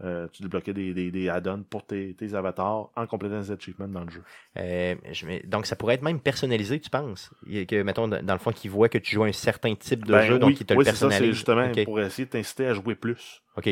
Euh, 0.00 0.26
tu 0.32 0.42
débloquais 0.42 0.72
des, 0.72 0.94
des, 0.94 1.10
des 1.10 1.28
add-ons 1.28 1.62
pour 1.64 1.84
tes, 1.86 2.14
tes 2.14 2.34
avatars 2.34 2.90
en 2.96 3.06
complétant 3.06 3.38
les 3.38 3.50
achievements 3.52 3.86
dans 3.88 4.04
le 4.04 4.10
jeu. 4.10 4.22
Euh, 4.56 4.94
je 5.12 5.46
donc, 5.46 5.66
ça 5.66 5.76
pourrait 5.76 5.94
être 5.94 6.02
même 6.02 6.18
personnalisé, 6.20 6.80
tu 6.80 6.90
penses? 6.90 7.30
Il 7.46 7.66
Que, 7.66 7.82
mettons, 7.82 8.08
dans 8.08 8.32
le 8.32 8.38
fond, 8.38 8.52
qu'ils 8.52 8.70
voient 8.70 8.88
que 8.88 8.98
tu 8.98 9.14
joues 9.14 9.24
un 9.24 9.32
certain 9.32 9.74
type 9.74 10.04
de 10.06 10.12
Ben 10.12 10.22
jeu, 10.22 10.34
oui, 10.34 10.40
donc 10.40 10.60
ils 10.60 10.66
te 10.66 10.74
oui, 10.74 10.78
le 10.78 10.84
c'est 10.84 10.96
ça, 10.96 11.08
personnalisent. 11.08 11.20
c'est 11.20 11.32
justement 11.34 11.68
pour 11.84 12.00
essayer 12.00 12.24
de 12.26 12.30
t'inciter 12.30 12.66
à 12.66 12.74
jouer 12.74 12.94
plus. 12.94 13.42
OK. 13.56 13.66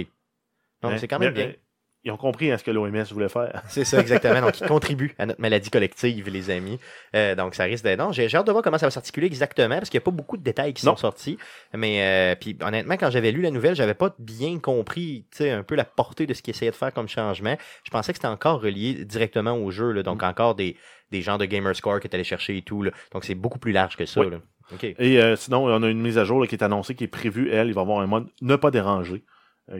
Non, 0.83 0.91
Hein? 0.91 0.99
c'est 0.99 1.09
quand 1.09 1.18
même 1.18 1.33
Mais, 1.35 1.45
bien. 1.47 1.55
Ils 2.05 2.11
ont 2.11 2.16
compris 2.16 2.51
hein, 2.51 2.57
ce 2.59 2.64
que 2.64 2.70
l'OMS 2.70 3.03
voulait 3.12 3.28
faire. 3.28 3.62
C'est 3.68 3.84
ça, 3.84 4.01
exactement. 4.01 4.40
Donc, 4.40 4.59
ils 4.61 4.66
contribuent 4.66 5.14
à 5.18 5.26
notre 5.26 5.40
maladie 5.40 5.68
collective, 5.70 6.28
les 6.30 6.51
amis. 6.51 6.78
Euh, 7.14 7.34
donc, 7.34 7.55
ça 7.55 7.64
risque 7.64 7.84
d'être. 7.84 7.98
Non, 7.98 8.11
j'ai 8.12 8.34
hâte 8.34 8.46
de 8.46 8.53
voir 8.53 8.62
comment 8.64 8.78
ça 8.78 8.86
va 8.86 8.90
s'articuler 8.90 9.26
exactement, 9.26 9.76
parce 9.76 9.90
qu'il 9.90 9.98
n'y 9.98 10.03
a 10.03 10.07
pas 10.07 10.11
beaucoup 10.11 10.36
de 10.36 10.42
détails 10.42 10.72
qui 10.72 10.86
Non. 10.86 10.92
sont 10.92 11.03
sortis. 11.03 11.36
Mais, 11.74 12.03
euh, 12.03 12.34
puis, 12.40 12.57
honnêtement, 12.62 12.94
quand 12.96 13.11
j'avais 13.11 13.32
lu 13.32 13.42
la 13.42 13.51
nouvelle, 13.51 13.74
j'avais 13.74 13.94
pas 13.94 14.14
bien 14.18 14.59
compris, 14.59 15.26
tu 15.30 15.38
sais, 15.38 15.51
un 15.51 15.62
peu 15.62 15.74
la 15.74 15.84
portée 15.84 16.26
de 16.26 16.32
ce 16.34 16.42
qu'ils 16.42 16.55
essayaient 16.55 16.70
de 16.70 16.76
faire 16.76 16.92
comme 16.94 17.09
changement. 17.09 17.57
Je 17.84 17.90
pensais 17.90 18.12
que 18.12 18.18
c'était 18.18 18.28
encore 18.28 18.62
relié 18.62 19.05
directement 19.05 19.53
au 19.59 19.70
jeu, 19.70 19.92
là, 19.92 20.01
Mm. 20.01 20.05
donc 20.05 20.22
encore 20.22 20.55
des, 20.55 20.76
des 21.11 21.20
genres 21.22 21.38
de 21.38 21.44
gamer 21.44 21.74
score 21.76 22.01
que 22.01 22.09
tu 22.09 22.14
allais 22.14 22.24
chercher 22.24 22.57
et 22.57 22.62
tout. 22.62 22.82
Là. 22.82 22.92
Donc, 23.12 23.24
c'est 23.24 23.34
beaucoup 23.34 23.59
plus 23.59 23.72
large 23.72 23.96
que 23.96 24.07
ça. 24.07 24.20
Oui. 24.20 24.30
là. 24.30 24.38
OK. 24.72 24.84
Et 24.84 25.20
euh, 25.20 25.34
sinon, 25.36 25.64
on 25.66 25.82
a 25.82 25.88
une 25.88 26.01
mise 26.01 26.16
à 26.16 26.24
jour 26.24 26.40
là, 26.40 26.46
qui 26.46 26.55
est 26.55 26.62
annoncée, 26.62 26.94
qui 26.94 27.03
est 27.05 27.09
prévue, 27.09 27.51
elle, 27.51 27.66
il 27.68 27.74
va 27.74 27.80
y 27.80 27.84
avoir 27.84 27.98
un 28.01 28.07
mode 28.07 28.28
ne 28.40 28.55
pas 28.57 28.70
déranger 28.70 29.22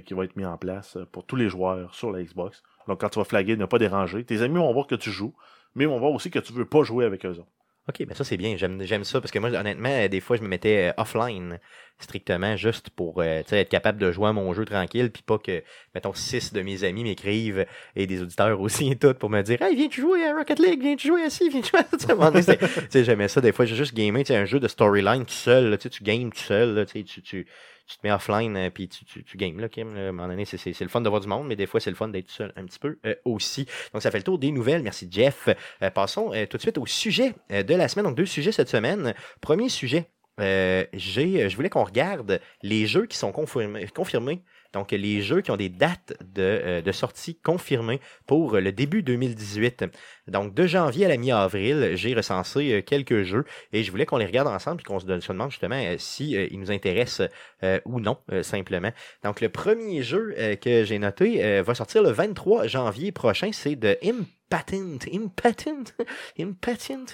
qui 0.05 0.15
va 0.15 0.25
être 0.25 0.37
mis 0.37 0.45
en 0.45 0.57
place 0.57 0.97
euh, 0.97 1.05
pour 1.11 1.25
tous 1.25 1.37
les 1.37 1.49
joueurs 1.49 1.95
sur 1.95 2.11
la 2.11 2.23
Xbox. 2.23 2.63
Donc 2.89 3.01
quand 3.01 3.09
tu 3.09 3.19
vas 3.19 3.25
flaguer 3.25 3.57
ne 3.57 3.67
pas 3.67 3.79
déranger, 3.79 4.25
tes 4.25 4.43
amis 4.43 4.59
vont 4.59 4.73
voir 4.73 4.87
que 4.87 4.95
tu 4.95 5.11
joues, 5.11 5.35
mais 5.75 5.87
vont 5.87 5.99
voir 5.99 6.13
aussi 6.13 6.31
que 6.31 6.39
tu 6.39 6.53
veux 6.53 6.65
pas 6.65 6.83
jouer 6.83 7.05
avec 7.05 7.25
eux 7.27 7.31
autres. 7.39 7.51
OK, 7.89 8.07
ben 8.07 8.15
ça 8.15 8.25
c'est 8.25 8.37
bien, 8.37 8.57
j'aime 8.57 9.05
ça 9.05 9.21
parce 9.21 9.33
que 9.33 9.39
moi 9.39 9.51
honnêtement, 9.51 9.89
euh, 9.89 10.07
des 10.07 10.21
fois 10.21 10.37
je 10.37 10.43
me 10.43 10.49
mettais 10.49 10.91
euh, 10.91 11.01
offline 11.01 11.59
strictement 11.99 12.57
juste 12.57 12.91
pour 12.91 13.21
euh, 13.21 13.43
tu 13.47 13.55
être 13.55 13.69
capable 13.69 13.99
de 13.99 14.13
jouer 14.13 14.29
à 14.29 14.33
mon 14.33 14.53
jeu 14.53 14.65
tranquille 14.65 15.11
puis 15.11 15.23
pas 15.23 15.39
que 15.39 15.63
mettons 15.95 16.13
six 16.15 16.53
de 16.53 16.63
mes 16.63 16.85
amis 16.85 17.03
m'écrivent 17.03 17.67
et 17.97 18.07
des 18.07 18.23
auditeurs 18.23 18.61
aussi 18.61 18.93
et 18.93 18.97
tout 18.97 19.15
pour 19.15 19.31
me 19.31 19.43
dire 19.43 19.61
"Hey, 19.63 19.75
viens-tu 19.75 20.03
jouer 20.03 20.27
à 20.27 20.35
Rocket 20.35 20.59
League, 20.61 20.81
viens-tu 20.81 21.09
jouer 21.09 21.23
à 21.23 21.31
ci, 21.31 21.49
viens-tu 21.49 21.71
jouer 21.71 21.81
à 21.81 21.99
ça." 21.99 22.31
Tu 22.31 22.43
sais, 22.43 22.59
tu 22.91 23.05
j'aimais 23.05 23.29
ça 23.29 23.41
des 23.41 23.53
fois 23.53 23.65
j'ai 23.65 23.77
juste 23.77 23.95
gamé, 23.95 24.25
tu 24.25 24.35
un 24.35 24.45
jeu 24.45 24.61
de 24.61 24.69
storyline 24.69 25.25
tout 25.25 25.33
seul, 25.33 25.71
là, 25.71 25.79
tu 25.79 25.91
tu 25.91 26.05
games 26.05 26.31
tout 26.31 26.39
seul, 26.39 26.75
là, 26.75 26.85
tu 26.85 27.03
tu 27.03 27.47
tu 27.91 27.99
te 27.99 28.07
mets 28.07 28.13
offline 28.13 28.57
euh, 28.57 28.71
puis 28.71 28.89
tu, 28.89 29.05
tu, 29.05 29.25
tu 29.25 29.37
games 29.37 29.59
là, 29.59 29.69
Kim. 29.69 29.97
à 29.97 30.01
un 30.01 30.13
moment 30.13 30.29
donné, 30.29 30.45
c'est- 30.45 30.81
le 30.81 30.89
fun 30.89 31.01
de 31.01 31.09
voir 31.09 31.21
du 31.21 31.29
monde, 31.29 31.47
mais 31.47 31.57
des 31.57 31.67
fois, 31.67 31.81
c'est 31.81 31.91
le 31.91 31.97
fun 31.97 32.09
d'être 32.09 32.31
seul 32.31 32.53
un 32.57 32.65
petit 32.65 32.79
peu 32.79 32.99
euh, 33.07 33.15
aussi. 33.25 33.67
Donc, 33.93 34.03
ça 34.03 34.11
fait 34.11 34.19
le 34.19 34.25
tour 34.25 34.39
des 34.39 34.53
nouvelles. 34.53 34.83
Merci, 34.83 35.09
Jeff. 35.11 35.49
Euh, 35.83 35.91
passons 35.91 36.31
tout 36.49 36.57
de 36.57 36.63
suite 36.63 36.79
au 36.79 36.87
sujet 36.87 37.35
de 37.51 37.75
la 37.75 37.89
semaine. 37.89 38.07
Donc, 38.07 38.17
deux 38.17 38.27
sujets 38.27 38.53
cette 38.53 38.69
semaine. 38.69 39.15
Premier 39.41 39.69
sujet, 39.69 40.11
je 40.39 41.55
voulais 41.57 41.69
qu'on 41.71 41.85
regarde 41.85 42.41
les 42.63 42.87
jeux 42.87 43.07
qui 43.07 43.17
sont 43.19 43.33
confirmés. 43.33 44.43
Donc, 44.73 44.93
les 44.93 45.23
jeux 45.23 45.41
qui 45.41 45.51
ont 45.51 45.57
des 45.57 45.69
dates 45.69 46.15
de, 46.21 46.43
euh, 46.43 46.83
de 46.83 46.93
sortie 46.93 47.37
confirmées 47.37 48.01
pour 48.27 48.57
le 48.57 48.73
début 48.73 49.03
2018. 49.03 49.85
Donc, 50.29 50.55
de 50.55 50.67
janvier 50.67 51.07
à 51.07 51.09
la 51.09 51.17
mi-avril, 51.17 51.93
j'ai 51.95 52.15
recensé 52.15 52.73
euh, 52.73 52.83
quelques 52.83 53.23
jeux 53.23 53.45
et 53.73 53.83
je 53.83 53.91
voulais 53.91 54.07
qu'on 54.07 54.19
les 54.19 54.27
regarde 54.27 54.49
ensemble 54.49 54.81
et 54.81 54.85
qu'on 54.85 55.01
se, 55.01 55.07
demande 55.07 55.51
justement 55.51 55.77
euh, 55.77 55.97
si 55.99 56.37
euh, 56.37 56.47
ils 56.51 56.61
nous 56.61 56.71
intéressent 56.71 57.29
euh, 57.63 57.81
ou 57.85 58.01
non, 58.01 58.19
euh, 58.33 58.43
simplement. 58.43 58.93
Donc, 59.25 59.41
le 59.41 59.49
premier 59.49 60.03
jeu 60.03 60.35
euh, 60.39 60.57
que 60.57 60.85
j'ai 60.85 60.99
noté 60.99 61.45
euh, 61.45 61.63
va 61.63 61.75
sortir 61.75 62.03
le 62.03 62.11
23 62.11 62.67
janvier 62.67 63.13
prochain. 63.13 63.51
C'est 63.53 63.77
de 63.77 63.99
Impatent. 64.03 64.40
Impatent. 64.53 65.07
Impatent. 65.15 65.95
Impatient. 66.39 67.07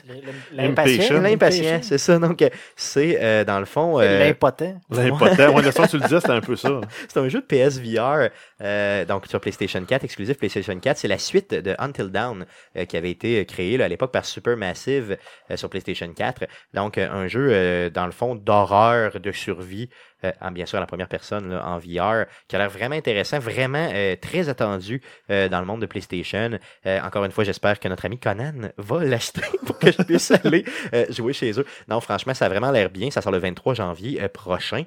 L'impatient, 0.52 1.80
c'est 1.82 1.98
ça. 1.98 2.18
Donc, 2.18 2.42
c'est 2.76 3.18
euh, 3.22 3.44
dans 3.44 3.58
le 3.58 3.66
fond. 3.66 4.00
euh, 4.00 4.18
L'impotent. 4.20 4.80
L'impotent, 4.90 5.36
ouais, 5.36 5.54
de 5.62 5.66
toute 5.66 5.76
façon, 5.76 5.86
tu 5.86 5.96
le 5.98 6.02
disais, 6.04 6.20
c'était 6.20 6.32
un 6.32 6.40
peu 6.40 6.56
ça. 6.56 6.80
c'est 7.08 7.18
un 7.20 7.28
jeu 7.28 7.40
de 7.40 7.46
PSVR, 7.46 8.30
euh, 8.62 9.04
donc 9.04 9.26
sur 9.26 9.40
PlayStation 9.40 9.84
4, 9.84 10.04
exclusif 10.04 10.38
PlayStation 10.38 10.78
4. 10.78 10.96
C'est 10.96 11.08
la 11.08 11.18
suite 11.18 11.52
de 11.52 11.74
Until 11.78 12.08
Dawn 12.10 12.46
euh, 12.76 12.84
qui 12.86 12.96
avait 12.96 13.10
été 13.10 13.44
créé 13.44 13.76
là, 13.76 13.84
à 13.84 13.88
l'époque 13.88 14.12
par 14.12 14.24
Supermassive 14.24 15.18
euh, 15.50 15.56
sur 15.56 15.68
PlayStation 15.68 16.10
4. 16.12 16.44
Donc 16.72 16.96
euh, 16.96 17.08
un 17.10 17.28
jeu 17.28 17.48
euh, 17.50 17.90
dans 17.90 18.06
le 18.06 18.12
fond 18.12 18.34
d'horreur, 18.34 19.20
de 19.20 19.32
survie, 19.32 19.90
euh, 20.24 20.32
en, 20.40 20.50
bien 20.50 20.66
sûr 20.66 20.78
à 20.78 20.80
la 20.80 20.86
première 20.86 21.08
personne 21.08 21.50
là, 21.50 21.66
en 21.66 21.78
VR, 21.78 22.26
qui 22.48 22.56
a 22.56 22.58
l'air 22.58 22.70
vraiment 22.70 22.96
intéressant, 22.96 23.38
vraiment 23.38 23.88
euh, 23.92 24.16
très 24.16 24.48
attendu 24.48 25.00
euh, 25.30 25.48
dans 25.48 25.60
le 25.60 25.66
monde 25.66 25.80
de 25.80 25.86
PlayStation. 25.86 26.58
Encore 26.84 27.24
une 27.24 27.32
fois, 27.32 27.44
j'espère 27.44 27.78
que 27.80 27.88
notre 27.88 28.04
ami 28.06 28.18
Conan 28.18 28.70
va 28.78 29.04
l'acheter 29.04 29.42
pour 29.66 29.78
que 29.78 29.90
je 29.92 30.02
puisse 30.02 30.30
aller 30.44 30.64
jouer 31.10 31.32
chez 31.32 31.58
eux. 31.58 31.66
Non, 31.88 32.00
franchement, 32.00 32.34
ça 32.34 32.46
a 32.46 32.48
vraiment 32.48 32.70
l'air 32.70 32.90
bien. 32.90 33.10
Ça 33.10 33.20
sort 33.20 33.32
le 33.32 33.38
23 33.38 33.74
janvier 33.74 34.26
prochain. 34.28 34.84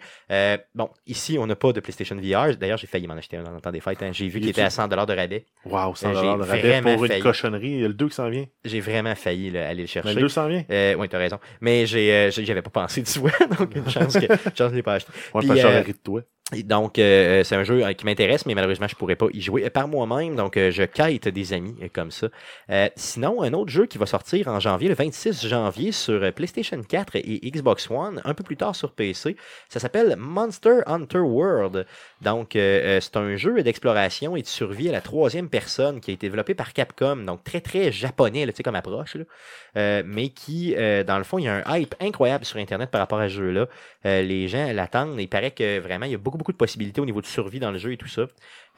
Bon, 0.75 0.89
ici, 1.07 1.37
on 1.39 1.47
n'a 1.47 1.55
pas 1.55 1.73
de 1.73 1.79
PlayStation 1.79 2.15
VR. 2.15 2.55
D'ailleurs, 2.57 2.77
j'ai 2.77 2.87
failli 2.87 3.07
m'en 3.07 3.15
acheter 3.15 3.37
un 3.37 3.43
dans 3.43 3.51
le 3.51 3.61
temps 3.61 3.71
des 3.71 3.79
fêtes. 3.79 4.01
hein. 4.03 4.11
J'ai 4.13 4.27
vu 4.27 4.37
Il 4.39 4.41
qu'il 4.41 4.49
était 4.49 4.61
à 4.61 4.69
100 4.69 4.87
de 4.87 4.95
rabais. 4.95 5.45
Waouh, 5.65 5.95
100 5.95 6.09
Euh, 6.09 6.13
j'ai 6.15 6.21
de 6.21 6.49
rabais 6.49 6.61
vraiment 6.61 6.95
pour 6.95 7.05
une 7.05 7.21
cochonnerie. 7.21 7.69
Il 7.69 7.81
y 7.81 7.85
a 7.85 7.87
le 7.87 7.93
2 7.93 8.09
qui 8.09 8.15
s'en 8.15 8.29
vient. 8.29 8.45
J'ai 8.63 8.79
vraiment 8.79 9.15
failli 9.15 9.51
là, 9.51 9.67
aller 9.67 9.75
le 9.75 9.81
Mais 9.83 9.87
chercher. 9.87 10.13
le 10.13 10.21
2 10.21 10.29
s'en 10.29 10.47
vient. 10.47 10.63
Oui, 10.97 11.09
t'as 11.09 11.17
raison. 11.17 11.39
Mais 11.61 11.85
j'avais 11.85 12.61
pas 12.61 12.69
pensé, 12.69 13.03
tu 13.03 13.19
vois. 13.19 13.31
Donc, 13.59 13.75
une 13.75 13.89
chance 13.89 14.13
que, 14.13 14.25
je 14.55 14.63
l'ai 14.75 14.83
pas 14.83 14.95
acheté. 14.95 15.11
Ouais, 15.33 15.39
Puis, 15.39 15.47
pas 15.47 15.55
cher 15.55 15.71
euh, 15.71 15.83
de 15.83 15.91
toi. 15.93 16.21
Et 16.21 16.23
donc, 16.63 16.97
euh, 16.97 17.43
c'est 17.43 17.55
un 17.55 17.63
jeu 17.63 17.85
euh, 17.85 17.93
qui 17.93 18.05
m'intéresse, 18.05 18.47
mais 18.47 18.55
malheureusement, 18.55 18.87
je 18.87 18.95
pourrais 18.95 19.15
pas 19.15 19.27
y 19.33 19.39
jouer 19.39 19.65
euh, 19.65 19.69
par 19.69 19.87
moi-même. 19.87 20.35
Donc, 20.35 20.57
euh, 20.57 20.71
je 20.71 20.81
kite 20.81 21.27
des 21.27 21.53
amis 21.53 21.75
euh, 21.83 21.89
comme 21.93 22.09
ça. 22.09 22.27
Euh, 22.71 22.89
sinon, 22.95 23.43
un 23.43 23.53
autre 23.53 23.69
jeu 23.69 23.85
qui 23.85 23.99
va 23.99 24.07
sortir 24.07 24.47
en 24.47 24.59
janvier, 24.59 24.89
le 24.89 24.95
26 24.95 25.45
janvier, 25.45 25.91
sur 25.91 26.33
PlayStation 26.33 26.81
4 26.81 27.17
et 27.17 27.39
Xbox 27.51 27.91
One, 27.91 28.19
un 28.25 28.33
peu 28.33 28.43
plus 28.43 28.57
tard 28.57 28.75
sur 28.75 28.93
PC. 28.93 29.35
Ça 29.69 29.79
s'appelle 29.79 30.15
Monster 30.17 30.79
Hunter 30.87 31.19
World. 31.19 31.85
Donc, 32.21 32.49
c'est 32.53 33.15
un 33.15 33.35
jeu 33.35 33.61
d'exploration 33.61 34.35
et 34.35 34.41
de 34.41 34.47
survie 34.47 34.89
à 34.89 34.91
la 34.91 35.01
troisième 35.01 35.49
personne 35.49 36.01
qui 36.01 36.09
a 36.09 36.13
été 36.15 36.27
développé 36.27 36.55
par 36.55 36.73
Capcom. 36.73 37.17
Donc, 37.17 37.43
très, 37.43 37.61
très 37.61 37.91
japonais, 37.91 38.47
tu 38.47 38.53
sais, 38.55 38.63
comme 38.63 38.75
approche. 38.75 39.15
là. 39.15 40.01
Mais 40.03 40.29
qui, 40.29 40.73
dans 41.05 41.17
le 41.17 41.23
fond, 41.23 41.37
il 41.37 41.45
y 41.45 41.47
a 41.47 41.63
un 41.63 41.77
hype 41.77 41.93
incroyable 41.99 42.43
sur 42.43 42.57
Internet 42.57 42.89
par 42.89 43.01
rapport 43.01 43.19
à 43.19 43.29
ce 43.29 43.35
jeu-là. 43.35 43.67
Les 44.03 44.47
gens 44.47 44.71
l'attendent. 44.73 45.19
Il 45.19 45.27
paraît 45.27 45.51
que 45.51 45.79
vraiment, 45.79 46.05
il 46.05 46.11
y 46.13 46.15
a 46.15 46.17
beaucoup, 46.17 46.38
beaucoup 46.39 46.51
de 46.51 46.57
possibilités 46.57 46.99
au 46.99 47.05
niveau 47.05 47.21
de 47.21 47.27
survie 47.27 47.59
dans 47.59 47.71
le 47.71 47.77
jeu 47.77 47.91
et 47.91 47.97
tout 47.97 48.07
ça. 48.07 48.25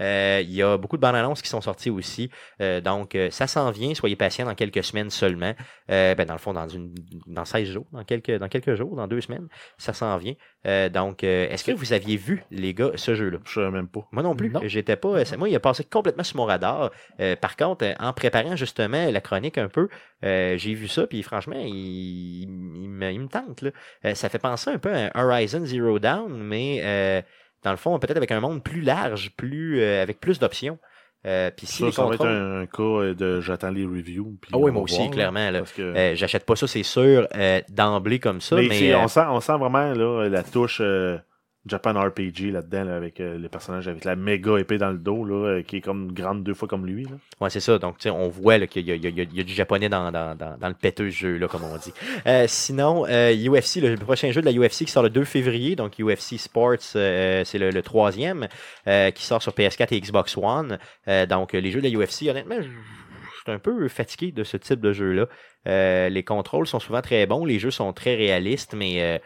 Euh, 0.01 0.41
il 0.43 0.51
y 0.51 0.61
a 0.61 0.77
beaucoup 0.77 0.97
de 0.97 1.01
bandes 1.01 1.15
annonces 1.15 1.41
qui 1.41 1.49
sont 1.49 1.61
sorties 1.61 1.89
aussi. 1.89 2.29
Euh, 2.59 2.81
donc, 2.81 3.15
euh, 3.15 3.29
ça 3.29 3.47
s'en 3.47 3.71
vient. 3.71 3.93
Soyez 3.93 4.15
patients 4.15 4.45
dans 4.45 4.55
quelques 4.55 4.83
semaines 4.83 5.09
seulement. 5.09 5.53
Euh, 5.91 6.15
ben, 6.15 6.25
dans 6.25 6.33
le 6.33 6.39
fond, 6.39 6.53
dans, 6.53 6.67
une, 6.67 6.93
dans 7.27 7.45
16 7.45 7.69
jours, 7.69 7.85
dans 7.91 8.03
quelques, 8.03 8.31
dans 8.37 8.49
quelques 8.49 8.75
jours, 8.75 8.95
dans 8.95 9.07
deux 9.07 9.21
semaines, 9.21 9.47
ça 9.77 9.93
s'en 9.93 10.17
vient. 10.17 10.33
Euh, 10.65 10.89
donc, 10.89 11.23
euh, 11.23 11.47
est-ce 11.49 11.63
que 11.63 11.71
vous 11.71 11.93
aviez 11.93 12.17
vu, 12.17 12.43
les 12.51 12.73
gars, 12.73 12.91
ce 12.95 13.15
jeu-là? 13.15 13.37
Je 13.45 13.53
savais 13.53 13.71
même 13.71 13.87
pas. 13.87 14.07
Moi 14.11 14.23
non 14.23 14.35
plus. 14.35 14.49
Non. 14.49 14.61
J'étais 14.65 14.95
pas. 14.95 15.23
Moi, 15.37 15.49
il 15.49 15.55
a 15.55 15.59
passé 15.59 15.83
complètement 15.83 16.23
sur 16.23 16.37
mon 16.37 16.45
radar. 16.45 16.91
Euh, 17.19 17.35
par 17.35 17.55
contre, 17.55 17.85
en 17.99 18.13
préparant 18.13 18.55
justement 18.55 19.09
la 19.09 19.21
chronique 19.21 19.57
un 19.57 19.69
peu, 19.69 19.87
euh, 20.23 20.57
j'ai 20.57 20.73
vu 20.73 20.87
ça, 20.87 21.07
puis 21.07 21.23
franchement, 21.23 21.55
il, 21.57 22.43
il, 22.43 22.83
il 22.83 22.89
me, 22.89 23.11
il 23.11 23.19
me 23.19 23.27
tente. 23.27 23.61
Là. 23.61 23.71
Euh, 24.05 24.15
ça 24.15 24.29
fait 24.29 24.39
penser 24.39 24.69
un 24.69 24.79
peu 24.79 24.93
à 24.93 25.11
un 25.13 25.23
Horizon 25.23 25.65
Zero 25.65 25.99
Dawn, 25.99 26.31
mais 26.37 26.81
euh, 26.83 27.21
dans 27.63 27.71
le 27.71 27.77
fond, 27.77 27.97
peut-être 27.99 28.17
avec 28.17 28.31
un 28.31 28.39
monde 28.39 28.63
plus 28.63 28.81
large, 28.81 29.31
plus 29.37 29.81
euh, 29.81 30.01
avec 30.01 30.19
plus 30.19 30.39
d'options. 30.39 30.79
Euh, 31.27 31.51
puis 31.55 31.67
si 31.67 31.77
Ça, 31.77 31.85
les 31.85 31.91
ça 31.91 32.05
va 32.05 32.15
être 32.15 32.25
un, 32.25 32.61
un 32.61 32.65
cas 32.65 32.81
euh, 32.81 33.13
de 33.13 33.41
j'attends 33.41 33.69
les 33.69 33.85
reviews. 33.85 34.39
Ah 34.51 34.57
oui, 34.57 34.71
moi 34.71 34.81
aussi, 34.81 34.97
voir, 34.97 35.11
clairement. 35.11 35.51
Là. 35.51 35.61
Que... 35.61 35.81
Euh, 35.81 36.15
J'achète 36.15 36.45
pas 36.47 36.55
ça, 36.55 36.65
c'est 36.65 36.81
sûr, 36.81 37.27
euh, 37.35 37.61
d'emblée 37.69 38.17
comme 38.17 38.41
ça, 38.41 38.55
mais 38.55 38.67
mais, 38.67 38.95
on, 38.95 39.07
sent, 39.07 39.25
on 39.29 39.39
sent 39.39 39.57
vraiment 39.59 39.93
là, 39.93 40.27
la 40.27 40.41
touche 40.41 40.79
euh, 40.81 41.19
Japan 41.67 41.93
RPG 41.93 42.51
là-dedans, 42.51 42.85
là, 42.85 42.95
avec 42.95 43.19
euh, 43.19 43.37
les 43.37 43.47
personnages 43.47 43.87
avec 43.87 44.03
la 44.03 44.15
méga 44.15 44.57
épée 44.57 44.79
dans 44.79 44.89
le 44.89 44.97
dos, 44.97 45.23
là, 45.23 45.35
euh, 45.35 45.61
qui 45.61 45.77
est 45.77 45.81
comme 45.81 46.11
grande 46.11 46.43
deux 46.43 46.55
fois 46.55 46.67
comme 46.67 46.87
lui. 46.87 47.03
Là. 47.03 47.11
Ouais, 47.39 47.51
c'est 47.51 47.59
ça. 47.59 47.77
Donc, 47.77 47.97
on 48.07 48.29
voit 48.29 48.59
qu'il 48.65 48.87
y, 48.89 48.91
y 48.91 49.07
y 49.07 49.21
a- 49.21 49.43
du 49.43 49.53
japonais 49.53 49.87
dans, 49.87 50.11
dans, 50.11 50.35
dans, 50.35 50.67
le 50.67 50.73
péteux 50.73 51.09
jeu, 51.09 51.37
là, 51.37 51.47
comme 51.47 51.63
on 51.63 51.77
dit. 51.77 51.93
Euh, 52.25 52.45
sinon, 52.47 53.05
euh, 53.07 53.31
UFC, 53.31 53.75
le 53.79 53.95
prochain 53.95 54.31
jeu 54.31 54.41
de 54.41 54.45
la 54.47 54.53
UFC 54.53 54.85
qui 54.85 54.91
sort 54.91 55.03
le 55.03 55.11
2 55.11 55.23
février, 55.23 55.75
donc 55.75 55.99
UFC 55.99 56.37
Sports, 56.39 56.77
euh, 56.95 57.43
c'est 57.45 57.59
le, 57.59 57.69
le 57.69 57.81
troisième, 57.83 58.47
euh, 58.87 59.11
qui 59.11 59.23
sort 59.23 59.43
sur 59.43 59.53
PS4 59.53 59.93
et 59.93 60.01
Xbox 60.01 60.35
One. 60.37 60.79
Euh, 61.07 61.27
donc, 61.27 61.53
les 61.53 61.69
jeux 61.71 61.81
de 61.81 61.87
la 61.87 61.95
UFC, 61.95 62.27
honnêtement, 62.29 62.55
je 62.59 62.69
suis 62.69 63.51
un 63.51 63.59
peu 63.59 63.87
fatigué 63.87 64.31
de 64.31 64.43
ce 64.43 64.57
type 64.57 64.79
de 64.79 64.93
jeu-là. 64.93 65.27
Euh, 65.67 66.09
les 66.09 66.23
contrôles 66.23 66.65
sont 66.65 66.79
souvent 66.79 67.01
très 67.01 67.27
bons, 67.27 67.45
les 67.45 67.59
jeux 67.59 67.71
sont 67.71 67.93
très 67.93 68.15
réalistes, 68.15 68.73
mais 68.75 69.01
euh, 69.01 69.19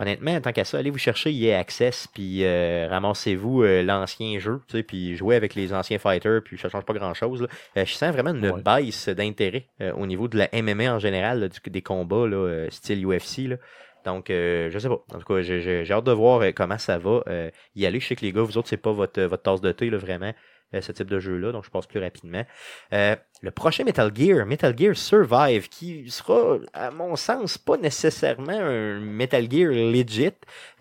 honnêtement, 0.00 0.40
tant 0.40 0.52
qu'à 0.52 0.64
ça, 0.64 0.78
allez 0.78 0.90
vous 0.90 0.98
chercher 0.98 1.30
EA 1.34 1.58
Access, 1.58 2.06
puis 2.12 2.44
euh, 2.44 2.86
ramassez-vous 2.90 3.62
euh, 3.62 3.82
l'ancien 3.82 4.38
jeu, 4.38 4.60
tu 4.68 4.76
sais, 4.78 4.82
puis 4.82 5.16
jouez 5.16 5.36
avec 5.36 5.54
les 5.54 5.72
anciens 5.74 5.98
fighters, 5.98 6.42
puis 6.44 6.56
ça 6.58 6.68
change 6.68 6.84
pas 6.84 6.92
grand-chose. 6.94 7.46
Euh, 7.76 7.84
je 7.84 7.92
sens 7.92 8.12
vraiment 8.12 8.30
une 8.34 8.48
Ouais. 8.50 8.62
baisse 8.62 9.08
d'intérêt 9.08 9.66
euh, 9.80 9.92
au 9.92 10.06
niveau 10.06 10.28
de 10.28 10.38
la 10.38 10.48
MMA 10.52 10.94
en 10.94 10.98
général, 10.98 11.40
là, 11.40 11.48
du- 11.48 11.70
des 11.70 11.82
combats 11.82 12.26
là, 12.26 12.36
euh, 12.36 12.68
style 12.70 13.04
UFC. 13.04 13.48
Là. 13.48 13.56
Donc, 14.04 14.30
euh, 14.30 14.70
je 14.70 14.78
sais 14.78 14.88
pas. 14.88 15.02
En 15.14 15.18
tout 15.18 15.26
cas, 15.34 15.42
j'ai- 15.42 15.84
hâte 15.90 16.04
de 16.04 16.12
voir 16.12 16.42
comment 16.54 16.78
ça 16.78 16.98
va 16.98 17.22
euh, 17.28 17.50
y 17.74 17.84
aller. 17.84 18.00
Je 18.00 18.06
sais 18.06 18.16
que 18.16 18.24
les 18.24 18.32
gars, 18.32 18.42
vous 18.42 18.56
autres, 18.56 18.68
c'est 18.68 18.76
pas 18.76 18.92
votre, 18.92 19.20
votre 19.22 19.42
tasse 19.42 19.60
de 19.60 19.72
thé, 19.72 19.90
là, 19.90 19.98
vraiment, 19.98 20.32
ce 20.72 20.92
type 20.92 21.08
de 21.08 21.18
jeu-là. 21.18 21.52
Donc, 21.52 21.64
je 21.64 21.70
passe 21.70 21.86
plus 21.86 22.00
rapidement. 22.00 22.44
Euh, 22.92 23.16
le 23.40 23.50
prochain 23.52 23.84
Metal 23.84 24.10
Gear, 24.14 24.44
Metal 24.46 24.74
Gear 24.76 24.96
Survive, 24.96 25.68
qui 25.68 26.10
sera, 26.10 26.58
à 26.72 26.90
mon 26.90 27.14
sens, 27.14 27.56
pas 27.56 27.76
nécessairement 27.76 28.52
un 28.58 28.98
Metal 28.98 29.48
Gear 29.50 29.70
legit, 29.70 30.32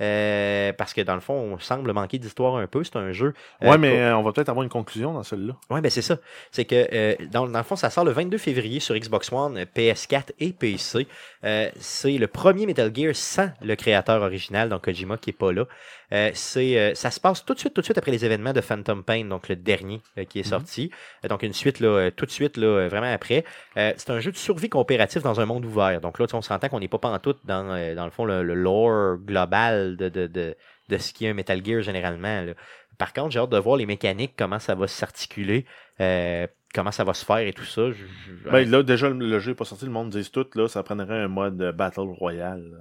euh, 0.02 0.74
parce 0.74 0.94
que 0.94 1.02
dans 1.02 1.14
le 1.14 1.20
fond, 1.22 1.36
on 1.36 1.60
semble 1.60 1.94
manquer 1.94 2.18
d'histoire 2.18 2.56
un 2.56 2.68
peu. 2.68 2.84
C'est 2.84 2.96
un 2.96 3.12
jeu. 3.12 3.34
euh, 3.64 3.70
Ouais, 3.70 3.78
mais 3.78 4.00
euh, 4.00 4.18
on 4.18 4.24
va 4.24 4.32
peut-être 4.32 4.50
avoir 4.50 4.64
une 4.64 4.70
conclusion 4.70 5.14
dans 5.14 5.24
celle-là. 5.24 5.56
Ouais, 5.70 5.82
ben 5.82 5.90
c'est 5.92 6.02
ça. 6.02 6.18
C'est 6.52 6.66
que 6.66 6.88
euh, 6.92 7.16
dans, 7.32 7.48
dans 7.48 7.60
le 7.60 7.64
fond, 7.64 7.76
ça 7.76 7.90
sort 7.90 8.06
le 8.06 8.12
22 8.12 8.38
février 8.40 8.80
sur 8.80 8.96
Xbox 8.96 9.32
One, 9.32 9.58
euh, 9.58 9.66
PS4 9.66 10.32
et 10.40 10.52
PC. 10.52 11.08
Euh, 11.44 11.70
c'est 11.80 12.18
le 12.18 12.28
premier 12.28 12.66
Metal 12.66 12.92
Gear 12.96 13.16
sans 13.16 13.50
le 13.62 13.76
créateur 13.76 14.22
original, 14.22 14.70
donc 14.70 14.84
Kojima 14.86 15.18
qui 15.18 15.30
est 15.30 15.34
pas 15.34 15.52
là. 15.52 15.66
Euh, 16.14 16.32
c'est, 16.34 16.80
euh, 16.80 16.96
ça 16.96 17.12
se 17.12 17.20
passe 17.20 17.44
tout 17.46 17.54
de 17.54 17.60
suite, 17.60 17.74
tout 17.74 17.82
de 17.82 17.86
suite 17.86 17.98
après 17.98 18.12
les 18.12 18.24
événements 18.26 18.54
de 18.54 18.62
Phantom 18.62 19.04
Pain, 19.04 19.26
donc 19.26 19.50
le 19.50 19.56
dernier 19.58 19.77
euh, 20.18 20.24
qui 20.26 20.40
est 20.40 20.46
Mhm. 20.46 20.50
sorti. 20.50 20.92
Euh, 21.26 21.28
donc 21.28 21.44
une 21.44 21.54
suite 21.54 21.80
là, 21.80 21.88
euh, 21.88 22.12
tout 22.12 22.26
de 22.26 22.32
suite 22.32 22.58
là, 22.58 22.88
vraiment 22.88 23.12
après. 23.12 23.44
C'est 23.76 24.10
un 24.10 24.20
jeu 24.20 24.32
de 24.32 24.38
survie 24.38 24.70
coopératif 24.70 25.22
dans 25.24 25.40
un 25.40 25.46
monde 25.46 25.66
ouvert. 25.66 26.02
Donc 26.02 26.20
là, 26.20 26.26
on 26.34 26.42
s'entend 26.42 26.70
qu'on 26.70 26.80
n'est 26.80 26.88
pas 26.88 27.00
pantoute 27.00 27.40
dans, 27.46 27.64
dans 27.96 28.06
le 28.06 28.12
fond 28.12 28.26
le, 28.26 28.44
le 28.44 28.54
lore 28.54 29.18
global 29.18 29.98
de, 29.98 30.10
de, 30.10 30.28
de, 30.28 30.56
de 30.90 30.98
ce 30.98 31.14
qui 31.14 31.26
est 31.26 31.30
un 31.30 31.34
Metal 31.34 31.64
Gear 31.66 31.82
généralement. 31.82 32.42
là. 32.44 32.54
Par 32.98 33.14
contre, 33.14 33.32
j'ai 33.32 33.40
hâte 33.40 33.52
de 33.52 33.58
voir 33.60 33.78
les 33.78 33.86
mécaniques, 33.86 34.34
comment 34.38 34.58
ça 34.58 34.74
va 34.74 34.88
s'articuler, 34.88 35.66
euh, 36.02 36.48
comment 36.74 36.92
ça 36.92 37.04
va 37.04 37.14
se 37.14 37.24
faire 37.24 37.38
et 37.38 37.54
tout 37.54 37.64
ça. 37.66 37.92
Je- 37.92 38.06
je- 38.06 38.50
Ben, 38.50 38.68
là, 38.70 38.82
déjà, 38.82 39.10
le, 39.10 39.38
jeu 39.40 39.52
n'est 39.52 39.56
pas 39.56 39.66
sorti, 39.66 39.86
le 39.86 39.92
monde 39.92 40.10
dit 40.10 40.30
tout, 40.32 40.48
là, 40.56 40.68
ça 40.68 40.82
prendrait 40.82 41.14
un 41.22 41.28
mode 41.28 41.58
Battle 41.76 42.00
Royale. 42.02 42.70
là. 42.72 42.78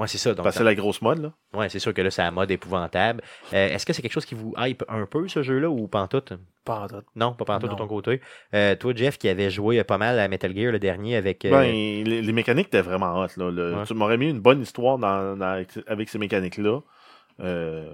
Ouais, 0.00 0.06
c'est 0.08 0.18
ça. 0.18 0.34
Donc, 0.34 0.42
Parce 0.44 0.54
que 0.56 0.58
c'est 0.58 0.64
la 0.64 0.74
grosse 0.74 1.00
mode, 1.02 1.18
là. 1.18 1.32
ouais, 1.54 1.68
c'est 1.68 1.78
sûr 1.78 1.94
que 1.94 2.02
là, 2.02 2.10
c'est 2.10 2.22
un 2.22 2.30
mode 2.32 2.50
épouvantable. 2.50 3.22
Euh, 3.52 3.68
Est-ce 3.68 3.86
que 3.86 3.92
c'est 3.92 4.02
quelque 4.02 4.12
chose 4.12 4.24
qui 4.26 4.34
vous 4.34 4.52
hype 4.58 4.82
un 4.88 5.06
peu, 5.06 5.28
ce 5.28 5.42
jeu-là, 5.42 5.68
ou 5.70 5.86
pantoute? 5.86 6.32
Pas 6.64 6.80
en 6.80 6.86
tout. 6.88 7.02
Non, 7.16 7.32
pas 7.34 7.44
pantoute 7.44 7.70
de 7.70 7.76
ton 7.76 7.86
côté. 7.86 8.20
Euh, 8.54 8.74
toi, 8.76 8.92
Jeff, 8.94 9.16
qui 9.18 9.28
avait 9.28 9.50
joué 9.50 9.82
pas 9.84 9.98
mal 9.98 10.18
à 10.18 10.28
Metal 10.28 10.54
Gear, 10.56 10.72
le 10.72 10.78
dernier, 10.78 11.16
avec... 11.16 11.44
euh, 11.44 11.50
Ben, 11.50 11.62
les, 11.72 12.22
les 12.22 12.32
mécaniques 12.32 12.66
étaient 12.68 12.82
vraiment 12.82 13.18
hot. 13.20 13.28
Là. 13.36 13.50
Le- 13.50 13.74
Ouais. 13.76 13.84
Tu 13.86 13.94
m'aurais 13.94 14.18
mis 14.18 14.28
une 14.30 14.40
bonne 14.40 14.60
histoire 14.60 14.98
dans, 14.98 15.36
dans- 15.36 15.64
avec 15.86 16.08
ces 16.08 16.18
mécaniques-là. 16.18 16.80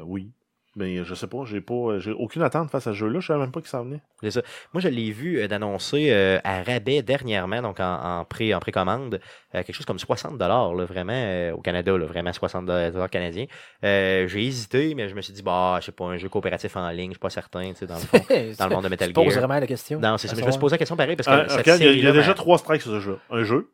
Oui. 0.04 0.30
Mais 0.78 1.02
je 1.04 1.14
sais 1.14 1.26
pas, 1.26 1.38
j'ai 1.46 1.62
pas 1.62 1.98
j'ai 1.98 2.12
aucune 2.12 2.42
attente 2.42 2.70
face 2.70 2.86
à 2.86 2.90
ce 2.92 2.96
jeu-là. 2.96 3.20
Je 3.20 3.26
savais 3.28 3.40
même 3.40 3.50
pas 3.50 3.60
qu'il 3.60 3.70
s'en 3.70 3.82
venait. 3.82 4.02
C'est 4.22 4.30
ça. 4.30 4.42
Moi, 4.74 4.82
je 4.82 4.88
l'ai 4.88 5.10
vu 5.10 5.38
euh, 5.40 5.48
d'annoncer 5.48 6.08
euh, 6.10 6.38
à 6.44 6.62
rabais 6.62 7.00
dernièrement, 7.02 7.62
donc 7.62 7.80
en, 7.80 8.18
en, 8.20 8.24
pré, 8.26 8.52
en 8.54 8.60
précommande, 8.60 9.14
euh, 9.54 9.62
quelque 9.62 9.72
chose 9.72 9.86
comme 9.86 9.98
60 9.98 10.36
dollars, 10.36 10.74
vraiment, 10.74 11.14
euh, 11.14 11.52
au 11.52 11.62
Canada, 11.62 11.96
là, 11.96 12.04
vraiment 12.04 12.30
60 12.32 12.66
dollars 12.66 13.08
canadiens. 13.08 13.46
Euh, 13.84 14.28
j'ai 14.28 14.44
hésité, 14.44 14.94
mais 14.94 15.08
je 15.08 15.14
me 15.14 15.22
suis 15.22 15.32
dit, 15.32 15.42
bah, 15.42 15.78
je 15.80 15.86
sais 15.86 15.92
pas, 15.92 16.04
un 16.04 16.18
jeu 16.18 16.28
coopératif 16.28 16.76
en 16.76 16.90
ligne, 16.90 17.06
je 17.08 17.14
suis 17.14 17.18
pas 17.20 17.30
certain, 17.30 17.70
tu 17.70 17.76
sais, 17.76 17.86
dans 17.86 17.94
le 17.94 18.00
fond, 18.00 18.18
dans 18.58 18.68
le 18.68 18.74
monde 18.74 18.84
de 18.84 18.88
Metal 18.90 19.08
Tu 19.08 19.14
poses 19.14 19.24
Gear. 19.32 19.38
vraiment 19.38 19.58
la 19.58 19.66
question. 19.66 19.98
Non, 19.98 20.18
c'est 20.18 20.28
ça. 20.28 20.34
Mais 20.36 20.42
je 20.42 20.46
me 20.46 20.50
suis 20.52 20.60
posé 20.60 20.74
la 20.74 20.78
question 20.78 20.96
pareil 20.96 21.16
parce 21.16 21.26
que 21.26 21.78
il 21.78 21.84
y 21.84 21.88
a- 21.88 21.92
y, 21.92 22.06
a 22.06 22.12
déjà 22.12 22.28
m'a- 22.28 22.34
trois 22.34 22.58
strikes 22.58 22.82
sur 22.82 22.90
ce 22.90 23.00
jeu. 23.00 23.18
Un 23.30 23.44
jeu 23.44 23.70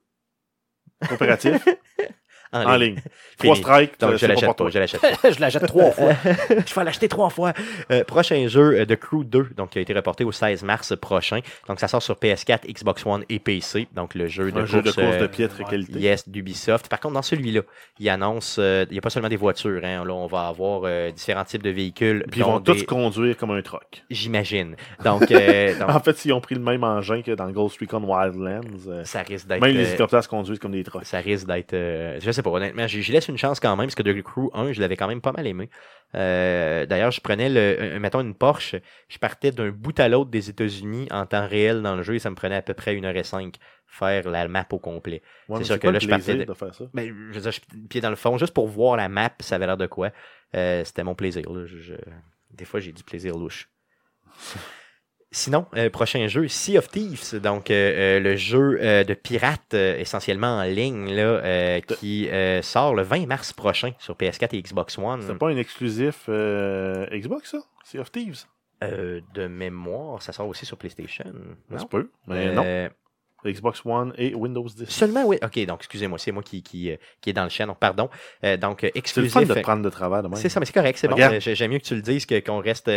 coopératif 1.08 1.66
en, 2.52 2.64
en 2.64 2.76
ligne. 2.76 2.94
ligne. 2.94 3.02
Trois 3.38 3.56
strikes, 3.56 3.98
Donc, 4.00 4.12
euh, 4.12 4.16
je 4.18 4.26
l'achète 4.26 4.44
pour 4.46 4.56
pas, 4.56 4.64
toi. 4.64 4.70
je 4.72 4.78
l'achète 4.78 5.00
pas. 5.00 5.30
je 5.30 5.40
la 5.40 5.48
jette 5.48 5.66
trois 5.66 5.90
fois. 5.92 6.12
je 6.66 6.74
vais 6.74 6.84
l'acheter 6.84 7.08
trois 7.08 7.30
fois. 7.30 7.52
Euh, 7.90 8.04
prochain 8.04 8.46
jeu 8.48 8.80
euh, 8.80 8.84
de 8.84 8.94
Crew 8.94 9.24
2, 9.24 9.50
donc 9.56 9.70
qui 9.70 9.78
a 9.78 9.82
été 9.82 9.92
reporté 9.92 10.24
au 10.24 10.32
16 10.32 10.62
mars 10.62 10.94
prochain. 11.00 11.40
Donc 11.68 11.80
ça 11.80 11.88
sort 11.88 12.02
sur 12.02 12.14
PS4, 12.16 12.66
Xbox 12.72 13.04
One 13.06 13.24
et 13.28 13.38
PC. 13.38 13.88
Donc 13.94 14.14
le 14.14 14.26
jeu 14.28 14.52
de 14.52 14.60
Un 14.60 14.66
jeu 14.66 14.82
de 14.82 14.90
course, 14.90 14.96
course 15.04 15.18
de 15.18 15.24
euh, 15.24 15.28
piètre 15.28 15.58
ouais. 15.60 15.64
qualité. 15.70 15.98
Yes, 15.98 16.28
d'Ubisoft. 16.28 16.88
Par 16.88 17.00
contre, 17.00 17.14
dans 17.14 17.22
celui-là, 17.22 17.62
il 17.98 18.08
annonce, 18.08 18.56
euh, 18.58 18.84
il 18.90 18.92
n'y 18.92 18.98
a 18.98 19.02
pas 19.02 19.10
seulement 19.10 19.28
des 19.28 19.36
voitures. 19.36 19.80
Hein. 19.84 20.04
Là, 20.04 20.12
on 20.14 20.26
va 20.26 20.48
avoir 20.48 20.82
euh, 20.84 21.10
différents 21.10 21.44
types 21.44 21.62
de 21.62 21.70
véhicules. 21.70 22.24
Puis 22.30 22.40
ils 22.40 22.44
vont 22.44 22.60
tous 22.60 22.74
des- 22.74 22.84
conduire 22.84 23.36
comme 23.36 23.50
un 23.52 23.62
truck. 23.62 24.04
J'imagine. 24.10 24.76
Donc, 25.04 25.30
euh, 25.32 25.78
donc, 25.78 25.88
En 25.90 26.00
fait, 26.00 26.16
s'ils 26.16 26.32
ont 26.32 26.40
pris 26.40 26.54
le 26.54 26.60
même 26.60 26.84
engin 26.84 27.22
que 27.22 27.32
dans 27.32 27.50
Ghost 27.50 27.78
Recon 27.80 28.02
Wildlands, 28.04 28.60
euh, 28.88 29.04
ça 29.04 29.22
risque 29.22 29.46
d'être. 29.46 29.60
même 29.60 29.74
les 29.74 29.84
euh, 29.84 29.88
hélicoptères 29.88 30.22
se 30.22 30.28
conduisent 30.28 30.58
comme 30.58 30.72
des 30.72 30.84
trucks. 30.84 31.04
ça 31.04 31.18
risque 31.18 31.46
d'être. 31.46 31.72
euh, 31.74 32.18
je 32.20 32.30
sais 32.30 32.41
pas, 32.42 32.50
honnêtement, 32.50 32.86
j'y 32.86 33.10
laisse 33.12 33.28
une 33.28 33.38
chance 33.38 33.60
quand 33.60 33.74
même, 33.76 33.86
parce 33.86 33.94
que 33.94 34.02
The 34.02 34.22
Crew 34.22 34.50
1, 34.54 34.72
je 34.72 34.80
l'avais 34.80 34.96
quand 34.96 35.08
même 35.08 35.20
pas 35.20 35.32
mal 35.32 35.46
aimé. 35.46 35.70
Euh, 36.14 36.84
D'ailleurs, 36.86 37.10
je 37.10 37.20
prenais, 37.20 37.48
le, 37.48 37.98
mettons, 37.98 38.20
une 38.20 38.34
Porsche, 38.34 38.76
je 39.08 39.18
partais 39.18 39.50
d'un 39.50 39.70
bout 39.70 39.98
à 39.98 40.08
l'autre 40.08 40.30
des 40.30 40.50
États-Unis 40.50 41.08
en 41.10 41.24
temps 41.26 41.46
réel 41.46 41.82
dans 41.82 41.96
le 41.96 42.02
jeu, 42.02 42.14
et 42.14 42.18
ça 42.18 42.30
me 42.30 42.34
prenait 42.34 42.56
à 42.56 42.62
peu 42.62 42.74
près 42.74 42.94
une 42.94 43.04
heure 43.04 43.16
et 43.16 43.22
cinq 43.24 43.56
faire 43.86 44.28
la 44.28 44.48
map 44.48 44.66
au 44.72 44.78
complet. 44.78 45.22
Ouais, 45.48 45.58
c'est 45.58 45.64
sûr 45.64 45.78
que 45.78 45.86
là, 45.88 45.98
je 45.98 46.08
partais 46.08 46.34
de- 46.36 46.44
de 46.44 46.54
faire 46.54 46.74
ça. 46.74 46.84
Ben, 46.94 47.06
je 47.08 47.34
veux 47.34 47.40
dire, 47.40 47.52
je 47.52 47.60
pied 47.88 48.00
dans 48.00 48.10
le 48.10 48.16
fond, 48.16 48.38
juste 48.38 48.54
pour 48.54 48.66
voir 48.68 48.96
la 48.96 49.08
map, 49.08 49.30
ça 49.40 49.56
avait 49.56 49.66
l'air 49.66 49.76
de 49.76 49.86
quoi. 49.86 50.10
Euh, 50.54 50.82
C'était 50.84 51.04
mon 51.04 51.14
plaisir. 51.14 51.50
là. 51.52 51.66
Je- 51.66 51.78
je- 51.78 51.94
Des 52.50 52.64
fois, 52.66 52.80
j'ai 52.80 52.92
du 52.92 53.02
plaisir 53.02 53.36
louche. 53.36 53.68
Sinon, 55.34 55.64
euh, 55.76 55.88
prochain 55.88 56.28
jeu, 56.28 56.46
Sea 56.46 56.76
of 56.76 56.88
Thieves, 56.88 57.40
donc 57.40 57.70
euh, 57.70 58.18
euh, 58.18 58.20
le 58.20 58.36
jeu 58.36 58.78
euh, 58.82 59.02
de 59.02 59.14
pirates 59.14 59.72
euh, 59.72 59.96
essentiellement 59.98 60.58
en 60.58 60.64
ligne 60.64 61.10
là, 61.10 61.22
euh, 61.22 61.80
qui 61.80 62.28
euh, 62.28 62.60
sort 62.60 62.94
le 62.94 63.02
20 63.02 63.26
mars 63.26 63.54
prochain 63.54 63.92
sur 63.98 64.14
PS4 64.14 64.54
et 64.54 64.62
Xbox 64.62 64.98
One. 64.98 65.22
C'est 65.26 65.38
pas 65.38 65.48
un 65.48 65.56
exclusif 65.56 66.26
euh, 66.28 67.06
Xbox, 67.10 67.50
ça? 67.52 67.58
Sea 67.82 67.98
of 67.98 68.12
Thieves? 68.12 68.44
Euh, 68.84 69.20
de 69.32 69.46
mémoire, 69.46 70.20
ça 70.20 70.32
sort 70.32 70.48
aussi 70.48 70.66
sur 70.66 70.76
PlayStation. 70.76 71.24
Ça 71.70 71.78
se 71.78 71.86
peut, 71.86 72.10
mais 72.26 72.52
non. 72.52 72.90
Xbox 73.44 73.82
One 73.84 74.12
et 74.16 74.34
Windows 74.34 74.66
10. 74.68 74.88
Seulement, 74.88 75.24
oui. 75.24 75.38
OK, 75.42 75.64
donc 75.66 75.78
excusez-moi, 75.80 76.18
c'est 76.18 76.32
moi 76.32 76.42
qui, 76.42 76.62
qui, 76.62 76.90
euh, 76.90 76.96
qui 77.20 77.30
est 77.30 77.32
dans 77.32 77.44
le 77.44 77.50
champ, 77.50 77.66
donc 77.66 77.78
pardon. 77.78 78.08
Euh, 78.44 78.56
donc, 78.56 78.84
euh, 78.84 78.88
C'est 78.88 78.92
le 78.94 78.98
exclusif. 78.98 79.32
fun 79.32 79.42
de 79.42 79.54
te 79.54 79.60
prendre 79.60 79.82
de 79.82 79.90
travers. 79.90 80.22
C'est 80.34 80.48
ça, 80.48 80.60
mais 80.60 80.66
c'est 80.66 80.72
correct, 80.72 80.98
c'est 80.98 81.08
bon. 81.08 81.16
J'aime 81.40 81.70
mieux 81.70 81.78
que 81.78 81.84
tu 81.84 81.94
le 81.94 82.02
dises 82.02 82.26
que, 82.26 82.38
qu'on 82.40 82.58
reste, 82.60 82.90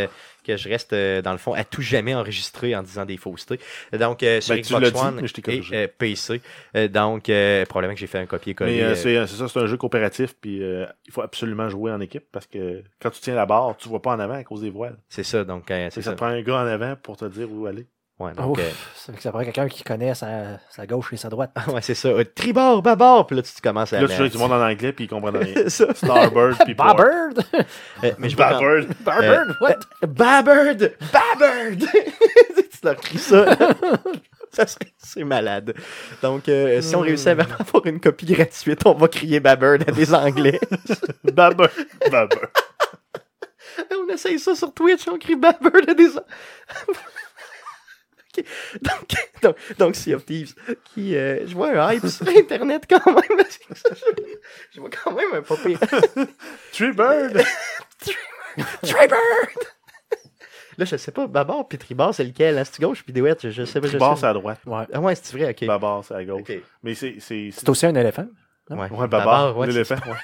que 0.43 0.57
je 0.57 0.69
reste, 0.69 0.93
dans 0.93 1.31
le 1.31 1.37
fond, 1.37 1.53
à 1.53 1.63
tout 1.63 1.81
jamais 1.81 2.13
enregistré 2.15 2.75
en 2.75 2.83
disant 2.83 3.05
des 3.05 3.17
faussetés. 3.17 3.59
Donc, 3.97 4.23
euh, 4.23 4.41
sur 4.41 4.55
Ben, 4.55 4.61
Xbox 4.61 4.91
dit, 4.91 4.99
One 4.99 5.27
t'ai 5.27 5.55
et 5.57 5.63
euh, 5.73 5.87
PC. 5.97 6.41
Donc, 6.89 7.29
euh, 7.29 7.65
probablement 7.65 7.93
que 7.95 7.99
j'ai 7.99 8.07
fait 8.07 8.19
un 8.19 8.25
copier-coller. 8.25 8.95
C'est 8.95 9.25
c'est 9.27 9.35
ça, 9.35 9.47
c'est 9.47 9.59
un 9.59 9.65
jeu 9.67 9.77
coopératif, 9.77 10.35
puis 10.39 10.61
euh, 10.63 10.85
il 11.05 11.11
faut 11.13 11.21
absolument 11.21 11.69
jouer 11.69 11.91
en 11.91 11.99
équipe 12.01 12.25
parce 12.31 12.47
que 12.47 12.83
quand 12.99 13.09
tu 13.09 13.21
tiens 13.21 13.35
la 13.35 13.45
barre, 13.45 13.75
tu 13.77 13.89
vois 13.89 14.01
pas 14.01 14.11
en 14.15 14.19
avant 14.19 14.35
à 14.35 14.43
cause 14.43 14.61
des 14.61 14.69
voiles. 14.69 14.97
c'est 15.09 15.23
ça, 15.23 15.43
donc, 15.43 15.65
C'est 15.67 15.89
c'est 15.91 16.01
ça 16.01 16.05
ça. 16.05 16.11
te 16.11 16.17
prend 16.17 16.27
un 16.27 16.41
gars 16.41 16.55
en 16.61 16.67
avant 16.67 16.95
pour 17.01 17.17
te 17.17 17.25
dire 17.25 17.51
où 17.51 17.65
aller. 17.65 17.85
Ouais, 18.17 18.31
donc, 18.33 18.57
Ouf, 18.57 18.63
euh, 18.63 18.69
ça 18.95 19.11
fait 19.11 19.17
que 19.17 19.23
ça 19.23 19.31
prend 19.31 19.43
quelqu'un 19.43 19.67
qui 19.67 19.83
connaît 19.83 20.15
sa, 20.15 20.57
sa 20.69 20.87
gauche 20.87 21.11
et 21.11 21.17
sa 21.17 21.27
droite. 21.27 21.51
ouais, 21.67 21.81
c'est 21.81 21.95
ça. 21.95 22.07
Euh, 22.07 22.23
tribord, 22.23 22.81
babord, 22.81 23.27
puis 23.27 23.35
là, 23.35 23.41
tu 23.41 23.51
commences 23.61 23.91
à. 23.91 23.99
Là, 23.99 24.07
tu 24.07 24.15
joues 24.15 24.29
du 24.29 24.37
monde 24.37 24.53
en 24.53 24.61
anglais, 24.65 24.93
puis 24.93 25.03
ils 25.03 25.07
comprennent 25.09 25.35
rien. 25.35 25.53
Starbird, 25.67 26.55
puis 26.63 26.75
Port. 26.75 26.95
Barbird! 26.95 27.43
Euh, 28.03 28.11
mais 28.17 28.29
je 28.29 28.37
quand- 28.37 28.47
Starbird. 28.47 28.87
Barbird, 29.03 29.55
what? 29.59 29.79
Babbard! 30.07 30.75
Babbard! 31.11 31.77
tu 31.77 32.79
leur 32.83 32.95
cries 32.97 33.17
ça. 33.17 33.45
ça 34.51 34.67
serait, 34.67 34.93
c'est 34.97 35.23
malade. 35.23 35.73
Donc, 36.21 36.47
euh, 36.47 36.81
si 36.81 36.95
on 36.95 37.01
réussit 37.01 37.27
à 37.27 37.31
avoir 37.31 37.85
une 37.85 37.99
copie 37.99 38.25
gratuite, 38.25 38.85
on 38.85 38.93
va 38.93 39.07
crier 39.07 39.39
Babbard 39.39 39.79
à 39.87 39.91
des 39.91 40.13
Anglais. 40.13 40.59
Babber. 41.23 41.67
Babber. 42.11 42.37
on 43.91 44.13
essaye 44.13 44.39
ça 44.39 44.55
sur 44.55 44.73
Twitch, 44.73 45.07
on 45.07 45.17
crie 45.17 45.35
Babbard 45.35 45.81
à 45.87 45.93
des 45.93 46.09
Anglais. 46.09 46.23
Donc, 48.81 49.13
donc, 49.41 49.55
donc, 49.77 49.95
Sea 49.95 50.13
of 50.15 50.25
Thieves, 50.25 50.53
qui, 50.93 51.15
euh, 51.15 51.45
je 51.47 51.53
vois 51.53 51.69
un 51.69 51.93
hype 51.93 52.05
sur 52.07 52.27
Internet 52.27 52.83
quand 52.89 53.05
même. 53.05 53.23
je, 53.47 53.89
je 54.73 54.79
vois 54.79 54.89
quand 54.89 55.11
même 55.13 55.33
un 55.33 55.41
pas 55.41 55.55
pire. 55.57 55.79
Treebird. 56.73 57.43
Tribird! 58.83 59.59
Là, 60.77 60.83
je 60.83 60.97
sais 60.97 61.11
pas, 61.11 61.25
Babar 61.27 61.67
puis 61.69 61.77
Tribord, 61.77 62.13
c'est 62.13 62.25
lequel? 62.25 62.57
Hein? 62.57 62.63
C'est 62.65 62.81
gauche 62.81 63.03
puis 63.03 63.13
Douette? 63.13 63.43
Je, 63.43 63.49
je 63.49 63.63
sais 63.63 63.79
pas. 63.79 63.87
Tribord, 63.87 64.17
c'est 64.17 64.25
à 64.25 64.33
droite. 64.33 64.59
Ouais. 64.65 64.83
Ah 64.91 64.99
ouais, 64.99 65.15
c'est 65.15 65.37
vrai, 65.37 65.49
ok. 65.51 65.65
Babar, 65.67 66.03
c'est 66.03 66.15
à 66.15 66.23
gauche. 66.25 66.41
Ok. 66.41 66.53
Mais 66.83 66.95
c'est. 66.95 67.15
c'est- 67.19 67.49
C'est 67.53 67.69
aussi 67.69 67.85
un 67.85 67.95
éléphant. 67.95 68.27
Ouais, 68.69 68.89
Ouais, 68.91 69.07
Babar, 69.07 69.55
ouais, 69.57 69.67
l'éléphant. 69.67 69.95
ouais. 70.07 70.17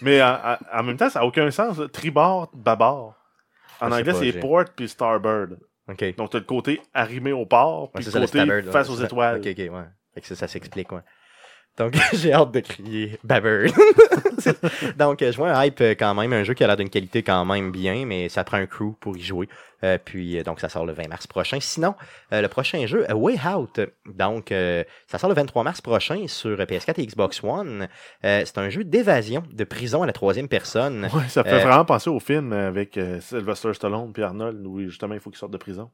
Mais 0.00 0.22
en, 0.22 0.28
en- 0.52 0.78
en 0.78 0.82
même 0.84 0.96
temps, 0.96 1.10
ça 1.10 1.20
n'a 1.20 1.26
aucun 1.26 1.50
sens. 1.50 1.76
Tribord, 1.92 2.50
Babar. 2.54 3.14
En 3.80 3.90
anglais, 3.92 4.12
c'est 4.32 4.40
Port 4.40 4.64
puis 4.74 4.88
Starbird. 4.88 5.58
Ok. 5.90 6.16
Donc, 6.16 6.30
tu 6.30 6.36
as 6.36 6.40
le 6.40 6.46
côté 6.46 6.80
arrimé 6.94 7.32
au 7.32 7.46
port, 7.46 7.82
Ouais, 7.84 7.88
puis 7.94 8.04
c'est 8.04 8.10
le 8.18 8.26
ça, 8.26 8.38
le 8.42 8.44
côté 8.44 8.68
ouais, 8.68 8.72
face 8.72 8.88
aux 8.90 8.96
ça. 8.96 9.04
étoiles. 9.04 9.40
Ok, 9.40 9.46
ok, 9.50 9.58
ouais. 9.58 9.84
Fait 10.14 10.20
que 10.20 10.26
ça, 10.26 10.34
ça 10.36 10.48
s'explique, 10.48 10.90
ouais. 10.92 11.00
Donc, 11.78 11.94
j'ai 12.12 12.32
hâte 12.32 12.52
de 12.52 12.60
crier 12.60 13.18
Babbard. 13.24 13.70
Donc, 14.98 15.20
je 15.20 15.36
vois 15.36 15.52
un 15.52 15.64
hype 15.64 15.80
euh, 15.80 15.94
quand 15.98 16.14
même, 16.14 16.32
un 16.32 16.44
jeu 16.44 16.54
qui 16.54 16.64
a 16.64 16.66
l'air 16.66 16.76
d'une 16.76 16.90
qualité 16.90 17.22
quand 17.22 17.44
même 17.44 17.70
bien, 17.70 18.04
mais 18.06 18.28
ça 18.28 18.44
prend 18.44 18.58
un 18.58 18.66
crew 18.66 18.94
pour 19.00 19.16
y 19.16 19.22
jouer. 19.22 19.48
Euh, 19.82 19.98
puis, 20.02 20.38
euh, 20.38 20.42
donc, 20.42 20.60
ça 20.60 20.68
sort 20.68 20.84
le 20.84 20.92
20 20.92 21.08
mars 21.08 21.26
prochain. 21.26 21.58
Sinon, 21.60 21.94
euh, 22.32 22.42
le 22.42 22.48
prochain 22.48 22.86
jeu, 22.86 23.06
Way 23.10 23.38
Out. 23.46 23.80
Donc, 24.06 24.52
euh, 24.52 24.84
ça 25.06 25.18
sort 25.18 25.28
le 25.28 25.34
23 25.34 25.64
mars 25.64 25.80
prochain 25.80 26.26
sur 26.26 26.58
PS4 26.58 27.00
et 27.00 27.06
Xbox 27.06 27.42
One. 27.42 27.88
C'est 28.22 28.58
un 28.58 28.68
jeu 28.68 28.84
d'évasion, 28.84 29.42
de 29.50 29.64
prison 29.64 30.02
à 30.02 30.06
la 30.06 30.12
troisième 30.12 30.48
personne. 30.48 31.08
Ouais, 31.14 31.28
ça 31.28 31.44
fait 31.44 31.60
vraiment 31.60 31.84
penser 31.84 32.10
au 32.10 32.20
film 32.20 32.52
avec 32.52 32.98
Sylvester 33.20 33.72
Stallone 33.74 34.12
puis 34.12 34.22
Arnold, 34.22 34.64
où 34.66 34.80
justement 34.80 35.14
il 35.14 35.20
faut 35.20 35.30
qu'ils 35.30 35.38
sortent 35.38 35.52
de 35.52 35.58
prison. 35.58 35.90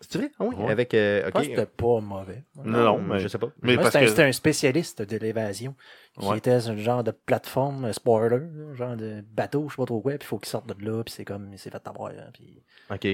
C'est 0.00 0.18
vrai? 0.18 0.30
Ah 0.38 0.44
oui, 0.44 0.54
Ouais. 0.54 0.70
avec... 0.70 0.94
euh, 0.94 1.24
Je 1.26 1.30
pense 1.30 1.42
ok. 1.42 1.48
que 1.48 1.56
c'était 1.56 1.66
pas 1.66 2.00
mauvais. 2.00 2.44
Non, 2.64 2.84
non, 2.84 2.98
mais, 2.98 3.18
je 3.18 3.26
sais 3.28 3.38
pas. 3.38 3.48
mais 3.62 3.76
C'était 3.82 3.98
un, 3.98 4.00
que 4.02 4.06
c'était 4.06 4.22
un 4.22 4.32
spécialiste 4.32 5.02
de 5.02 5.16
l'évasion 5.16 5.74
qui 6.20 6.26
Ouais. 6.26 6.38
était 6.38 6.52
un 6.52 6.76
genre 6.76 7.02
de 7.02 7.10
plateforme 7.10 7.86
euh, 7.86 7.92
spoiler, 7.92 8.38
genre 8.74 8.96
de 8.96 9.24
bateau, 9.32 9.66
je 9.68 9.74
sais 9.74 9.76
pas 9.82 9.86
trop 9.86 10.00
quoi, 10.00 10.12
puis 10.12 10.20
il 10.22 10.26
faut 10.26 10.38
qu'il 10.38 10.48
sorte 10.48 10.68
de 10.68 10.84
là, 10.84 11.02
puis 11.02 11.12
c'est 11.12 11.24
comme 11.24 11.52
il 11.52 11.58
s'est 11.58 11.70
fait 11.70 11.86
avoir. 11.88 12.10
hein, 12.12 12.30
puis... 12.32 12.62
Ok. 12.90 13.06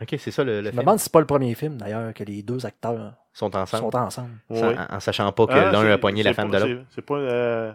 Ok, 0.00 0.16
c'est 0.18 0.30
ça 0.32 0.42
le, 0.42 0.54
le 0.60 0.62
Je 0.62 0.66
me 0.66 0.70
film. 0.72 0.80
demande 0.82 0.98
si 0.98 1.04
c'est 1.04 1.12
pas 1.12 1.20
le 1.20 1.26
premier 1.26 1.54
film 1.54 1.76
d'ailleurs 1.78 2.12
que 2.12 2.24
les 2.24 2.42
deux 2.42 2.66
acteurs 2.66 3.14
sont 3.32 3.54
ensemble. 3.56 3.92
sont 3.92 3.96
ensemble. 3.96 4.30
Sans- 4.52 4.72
en, 4.74 4.96
en 4.96 5.00
sachant 5.00 5.30
pas 5.32 5.46
que 5.46 5.52
Ah, 5.52 5.70
l'un 5.70 5.86
a 5.92 5.98
pogné 5.98 6.22
la 6.24 6.34
femme 6.34 6.50
pas- 6.50 6.58
de 6.60 6.64
l'autre. 6.66 6.84
c'est- 6.90 6.94
C'est 6.96 7.02
pas. 7.06 7.14
euh, 7.18 7.72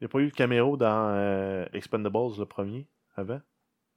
Il 0.00 0.04
n'y 0.04 0.06
a 0.06 0.08
pas 0.08 0.18
eu 0.20 0.28
de 0.28 0.34
caméo 0.34 0.76
dans 0.76 1.10
euh, 1.14 1.64
Expendables, 1.72 2.38
le 2.38 2.44
premier, 2.46 2.86
avant? 3.16 3.40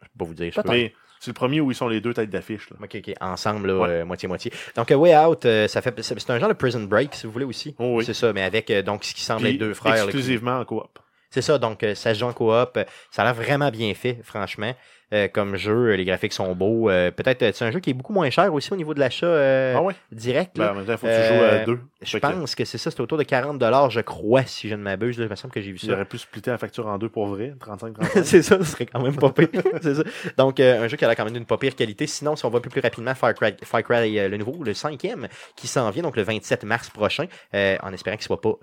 Je 0.01 0.07
peux 0.07 0.17
pas 0.19 0.25
vous 0.25 0.33
dire. 0.33 0.51
Je 0.53 0.61
peux. 0.61 0.69
Mais 0.69 0.93
c'est 1.19 1.29
le 1.31 1.33
premier 1.33 1.59
où 1.61 1.69
ils 1.71 1.75
sont 1.75 1.87
les 1.87 2.01
deux 2.01 2.13
têtes 2.13 2.29
d'affiche. 2.29 2.69
là. 2.69 2.77
Ok, 2.83 2.95
ok, 2.95 3.13
ensemble, 3.21 3.71
Ouais. 3.71 3.89
euh, 3.89 4.05
moitié-moitié. 4.05 4.51
Donc, 4.75 4.89
euh, 4.91 4.95
Way 4.95 5.17
Out, 5.17 5.45
euh, 5.45 5.67
ça 5.67 5.81
fait, 5.81 5.93
c'est 6.01 6.29
un 6.29 6.39
genre 6.39 6.49
de 6.49 6.53
Prison 6.53 6.81
Break, 6.83 7.13
si 7.15 7.25
vous 7.27 7.33
voulez 7.33 7.45
aussi. 7.45 7.75
Oh 7.79 7.97
oui. 7.97 8.05
C'est 8.05 8.13
ça, 8.13 8.31
mais 8.33 8.41
avec 8.43 8.71
donc 8.85 9.03
ce 9.03 9.13
qui 9.13 9.21
semble 9.21 9.41
Puis, 9.43 9.51
être 9.53 9.59
deux 9.59 9.73
frères. 9.73 9.93
là, 9.93 9.99
qui- 10.01 10.05
exclusivement 10.17 10.59
en 10.59 10.65
coop. 10.65 10.99
C'est 11.31 11.41
ça, 11.41 11.57
donc 11.59 11.85
ça 11.93 12.13
se 12.13 12.19
joue 12.19 12.25
en 12.25 12.33
coop. 12.33 12.79
Ça 13.11 13.21
a 13.21 13.25
l'air 13.25 13.33
vraiment 13.35 13.69
bien 13.69 13.93
fait, 13.93 14.19
franchement, 14.23 14.73
euh, 15.13 15.27
comme 15.27 15.55
jeu. 15.55 15.93
Les 15.95 16.05
graphiques 16.05 16.33
sont 16.33 16.53
beaux. 16.55 16.89
Euh, 16.89 17.11
Peut-être 17.11 17.41
euh, 17.43 17.51
c'est 17.53 17.65
un 17.65 17.71
jeu 17.71 17.79
qui 17.79 17.89
est 17.89 17.93
beaucoup 17.93 18.13
moins 18.13 18.29
cher 18.29 18.53
aussi 18.53 18.71
au 18.73 18.75
niveau 18.75 18.93
de 18.93 18.99
l'achat 18.99 19.25
euh, 19.25 19.75
ah 19.77 19.81
ouais? 19.81 19.95
direct. 20.11 20.55
Ben, 20.57 20.73
il 20.87 20.97
faut 20.97 21.07
que 21.07 21.27
tu 21.27 21.33
joues 21.37 21.43
à 21.43 21.57
deux. 21.65 21.79
je 22.01 22.17
que 22.17 22.21
pense 22.27 22.55
que 22.55 22.65
c'est 22.65 22.77
ça, 22.77 22.91
c'est 22.91 22.99
autour 23.01 23.17
de 23.17 23.23
40$, 23.23 23.89
je 23.89 23.99
crois, 24.01 24.43
si 24.43 24.69
je 24.69 24.75
ne 24.75 24.81
m'abuse. 24.81 25.17
Il 25.17 25.27
me 25.27 25.35
semble 25.35 25.53
que 25.53 25.61
j'ai 25.61 25.71
vu 25.71 25.79
Il 25.81 25.87
ça. 25.87 25.93
aurait 25.93 26.05
pu 26.05 26.17
splitter 26.17 26.51
la 26.51 26.57
facture 26.57 26.87
en 26.87 26.97
deux 26.97 27.09
pour 27.09 27.27
vrai, 27.27 27.53
35-35. 27.59 28.23
c'est 28.23 28.41
ça, 28.41 28.57
ce 28.59 28.63
serait 28.63 28.85
quand 28.85 29.01
même 29.01 29.15
pas 29.15 29.31
pire. 29.31 29.49
c'est 29.81 29.95
ça. 29.95 30.03
Donc, 30.37 30.59
un 30.59 30.87
jeu 30.87 30.97
qui 30.97 31.05
a 31.05 31.15
quand 31.15 31.25
même 31.25 31.33
d'une 31.33 31.45
pas 31.45 31.57
pire 31.57 31.75
qualité. 31.75 32.07
Sinon, 32.07 32.35
si 32.35 32.45
on 32.45 32.49
va 32.49 32.59
un 32.59 32.61
peu 32.61 32.69
plus 32.69 32.81
rapidement, 32.81 33.15
Far 33.15 33.33
Cry, 33.33 33.53
Far 33.63 33.83
Cry 33.83 34.15
le 34.29 34.37
nouveau, 34.37 34.63
le 34.63 34.73
cinquième, 34.73 35.27
qui 35.55 35.67
s'en 35.67 35.89
vient 35.89 36.03
donc 36.03 36.15
le 36.15 36.23
27 36.23 36.63
mars 36.63 36.89
prochain, 36.89 37.25
en 37.53 37.93
espérant 37.93 38.15
qu'il 38.17 38.25
soit 38.25 38.41
pas 38.41 38.53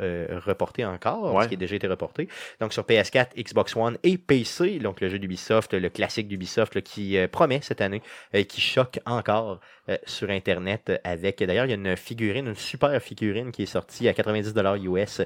reporté 0.47 0.85
encore, 0.85 1.35
Ouais. 1.35 1.45
ce 1.45 1.49
qui 1.49 1.55
a 1.55 1.59
déjà 1.59 1.75
été 1.77 1.87
reporté. 1.87 2.29
Donc, 2.61 2.73
sur 2.73 2.83
PS4, 2.85 3.29
Xbox 3.37 3.75
One 3.77 3.99
et 4.03 4.17
PC, 4.19 4.79
donc 4.79 5.01
le 5.01 5.09
jeu 5.09 5.19
d'Ubisoft, 5.19 5.75
le 5.75 5.89
classique 5.89 6.29
d'Ubisoft 6.37 6.74
là, 6.74 6.80
qui 6.82 7.16
euh, 7.16 7.28
promet 7.28 7.61
cette 7.62 7.80
année, 7.80 8.03
euh, 8.34 8.43
qui 8.45 8.61
choque 8.61 9.01
encore 9.07 9.61
euh, 9.89 9.97
sur 10.05 10.30
Internet 10.30 10.93
avec, 11.05 11.43
d'ailleurs, 11.43 11.64
il 11.64 11.70
y 11.70 11.72
a 11.72 11.76
une 11.76 11.97
figurine, 11.97 12.49
une 12.49 12.55
super 12.55 13.01
figurine 13.01 13.53
qui 13.53 13.62
est 13.62 13.66
sortie 13.66 14.09
à 14.09 14.12
90$ 14.12 14.82
US 14.84 15.22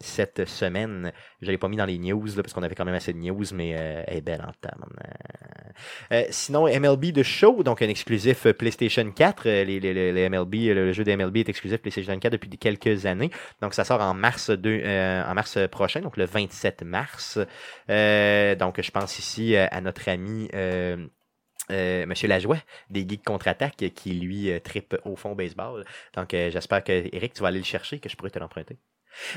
cette 0.00 0.46
semaine. 0.46 1.12
Je 1.40 1.50
l'ai 1.50 1.58
pas 1.58 1.68
mis 1.68 1.76
dans 1.76 1.84
les 1.86 1.98
news 1.98 2.26
parce 2.36 2.52
qu'on 2.52 2.62
avait 2.62 2.74
quand 2.74 2.84
même 2.84 2.94
assez 2.94 3.12
de 3.12 3.18
news, 3.18 3.44
mais 3.54 3.74
euh, 3.78 4.02
elle 4.06 4.16
est 4.18 4.20
belle 4.20 4.42
en 4.42 4.52
temps. 4.60 4.76
Euh, 6.12 6.24
sinon, 6.30 6.66
MLB 6.66 7.12
The 7.12 7.22
Show, 7.22 7.62
donc 7.62 7.82
un 7.82 7.88
exclusif 7.88 8.46
euh, 8.46 8.52
PlayStation 8.52 9.10
4. 9.10 9.46
euh, 9.46 9.64
les, 9.64 9.80
les- 9.80 10.12
les- 10.12 10.28
MLB, 10.28 10.54
le 10.74 10.92
jeu 10.92 11.04
de 11.04 11.12
MLB 11.14 11.36
est 11.38 11.48
exclusif 11.48 11.78
PlayStation 11.80 12.18
4 12.18 12.32
depuis 12.32 12.50
quelques 12.58 13.06
années. 13.06 13.30
Donc, 13.60 13.74
ça 13.74 13.84
sort 13.84 14.00
en 14.00 14.14
mars, 14.14 14.50
en 14.50 15.34
mars 15.34 15.58
prochain, 15.70 16.00
donc 16.00 16.16
le 16.16 16.24
27 16.24 16.82
mars. 16.82 17.38
Donc, 17.88 18.80
je 18.80 18.90
pense 18.90 19.18
ici 19.18 19.56
à 19.56 19.80
notre 19.80 20.08
ami. 20.08 20.48
euh, 20.54 22.06
Monsieur 22.06 22.28
Lajoie 22.28 22.58
des 22.90 23.06
Geeks 23.06 23.24
Contre-Attaque 23.24 23.92
qui 23.94 24.14
lui 24.14 24.50
tripe 24.62 24.96
au 25.04 25.16
fond 25.16 25.34
baseball. 25.34 25.84
Donc 26.14 26.30
j'espère 26.32 26.82
que 26.82 26.92
Eric 27.14 27.34
tu 27.34 27.42
vas 27.42 27.48
aller 27.48 27.58
le 27.58 27.64
chercher 27.64 27.98
que 28.00 28.08
je 28.08 28.16
pourrais 28.16 28.30
te 28.30 28.38
l'emprunter. 28.38 28.78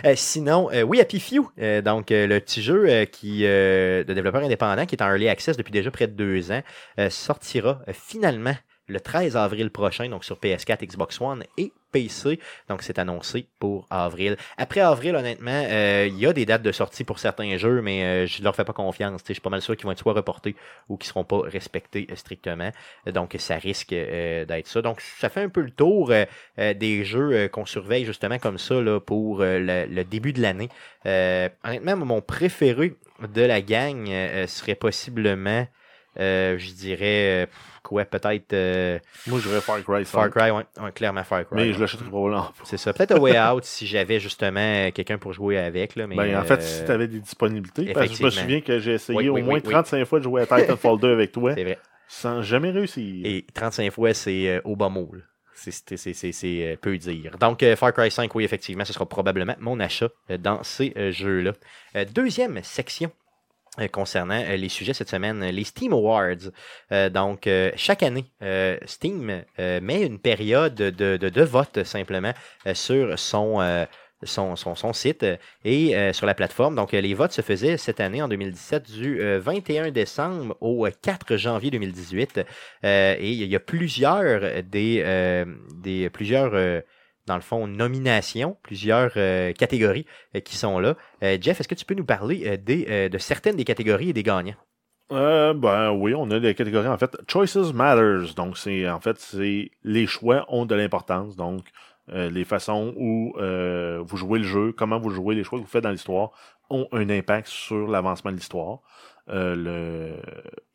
Euh, 0.06 0.14
sinon, 0.16 0.70
euh, 0.72 0.84
oui, 0.84 1.00
Happy 1.00 1.20
Few, 1.20 1.50
euh, 1.60 1.82
donc 1.82 2.12
euh, 2.12 2.28
le 2.28 2.40
petit 2.40 2.62
jeu 2.62 2.86
euh, 2.88 3.06
qui 3.06 3.42
de 3.42 4.04
développeur 4.08 4.44
indépendant 4.44 4.86
qui 4.86 4.96
est 4.96 5.02
en 5.02 5.08
early 5.08 5.28
access 5.28 5.58
depuis 5.58 5.72
déjà 5.72 5.92
près 5.92 6.08
de 6.08 6.14
deux 6.14 6.52
ans, 6.52 6.62
sortira 7.10 7.82
finalement 7.92 8.56
le 8.88 9.00
13 9.00 9.38
avril 9.38 9.70
prochain, 9.72 10.10
donc 10.10 10.26
sur 10.26 10.38
PS4, 10.38 10.86
Xbox 10.86 11.20
One 11.22 11.44
et 11.58 11.72
PC. 11.92 12.40
Donc 12.70 12.84
c'est 12.84 13.00
annoncé 13.00 13.48
pour 13.60 13.88
avril. 13.90 14.38
Après 14.58 14.82
avril, 14.82 15.16
honnêtement, 15.16 15.66
euh, 15.70 16.08
il 16.10 16.18
y 16.18 16.26
a 16.26 16.34
des 16.34 16.46
dates 16.46 16.62
de 16.62 16.72
sortie 16.72 17.04
pour 17.04 17.20
certains 17.20 17.58
jeux, 17.58 17.82
mais 17.82 18.04
euh, 18.04 18.28
je 18.28 18.44
leur 18.44 18.56
fais 18.56 18.64
pas 18.64 18.74
confiance. 18.74 19.22
Je 19.28 19.34
suis 19.34 19.42
pas 19.42 19.50
mal 19.50 19.62
sûr 19.62 19.76
qu'ils 19.76 19.86
vont 19.86 19.92
être 19.92 20.00
soit 20.00 20.14
reportés 20.14 20.56
ou 20.90 20.98
qui 20.98 21.08
seront 21.08 21.24
pas 21.24 21.42
respectés 21.42 22.08
euh, 22.12 22.16
strictement. 22.16 22.72
Donc 23.06 23.36
ça 23.38 23.56
risque 23.56 23.90
d'être 23.90 24.68
ça. 24.68 24.82
Donc 24.82 25.02
ça 25.02 25.30
fait 25.30 25.42
un 25.42 25.50
peu 25.50 25.62
le 25.62 25.72
tour 25.72 26.12
des 26.58 27.04
jeux 27.04 27.48
qu'on 27.50 27.66
surveille 27.66 28.06
justement 28.06 28.38
comme 28.40 28.58
ça 28.58 28.82
là, 28.82 29.00
pour 29.00 29.40
le, 29.40 29.86
le 29.86 30.04
début 30.04 30.34
de 30.34 30.42
l'année. 30.42 30.70
Honnêtement, 31.06 31.98
mon 31.98 32.22
préféré 32.22 32.96
de 33.34 33.42
la 33.42 33.62
gang 33.62 34.08
serait 34.48 34.76
possiblement, 34.76 35.68
euh, 36.20 36.58
je 36.58 36.72
dirais, 36.74 37.44
euh, 37.44 37.46
quoi, 37.84 38.04
peut-être 38.06 38.54
euh, 38.54 39.00
Moi, 39.28 39.40
je 39.40 39.48
dirais 39.48 39.62
Far 39.62 39.82
Cry 39.84 40.06
5. 40.06 40.08
Far 40.08 40.30
Cry, 40.30 40.52
ouais, 40.52 40.64
ouais, 40.82 40.92
clairement 40.94 41.24
Far 41.24 41.46
Cry. 41.46 41.56
Mais 41.56 41.62
ouais. 41.68 41.74
je 41.74 41.80
l'achèterais 41.80 42.10
probablement. 42.10 42.52
C'est 42.64 42.78
ça. 42.78 42.92
Peut-être 42.94 43.18
Way 43.20 43.40
Out 43.40 43.64
si 43.64 43.88
j'avais 43.88 44.20
justement 44.20 44.92
quelqu'un 44.92 45.18
pour 45.18 45.34
jouer 45.34 45.58
avec. 45.58 45.96
Là, 45.96 46.08
mais, 46.08 46.16
Ben, 46.16 46.38
en 46.38 46.44
fait, 46.44 46.60
euh, 46.60 46.62
si 46.62 46.86
tu 46.86 46.92
avais 46.92 47.08
des 47.08 47.20
disponibilités, 47.20 47.94
parce 47.94 48.10
que 48.10 48.16
je 48.16 48.24
me 48.24 48.30
souviens 48.30 48.62
que 48.62 48.80
j'ai 48.80 48.94
essayé 48.94 49.18
Oui, 49.18 49.30
au 49.30 49.34
oui, 49.36 49.42
moins 49.42 49.56
oui, 49.56 49.62
oui. 49.66 49.72
35 49.72 50.06
fois 50.06 50.20
de 50.20 50.24
jouer 50.26 50.42
à 50.42 50.46
Titanfall 50.46 51.00
2 51.00 51.14
avec 51.14 51.32
toi, 51.32 51.54
C'est 51.56 51.64
vrai. 51.64 51.80
sans 52.08 52.42
jamais 52.42 52.72
réussir. 52.72 53.26
Et 53.26 53.46
35 53.54 53.92
fois, 53.92 54.14
c'est 54.14 54.62
au 54.66 54.76
bas 54.76 54.90
mot. 54.90 55.12
C'est- 55.54 56.78
peu 56.82 56.98
dire. 56.98 57.38
Donc, 57.40 57.64
Far 57.76 57.94
Cry 57.94 58.10
5, 58.10 58.34
oui, 58.36 58.44
effectivement, 58.44 58.84
ce 58.84 58.94
sera 58.94 59.06
probablement 59.06 59.56
mon 59.60 59.80
achat 59.80 60.10
dans 60.40 60.64
ces 60.64 60.94
jeux-là. 61.12 61.54
Deuxième 62.14 62.60
section 62.64 63.12
concernant 63.92 64.44
euh, 64.44 64.58
les 64.58 64.70
sujets 64.70 64.94
cette 64.94 65.10
semaine, 65.10 65.44
les 65.44 65.64
Steam 65.64 65.94
Awards. 65.94 66.52
Euh, 66.92 67.10
donc, 67.10 67.48
euh, 67.48 67.72
chaque 67.76 68.04
année, 68.04 68.26
euh, 68.42 68.78
Steam 68.86 69.44
euh, 69.60 69.80
met 69.82 70.04
une 70.06 70.20
période 70.20 70.76
de, 70.76 71.18
de, 71.18 71.42
vote 71.42 71.84
simplement 71.84 72.34
euh, 72.68 72.74
sur 72.74 73.18
son, 73.18 73.62
euh, 73.62 73.86
son, 74.24 74.56
son, 74.58 74.94
site 74.94 75.24
euh, 75.24 75.38
et 75.64 75.96
euh, 75.96 76.12
sur 76.12 76.26
la 76.26 76.34
plateforme. 76.34 76.76
Donc, 76.76 76.94
euh, 76.94 77.00
les 77.00 77.14
votes 77.14 77.32
se 77.32 77.42
faisaient 77.42 77.78
cette 77.78 78.02
année, 78.02 78.22
en 78.22 78.28
2017, 78.28 78.92
du 78.92 79.22
euh, 79.22 79.40
21 79.40 79.92
décembre 79.92 80.58
au 80.60 80.86
euh, 80.86 80.92
4 81.02 81.38
janvier 81.38 81.72
2018. 81.72 82.42
Euh, 82.84 83.16
et 83.18 83.32
il 83.32 83.48
y 83.48 83.56
a 83.56 83.60
plusieurs 83.60 84.64
des, 84.64 85.02
euh, 85.06 85.46
des 85.76 86.10
plusieurs 86.10 86.52
euh, 86.54 86.82
dans 87.32 87.38
le 87.38 87.42
fond, 87.42 87.66
nominations, 87.66 88.58
plusieurs 88.62 89.14
euh, 89.16 89.54
catégories 89.54 90.06
euh, 90.36 90.42
qui 90.42 90.58
sont 90.58 90.80
là. 90.80 90.98
Euh, 91.24 91.38
Jeff, 91.40 91.62
est-ce 91.62 91.68
que 91.70 91.76
tu 91.76 91.86
peux 91.86 91.94
nous 91.94 92.04
parler 92.04 92.58
des, 92.58 93.10
de 93.10 93.18
certaines 93.18 93.56
des 93.56 93.64
catégories 93.64 94.10
et 94.10 94.14
des 94.14 94.24
gagnants? 94.24 94.58
Ben 95.10 95.92
oui, 95.92 96.14
on 96.14 96.30
a 96.32 96.40
des 96.40 96.54
catégories 96.54 96.88
en 96.88 96.98
fait. 96.98 97.16
Choices 97.30 97.74
matters. 97.74 98.34
Donc 98.36 98.58
c'est 98.58 98.90
en 98.90 99.00
fait 99.00 99.18
c'est 99.18 99.72
les 99.84 100.08
choix 100.08 100.46
ont 100.50 100.66
de 100.66 100.76
l'importance. 100.76 101.36
Donc 101.36 101.64
les 102.08 102.46
façons 102.46 102.94
où 102.98 103.34
vous 103.38 104.18
jouez 104.18 104.40
le 104.40 104.46
jeu, 104.46 104.72
comment 104.72 105.00
vous 105.00 105.10
jouez, 105.10 105.36
les 105.36 105.44
choix 105.44 105.60
que 105.60 105.64
vous 105.64 105.70
faites 105.70 105.84
dans 105.84 105.92
l'histoire 105.92 106.32
ont 106.70 106.88
un 106.94 107.10
impact 107.10 107.48
sur 107.48 107.88
l'avancement 107.88 108.32
de 108.32 108.38
l'histoire. 108.38 108.80
Euh, 109.30 109.56
le, 109.56 110.16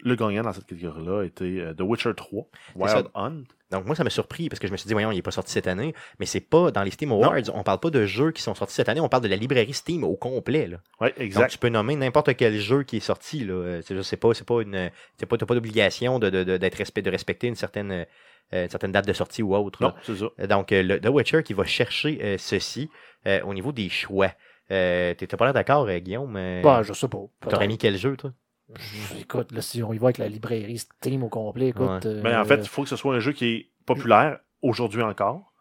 le 0.00 0.14
gagnant 0.16 0.42
dans 0.42 0.52
cette 0.52 0.66
catégorie-là 0.66 1.24
était 1.24 1.44
euh, 1.60 1.74
The 1.74 1.80
Witcher 1.80 2.12
3, 2.14 2.46
Wild. 2.76 3.08
Hunt. 3.14 3.42
Donc, 3.72 3.84
moi, 3.84 3.96
ça 3.96 4.04
m'a 4.04 4.10
surpris 4.10 4.48
parce 4.48 4.60
que 4.60 4.68
je 4.68 4.72
me 4.72 4.76
suis 4.76 4.86
dit, 4.86 4.92
voyons, 4.92 5.10
il 5.10 5.16
n'est 5.16 5.22
pas 5.22 5.32
sorti 5.32 5.50
cette 5.50 5.66
année. 5.66 5.92
Mais 6.20 6.26
c'est 6.26 6.40
pas 6.40 6.70
dans 6.70 6.84
les 6.84 6.92
Steam 6.92 7.10
Awards. 7.10 7.34
On 7.52 7.64
parle 7.64 7.80
pas 7.80 7.90
de 7.90 8.06
jeux 8.06 8.30
qui 8.30 8.40
sont 8.40 8.54
sortis 8.54 8.74
cette 8.74 8.88
année. 8.88 9.00
On 9.00 9.08
parle 9.08 9.24
de 9.24 9.28
la 9.28 9.34
librairie 9.34 9.72
Steam 9.74 10.04
au 10.04 10.14
complet. 10.14 10.68
Là. 10.68 10.76
Ouais, 11.00 11.10
Donc, 11.10 11.20
exact. 11.20 11.50
tu 11.50 11.58
peux 11.58 11.68
nommer 11.68 11.96
n'importe 11.96 12.36
quel 12.36 12.56
jeu 12.60 12.84
qui 12.84 12.98
est 12.98 13.00
sorti. 13.00 13.44
Là. 13.44 13.54
Euh, 13.54 13.82
C'est 13.84 14.00
c'est 14.04 14.16
pas, 14.16 14.32
c'est 14.34 14.46
pas 14.46 14.62
une, 14.62 14.90
c'est 15.18 15.26
pas, 15.26 15.36
t'as 15.36 15.46
pas 15.46 15.54
d'obligation 15.54 16.20
de, 16.20 16.30
de, 16.30 16.44
de, 16.44 16.56
d'être 16.56 16.76
respect, 16.76 17.02
de 17.02 17.10
respecter 17.10 17.48
une 17.48 17.56
certaine, 17.56 17.90
euh, 17.90 18.04
une 18.52 18.70
certaine 18.70 18.92
date 18.92 19.08
de 19.08 19.12
sortie 19.12 19.42
ou 19.42 19.56
autre. 19.56 19.82
non, 19.82 19.92
c'est 20.04 20.14
ça. 20.16 20.46
Donc, 20.46 20.68
le, 20.70 20.98
The 21.00 21.08
Witcher 21.08 21.42
qui 21.42 21.52
va 21.52 21.64
chercher 21.64 22.36
ceci 22.38 22.88
au 23.42 23.52
niveau 23.52 23.72
des 23.72 23.88
choix. 23.88 24.30
Euh, 24.70 25.14
T'étais 25.14 25.36
pas 25.36 25.44
là 25.46 25.52
d'accord, 25.52 25.86
euh, 25.86 25.98
Guillaume? 25.98 26.34
Euh, 26.36 26.62
Bah, 26.62 26.82
je 26.82 26.92
sais 26.92 27.08
pas. 27.08 27.18
T'aurais 27.48 27.68
mis 27.68 27.78
quel 27.78 27.96
jeu, 27.96 28.16
toi? 28.16 28.32
Écoute, 29.20 29.52
là, 29.52 29.62
si 29.62 29.82
on 29.82 29.92
y 29.92 29.98
va 29.98 30.06
avec 30.06 30.18
la 30.18 30.28
librairie 30.28 30.78
Steam 30.78 31.22
au 31.22 31.28
complet, 31.28 31.68
écoute. 31.68 31.86
Ouais. 32.04 32.06
euh, 32.06 32.22
Ben, 32.22 32.40
en 32.40 32.44
fait, 32.44 32.56
il 32.56 32.68
faut 32.68 32.82
que 32.82 32.88
ce 32.88 32.96
soit 32.96 33.14
un 33.14 33.20
jeu 33.20 33.32
qui 33.32 33.46
est 33.46 33.70
populaire 33.84 34.40
aujourd'hui 34.60 35.02
encore, 35.02 35.52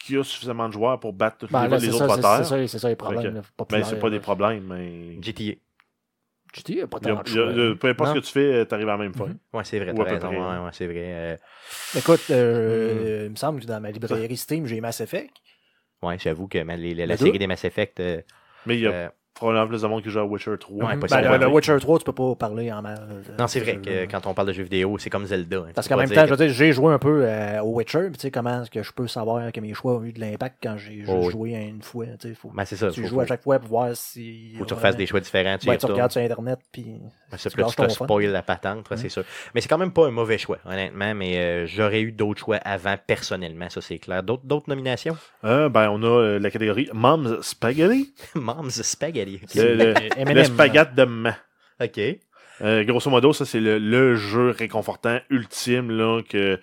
qui 0.00 0.16
a 0.16 0.24
suffisamment 0.24 0.68
de 0.68 0.72
joueurs 0.72 0.98
pour 0.98 1.12
battre 1.12 1.36
tous 1.46 1.52
ben, 1.52 1.64
les, 1.68 1.68
les 1.68 1.80
c'est 1.80 1.88
autres 1.92 2.06
ça, 2.08 2.14
c'est- 2.38 2.44
ça, 2.44 2.66
c'est 2.68 2.78
ça 2.78 2.88
les 2.88 2.96
problèmes. 2.96 3.34
Là, 3.34 3.42
Ben, 3.68 3.84
c'est 3.84 3.98
pas 3.98 4.08
des 4.10 4.20
problèmes, 4.20 4.64
mais. 4.66 5.20
GTA. 5.20 5.58
Je 6.54 6.62
dis, 6.62 6.72
il 6.72 6.76
n'y 6.76 6.80
a 6.82 6.86
pas 6.86 7.00
tant 7.00 7.20
de 7.22 7.28
choix. 7.28 7.50
a- 7.50 7.74
peu 7.74 7.88
importe 7.88 8.08
Non. 8.08 8.14
ce 8.14 8.20
que 8.20 8.24
tu 8.24 8.32
fais, 8.32 8.66
tu 8.66 8.74
arrives 8.74 8.88
à 8.88 8.92
la 8.92 8.98
même 8.98 9.12
fin. 9.14 9.26
Mhm. 9.26 9.38
Ouais, 9.52 9.64
c'est 9.64 9.78
vrai. 9.78 9.90
Ou 9.92 10.02
T'as 10.04 10.28
Ouais, 10.30 10.64
ouais, 10.64 10.70
c'est 10.72 10.86
vrai. 10.86 10.94
euh, 10.96 11.36
Écoute, 11.94 12.20
Hmm. 12.30 12.32
euh, 12.32 13.22
il 13.26 13.30
me 13.32 13.36
semble 13.36 13.60
que 13.60 13.66
dans 13.66 13.80
ma 13.80 13.90
librairie 13.90 14.36
Steam, 14.38 14.64
j'ai 14.64 14.80
Mass 14.80 15.02
Effect. 15.02 15.32
ouais, 16.02 16.18
j'avoue 16.18 16.48
que 16.48 16.56
les- 16.58 16.94
la, 16.94 17.04
la 17.06 17.16
série 17.18 17.38
des 17.38 17.46
Mass 17.46 17.64
Effect. 17.64 18.00
Mais 18.66 19.10
probablement 19.36 19.66
plus 19.68 19.82
de 19.82 19.86
monde 19.86 20.02
qui 20.02 20.10
joue 20.10 20.18
à 20.18 20.24
Witcher 20.24 20.54
3. 20.58 20.76
Ouais, 20.84 20.94
Ben, 20.94 21.00
possible. 21.00 21.22
le, 21.30 21.36
le 21.38 21.46
Witcher 21.48 21.76
3, 21.78 21.98
tu 21.98 22.04
peux 22.04 22.12
pas 22.12 22.34
parler 22.34 22.72
en 22.72 22.82
mal. 22.82 22.98
de 22.98 23.40
non, 23.40 23.46
c'est 23.46 23.60
ce 23.60 23.64
vrai 23.64 23.76
que 23.76 24.10
quand 24.10 24.26
on 24.26 24.34
parle 24.34 24.48
de 24.48 24.52
jeux 24.52 24.62
vidéo, 24.64 24.96
c'est 24.98 25.10
comme 25.10 25.24
Zelda. 25.26 25.58
hein. 25.58 25.72
Parce 25.74 25.86
qu'en 25.88 25.96
même 25.96 26.10
temps, 26.10 26.26
je 26.26 26.30
veux 26.34 26.36
dire, 26.36 26.48
j'ai 26.54 26.72
joué 26.72 26.92
un 26.92 26.98
peu 26.98 27.22
euh, 27.24 27.60
au 27.62 27.76
Witcher, 27.76 28.08
tu 28.12 28.20
sais, 28.20 28.30
comment 28.30 28.62
est-ce 28.62 28.70
que 28.70 28.82
je 28.82 28.92
peux 28.92 29.06
savoir 29.06 29.52
que 29.52 29.60
mes 29.60 29.74
choix 29.74 29.96
ont 29.98 30.04
eu 30.04 30.12
de 30.12 30.20
l'impact 30.20 30.56
quand 30.62 30.76
j'ai 30.76 31.04
Oh, 31.06 31.20
oui. 31.26 31.30
joué 31.30 31.56
à 31.56 31.60
une 31.60 31.82
fois, 31.82 32.06
tu 32.18 32.28
sais, 32.28 32.34
faut, 32.34 32.50
Ben, 32.54 32.64
c'est 32.64 32.76
ça. 32.76 32.90
tu 32.90 33.02
faut, 33.02 33.08
joues 33.08 33.20
à 33.20 33.26
chaque 33.26 33.42
fois 33.42 33.58
pour 33.58 33.68
voir 33.68 33.90
si... 33.94 34.54
faut 34.56 34.64
que 34.64 34.68
tu 34.68 34.74
refasses 34.74 34.96
des 34.96 35.06
choix 35.06 35.20
différents. 35.20 35.56
Tu, 35.58 35.68
Ouais, 35.68 35.78
tu 35.78 35.86
regardes 35.86 36.10
sur 36.12 36.22
Internet, 36.22 36.58
puis... 36.72 36.84
Ouais, 37.32 37.38
ça, 37.38 37.50
tu 37.50 37.56
te 37.56 37.88
spoil 37.88 38.26
la 38.26 38.42
patente, 38.42 38.86
c'est 38.96 39.08
sûr. 39.08 39.24
Mais 39.54 39.60
c'est 39.60 39.68
quand 39.68 39.78
même 39.78 39.92
pas 39.92 40.06
un 40.06 40.10
mauvais 40.10 40.38
choix, 40.38 40.58
honnêtement. 40.64 41.14
Mais 41.14 41.36
euh, 41.38 41.66
j'aurais 41.66 42.00
eu 42.00 42.12
d'autres 42.12 42.40
choix 42.40 42.56
avant, 42.58 42.94
personnellement, 43.04 43.68
ça 43.68 43.80
c'est 43.80 43.98
clair. 43.98 44.22
D'autres, 44.22 44.64
nominations? 44.68 45.16
Euh, 45.44 45.68
ben, 45.68 45.90
on 45.90 46.02
a 46.02 46.06
euh, 46.06 46.38
la 46.38 46.50
catégorie 46.50 46.88
Mom's 46.92 47.40
Spaghetti. 47.42 48.14
Mom's 48.34 48.80
Spaghetti. 48.82 49.25
Le, 49.54 49.74
le, 49.74 50.34
le 50.34 50.44
spaghetti 50.44 50.94
de 50.94 51.04
maman. 51.04 51.36
Ok. 51.80 52.00
Euh, 52.62 52.84
grosso 52.84 53.10
modo, 53.10 53.32
ça, 53.32 53.44
c'est 53.44 53.60
le, 53.60 53.78
le 53.78 54.14
jeu 54.16 54.50
réconfortant 54.50 55.20
ultime 55.28 55.90
là, 55.90 56.22
que, 56.22 56.58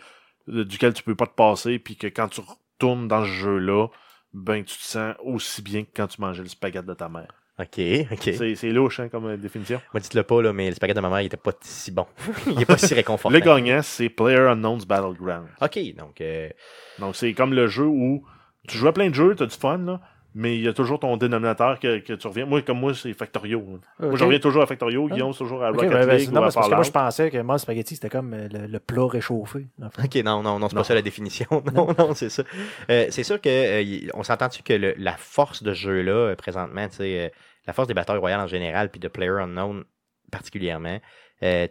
duquel 0.48 0.94
tu 0.94 1.04
peux 1.04 1.16
pas 1.16 1.28
te 1.28 1.36
passer, 1.36 1.78
puis 1.80 1.96
que 1.96 2.08
quand 2.08 2.30
tu 2.30 2.42
retournes 2.42 3.08
dans 3.08 3.24
ce 3.24 3.30
jeu-là, 3.30 3.88
ben, 4.34 4.64
tu 4.64 4.76
te 4.76 4.84
sens 4.84 5.16
aussi 5.24 5.62
bien 5.62 5.84
que 5.84 5.90
quand 5.96 6.08
tu 6.08 6.20
mangeais 6.20 6.42
le 6.42 6.50
spaghetti 6.50 6.88
de 6.88 6.94
ta 6.94 7.10
mère. 7.10 7.28
Ok, 7.60 7.80
ok. 8.12 8.34
C'est, 8.36 8.56
c'est 8.56 8.72
louche 8.72 9.00
hein, 9.00 9.10
comme 9.10 9.28
euh, 9.28 9.38
définition. 9.38 9.80
Moi, 9.94 10.02
dites-le 10.02 10.24
pas, 10.24 10.42
là, 10.42 10.54
mais 10.54 10.70
le 10.70 10.76
spaghetti 10.76 10.96
de 10.96 11.02
ma 11.02 11.10
mère, 11.10 11.22
il 11.22 11.28
était 11.28 11.38
pas 11.38 11.52
si 11.62 11.92
bon. 11.92 12.08
il 12.48 12.60
est 12.60 12.66
pas 12.66 12.80
si 12.80 12.94
réconfortant. 12.96 13.30
Le 13.30 13.40
gagnant, 13.42 13.84
c'est 13.84 14.10
Player 14.10 14.40
Unknown's 14.40 14.86
Battleground. 14.86 15.48
Ok, 15.62 15.78
donc, 15.96 16.20
euh, 16.22 16.50
Donc, 16.98 17.16
c'est 17.16 17.34
comme 17.34 17.54
le 17.54 17.68
jeu 17.68 17.86
où 17.86 18.26
tu 18.68 18.78
joues 18.78 18.88
à 18.88 18.94
plein 18.94 19.10
de 19.10 19.14
jeux, 19.16 19.36
tu 19.36 19.44
as 19.44 19.46
du 19.46 19.56
fun, 19.56 19.78
là, 19.78 20.02
mais 20.36 20.56
il 20.58 20.64
y 20.64 20.68
a 20.68 20.74
toujours 20.74 21.00
ton 21.00 21.16
dénominateur 21.18 21.80
que, 21.80 22.00
que 22.00 22.14
tu 22.14 22.28
reviens. 22.28 22.46
Moi, 22.46 22.62
comme 22.62 22.80
moi, 22.80 22.94
c'est 22.94 23.14
Factorio. 23.14 23.62
Moi, 24.00 24.16
je 24.16 24.24
reviens 24.24 24.40
toujours 24.40 24.64
à 24.64 24.66
Factorio. 24.66 25.08
Ah. 25.10 25.14
Guillaume, 25.14 25.34
c'est 25.34 25.40
toujours 25.40 25.64
à 25.64 25.70
Rocket 25.70 25.90
ben, 25.90 26.06
ben, 26.08 26.18
League 26.18 26.32
non, 26.32 26.42
ou 26.42 26.44
à 26.44 26.52
parce 26.52 26.68
que 26.68 26.74
moi, 26.74 26.84
je 26.84 26.92
pensais 26.92 27.32
que 27.32 27.38
moi, 27.42 27.58
spaghetti, 27.58 27.96
c'était 27.96 28.10
comme 28.10 28.34
euh, 28.34 28.48
le, 28.52 28.68
le 28.68 28.80
plat 28.80 29.08
réchauffé. 29.08 29.68
ok, 29.82 30.16
non, 30.24 30.42
non, 30.42 30.60
non, 30.60 30.70
c'est 30.70 30.76
pas 30.76 30.84
ça 30.84 30.96
la 30.96 31.02
définition. 31.02 31.48
Non, 31.74 31.88
non, 31.98 32.14
c'est 32.14 32.30
ça. 32.30 32.44
Euh, 32.90 33.08
c'est 33.10 33.24
sûr 33.24 33.40
que, 33.42 33.50
euh, 33.50 34.10
on 34.14 34.24
s'entend-tu 34.24 34.64
que 34.64 34.74
le- 34.74 34.94
la 34.98 35.14
force 35.18 35.64
de 35.64 35.74
ce 35.74 35.80
jeu-là, 35.80 36.12
euh, 36.12 36.36
présentement, 36.36 36.88
tu 36.88 36.98
sais, 36.98 37.20
euh, 37.20 37.30
la 37.66 37.74
force 37.74 37.88
des 37.88 37.94
batailles 37.94 38.18
royales 38.18 38.42
en 38.42 38.48
général, 38.48 38.90
puis 38.90 39.00
de 39.00 39.08
Player 39.08 39.32
Unknown 39.32 39.84
particulièrement, 40.32 41.00
euh, 41.44 41.68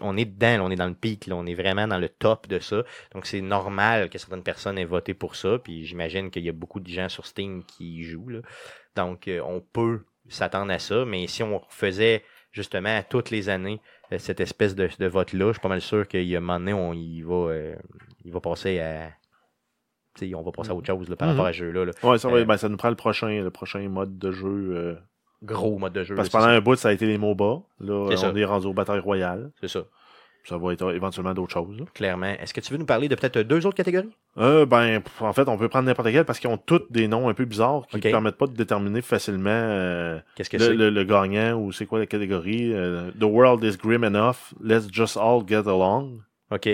on 0.00 0.16
est 0.16 0.24
dedans, 0.24 0.56
là, 0.58 0.62
on 0.64 0.70
est 0.70 0.76
dans 0.76 0.86
le 0.86 0.94
pic, 0.94 1.26
là, 1.26 1.34
on 1.36 1.44
est 1.46 1.54
vraiment 1.54 1.88
dans 1.88 1.98
le 1.98 2.08
top 2.08 2.46
de 2.46 2.58
ça. 2.60 2.84
Donc, 3.12 3.26
c'est 3.26 3.40
normal 3.40 4.08
que 4.10 4.18
certaines 4.18 4.42
personnes 4.44 4.78
aient 4.78 4.84
voté 4.84 5.12
pour 5.14 5.34
ça, 5.36 5.58
puis 5.58 5.84
j'imagine 5.84 6.30
qu'il 6.30 6.44
y 6.44 6.48
a 6.48 6.52
beaucoup 6.52 6.80
de 6.80 6.88
gens 6.88 7.08
sur 7.08 7.26
Steam 7.26 7.64
qui 7.64 7.98
y 7.98 8.02
jouent. 8.04 8.28
là. 8.28 8.38
Donc, 8.94 9.28
euh, 9.28 9.40
on 9.44 9.60
peut 9.60 10.04
s'attendre 10.28 10.72
à 10.72 10.78
ça, 10.78 11.04
mais 11.04 11.26
si 11.26 11.42
on 11.42 11.60
faisait 11.68 12.22
justement 12.52 13.02
toutes 13.10 13.30
les 13.30 13.48
années 13.48 13.80
euh, 14.12 14.18
cette 14.18 14.40
espèce 14.40 14.74
de, 14.74 14.88
de 14.98 15.06
vote-là, 15.06 15.48
je 15.48 15.52
suis 15.54 15.60
pas 15.60 15.68
mal 15.68 15.80
sûr 15.80 16.06
qu'il 16.08 16.22
y 16.24 16.34
a 16.34 16.38
un 16.38 16.40
moment 16.40 16.58
donné, 16.60 16.72
on, 16.72 16.92
il, 16.94 17.22
va, 17.22 17.52
il 18.24 18.32
va 18.32 18.40
passer 18.40 18.78
à. 18.80 19.10
on 20.34 20.42
va 20.42 20.52
passer 20.52 20.70
à 20.70 20.74
autre 20.74 20.86
chose 20.86 21.08
là, 21.08 21.16
par 21.16 21.28
rapport 21.28 21.46
à 21.46 21.52
ce 21.52 21.58
jeu-là. 21.58 21.84
là. 21.86 21.92
Ouais, 22.02 22.18
ça, 22.18 22.28
va- 22.28 22.36
Euh, 22.38 22.44
ben, 22.44 22.56
ça 22.56 22.68
nous 22.68 22.76
prend 22.76 22.88
le 22.90 22.94
prochain, 22.96 23.28
le 23.42 23.50
prochain 23.50 23.86
mode 23.88 24.16
de 24.18 24.30
jeu. 24.32 24.46
euh, 24.76 24.94
Gros 25.42 25.78
mode 25.78 25.92
de 25.92 26.02
jeu. 26.04 26.14
parce 26.14 26.28
que 26.28 26.32
pendant 26.32 26.46
un 26.48 26.60
bout, 26.60 26.76
ça 26.76 26.88
a 26.88 26.92
été 26.92 27.06
les 27.06 27.18
MOBA. 27.18 27.60
Là, 27.80 28.06
C'est 28.08 28.14
on 28.14 28.32
ça. 28.32 28.32
est 28.34 28.44
rendu 28.44 28.66
aux 28.66 28.72
batailles 28.72 29.00
royales. 29.00 29.50
c'est 29.60 29.68
ça, 29.68 29.80
Ça 30.44 30.56
va 30.58 30.72
être 30.72 30.94
éventuellement 30.94 31.34
d'autres 31.34 31.52
choses. 31.52 31.78
là. 31.78 31.84
clairement. 31.92 32.26
Est-ce 32.40 32.54
que 32.54 32.60
tu 32.60 32.72
veux 32.72 32.78
nous 32.78 32.86
parler 32.86 33.08
de 33.08 33.14
peut-être 33.16 33.38
deux 33.40 33.66
autres 33.66 33.76
catégories? 33.76 34.08
Euh, 34.38 34.64
ben, 34.64 35.02
en 35.20 35.32
fait, 35.32 35.46
on 35.48 35.58
peut 35.58 35.68
prendre 35.68 35.86
n'importe 35.86 36.10
quel 36.10 36.24
parce 36.24 36.38
qu'ils 36.38 36.48
ont 36.50 36.56
tous 36.56 36.82
des 36.90 37.06
noms 37.08 37.28
un 37.28 37.34
peu 37.34 37.44
bizarres 37.44 37.86
qui 37.88 37.96
ne 37.96 38.00
permettent 38.02 38.36
pas 38.38 38.46
de 38.46 38.54
déterminer 38.54 39.02
facilement 39.02 39.50
euh, 39.50 40.18
Qu'est-ce 40.36 40.48
que 40.50 40.56
le, 40.56 40.62
c'est? 40.64 40.74
le- 40.74 40.90
le 40.90 41.04
gagnant 41.04 41.54
ou 41.60 41.70
c'est 41.72 41.84
quoi 41.86 41.98
la 41.98 42.06
catégorie. 42.06 42.72
Euh, 42.72 43.10
The 43.20 43.24
world 43.24 43.62
is 43.64 43.76
grim 43.76 44.04
enough. 44.04 44.54
Let's 44.62 44.88
just 44.90 45.16
all 45.16 45.42
get 45.46 45.66
along. 45.68 46.20
Ok. 46.50 46.68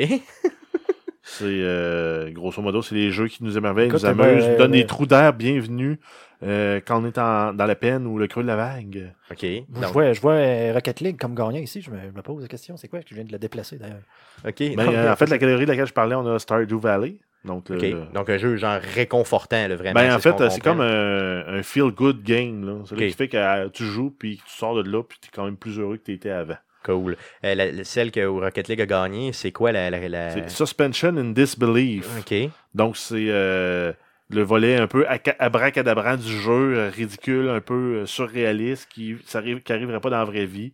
C'est 1.24 1.44
euh, 1.44 2.30
grosso 2.32 2.60
modo, 2.60 2.82
c'est 2.82 2.96
les 2.96 3.12
jeux 3.12 3.28
qui 3.28 3.44
nous 3.44 3.56
émerveillent, 3.56 3.86
Écoute, 3.86 4.02
nous 4.02 4.06
amusent, 4.08 4.44
nous 4.44 4.50
euh, 4.54 4.58
donnent 4.58 4.72
des 4.72 4.86
trous 4.86 5.06
d'air 5.06 5.32
bienvenus 5.32 5.98
euh, 6.42 6.80
quand 6.84 7.02
on 7.02 7.06
est 7.06 7.18
en- 7.18 7.52
dans 7.52 7.66
la 7.66 7.74
peine 7.74 8.06
ou 8.06 8.18
le 8.18 8.26
creux 8.26 8.42
de 8.42 8.48
la 8.48 8.56
vague. 8.56 9.12
ok. 9.30 9.40
Je 9.42 9.86
vois, 9.92 10.12
je 10.12 10.20
vois 10.20 10.32
euh, 10.34 10.72
Rocket 10.74 11.00
League 11.00 11.18
comme 11.20 11.34
gagnant 11.34 11.58
ici. 11.58 11.80
Je 11.82 11.90
me, 11.90 11.96
je 12.10 12.16
me 12.16 12.22
pose 12.22 12.42
la 12.42 12.48
question. 12.48 12.76
C'est 12.76 12.88
quoi? 12.88 13.00
Je 13.08 13.14
viens 13.14 13.24
de 13.24 13.32
le 13.32 13.38
déplacer 13.38 13.76
d'ailleurs. 13.76 14.02
ok. 14.46 14.54
Mais 14.60 14.76
Donc, 14.76 14.94
euh, 14.94 15.12
en 15.12 15.16
fait, 15.16 15.26
la 15.30 15.38
catégorie 15.38 15.64
de 15.66 15.70
laquelle 15.70 15.86
je 15.86 15.92
parlais, 15.92 16.14
on 16.14 16.26
a 16.26 16.38
Stardew 16.38 16.78
Valley. 16.78 17.16
Donc, 17.44 17.72
Donc, 18.14 18.30
un 18.30 18.38
jeu 18.38 18.56
genre 18.56 18.78
réconfortant, 18.94 19.66
là, 19.66 19.74
vraiment. 19.74 19.94
Ben, 20.00 20.14
en 20.14 20.18
fait, 20.20 20.34
c'est 20.50 20.62
comme 20.62 20.80
un, 20.80 21.44
un 21.58 21.62
feel-good 21.62 22.22
game. 22.22 22.64
là. 22.64 22.74
C'est 22.86 22.94
Ok. 22.94 23.00
là 23.00 23.06
qui 23.08 23.12
fait 23.14 23.28
que 23.28 23.68
tu 23.68 23.84
joues, 23.84 24.14
puis 24.16 24.36
tu 24.46 24.54
sors 24.56 24.80
de 24.80 24.88
là, 24.88 25.02
puis 25.02 25.18
tu 25.20 25.26
es 25.28 25.30
quand 25.34 25.44
même 25.44 25.56
plus 25.56 25.78
heureux 25.80 25.96
que 25.96 26.04
tu 26.04 26.12
étais 26.12 26.30
avant. 26.30 26.54
Cool. 26.84 27.16
Euh, 27.44 27.54
la- 27.54 27.70
la- 27.72 27.84
celle 27.84 28.10
que 28.10 28.24
Rocket 28.26 28.68
League 28.68 28.80
a 28.80 28.86
gagnée, 28.86 29.32
c'est 29.32 29.52
quoi 29.52 29.70
la. 29.72 29.90
la, 29.90 30.08
la- 30.08 30.30
C'est 30.30 30.50
Suspension 30.50 31.16
in 31.16 31.30
Disbelief. 31.30 32.08
Ok. 32.18 32.50
Donc, 32.74 32.96
c'est 32.96 33.26
euh, 33.28 33.92
le 34.32 34.42
volet 34.42 34.76
un 34.76 34.86
peu 34.86 35.04
aca- 35.06 35.36
abracadabrant 35.38 36.16
du 36.16 36.40
jeu, 36.40 36.76
euh, 36.76 36.88
ridicule, 36.90 37.48
un 37.48 37.60
peu 37.60 38.00
euh, 38.02 38.06
surréaliste, 38.06 38.88
qui 38.90 39.16
ça 39.26 39.38
arrive, 39.38 39.62
qui 39.62 39.72
arriverait 39.72 40.00
pas 40.00 40.10
dans 40.10 40.18
la 40.18 40.24
vraie 40.24 40.46
vie. 40.46 40.72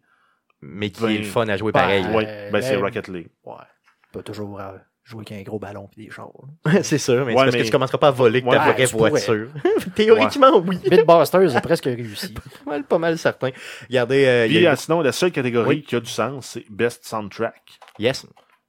Mais 0.61 0.91
qui 0.91 1.03
Ben, 1.03 1.11
est 1.11 1.19
le 1.19 1.25
fun 1.25 1.47
à 1.49 1.57
jouer 1.57 1.71
pareil. 1.73 2.05
Euh, 2.09 2.51
ben, 2.51 2.61
c'est 2.63 2.75
ben, 2.77 2.83
Rocket 2.83 3.09
League. 3.09 3.29
Ouais. 3.45 3.55
Tu 3.87 4.09
peux 4.13 4.23
toujours 4.25 4.59
euh, 4.61 4.73
jouer 5.05 5.25
avec 5.27 5.33
un 5.41 5.43
gros 5.43 5.59
ballon 5.61 5.89
et 5.97 6.05
des 6.07 6.11
chars. 6.11 6.31
c'est 6.83 6.99
sûr, 6.99 7.25
mais 7.25 7.33
c'est 7.33 7.39
Ouais, 7.39 7.45
parce 7.45 7.57
que 7.57 7.63
tu 7.63 7.71
commenceras 7.71 7.99
pas 7.99 8.09
à 8.09 8.11
voler 8.11 8.43
que 8.43 8.51
ta 8.51 8.73
vraie 8.73 8.85
voiture. 8.87 9.49
Théoriquement, 9.95 10.59
oui. 10.59 10.79
Bitbusters 10.91 11.57
a 11.57 11.61
presque 11.61 11.85
réussi. 11.85 12.33
Pas 12.35 12.43
mal, 12.71 12.85
pas 12.85 12.99
mal 12.99 13.19
certain. 13.19 13.51
Regardez, 13.89 14.25
euh, 14.27 14.47
y 14.49 14.67
a- 14.67 14.75
sinon, 14.75 15.01
la 15.01 15.13
seule 15.13 15.31
catégorie 15.31 15.69
Oui. 15.77 15.83
qui 15.83 15.95
a 15.95 16.01
du 16.01 16.11
sens, 16.11 16.47
c'est 16.47 16.65
Best 16.71 17.05
Soundtrack. 17.07 17.63
Yes. 18.01 18.27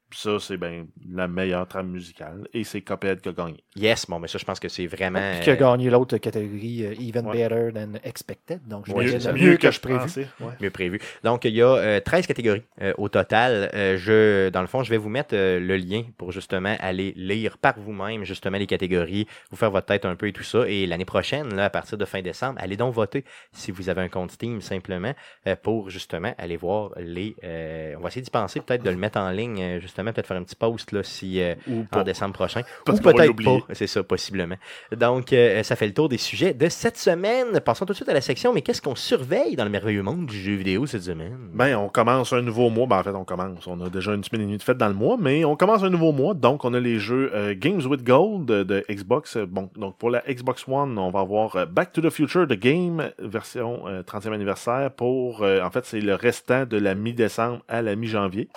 Puis 0.09 0.19
ça, 0.19 0.39
c'est 0.39 0.57
ben 0.57 0.87
la 1.13 1.27
meilleure 1.27 1.67
trame 1.67 1.89
musicale. 1.89 2.47
Et 2.53 2.63
c'est 2.63 2.81
Cuphead 2.81 3.21
qui 3.21 3.29
a 3.29 3.31
gagné. 3.31 3.63
Yes, 3.75 4.05
bon, 4.07 4.19
mais 4.19 4.27
ça, 4.27 4.37
je 4.39 4.45
pense 4.45 4.59
que 4.59 4.67
c'est 4.67 4.87
vraiment. 4.87 5.19
Puis 5.33 5.41
qui 5.41 5.49
a 5.49 5.53
euh, 5.53 5.55
gagné 5.55 5.89
l'autre 5.89 6.17
catégorie 6.17 6.85
euh, 6.85 6.93
Even 6.99 7.27
Ouais. 7.27 7.47
Better 7.47 7.69
Than 7.73 7.99
Expected. 8.03 8.59
Donc, 8.67 8.85
je 8.87 9.07
c'est 9.09 9.19
ça. 9.19 9.33
mieux, 9.33 9.57
que 9.57 9.69
je 9.69 9.79
prévu. 9.79 9.99
ouais. 10.39 10.47
mieux 10.61 10.69
prévu. 10.71 10.99
Donc, 11.23 11.45
il 11.45 11.53
y 11.55 11.61
a 11.61 11.67
euh, 11.75 11.99
13 11.99 12.25
catégories 12.27 12.63
euh, 12.81 12.93
au 12.97 13.07
total. 13.09 13.69
Euh, 13.73 13.97
je, 13.97 14.49
dans 14.49 14.61
le 14.61 14.67
fond, 14.67 14.83
je 14.83 14.89
vais 14.89 14.97
vous 14.97 15.09
mettre 15.09 15.35
euh, 15.35 15.59
le 15.59 15.77
lien 15.77 16.03
pour 16.17 16.31
justement 16.31 16.75
aller 16.79 17.13
lire 17.15 17.57
par 17.57 17.79
vous-même 17.79 18.23
justement 18.23 18.57
les 18.57 18.67
catégories, 18.67 19.27
vous 19.51 19.57
faire 19.57 19.71
votre 19.71 19.85
tête 19.87 20.05
un 20.05 20.15
peu 20.15 20.27
et 20.27 20.33
tout 20.33 20.43
ça. 20.43 20.67
Et 20.67 20.85
l'année 20.87 21.05
prochaine, 21.05 21.53
là, 21.55 21.65
à 21.65 21.69
partir 21.69 21.97
de 21.97 22.05
fin 22.05 22.21
décembre, 22.21 22.57
allez 22.61 22.77
donc 22.77 22.93
voter 22.93 23.23
si 23.53 23.71
vous 23.71 23.89
avez 23.89 24.01
un 24.01 24.09
compte 24.09 24.31
Steam 24.31 24.61
simplement 24.61 25.13
euh, 25.47 25.55
pour 25.55 25.89
justement 25.89 26.33
aller 26.37 26.57
voir 26.57 26.91
les. 26.97 27.35
euh, 27.43 27.93
on 27.97 28.01
va 28.01 28.07
essayer 28.07 28.21
d'y 28.21 28.31
penser, 28.31 28.59
peut-être 28.61 28.83
de 28.83 28.89
le 28.89 28.97
mettre 28.97 29.19
en 29.19 29.29
ligne, 29.29 29.61
euh, 29.61 29.79
justement, 29.99 30.13
peut-être 30.13 30.27
faire 30.27 30.37
un 30.37 30.43
petit 30.43 30.55
post 30.55 30.91
là, 30.91 31.03
si 31.03 31.41
euh, 31.41 31.55
en 31.91 32.03
décembre 32.03 32.33
prochain. 32.33 32.61
Parce 32.85 32.99
Ou 32.99 33.01
peut-être 33.01 33.43
pas. 33.43 33.73
C'est 33.73 33.87
ça, 33.87 34.03
possiblement. 34.03 34.55
Donc, 34.95 35.33
euh, 35.33 35.63
ça 35.63 35.75
fait 35.75 35.87
le 35.87 35.93
tour 35.93 36.09
des 36.09 36.17
sujets 36.17 36.53
de 36.53 36.69
cette 36.69 36.97
semaine. 36.97 37.59
Passons 37.59 37.85
tout 37.85 37.93
de 37.93 37.95
suite 37.95 38.09
à 38.09 38.13
la 38.13 38.21
section. 38.21 38.53
Mais 38.53 38.61
qu'est-ce 38.61 38.81
qu'on 38.81 38.95
surveille 38.95 39.55
dans 39.55 39.63
le 39.63 39.69
merveilleux 39.69 40.03
monde 40.03 40.25
du 40.25 40.37
jeu 40.37 40.55
vidéo 40.55 40.85
cette 40.85 41.03
semaine? 41.03 41.37
Ben, 41.53 41.75
on 41.77 41.89
commence 41.89 42.33
un 42.33 42.41
nouveau 42.41 42.69
mois. 42.69 42.87
Ben, 42.87 42.99
en 42.99 43.03
fait, 43.03 43.11
on 43.11 43.25
commence. 43.25 43.67
On 43.67 43.79
a 43.81 43.89
déjà 43.89 44.13
une 44.13 44.23
semaine 44.23 44.41
et 44.41 44.45
demie 44.45 44.57
de 44.57 44.63
fête 44.63 44.77
dans 44.77 44.87
le 44.87 44.93
mois, 44.93 45.17
mais 45.19 45.45
on 45.45 45.55
commence 45.55 45.83
un 45.83 45.89
nouveau 45.89 46.11
mois. 46.11 46.33
Donc, 46.33 46.65
on 46.65 46.73
a 46.73 46.79
les 46.79 46.99
jeux 46.99 47.31
euh, 47.33 47.53
Games 47.57 47.81
with 47.85 48.03
Gold 48.03 48.45
de, 48.45 48.63
de 48.63 48.85
Xbox. 48.89 49.37
Bon, 49.37 49.69
donc 49.75 49.97
pour 49.97 50.09
la 50.09 50.21
Xbox 50.27 50.65
One, 50.67 50.97
on 50.97 51.11
va 51.11 51.19
avoir 51.19 51.67
Back 51.67 51.91
to 51.93 52.01
the 52.01 52.09
Future 52.09 52.47
The 52.47 52.53
Game 52.53 53.11
version 53.19 53.87
euh, 53.87 54.03
30e 54.03 54.33
anniversaire 54.33 54.91
pour, 54.91 55.41
en 55.41 55.69
fait, 55.71 55.85
c'est 55.85 56.01
le 56.01 56.15
restant 56.15 56.65
de 56.65 56.77
la 56.77 56.95
mi-décembre 56.95 57.61
à 57.67 57.81
la 57.81 57.95
mi-janvier. 57.95 58.49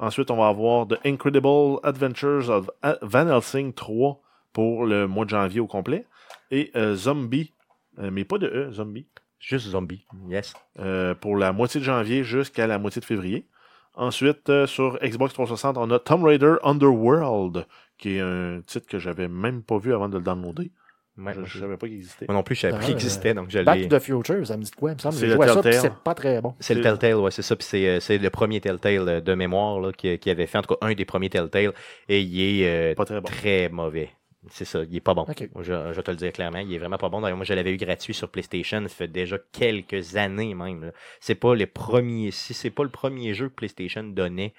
Ensuite, 0.00 0.30
on 0.30 0.36
va 0.36 0.48
avoir 0.48 0.88
The 0.88 0.98
Incredible 1.04 1.78
Adventures 1.82 2.48
of 2.48 2.70
Van 3.02 3.28
Helsing 3.28 3.74
3 3.74 4.18
pour 4.54 4.86
le 4.86 5.06
mois 5.06 5.26
de 5.26 5.30
janvier 5.30 5.60
au 5.60 5.66
complet. 5.66 6.06
Et 6.50 6.70
euh, 6.74 6.94
Zombie, 6.94 7.52
euh, 7.98 8.10
mais 8.10 8.24
pas 8.24 8.38
de 8.38 8.46
E, 8.46 8.72
Zombie. 8.72 9.06
Juste 9.38 9.68
zombie. 9.68 10.06
Yes. 10.28 10.54
Euh, 10.78 11.14
pour 11.14 11.36
la 11.36 11.52
moitié 11.52 11.80
de 11.80 11.84
janvier 11.84 12.24
jusqu'à 12.24 12.66
la 12.66 12.78
moitié 12.78 13.00
de 13.00 13.06
février. 13.06 13.46
Ensuite, 13.94 14.66
sur 14.66 14.98
Xbox 15.02 15.34
360, 15.34 15.76
on 15.76 15.90
a 15.90 15.98
Tomb 15.98 16.24
Raider 16.24 16.56
Underworld, 16.62 17.66
qui 17.98 18.16
est 18.16 18.20
un 18.20 18.60
titre 18.66 18.86
que 18.86 18.98
j'avais 18.98 19.28
même 19.28 19.62
pas 19.62 19.78
vu 19.78 19.92
avant 19.92 20.08
de 20.08 20.16
le 20.16 20.24
downloader. 20.24 20.70
Ouais, 21.18 21.32
je 21.34 21.38
moi, 21.40 21.48
ne 21.54 21.60
savais 21.60 21.76
pas 21.76 21.86
qu'il 21.86 21.96
existait. 21.96 22.24
moi 22.28 22.34
non 22.34 22.42
plus, 22.42 22.54
je 22.54 22.60
savais 22.62 22.72
pas 22.72 22.78
Ah, 22.80 22.84
qu'il 22.84 22.94
existait, 22.94 23.34
donc 23.34 23.50
je 23.50 23.58
Back 23.60 23.88
to 23.88 23.98
the 23.98 24.02
Future, 24.02 24.46
ça 24.46 24.56
me 24.56 24.62
dit 24.62 24.70
quoi? 24.70 24.92
Il 24.92 24.94
me 24.94 24.98
semble 25.00 25.14
C'est 25.16 25.26
que 25.26 25.32
le 25.32 25.48
ça, 25.48 25.60
puis 25.62 25.72
c'est 25.74 25.94
pas 25.94 26.14
très 26.14 26.40
bon. 26.40 26.54
C'est 26.60 26.74
le 26.74 26.80
Telltale, 26.80 27.16
ouais, 27.16 27.30
c'est 27.30 27.42
ça. 27.42 27.56
Puis 27.56 27.66
c'est, 27.68 27.86
euh, 27.88 28.00
c'est 28.00 28.16
le 28.18 28.30
premier 28.30 28.60
Telltale 28.60 29.22
de 29.22 29.34
mémoire 29.34 29.80
là, 29.80 29.92
qui, 29.92 30.18
qui 30.18 30.30
avait 30.30 30.46
fait, 30.46 30.58
en 30.58 30.62
tout 30.62 30.74
cas, 30.76 30.86
un 30.86 30.94
des 30.94 31.04
premiers 31.04 31.28
Telltale. 31.28 31.72
Et 32.08 32.20
il 32.22 32.40
est 32.62 32.92
euh, 32.92 32.94
Pas 32.94 33.04
très 33.04 33.20
bon. 33.20 33.26
très 33.28 33.68
mauvais. 33.68 34.10
C'est 34.48 34.64
ça, 34.64 34.80
il 34.88 34.96
est 34.96 35.00
pas 35.00 35.12
bon. 35.12 35.26
Je, 35.58 35.62
je 35.62 35.72
vais 35.92 36.02
te 36.02 36.10
le 36.10 36.16
dire 36.16 36.32
clairement, 36.32 36.60
il 36.60 36.72
est 36.72 36.78
vraiment 36.78 36.96
pas 36.96 37.10
bon. 37.10 37.20
D'ailleurs, 37.20 37.36
moi, 37.36 37.44
je 37.44 37.52
l'avais 37.52 37.72
eu 37.74 37.76
gratuit 37.76 38.14
sur 38.14 38.30
PlayStation, 38.30 38.80
ça 38.80 38.88
fait 38.88 39.08
déjà 39.08 39.36
quelques 39.52 40.16
années 40.16 40.54
même. 40.54 40.92
C'est 41.20 41.34
pas 41.34 41.54
les 41.54 41.66
premiers, 41.66 42.30
si 42.30 42.54
c'est 42.54 42.70
pas 42.70 42.82
le 42.84 42.88
premier 42.88 43.34
jeu 43.34 43.50
que 43.50 43.54
PlayStation 43.54 44.02
donnait 44.02 44.54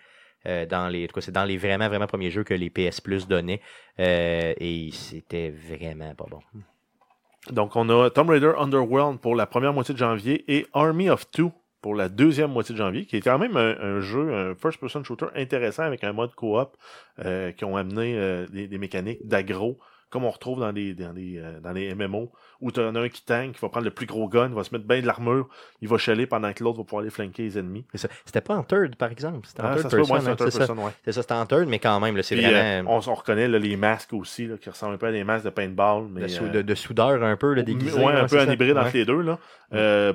euh, 0.45 0.65
dans 0.65 0.87
les, 0.87 1.07
c'est 1.19 1.31
dans 1.31 1.45
les 1.45 1.57
vraiment 1.57 1.87
vraiment 1.87 2.07
premiers 2.07 2.31
jeux 2.31 2.43
que 2.43 2.53
les 2.53 2.69
PS 2.69 3.01
Plus 3.01 3.27
donnaient, 3.27 3.61
euh, 3.99 4.53
et 4.57 4.89
c'était 4.91 5.49
vraiment 5.49 6.13
pas 6.15 6.25
bon. 6.29 6.39
Donc, 7.49 7.75
on 7.75 7.89
a 7.89 8.09
Tomb 8.11 8.29
Raider 8.29 8.53
Underworld 8.57 9.19
pour 9.19 9.35
la 9.35 9.47
première 9.47 9.73
moitié 9.73 9.93
de 9.93 9.99
janvier 9.99 10.43
et 10.47 10.67
Army 10.73 11.09
of 11.09 11.29
Two 11.31 11.51
pour 11.81 11.95
la 11.95 12.09
deuxième 12.09 12.51
moitié 12.51 12.73
de 12.73 12.77
janvier, 12.77 13.05
qui 13.05 13.17
est 13.17 13.21
quand 13.21 13.39
même 13.39 13.57
un, 13.57 13.99
jeu, 14.01 14.33
un 14.33 14.55
first-person 14.55 15.03
shooter 15.03 15.25
intéressant 15.35 15.83
avec 15.83 16.03
un 16.03 16.13
mode 16.13 16.35
coop 16.35 16.77
euh, 17.25 17.51
qui 17.51 17.65
ont 17.65 17.75
amené 17.75 18.15
euh, 18.15 18.45
des, 18.47 18.67
des 18.67 18.77
mécaniques 18.77 19.27
d'agro, 19.27 19.79
comme 20.11 20.25
on 20.25 20.29
retrouve 20.29 20.59
dans 20.59 20.71
les, 20.71 20.93
dans 20.93 21.13
les, 21.13 21.39
euh, 21.39 21.59
dans 21.59 21.71
les 21.71 21.95
MMO, 21.95 22.31
où 22.59 22.71
tu 22.71 22.79
en 22.79 22.93
as 22.95 22.99
un 22.99 23.09
qui 23.09 23.25
tank, 23.25 23.53
qui 23.53 23.59
va 23.61 23.69
prendre 23.69 23.85
le 23.85 23.91
plus 23.91 24.05
gros 24.05 24.27
gun, 24.29 24.49
il 24.49 24.53
va 24.53 24.63
se 24.63 24.71
mettre 24.75 24.85
bien 24.85 25.01
de 25.01 25.07
l'armure, 25.07 25.47
il 25.81 25.87
va 25.87 25.97
chialer 25.97 26.27
pendant 26.27 26.53
que 26.53 26.63
l'autre 26.63 26.77
va 26.77 26.83
pouvoir 26.83 27.01
aller 27.01 27.09
flanquer 27.09 27.41
les 27.43 27.57
ennemis. 27.57 27.85
C'était 28.25 28.41
pas 28.41 28.55
en 28.55 28.63
third, 28.63 28.95
par 28.97 29.09
exemple. 29.11 29.47
C'était 29.47 29.61
en 29.61 29.65
Ah, 29.67 29.75
third 29.77 29.89
ça 29.89 29.97
person, 29.97 30.15
c'est 30.19 30.27
un 30.27 30.31
hein, 30.45 30.49
ça. 30.67 30.73
ouais. 30.73 30.91
C'était 31.11 31.33
en 31.33 31.45
third, 31.47 31.67
mais 31.67 31.79
quand 31.79 31.99
même, 31.99 32.15
là, 32.15 32.21
c'est 32.23 32.37
euh, 32.37 32.41
vraiment 32.81 32.97
on, 32.97 33.09
on 33.09 33.13
reconnaît 33.15 33.47
là, 33.47 33.57
les 33.57 33.77
masques 33.77 34.13
aussi, 34.13 34.45
là, 34.47 34.57
qui 34.57 34.69
ressemblent 34.69 34.93
un 34.95 34.97
peu 34.97 35.07
à 35.07 35.11
des 35.11 35.23
masques 35.23 35.45
de 35.45 35.49
paintball. 35.49 36.07
Mais, 36.11 36.21
de, 36.21 36.27
sou- 36.27 36.43
euh, 36.43 36.49
de, 36.49 36.61
de 36.61 36.75
soudeur 36.75 37.23
un 37.23 37.37
peu, 37.37 37.53
le 37.53 37.63
déguisé. 37.63 37.97
Ouais, 37.99 38.13
un 38.13 38.27
peu 38.27 38.37
ça. 38.45 38.51
hybride 38.53 38.75
Ouais. 38.75 38.81
entre 38.81 38.93
les 38.97 39.05
deux. 39.05 39.21
Là. 39.21 39.39
Euh, 39.73 40.13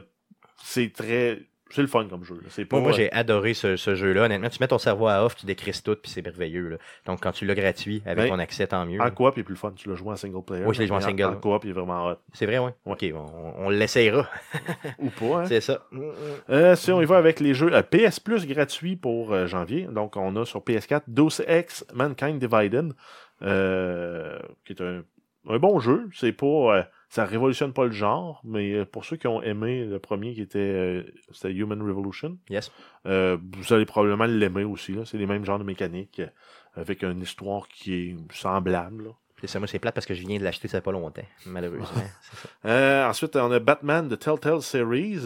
c'est 0.62 0.92
très. 0.92 1.40
C'est 1.70 1.82
le 1.82 1.88
fun 1.88 2.06
comme 2.08 2.22
jeu. 2.22 2.36
pas. 2.36 2.76
Moi, 2.76 2.80
moi, 2.80 2.92
j'ai 2.92 3.10
adoré 3.10 3.52
ce, 3.52 3.76
ce 3.76 3.96
jeu-là. 3.96 4.22
Honnêtement, 4.26 4.48
tu 4.48 4.58
mets 4.60 4.68
ton 4.68 4.78
cerveau 4.78 5.08
à 5.08 5.24
off, 5.24 5.34
tu 5.34 5.46
décrisses 5.46 5.82
tout, 5.82 5.96
puis 6.00 6.10
c'est 6.10 6.22
merveilleux. 6.22 6.68
là. 6.68 6.76
Donc, 7.06 7.20
quand 7.22 7.32
tu 7.32 7.44
l'as 7.44 7.56
gratuit 7.56 8.02
avec 8.06 8.18
Ben, 8.24 8.28
ton 8.28 8.38
accès, 8.38 8.68
tant 8.68 8.86
mieux. 8.86 9.00
En 9.00 9.10
coop, 9.10 9.34
il 9.36 9.40
est 9.40 9.42
plus 9.42 9.54
le 9.54 9.58
fun. 9.58 9.72
Tu 9.74 9.88
l'as 9.88 9.96
joué 9.96 10.10
en 10.12 10.16
single 10.16 10.44
player. 10.44 10.64
Oui, 10.64 10.74
je 10.76 10.80
l'ai 10.80 10.86
joué 10.86 10.96
en 10.96 11.00
single. 11.00 11.24
En 11.24 11.36
coop, 11.36 11.64
il 11.64 11.70
est 11.70 11.72
vraiment 11.72 12.06
hot. 12.06 12.16
C'est 12.32 12.46
vrai, 12.46 12.58
oui. 12.58 12.70
Ouais. 12.86 12.92
Ok, 12.92 13.04
on, 13.14 13.66
on 13.66 13.68
l'essayera. 13.70 14.28
Ou 15.00 15.10
pas, 15.10 15.40
hein? 15.40 15.44
C'est 15.46 15.60
ça. 15.60 15.80
Euh, 16.50 16.76
si 16.76 16.92
on 16.92 17.02
y 17.02 17.04
va 17.04 17.16
avec 17.16 17.40
les 17.40 17.52
jeux 17.52 17.72
euh, 17.74 17.82
PS 17.82 18.20
Plus 18.20 18.46
gratuits 18.46 18.94
pour 18.94 19.32
euh, 19.32 19.46
janvier, 19.48 19.88
donc 19.90 20.16
on 20.16 20.36
a 20.36 20.44
sur 20.44 20.60
PS4 20.60 21.02
Dose 21.08 21.42
X 21.48 21.84
Mankind 21.92 22.38
Divided, 22.38 22.92
qui 23.40 24.72
est 24.72 24.80
un, 24.80 25.02
un 25.48 25.58
bon 25.58 25.80
jeu. 25.80 26.08
C'est 26.14 26.32
pas, 26.32 26.86
ça 27.08 27.24
révolutionne 27.24 27.72
pas 27.72 27.84
le 27.84 27.92
genre, 27.92 28.40
mais 28.44 28.72
euh, 28.72 28.84
pour 28.84 29.04
ceux 29.04 29.16
qui 29.16 29.26
ont 29.28 29.42
aimé 29.42 29.84
le 29.84 29.98
premier 29.98 30.34
qui 30.34 30.42
était, 30.42 30.58
euh, 30.58 31.02
Human 31.44 31.80
Revolution, 31.80 32.36
Yes. 32.50 32.70
euh, 33.06 33.36
vous 33.56 33.72
allez 33.72 33.86
probablement 33.86 34.24
l'aimer 34.26 34.64
aussi. 34.64 34.96
C'est 35.04 35.18
les 35.18 35.26
mêmes 35.26 35.44
genres 35.44 35.58
de 35.58 35.64
mécaniques 35.64 36.20
avec 36.74 37.02
une 37.02 37.22
histoire 37.22 37.68
qui 37.68 37.94
est 37.94 38.16
semblable. 38.34 39.04
là. 39.04 39.10
C'est 39.40 39.46
ça, 39.48 39.58
moi, 39.58 39.68
c'est 39.68 39.78
plate 39.78 39.94
parce 39.94 40.06
que 40.06 40.14
je 40.14 40.26
viens 40.26 40.38
de 40.38 40.44
l'acheter, 40.44 40.66
ça 40.66 40.78
fait 40.78 40.82
pas 40.84 40.92
longtemps, 40.92 41.22
malheureusement. 41.46 41.86
Euh, 42.64 43.06
ensuite, 43.08 43.36
on 43.36 43.50
a 43.52 43.58
Batman 43.60 44.08
de 44.08 44.16
Telltale 44.16 44.60
Series. 44.62 45.20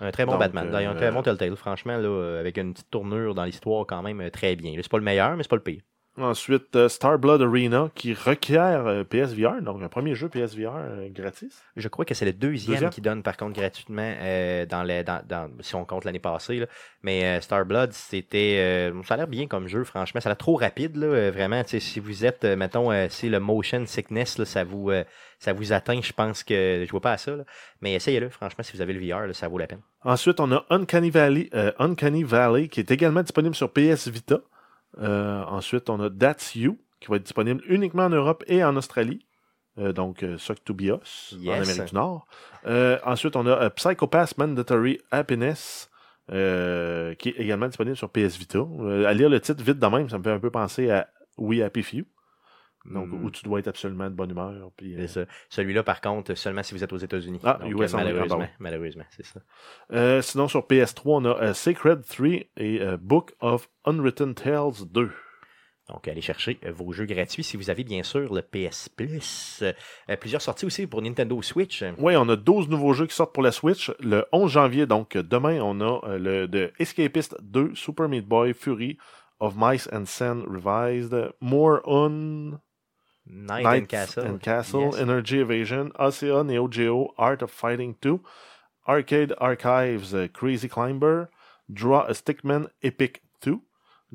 Un 0.00 0.10
très 0.12 0.24
bon 0.26 0.32
Donc, 0.32 0.40
Batman. 0.40 0.70
D'ailleurs, 0.70 0.92
un 0.92 0.96
très 0.96 1.10
bon 1.10 1.22
Telltale, 1.22 1.56
franchement, 1.56 1.96
là, 1.96 2.38
avec 2.38 2.56
une 2.58 2.72
petite 2.72 2.90
tournure 2.90 3.34
dans 3.34 3.44
l'histoire 3.44 3.84
quand 3.86 4.02
même 4.02 4.30
très 4.30 4.54
bien. 4.54 4.74
C'est 4.76 4.88
pas 4.88 4.98
le 4.98 5.02
meilleur, 5.04 5.36
mais 5.36 5.42
c'est 5.42 5.48
pas 5.48 5.56
le 5.56 5.62
pire. 5.62 5.82
Ensuite, 6.20 6.74
euh, 6.76 6.88
Star 6.88 7.18
Blood 7.18 7.42
Arena 7.42 7.90
qui 7.94 8.12
requiert 8.14 8.86
euh, 8.86 9.04
PSVR, 9.04 9.62
donc 9.62 9.82
un 9.82 9.88
premier 9.88 10.14
jeu 10.14 10.28
PSVR 10.28 10.72
euh, 10.76 11.08
gratis. 11.10 11.62
Je 11.76 11.88
crois 11.88 12.04
que 12.04 12.14
c'est 12.14 12.24
le 12.24 12.32
deuxième, 12.32 12.74
Deuxième? 12.74 12.90
qui 12.90 13.00
donne 13.00 13.22
par 13.22 13.36
contre 13.36 13.58
gratuitement 13.58 14.14
euh, 14.20 14.66
dans 14.66 14.82
les, 14.82 15.04
dans, 15.04 15.22
dans- 15.28 15.50
si 15.60 15.74
on 15.74 15.84
compte 15.84 16.04
l'année 16.04 16.18
passée. 16.18 16.56
là. 16.58 16.66
Mais 17.02 17.24
euh, 17.24 17.40
Starblood, 17.40 17.92
c'était. 17.92 18.92
ça 19.04 19.14
a 19.14 19.16
l'air 19.16 19.26
bien 19.28 19.46
comme 19.46 19.68
jeu, 19.68 19.84
franchement. 19.84 20.20
Ça 20.20 20.28
a 20.28 20.30
l'air 20.30 20.36
trop 20.38 20.56
rapide, 20.56 20.96
là, 20.96 21.30
vraiment. 21.30 21.62
Si 21.66 22.00
vous 22.00 22.24
êtes, 22.24 22.44
mettons, 22.44 22.90
si 23.08 23.28
le 23.28 23.38
motion 23.40 23.84
sickness, 23.86 24.38
là, 24.38 24.44
ça 24.44 24.64
vous 24.64 24.90
ça 25.38 25.52
vous 25.52 25.72
atteint, 25.72 26.00
je 26.02 26.12
pense 26.12 26.42
que 26.42 26.82
je 26.84 26.90
vois 26.90 27.00
pas 27.00 27.12
à 27.12 27.16
ça. 27.18 27.36
là. 27.36 27.44
Mais 27.80 27.94
essayez-le, 27.94 28.28
franchement, 28.28 28.64
si 28.64 28.72
vous 28.76 28.82
avez 28.82 28.92
le 28.92 29.00
VR, 29.00 29.26
là, 29.28 29.32
ça 29.32 29.46
vaut 29.46 29.58
la 29.58 29.68
peine. 29.68 29.80
Ensuite, 30.02 30.40
on 30.40 30.50
a 30.52 30.64
Uncanny 30.70 31.10
Valley, 31.10 31.48
Uncanny 31.78 32.24
Valley 32.24 32.66
qui 32.68 32.80
est 32.80 32.90
également 32.90 33.22
disponible 33.22 33.54
sur 33.54 33.70
PS 33.72 34.08
Vita. 34.08 34.40
Euh, 35.00 35.44
ensuite, 35.44 35.90
on 35.90 36.00
a 36.00 36.10
That's 36.10 36.54
You 36.54 36.78
qui 37.00 37.08
va 37.08 37.16
être 37.16 37.22
disponible 37.22 37.62
uniquement 37.68 38.04
en 38.04 38.10
Europe 38.10 38.42
et 38.46 38.64
en 38.64 38.76
Australie. 38.76 39.24
Euh, 39.78 39.92
donc, 39.92 40.22
euh, 40.22 40.38
Suck 40.38 40.64
to 40.64 40.74
Be 40.74 40.82
Us 41.02 41.36
en. 41.38 41.62
Amérique 41.62 41.84
du 41.90 41.94
Nord. 41.94 42.26
Euh, 42.66 42.98
ensuite, 43.04 43.36
on 43.36 43.46
a 43.46 43.50
euh, 43.50 43.70
Psychopath 43.70 44.36
Mandatory 44.36 45.00
Happiness 45.10 45.88
euh, 46.32 47.14
qui 47.14 47.30
est 47.30 47.38
également 47.38 47.68
disponible 47.68 47.96
sur 47.96 48.10
PS 48.10 48.36
Vita. 48.36 48.58
Euh, 48.58 49.06
à 49.06 49.14
lire 49.14 49.28
le 49.28 49.40
titre 49.40 49.62
vite 49.62 49.78
de 49.78 49.86
même, 49.86 50.08
ça 50.08 50.18
me 50.18 50.24
fait 50.24 50.32
un 50.32 50.40
peu 50.40 50.50
penser 50.50 50.90
à 50.90 51.08
We 51.36 51.62
Happy 51.62 51.82
Few. 51.82 52.04
Donc, 52.84 53.08
Hmm. 53.08 53.24
où 53.24 53.30
tu 53.30 53.42
dois 53.44 53.58
être 53.58 53.68
absolument 53.68 54.08
de 54.08 54.14
bonne 54.14 54.30
humeur. 54.30 54.70
Puis, 54.76 54.94
euh, 54.96 55.06
ça. 55.06 55.22
Celui-là, 55.50 55.82
par 55.82 56.00
contre, 56.00 56.34
seulement 56.34 56.62
si 56.62 56.74
vous 56.74 56.82
êtes 56.84 56.92
aux 56.92 56.96
États-Unis. 56.98 57.40
Ah, 57.44 57.58
Donc, 57.60 57.70
US 57.72 57.92
euh, 57.92 57.96
malheureusement, 57.96 58.48
malheureusement, 58.60 59.04
c'est 59.10 59.26
ça. 59.26 59.40
Euh, 59.92 60.22
sinon, 60.22 60.48
sur 60.48 60.66
PS3, 60.66 61.02
on 61.06 61.24
a 61.26 61.36
euh, 61.42 61.54
Sacred 61.54 62.02
3 62.06 62.26
et 62.56 62.80
euh, 62.80 62.96
Book 62.96 63.34
of 63.40 63.68
Unwritten 63.84 64.34
Tales 64.34 64.86
2. 64.90 65.10
Donc, 65.90 66.06
allez 66.06 66.20
chercher 66.20 66.58
euh, 66.64 66.72
vos 66.72 66.92
jeux 66.92 67.06
gratuits 67.06 67.42
si 67.42 67.56
vous 67.56 67.70
avez 67.70 67.82
bien 67.82 68.02
sûr 68.02 68.32
le 68.32 68.42
PS 68.42 68.88
Plus. 68.90 69.62
Euh, 69.62 70.16
plusieurs 70.16 70.42
sorties 70.42 70.66
aussi 70.66 70.86
pour 70.86 71.00
Nintendo 71.02 71.40
Switch. 71.42 71.82
Oui, 71.98 72.14
on 72.16 72.28
a 72.28 72.36
12 72.36 72.68
nouveaux 72.68 72.92
jeux 72.92 73.06
qui 73.06 73.14
sortent 73.14 73.32
pour 73.34 73.42
la 73.42 73.52
Switch. 73.52 73.90
Le 74.00 74.24
11 74.32 74.50
janvier, 74.52 74.86
donc 74.86 75.16
demain, 75.16 75.60
on 75.62 75.80
a 75.80 76.00
euh, 76.06 76.18
le 76.18 76.46
de 76.48 76.72
Escapist 76.78 77.36
2, 77.42 77.74
Super 77.74 78.08
Meat 78.08 78.26
Boy, 78.26 78.52
Fury 78.54 78.98
of 79.40 79.54
Mice 79.56 79.88
and 79.92 80.04
Sen 80.04 80.42
Revised, 80.46 81.14
More 81.40 81.80
on 81.84 82.58
Night, 83.30 83.66
and 83.66 83.88
Castle. 83.88 84.24
and 84.24 84.40
Castle, 84.40 84.90
Yes. 84.92 84.96
Energy 85.00 85.40
Evasion, 85.40 85.92
Ocean 85.98 86.46
Neo 86.46 86.66
Geo, 86.68 87.12
Art 87.18 87.42
of 87.42 87.50
Fighting 87.50 87.96
2, 88.00 88.20
Arcade 88.88 89.32
Archives, 89.38 90.14
euh, 90.14 90.28
Crazy 90.28 90.68
Climber, 90.68 91.28
Draw 91.70 92.06
a 92.06 92.12
Stickman 92.14 92.68
Epic 92.82 93.20
2, 93.42 93.60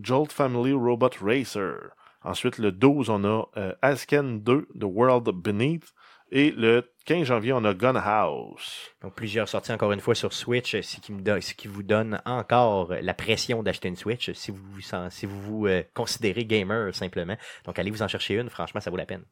Jolt 0.02 0.32
Family 0.32 0.74
Robot 0.74 1.22
Racer. 1.22 1.94
Ensuite, 2.24 2.58
le 2.58 2.72
12, 2.72 3.10
on 3.10 3.24
a 3.26 3.44
euh, 3.56 3.74
Asken 3.84 4.44
2, 4.44 4.68
The 4.74 4.86
World 4.88 5.44
Beneath, 5.44 5.92
Et 6.36 6.50
le 6.50 6.84
15 7.06 7.26
janvier, 7.28 7.54
on 7.54 7.64
a 7.64 7.76
Gun 7.76 7.96
House. 7.96 8.90
Donc, 9.04 9.14
plusieurs 9.14 9.48
sorties 9.48 9.72
encore 9.72 9.92
une 9.92 10.00
fois 10.00 10.16
sur 10.16 10.34
Switch, 10.34 10.72
ce 10.82 11.00
qui, 11.00 11.12
me 11.14 11.22
donne- 11.22 11.42
ce 11.42 11.54
qui 11.54 11.68
vous 11.68 11.84
donne 11.84 12.20
encore 12.26 12.92
la 13.02 13.14
pression 13.14 13.62
d'acheter 13.62 13.88
une 13.88 13.96
Switch 13.96 14.32
si 14.32 14.50
vous 14.50 14.58
vous, 14.72 14.82
sen- 14.82 15.12
si 15.12 15.28
vous, 15.28 15.40
vous 15.40 15.68
euh, 15.68 15.84
considérez 15.94 16.44
gamer 16.46 16.94
simplement. 16.96 17.38
Donc, 17.66 17.78
allez 17.78 17.92
vous 17.92 18.02
en 18.02 18.08
chercher 18.08 18.34
une, 18.36 18.50
franchement, 18.50 18.82
ça 18.82 18.90
vaut 18.90 18.98
la 18.98 19.06
peine. 19.06 19.24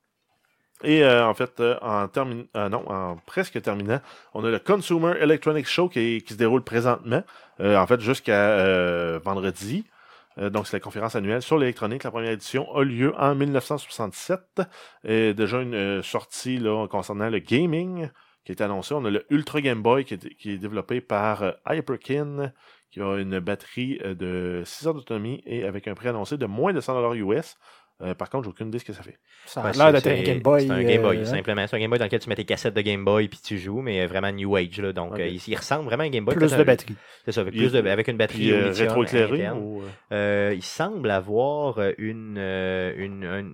Et 0.83 1.03
euh, 1.03 1.25
en 1.25 1.33
fait, 1.33 1.59
euh, 1.59 1.75
en, 1.81 2.05
termi- 2.05 2.47
euh, 2.55 2.69
non, 2.69 2.87
en 2.87 3.15
presque 3.25 3.59
terminant, 3.63 3.99
on 4.35 4.43
a 4.45 4.49
le 4.51 4.59
Consumer 4.59 5.13
Electronics 5.19 5.67
Show 5.67 5.89
qui, 5.89 6.21
qui 6.23 6.33
se 6.33 6.37
déroule 6.37 6.63
présentement, 6.63 7.23
en 7.59 7.87
fait 7.87 7.99
jusqu'à 8.01 9.17
vendredi. 9.19 9.85
Euh, 10.41 10.49
donc, 10.49 10.67
c'est 10.67 10.75
la 10.75 10.81
conférence 10.81 11.15
annuelle 11.15 11.41
sur 11.41 11.57
l'électronique. 11.57 12.03
La 12.03 12.11
première 12.11 12.31
édition 12.31 12.73
a 12.75 12.83
lieu 12.83 13.13
en 13.17 13.35
1967. 13.35 14.61
Et 15.03 15.33
déjà 15.33 15.61
une 15.61 15.75
euh, 15.75 16.01
sortie 16.01 16.57
là, 16.57 16.87
concernant 16.87 17.29
le 17.29 17.39
gaming 17.39 18.09
qui 18.43 18.51
est 18.51 18.61
annoncée. 18.61 18.95
On 18.95 19.05
a 19.05 19.11
le 19.11 19.25
Ultra 19.29 19.61
Game 19.61 19.81
Boy 19.81 20.03
qui 20.03 20.15
est, 20.15 20.57
développé 20.57 20.99
par 20.99 21.43
euh, 21.43 21.51
Hyperkin, 21.69 22.51
qui 22.89 22.99
a 23.01 23.17
une 23.17 23.39
batterie 23.39 23.99
de 24.03 24.63
6 24.65 24.87
heures 24.87 24.93
d'autonomie 24.95 25.41
et 25.45 25.63
avec 25.63 25.87
un 25.87 25.93
prix 25.93 26.09
annoncé 26.09 26.37
de 26.37 26.45
moins 26.45 26.73
de 26.73 26.81
100$ 26.81 27.15
US. 27.17 27.55
Euh, 28.03 28.13
par 28.15 28.29
contre, 28.29 28.45
j'ai 28.45 28.49
aucune 28.49 28.67
idée 28.69 28.79
ce 28.79 28.85
que 28.85 28.93
ça 28.93 29.03
fait. 29.03 29.17
Ça 29.45 29.61
a 29.61 29.71
l'air 29.71 29.73
c'est- 29.73 29.91
d'être 29.93 30.07
un 30.19 30.23
Game 30.23 30.39
Boy. 30.41 30.61
C'est 30.67 30.71
un 30.71 30.83
Game 30.83 31.01
Boy, 31.01 31.17
euh, 31.17 31.21
hein. 31.21 31.25
simplement. 31.25 31.67
C'est 31.67 31.75
un 31.75 31.79
Game 31.79 31.89
Boy 31.89 31.99
dans 31.99 32.05
lequel 32.05 32.19
tu 32.19 32.29
mets 32.29 32.35
tes 32.35 32.45
cassettes 32.45 32.73
de 32.73 32.81
Game 32.81 33.03
Boy 33.05 33.27
puis 33.27 33.39
tu 33.43 33.57
joues, 33.57 33.81
mais 33.81 34.01
euh, 34.01 34.07
vraiment 34.07 34.31
New 34.31 34.55
Age. 34.55 34.79
Là, 34.79 34.91
donc, 34.93 35.19
euh, 35.19 35.27
il, 35.27 35.41
il 35.47 35.55
ressemble 35.55 35.85
vraiment 35.85 36.03
à 36.03 36.07
un 36.07 36.09
Game 36.09 36.25
Boy. 36.25 36.35
Plus 36.35 36.51
de 36.51 36.55
un- 36.55 36.63
batterie. 36.63 36.95
C'est 37.25 37.31
ça, 37.31 37.41
avec, 37.41 37.53
plus 37.55 37.71
de, 37.71 37.87
avec 37.87 38.07
une 38.07 38.17
batterie 38.17 38.39
Puis 38.39 38.53
au 38.53 38.55
euh, 38.55 38.69
lithium 38.69 38.87
rétroéclairé 38.87 39.45
interne. 39.45 39.59
ou, 39.59 39.81
il 40.55 40.63
semble 40.63 41.11
avoir 41.11 41.79
une, 41.97 42.35
euh, 42.39 42.93
une, 42.97 43.23
un, 43.23 43.39
un 43.39 43.51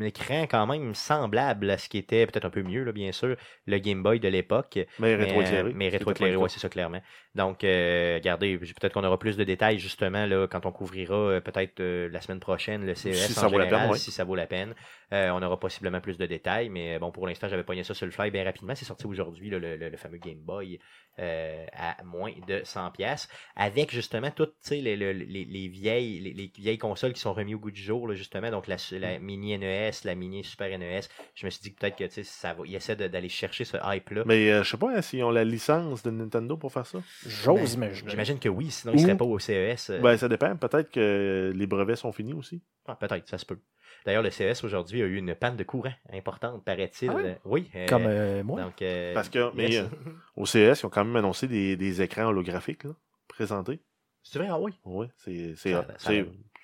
écran 0.00 0.42
quand 0.48 0.66
même 0.66 0.94
semblable 0.94 1.70
à 1.70 1.78
ce 1.78 1.88
qui 1.88 1.98
était 1.98 2.26
peut-être 2.26 2.44
un 2.44 2.50
peu 2.50 2.62
mieux, 2.62 2.84
là, 2.84 2.92
bien 2.92 3.12
sûr, 3.12 3.36
le 3.66 3.78
Game 3.78 4.02
Boy 4.02 4.20
de 4.20 4.28
l'époque. 4.28 4.78
mais 4.98 5.14
rétroéclairé. 5.14 5.72
mais 5.74 5.88
rétroéclairé, 5.88 6.36
oui, 6.36 6.50
c'est 6.50 6.60
ça, 6.60 6.68
clairement. 6.68 7.00
Donc, 7.34 7.64
euh, 7.64 8.14
regardez, 8.16 8.56
peut-être 8.58 8.92
qu'on 8.94 9.04
aura 9.04 9.18
plus 9.18 9.36
de 9.36 9.44
détails 9.44 9.78
justement 9.78 10.24
là, 10.26 10.46
quand 10.48 10.64
on 10.66 10.72
couvrira 10.72 11.14
euh, 11.14 11.40
peut-être 11.40 11.80
euh, 11.80 12.08
la 12.10 12.20
semaine 12.20 12.40
prochaine 12.40 12.86
le 12.86 12.94
CES 12.94 13.14
Si 13.26 13.32
en 13.38 13.42
ça 13.42 13.48
vaut 13.48 13.58
la 13.58 13.66
peine, 13.66 13.78
général, 13.78 13.98
si 13.98 14.10
ça 14.10 14.24
vaut 14.24 14.34
la 14.34 14.46
peine. 14.46 14.74
Euh, 15.12 15.30
on 15.30 15.42
aura 15.42 15.60
possiblement 15.60 16.00
plus 16.00 16.18
de 16.18 16.26
détails, 16.26 16.68
mais 16.68 16.98
bon, 16.98 17.10
pour 17.12 17.26
l'instant, 17.26 17.48
j'avais 17.48 17.62
pogné 17.62 17.84
ça 17.84 17.94
sur 17.94 18.06
le 18.06 18.12
fly 18.12 18.30
bien 18.30 18.42
rapidement. 18.44 18.74
C'est 18.74 18.84
sorti 18.86 19.06
aujourd'hui, 19.06 19.50
là, 19.50 19.58
le, 19.58 19.76
le- 19.76 19.88
le 19.90 19.96
fameux 19.96 20.18
Game 20.18 20.38
Boy 20.40 20.78
euh, 21.18 21.64
à 21.72 21.96
moins 22.04 22.32
de 22.46 22.60
100 22.64 22.90
pièces 22.90 23.28
avec 23.56 23.90
justement 23.90 24.30
toutes 24.30 24.54
les, 24.70 24.82
les, 24.96 25.14
les- 25.14 25.44
les 25.44 25.68
vieilles, 25.68 26.20
les, 26.20 26.32
les 26.32 26.52
vieilles 26.58 26.78
consoles 26.78 27.12
qui 27.12 27.20
sont 27.20 27.32
remises 27.32 27.54
au 27.54 27.58
goût 27.58 27.70
du 27.70 27.80
jour, 27.80 28.06
là, 28.08 28.14
justement. 28.14 28.50
Donc, 28.50 28.66
la, 28.66 28.76
la 28.92 29.18
mini 29.18 29.56
NES, 29.58 29.90
la 30.04 30.14
mini 30.14 30.44
Super 30.44 30.78
NES. 30.78 31.00
Je 31.34 31.46
me 31.46 31.50
suis 31.50 31.62
dit 31.62 31.74
que 31.74 31.80
peut-être 31.80 31.96
que 31.96 32.22
ça 32.22 32.52
va, 32.54 32.64
ils 32.66 32.74
essaient 32.74 32.96
d'aller 32.96 33.28
chercher 33.28 33.64
ce 33.64 33.76
hype-là. 33.82 34.24
Mais 34.26 34.50
euh, 34.50 34.62
je 34.62 34.70
sais 34.70 34.76
pas 34.76 34.94
hein, 34.96 35.02
s'ils 35.02 35.24
ont 35.24 35.30
la 35.30 35.44
licence 35.44 36.02
de 36.02 36.10
Nintendo 36.10 36.56
pour 36.56 36.72
faire 36.72 36.86
ça. 36.86 36.98
J'ose 37.26 37.76
Ben, 37.76 37.86
imaginer. 37.86 38.10
J'imagine 38.10 38.38
que 38.38 38.48
oui, 38.48 38.70
sinon 38.70 38.92
ils 38.94 39.00
seraient 39.00 39.16
pas 39.16 39.24
au 39.24 39.38
CES. 39.38 39.90
euh, 39.90 40.00
Ben, 40.00 40.16
ça 40.16 40.28
dépend. 40.28 40.54
Peut-être 40.56 40.90
que 40.90 41.52
les 41.54 41.66
brevets 41.66 41.96
sont 41.96 42.12
finis 42.12 42.34
aussi. 42.34 42.62
ah, 42.86 42.96
Peut-être, 42.96 43.28
ça 43.28 43.38
se 43.38 43.46
peut. 43.46 43.58
D'ailleurs, 44.06 44.22
le 44.22 44.30
CES 44.30 44.62
aujourd'hui 44.64 45.02
a 45.02 45.06
eu 45.06 45.16
une 45.16 45.34
panne 45.34 45.56
de 45.56 45.64
courant 45.64 45.92
importante, 46.12 46.64
paraît-il. 46.64 47.10
Ah 47.10 47.38
Oui? 47.44 47.68
euh, 47.74 47.86
Comme 47.88 48.06
euh, 48.06 48.42
moi. 48.44 48.62
donc, 48.62 48.80
euh, 48.80 49.12
Parce 49.12 49.28
que, 49.28 49.50
mais, 49.54 49.70
yes. 49.70 49.84
euh, 49.84 50.12
Au 50.36 50.46
CES, 50.46 50.80
ils 50.80 50.86
ont 50.86 50.90
quand 50.90 51.04
même 51.04 51.16
annoncé 51.16 51.48
des, 51.48 51.76
des 51.76 52.00
écrans 52.02 52.26
holographiques 52.26 52.84
là, 52.84 52.92
présentés. 53.28 53.80
C'est 54.22 54.38
vrai, 54.38 54.48
ah 54.50 54.58
oui. 54.58 54.72
Oui, 54.84 55.06
c'est 55.16 55.54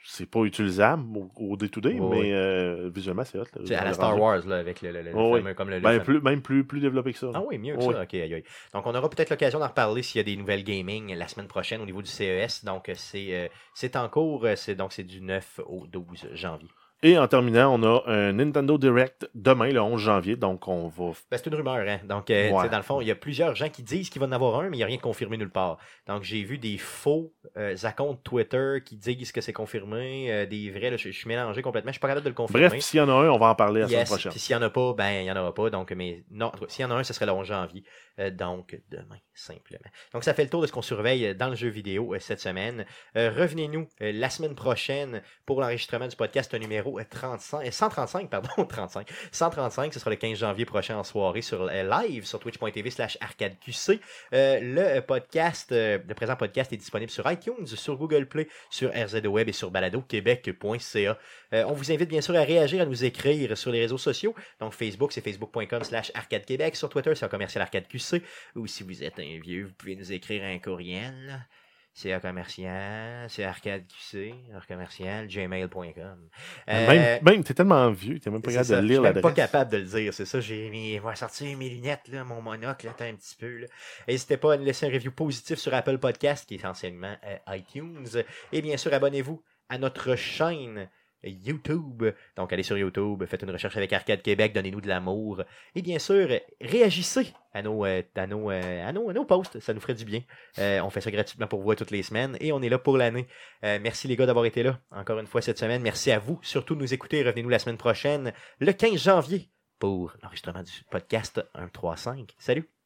c'est 0.04 0.26
pas 0.26 0.40
utilisable 0.40 1.16
au, 1.16 1.30
au 1.36 1.56
day-to-day, 1.56 1.94
Oui, 2.00 2.00
mais 2.10 2.20
oui. 2.22 2.32
euh, 2.32 2.90
visuellement, 2.92 3.24
c'est 3.24 3.38
hot. 3.38 3.44
là, 3.54 3.62
C'est 3.64 3.76
à 3.76 3.84
la 3.84 3.92
Star 3.92 4.08
rendu. 4.10 4.20
Wars, 4.20 4.46
là, 4.48 4.56
avec 4.58 4.82
le, 4.82 4.90
le, 4.90 5.02
le 5.02 5.10
Oh, 5.14 5.30
oui. 5.34 5.40
fameux, 5.40 5.54
comme 5.54 5.68
le, 5.70 5.76
le 5.76 5.80
Ben, 5.80 5.90
fameux- 5.92 6.04
plus, 6.04 6.20
même 6.20 6.42
plus, 6.42 6.64
plus 6.64 6.80
développé 6.80 7.12
que 7.12 7.18
ça. 7.20 7.30
Ah 7.34 7.42
oui, 7.46 7.56
mieux 7.58 7.76
que 7.76 7.82
ça. 7.82 8.02
Ok, 8.02 8.14
aïe, 8.14 8.34
aïe. 8.34 8.42
Donc, 8.74 8.84
on 8.86 8.94
aura 8.96 9.08
peut-être 9.08 9.30
l'occasion 9.30 9.60
d'en 9.60 9.68
reparler 9.68 10.02
s'il 10.02 10.18
y 10.18 10.20
a 10.20 10.24
des 10.24 10.36
nouvelles 10.36 10.64
gaming 10.64 11.14
la 11.14 11.28
semaine 11.28 11.46
prochaine 11.46 11.80
au 11.80 11.86
niveau 11.86 12.02
du 12.02 12.08
CES. 12.10 12.64
Donc, 12.64 12.90
c'est 12.96 13.32
euh, 13.32 13.48
c'est 13.74 13.94
en 13.94 14.08
cours. 14.08 14.44
C'est 14.56 14.74
donc 14.74 14.92
c'est 14.92 15.04
du 15.04 15.20
9 15.20 15.60
au 15.66 15.86
12 15.86 16.26
janvier. 16.32 16.68
Et 17.04 17.18
en 17.18 17.26
terminant, 17.26 17.74
on 17.74 17.82
a 17.82 18.02
un 18.06 18.32
Nintendo 18.32 18.78
Direct 18.78 19.28
demain, 19.34 19.70
le 19.70 19.80
11 19.80 20.00
janvier. 20.00 20.36
Donc, 20.36 20.68
on 20.68 20.86
va. 20.86 21.06
Ben, 21.30 21.36
c'est 21.36 21.46
une 21.46 21.56
rumeur, 21.56 21.84
hein. 21.88 21.98
Donc, 22.08 22.30
euh, 22.30 22.50
Ouais. 22.50 22.68
dans 22.68 22.76
le 22.76 22.84
fond, 22.84 23.00
il 23.00 23.08
y 23.08 23.10
a 23.10 23.16
plusieurs 23.16 23.56
gens 23.56 23.68
qui 23.68 23.82
disent 23.82 24.08
qu'il 24.08 24.20
va 24.20 24.28
en 24.28 24.32
avoir 24.32 24.60
un, 24.60 24.68
mais 24.70 24.76
il 24.76 24.78
n'y 24.78 24.84
a 24.84 24.86
rien 24.86 24.98
de 24.98 25.02
confirmé 25.02 25.36
nulle 25.36 25.50
part. 25.50 25.78
Donc, 26.06 26.22
j'ai 26.22 26.44
vu 26.44 26.58
des 26.58 26.78
faux 26.78 27.32
euh, 27.56 27.74
accounts 27.82 28.14
Twitter 28.22 28.78
qui 28.84 28.96
disent 28.96 29.32
que 29.32 29.40
c'est 29.40 29.52
confirmé, 29.52 30.30
euh, 30.32 30.46
des 30.46 30.70
vrais, 30.70 30.90
là, 30.90 30.96
je, 30.96 31.10
je 31.10 31.16
suis 31.18 31.26
mélangé 31.26 31.60
complètement. 31.60 31.90
Je 31.90 31.94
suis 31.94 32.00
pas 32.00 32.06
capable 32.08 32.24
de 32.24 32.30
le 32.30 32.36
confirmer. 32.36 32.68
Bref, 32.68 32.80
s'il 32.80 32.98
y 32.98 33.00
en 33.00 33.08
a 33.08 33.12
un, 33.12 33.30
on 33.30 33.38
va 33.38 33.46
en 33.48 33.54
parler 33.56 33.80
la 33.80 33.88
semaine 33.88 34.04
prochaine. 34.06 34.30
Puis 34.30 34.40
s'il 34.40 34.56
n'y 34.56 34.62
en 34.62 34.66
a 34.66 34.70
pas, 34.70 34.94
ben 34.94 35.10
il 35.10 35.24
n'y 35.24 35.30
en 35.32 35.36
aura 35.36 35.52
pas. 35.52 35.70
Donc, 35.70 35.90
mais 35.90 36.22
non, 36.30 36.52
s'il 36.68 36.82
y 36.82 36.84
en 36.84 36.92
a 36.92 36.94
un, 36.94 37.02
ce 37.02 37.12
serait 37.12 37.26
le 37.26 37.32
11 37.32 37.48
janvier. 37.48 37.82
Euh, 38.18 38.30
donc, 38.30 38.78
demain, 38.90 39.18
simplement. 39.34 39.90
Donc, 40.12 40.24
ça 40.24 40.34
fait 40.34 40.44
le 40.44 40.50
tour 40.50 40.62
de 40.62 40.66
ce 40.66 40.72
qu'on 40.72 40.82
surveille 40.82 41.26
euh, 41.26 41.34
dans 41.34 41.48
le 41.48 41.56
jeu 41.56 41.68
vidéo 41.68 42.14
euh, 42.14 42.18
cette 42.18 42.40
semaine. 42.40 42.84
Revenez-nous 43.14 43.88
la 44.00 44.30
semaine 44.30 44.54
prochaine 44.54 45.22
pour 45.46 45.60
l'enregistrement 45.60 46.06
du 46.06 46.16
podcast 46.16 46.52
numéro 46.54 46.98
euh, 46.98 47.04
35, 47.08 47.66
euh, 47.66 47.70
135, 47.70 48.28
pardon, 48.28 48.64
35. 48.68 49.08
135, 49.30 49.94
ce 49.94 50.00
sera 50.00 50.10
le 50.10 50.16
15 50.16 50.38
janvier 50.38 50.64
prochain 50.64 50.96
en 50.96 51.04
soirée 51.04 51.42
sur 51.42 51.66
live 51.66 52.26
sur 52.26 52.38
twitch.tv 52.38 52.90
slash 52.90 53.18
arcadeqc. 53.20 54.00
Le 54.32 55.00
podcast, 55.00 55.68
le 55.72 56.14
présent 56.14 56.36
podcast 56.36 56.72
est 56.72 56.76
disponible 56.76 57.10
sur 57.10 57.30
iTunes, 57.30 57.66
sur 57.66 57.96
Google 57.96 58.26
Play, 58.26 58.48
sur 58.70 58.90
RZO 58.90 59.28
Web 59.28 59.48
et 59.48 59.52
sur 59.52 59.70
baladoquebec.ca. 59.70 61.18
On 61.52 61.72
vous 61.72 61.92
invite 61.92 62.08
bien 62.08 62.20
sûr 62.20 62.36
à 62.36 62.42
réagir, 62.42 62.82
à 62.82 62.86
nous 62.86 63.04
écrire 63.04 63.56
sur 63.56 63.70
les 63.70 63.80
réseaux 63.80 63.98
sociaux. 63.98 64.34
Donc 64.60 64.72
Facebook, 64.72 65.12
c'est 65.12 65.20
facebook.com 65.20 65.84
slash 65.84 66.12
arcade 66.14 66.44
Québec. 66.44 66.76
Sur 66.76 66.88
Twitter, 66.88 67.14
c'est 67.14 67.24
un 67.24 67.28
commercial 67.28 67.62
arcade 67.62 67.86
QC. 68.02 68.22
Ou 68.56 68.66
si 68.66 68.82
vous 68.82 69.02
êtes 69.02 69.18
un 69.18 69.38
vieux, 69.42 69.66
vous 69.66 69.74
pouvez 69.74 69.96
nous 69.96 70.12
écrire 70.12 70.44
un 70.44 70.58
courriel. 70.58 71.46
C'est 71.94 72.18
commercial, 72.22 73.28
c'est 73.28 73.44
arcade 73.44 73.84
QC, 73.86 74.34
un 74.54 74.60
commercial, 74.60 75.26
gmail.com. 75.28 76.28
Euh, 76.70 76.86
Même, 76.86 77.22
même 77.22 77.44
t'es 77.44 77.52
tellement 77.52 77.90
vieux, 77.90 78.18
t'es 78.18 78.30
même 78.30 78.40
pas 78.40 78.50
capable 78.50 78.66
ça, 78.66 78.76
de 78.80 78.80
je 78.80 78.86
lire 78.86 79.02
suis 79.02 79.12
même 79.12 79.20
pas 79.20 79.28
l'adresse. 79.28 79.34
capable 79.34 79.72
de 79.72 79.76
le 79.76 79.84
dire, 79.84 80.14
c'est 80.14 80.24
ça. 80.24 80.40
J'ai 80.40 80.70
mis, 80.70 80.96
je 80.96 81.02
vais 81.06 81.14
sortir 81.16 81.54
mes 81.58 81.68
lunettes, 81.68 82.08
là, 82.08 82.24
mon 82.24 82.40
monocle, 82.40 82.86
là, 82.86 82.94
un 83.00 83.14
petit 83.14 83.36
peu. 83.36 83.66
N'hésitez 84.08 84.38
pas 84.38 84.54
à 84.54 84.56
nous 84.56 84.64
laisser 84.64 84.86
un 84.86 84.90
review 84.90 85.12
positif 85.12 85.58
sur 85.58 85.74
Apple 85.74 85.98
Podcast, 85.98 86.48
qui 86.48 86.54
est 86.54 86.58
essentiellement 86.58 87.14
euh, 87.26 87.36
iTunes. 87.56 88.06
Et 88.52 88.62
bien 88.62 88.78
sûr, 88.78 88.94
abonnez-vous 88.94 89.42
à 89.68 89.76
notre 89.76 90.16
chaîne 90.16 90.88
YouTube. 91.24 92.04
Donc, 92.36 92.52
allez 92.52 92.62
sur 92.62 92.76
YouTube, 92.76 93.24
faites 93.26 93.42
une 93.42 93.50
recherche 93.50 93.76
avec 93.76 93.92
Arcade 93.92 94.22
Québec, 94.22 94.52
donnez-nous 94.52 94.80
de 94.80 94.88
l'amour. 94.88 95.42
Et 95.74 95.82
bien 95.82 95.98
sûr, 95.98 96.28
réagissez 96.60 97.32
à 97.54 97.62
nos, 97.62 97.84
euh, 97.84 98.02
à 98.14 98.26
nos, 98.26 98.50
euh, 98.50 98.88
à 98.88 98.92
nos, 98.92 99.10
à 99.10 99.12
nos 99.12 99.24
posts, 99.24 99.60
ça 99.60 99.74
nous 99.74 99.80
ferait 99.80 99.94
du 99.94 100.04
bien. 100.04 100.22
Euh, 100.58 100.80
on 100.80 100.90
fait 100.90 101.00
ça 101.00 101.10
gratuitement 101.10 101.46
pour 101.46 101.62
vous 101.62 101.74
toutes 101.74 101.90
les 101.90 102.02
semaines 102.02 102.36
et 102.40 102.52
on 102.52 102.62
est 102.62 102.68
là 102.68 102.78
pour 102.78 102.96
l'année. 102.96 103.26
Merci 103.62 104.08
les 104.08 104.16
gars 104.16 104.26
d'avoir 104.26 104.44
été 104.44 104.62
là 104.62 104.80
encore 104.90 105.18
une 105.18 105.26
fois 105.26 105.42
cette 105.42 105.58
semaine. 105.58 105.82
Merci 105.82 106.10
à 106.10 106.18
vous, 106.18 106.38
surtout 106.42 106.74
de 106.74 106.80
nous 106.80 106.94
écouter. 106.94 107.22
Revenez-nous 107.22 107.48
la 107.48 107.58
semaine 107.58 107.76
prochaine, 107.76 108.32
le 108.58 108.72
15 108.72 108.96
janvier, 108.96 109.50
pour 109.78 110.14
l'enregistrement 110.22 110.62
du 110.62 110.72
podcast 110.90 111.40
135. 111.54 112.34
Salut! 112.38 112.81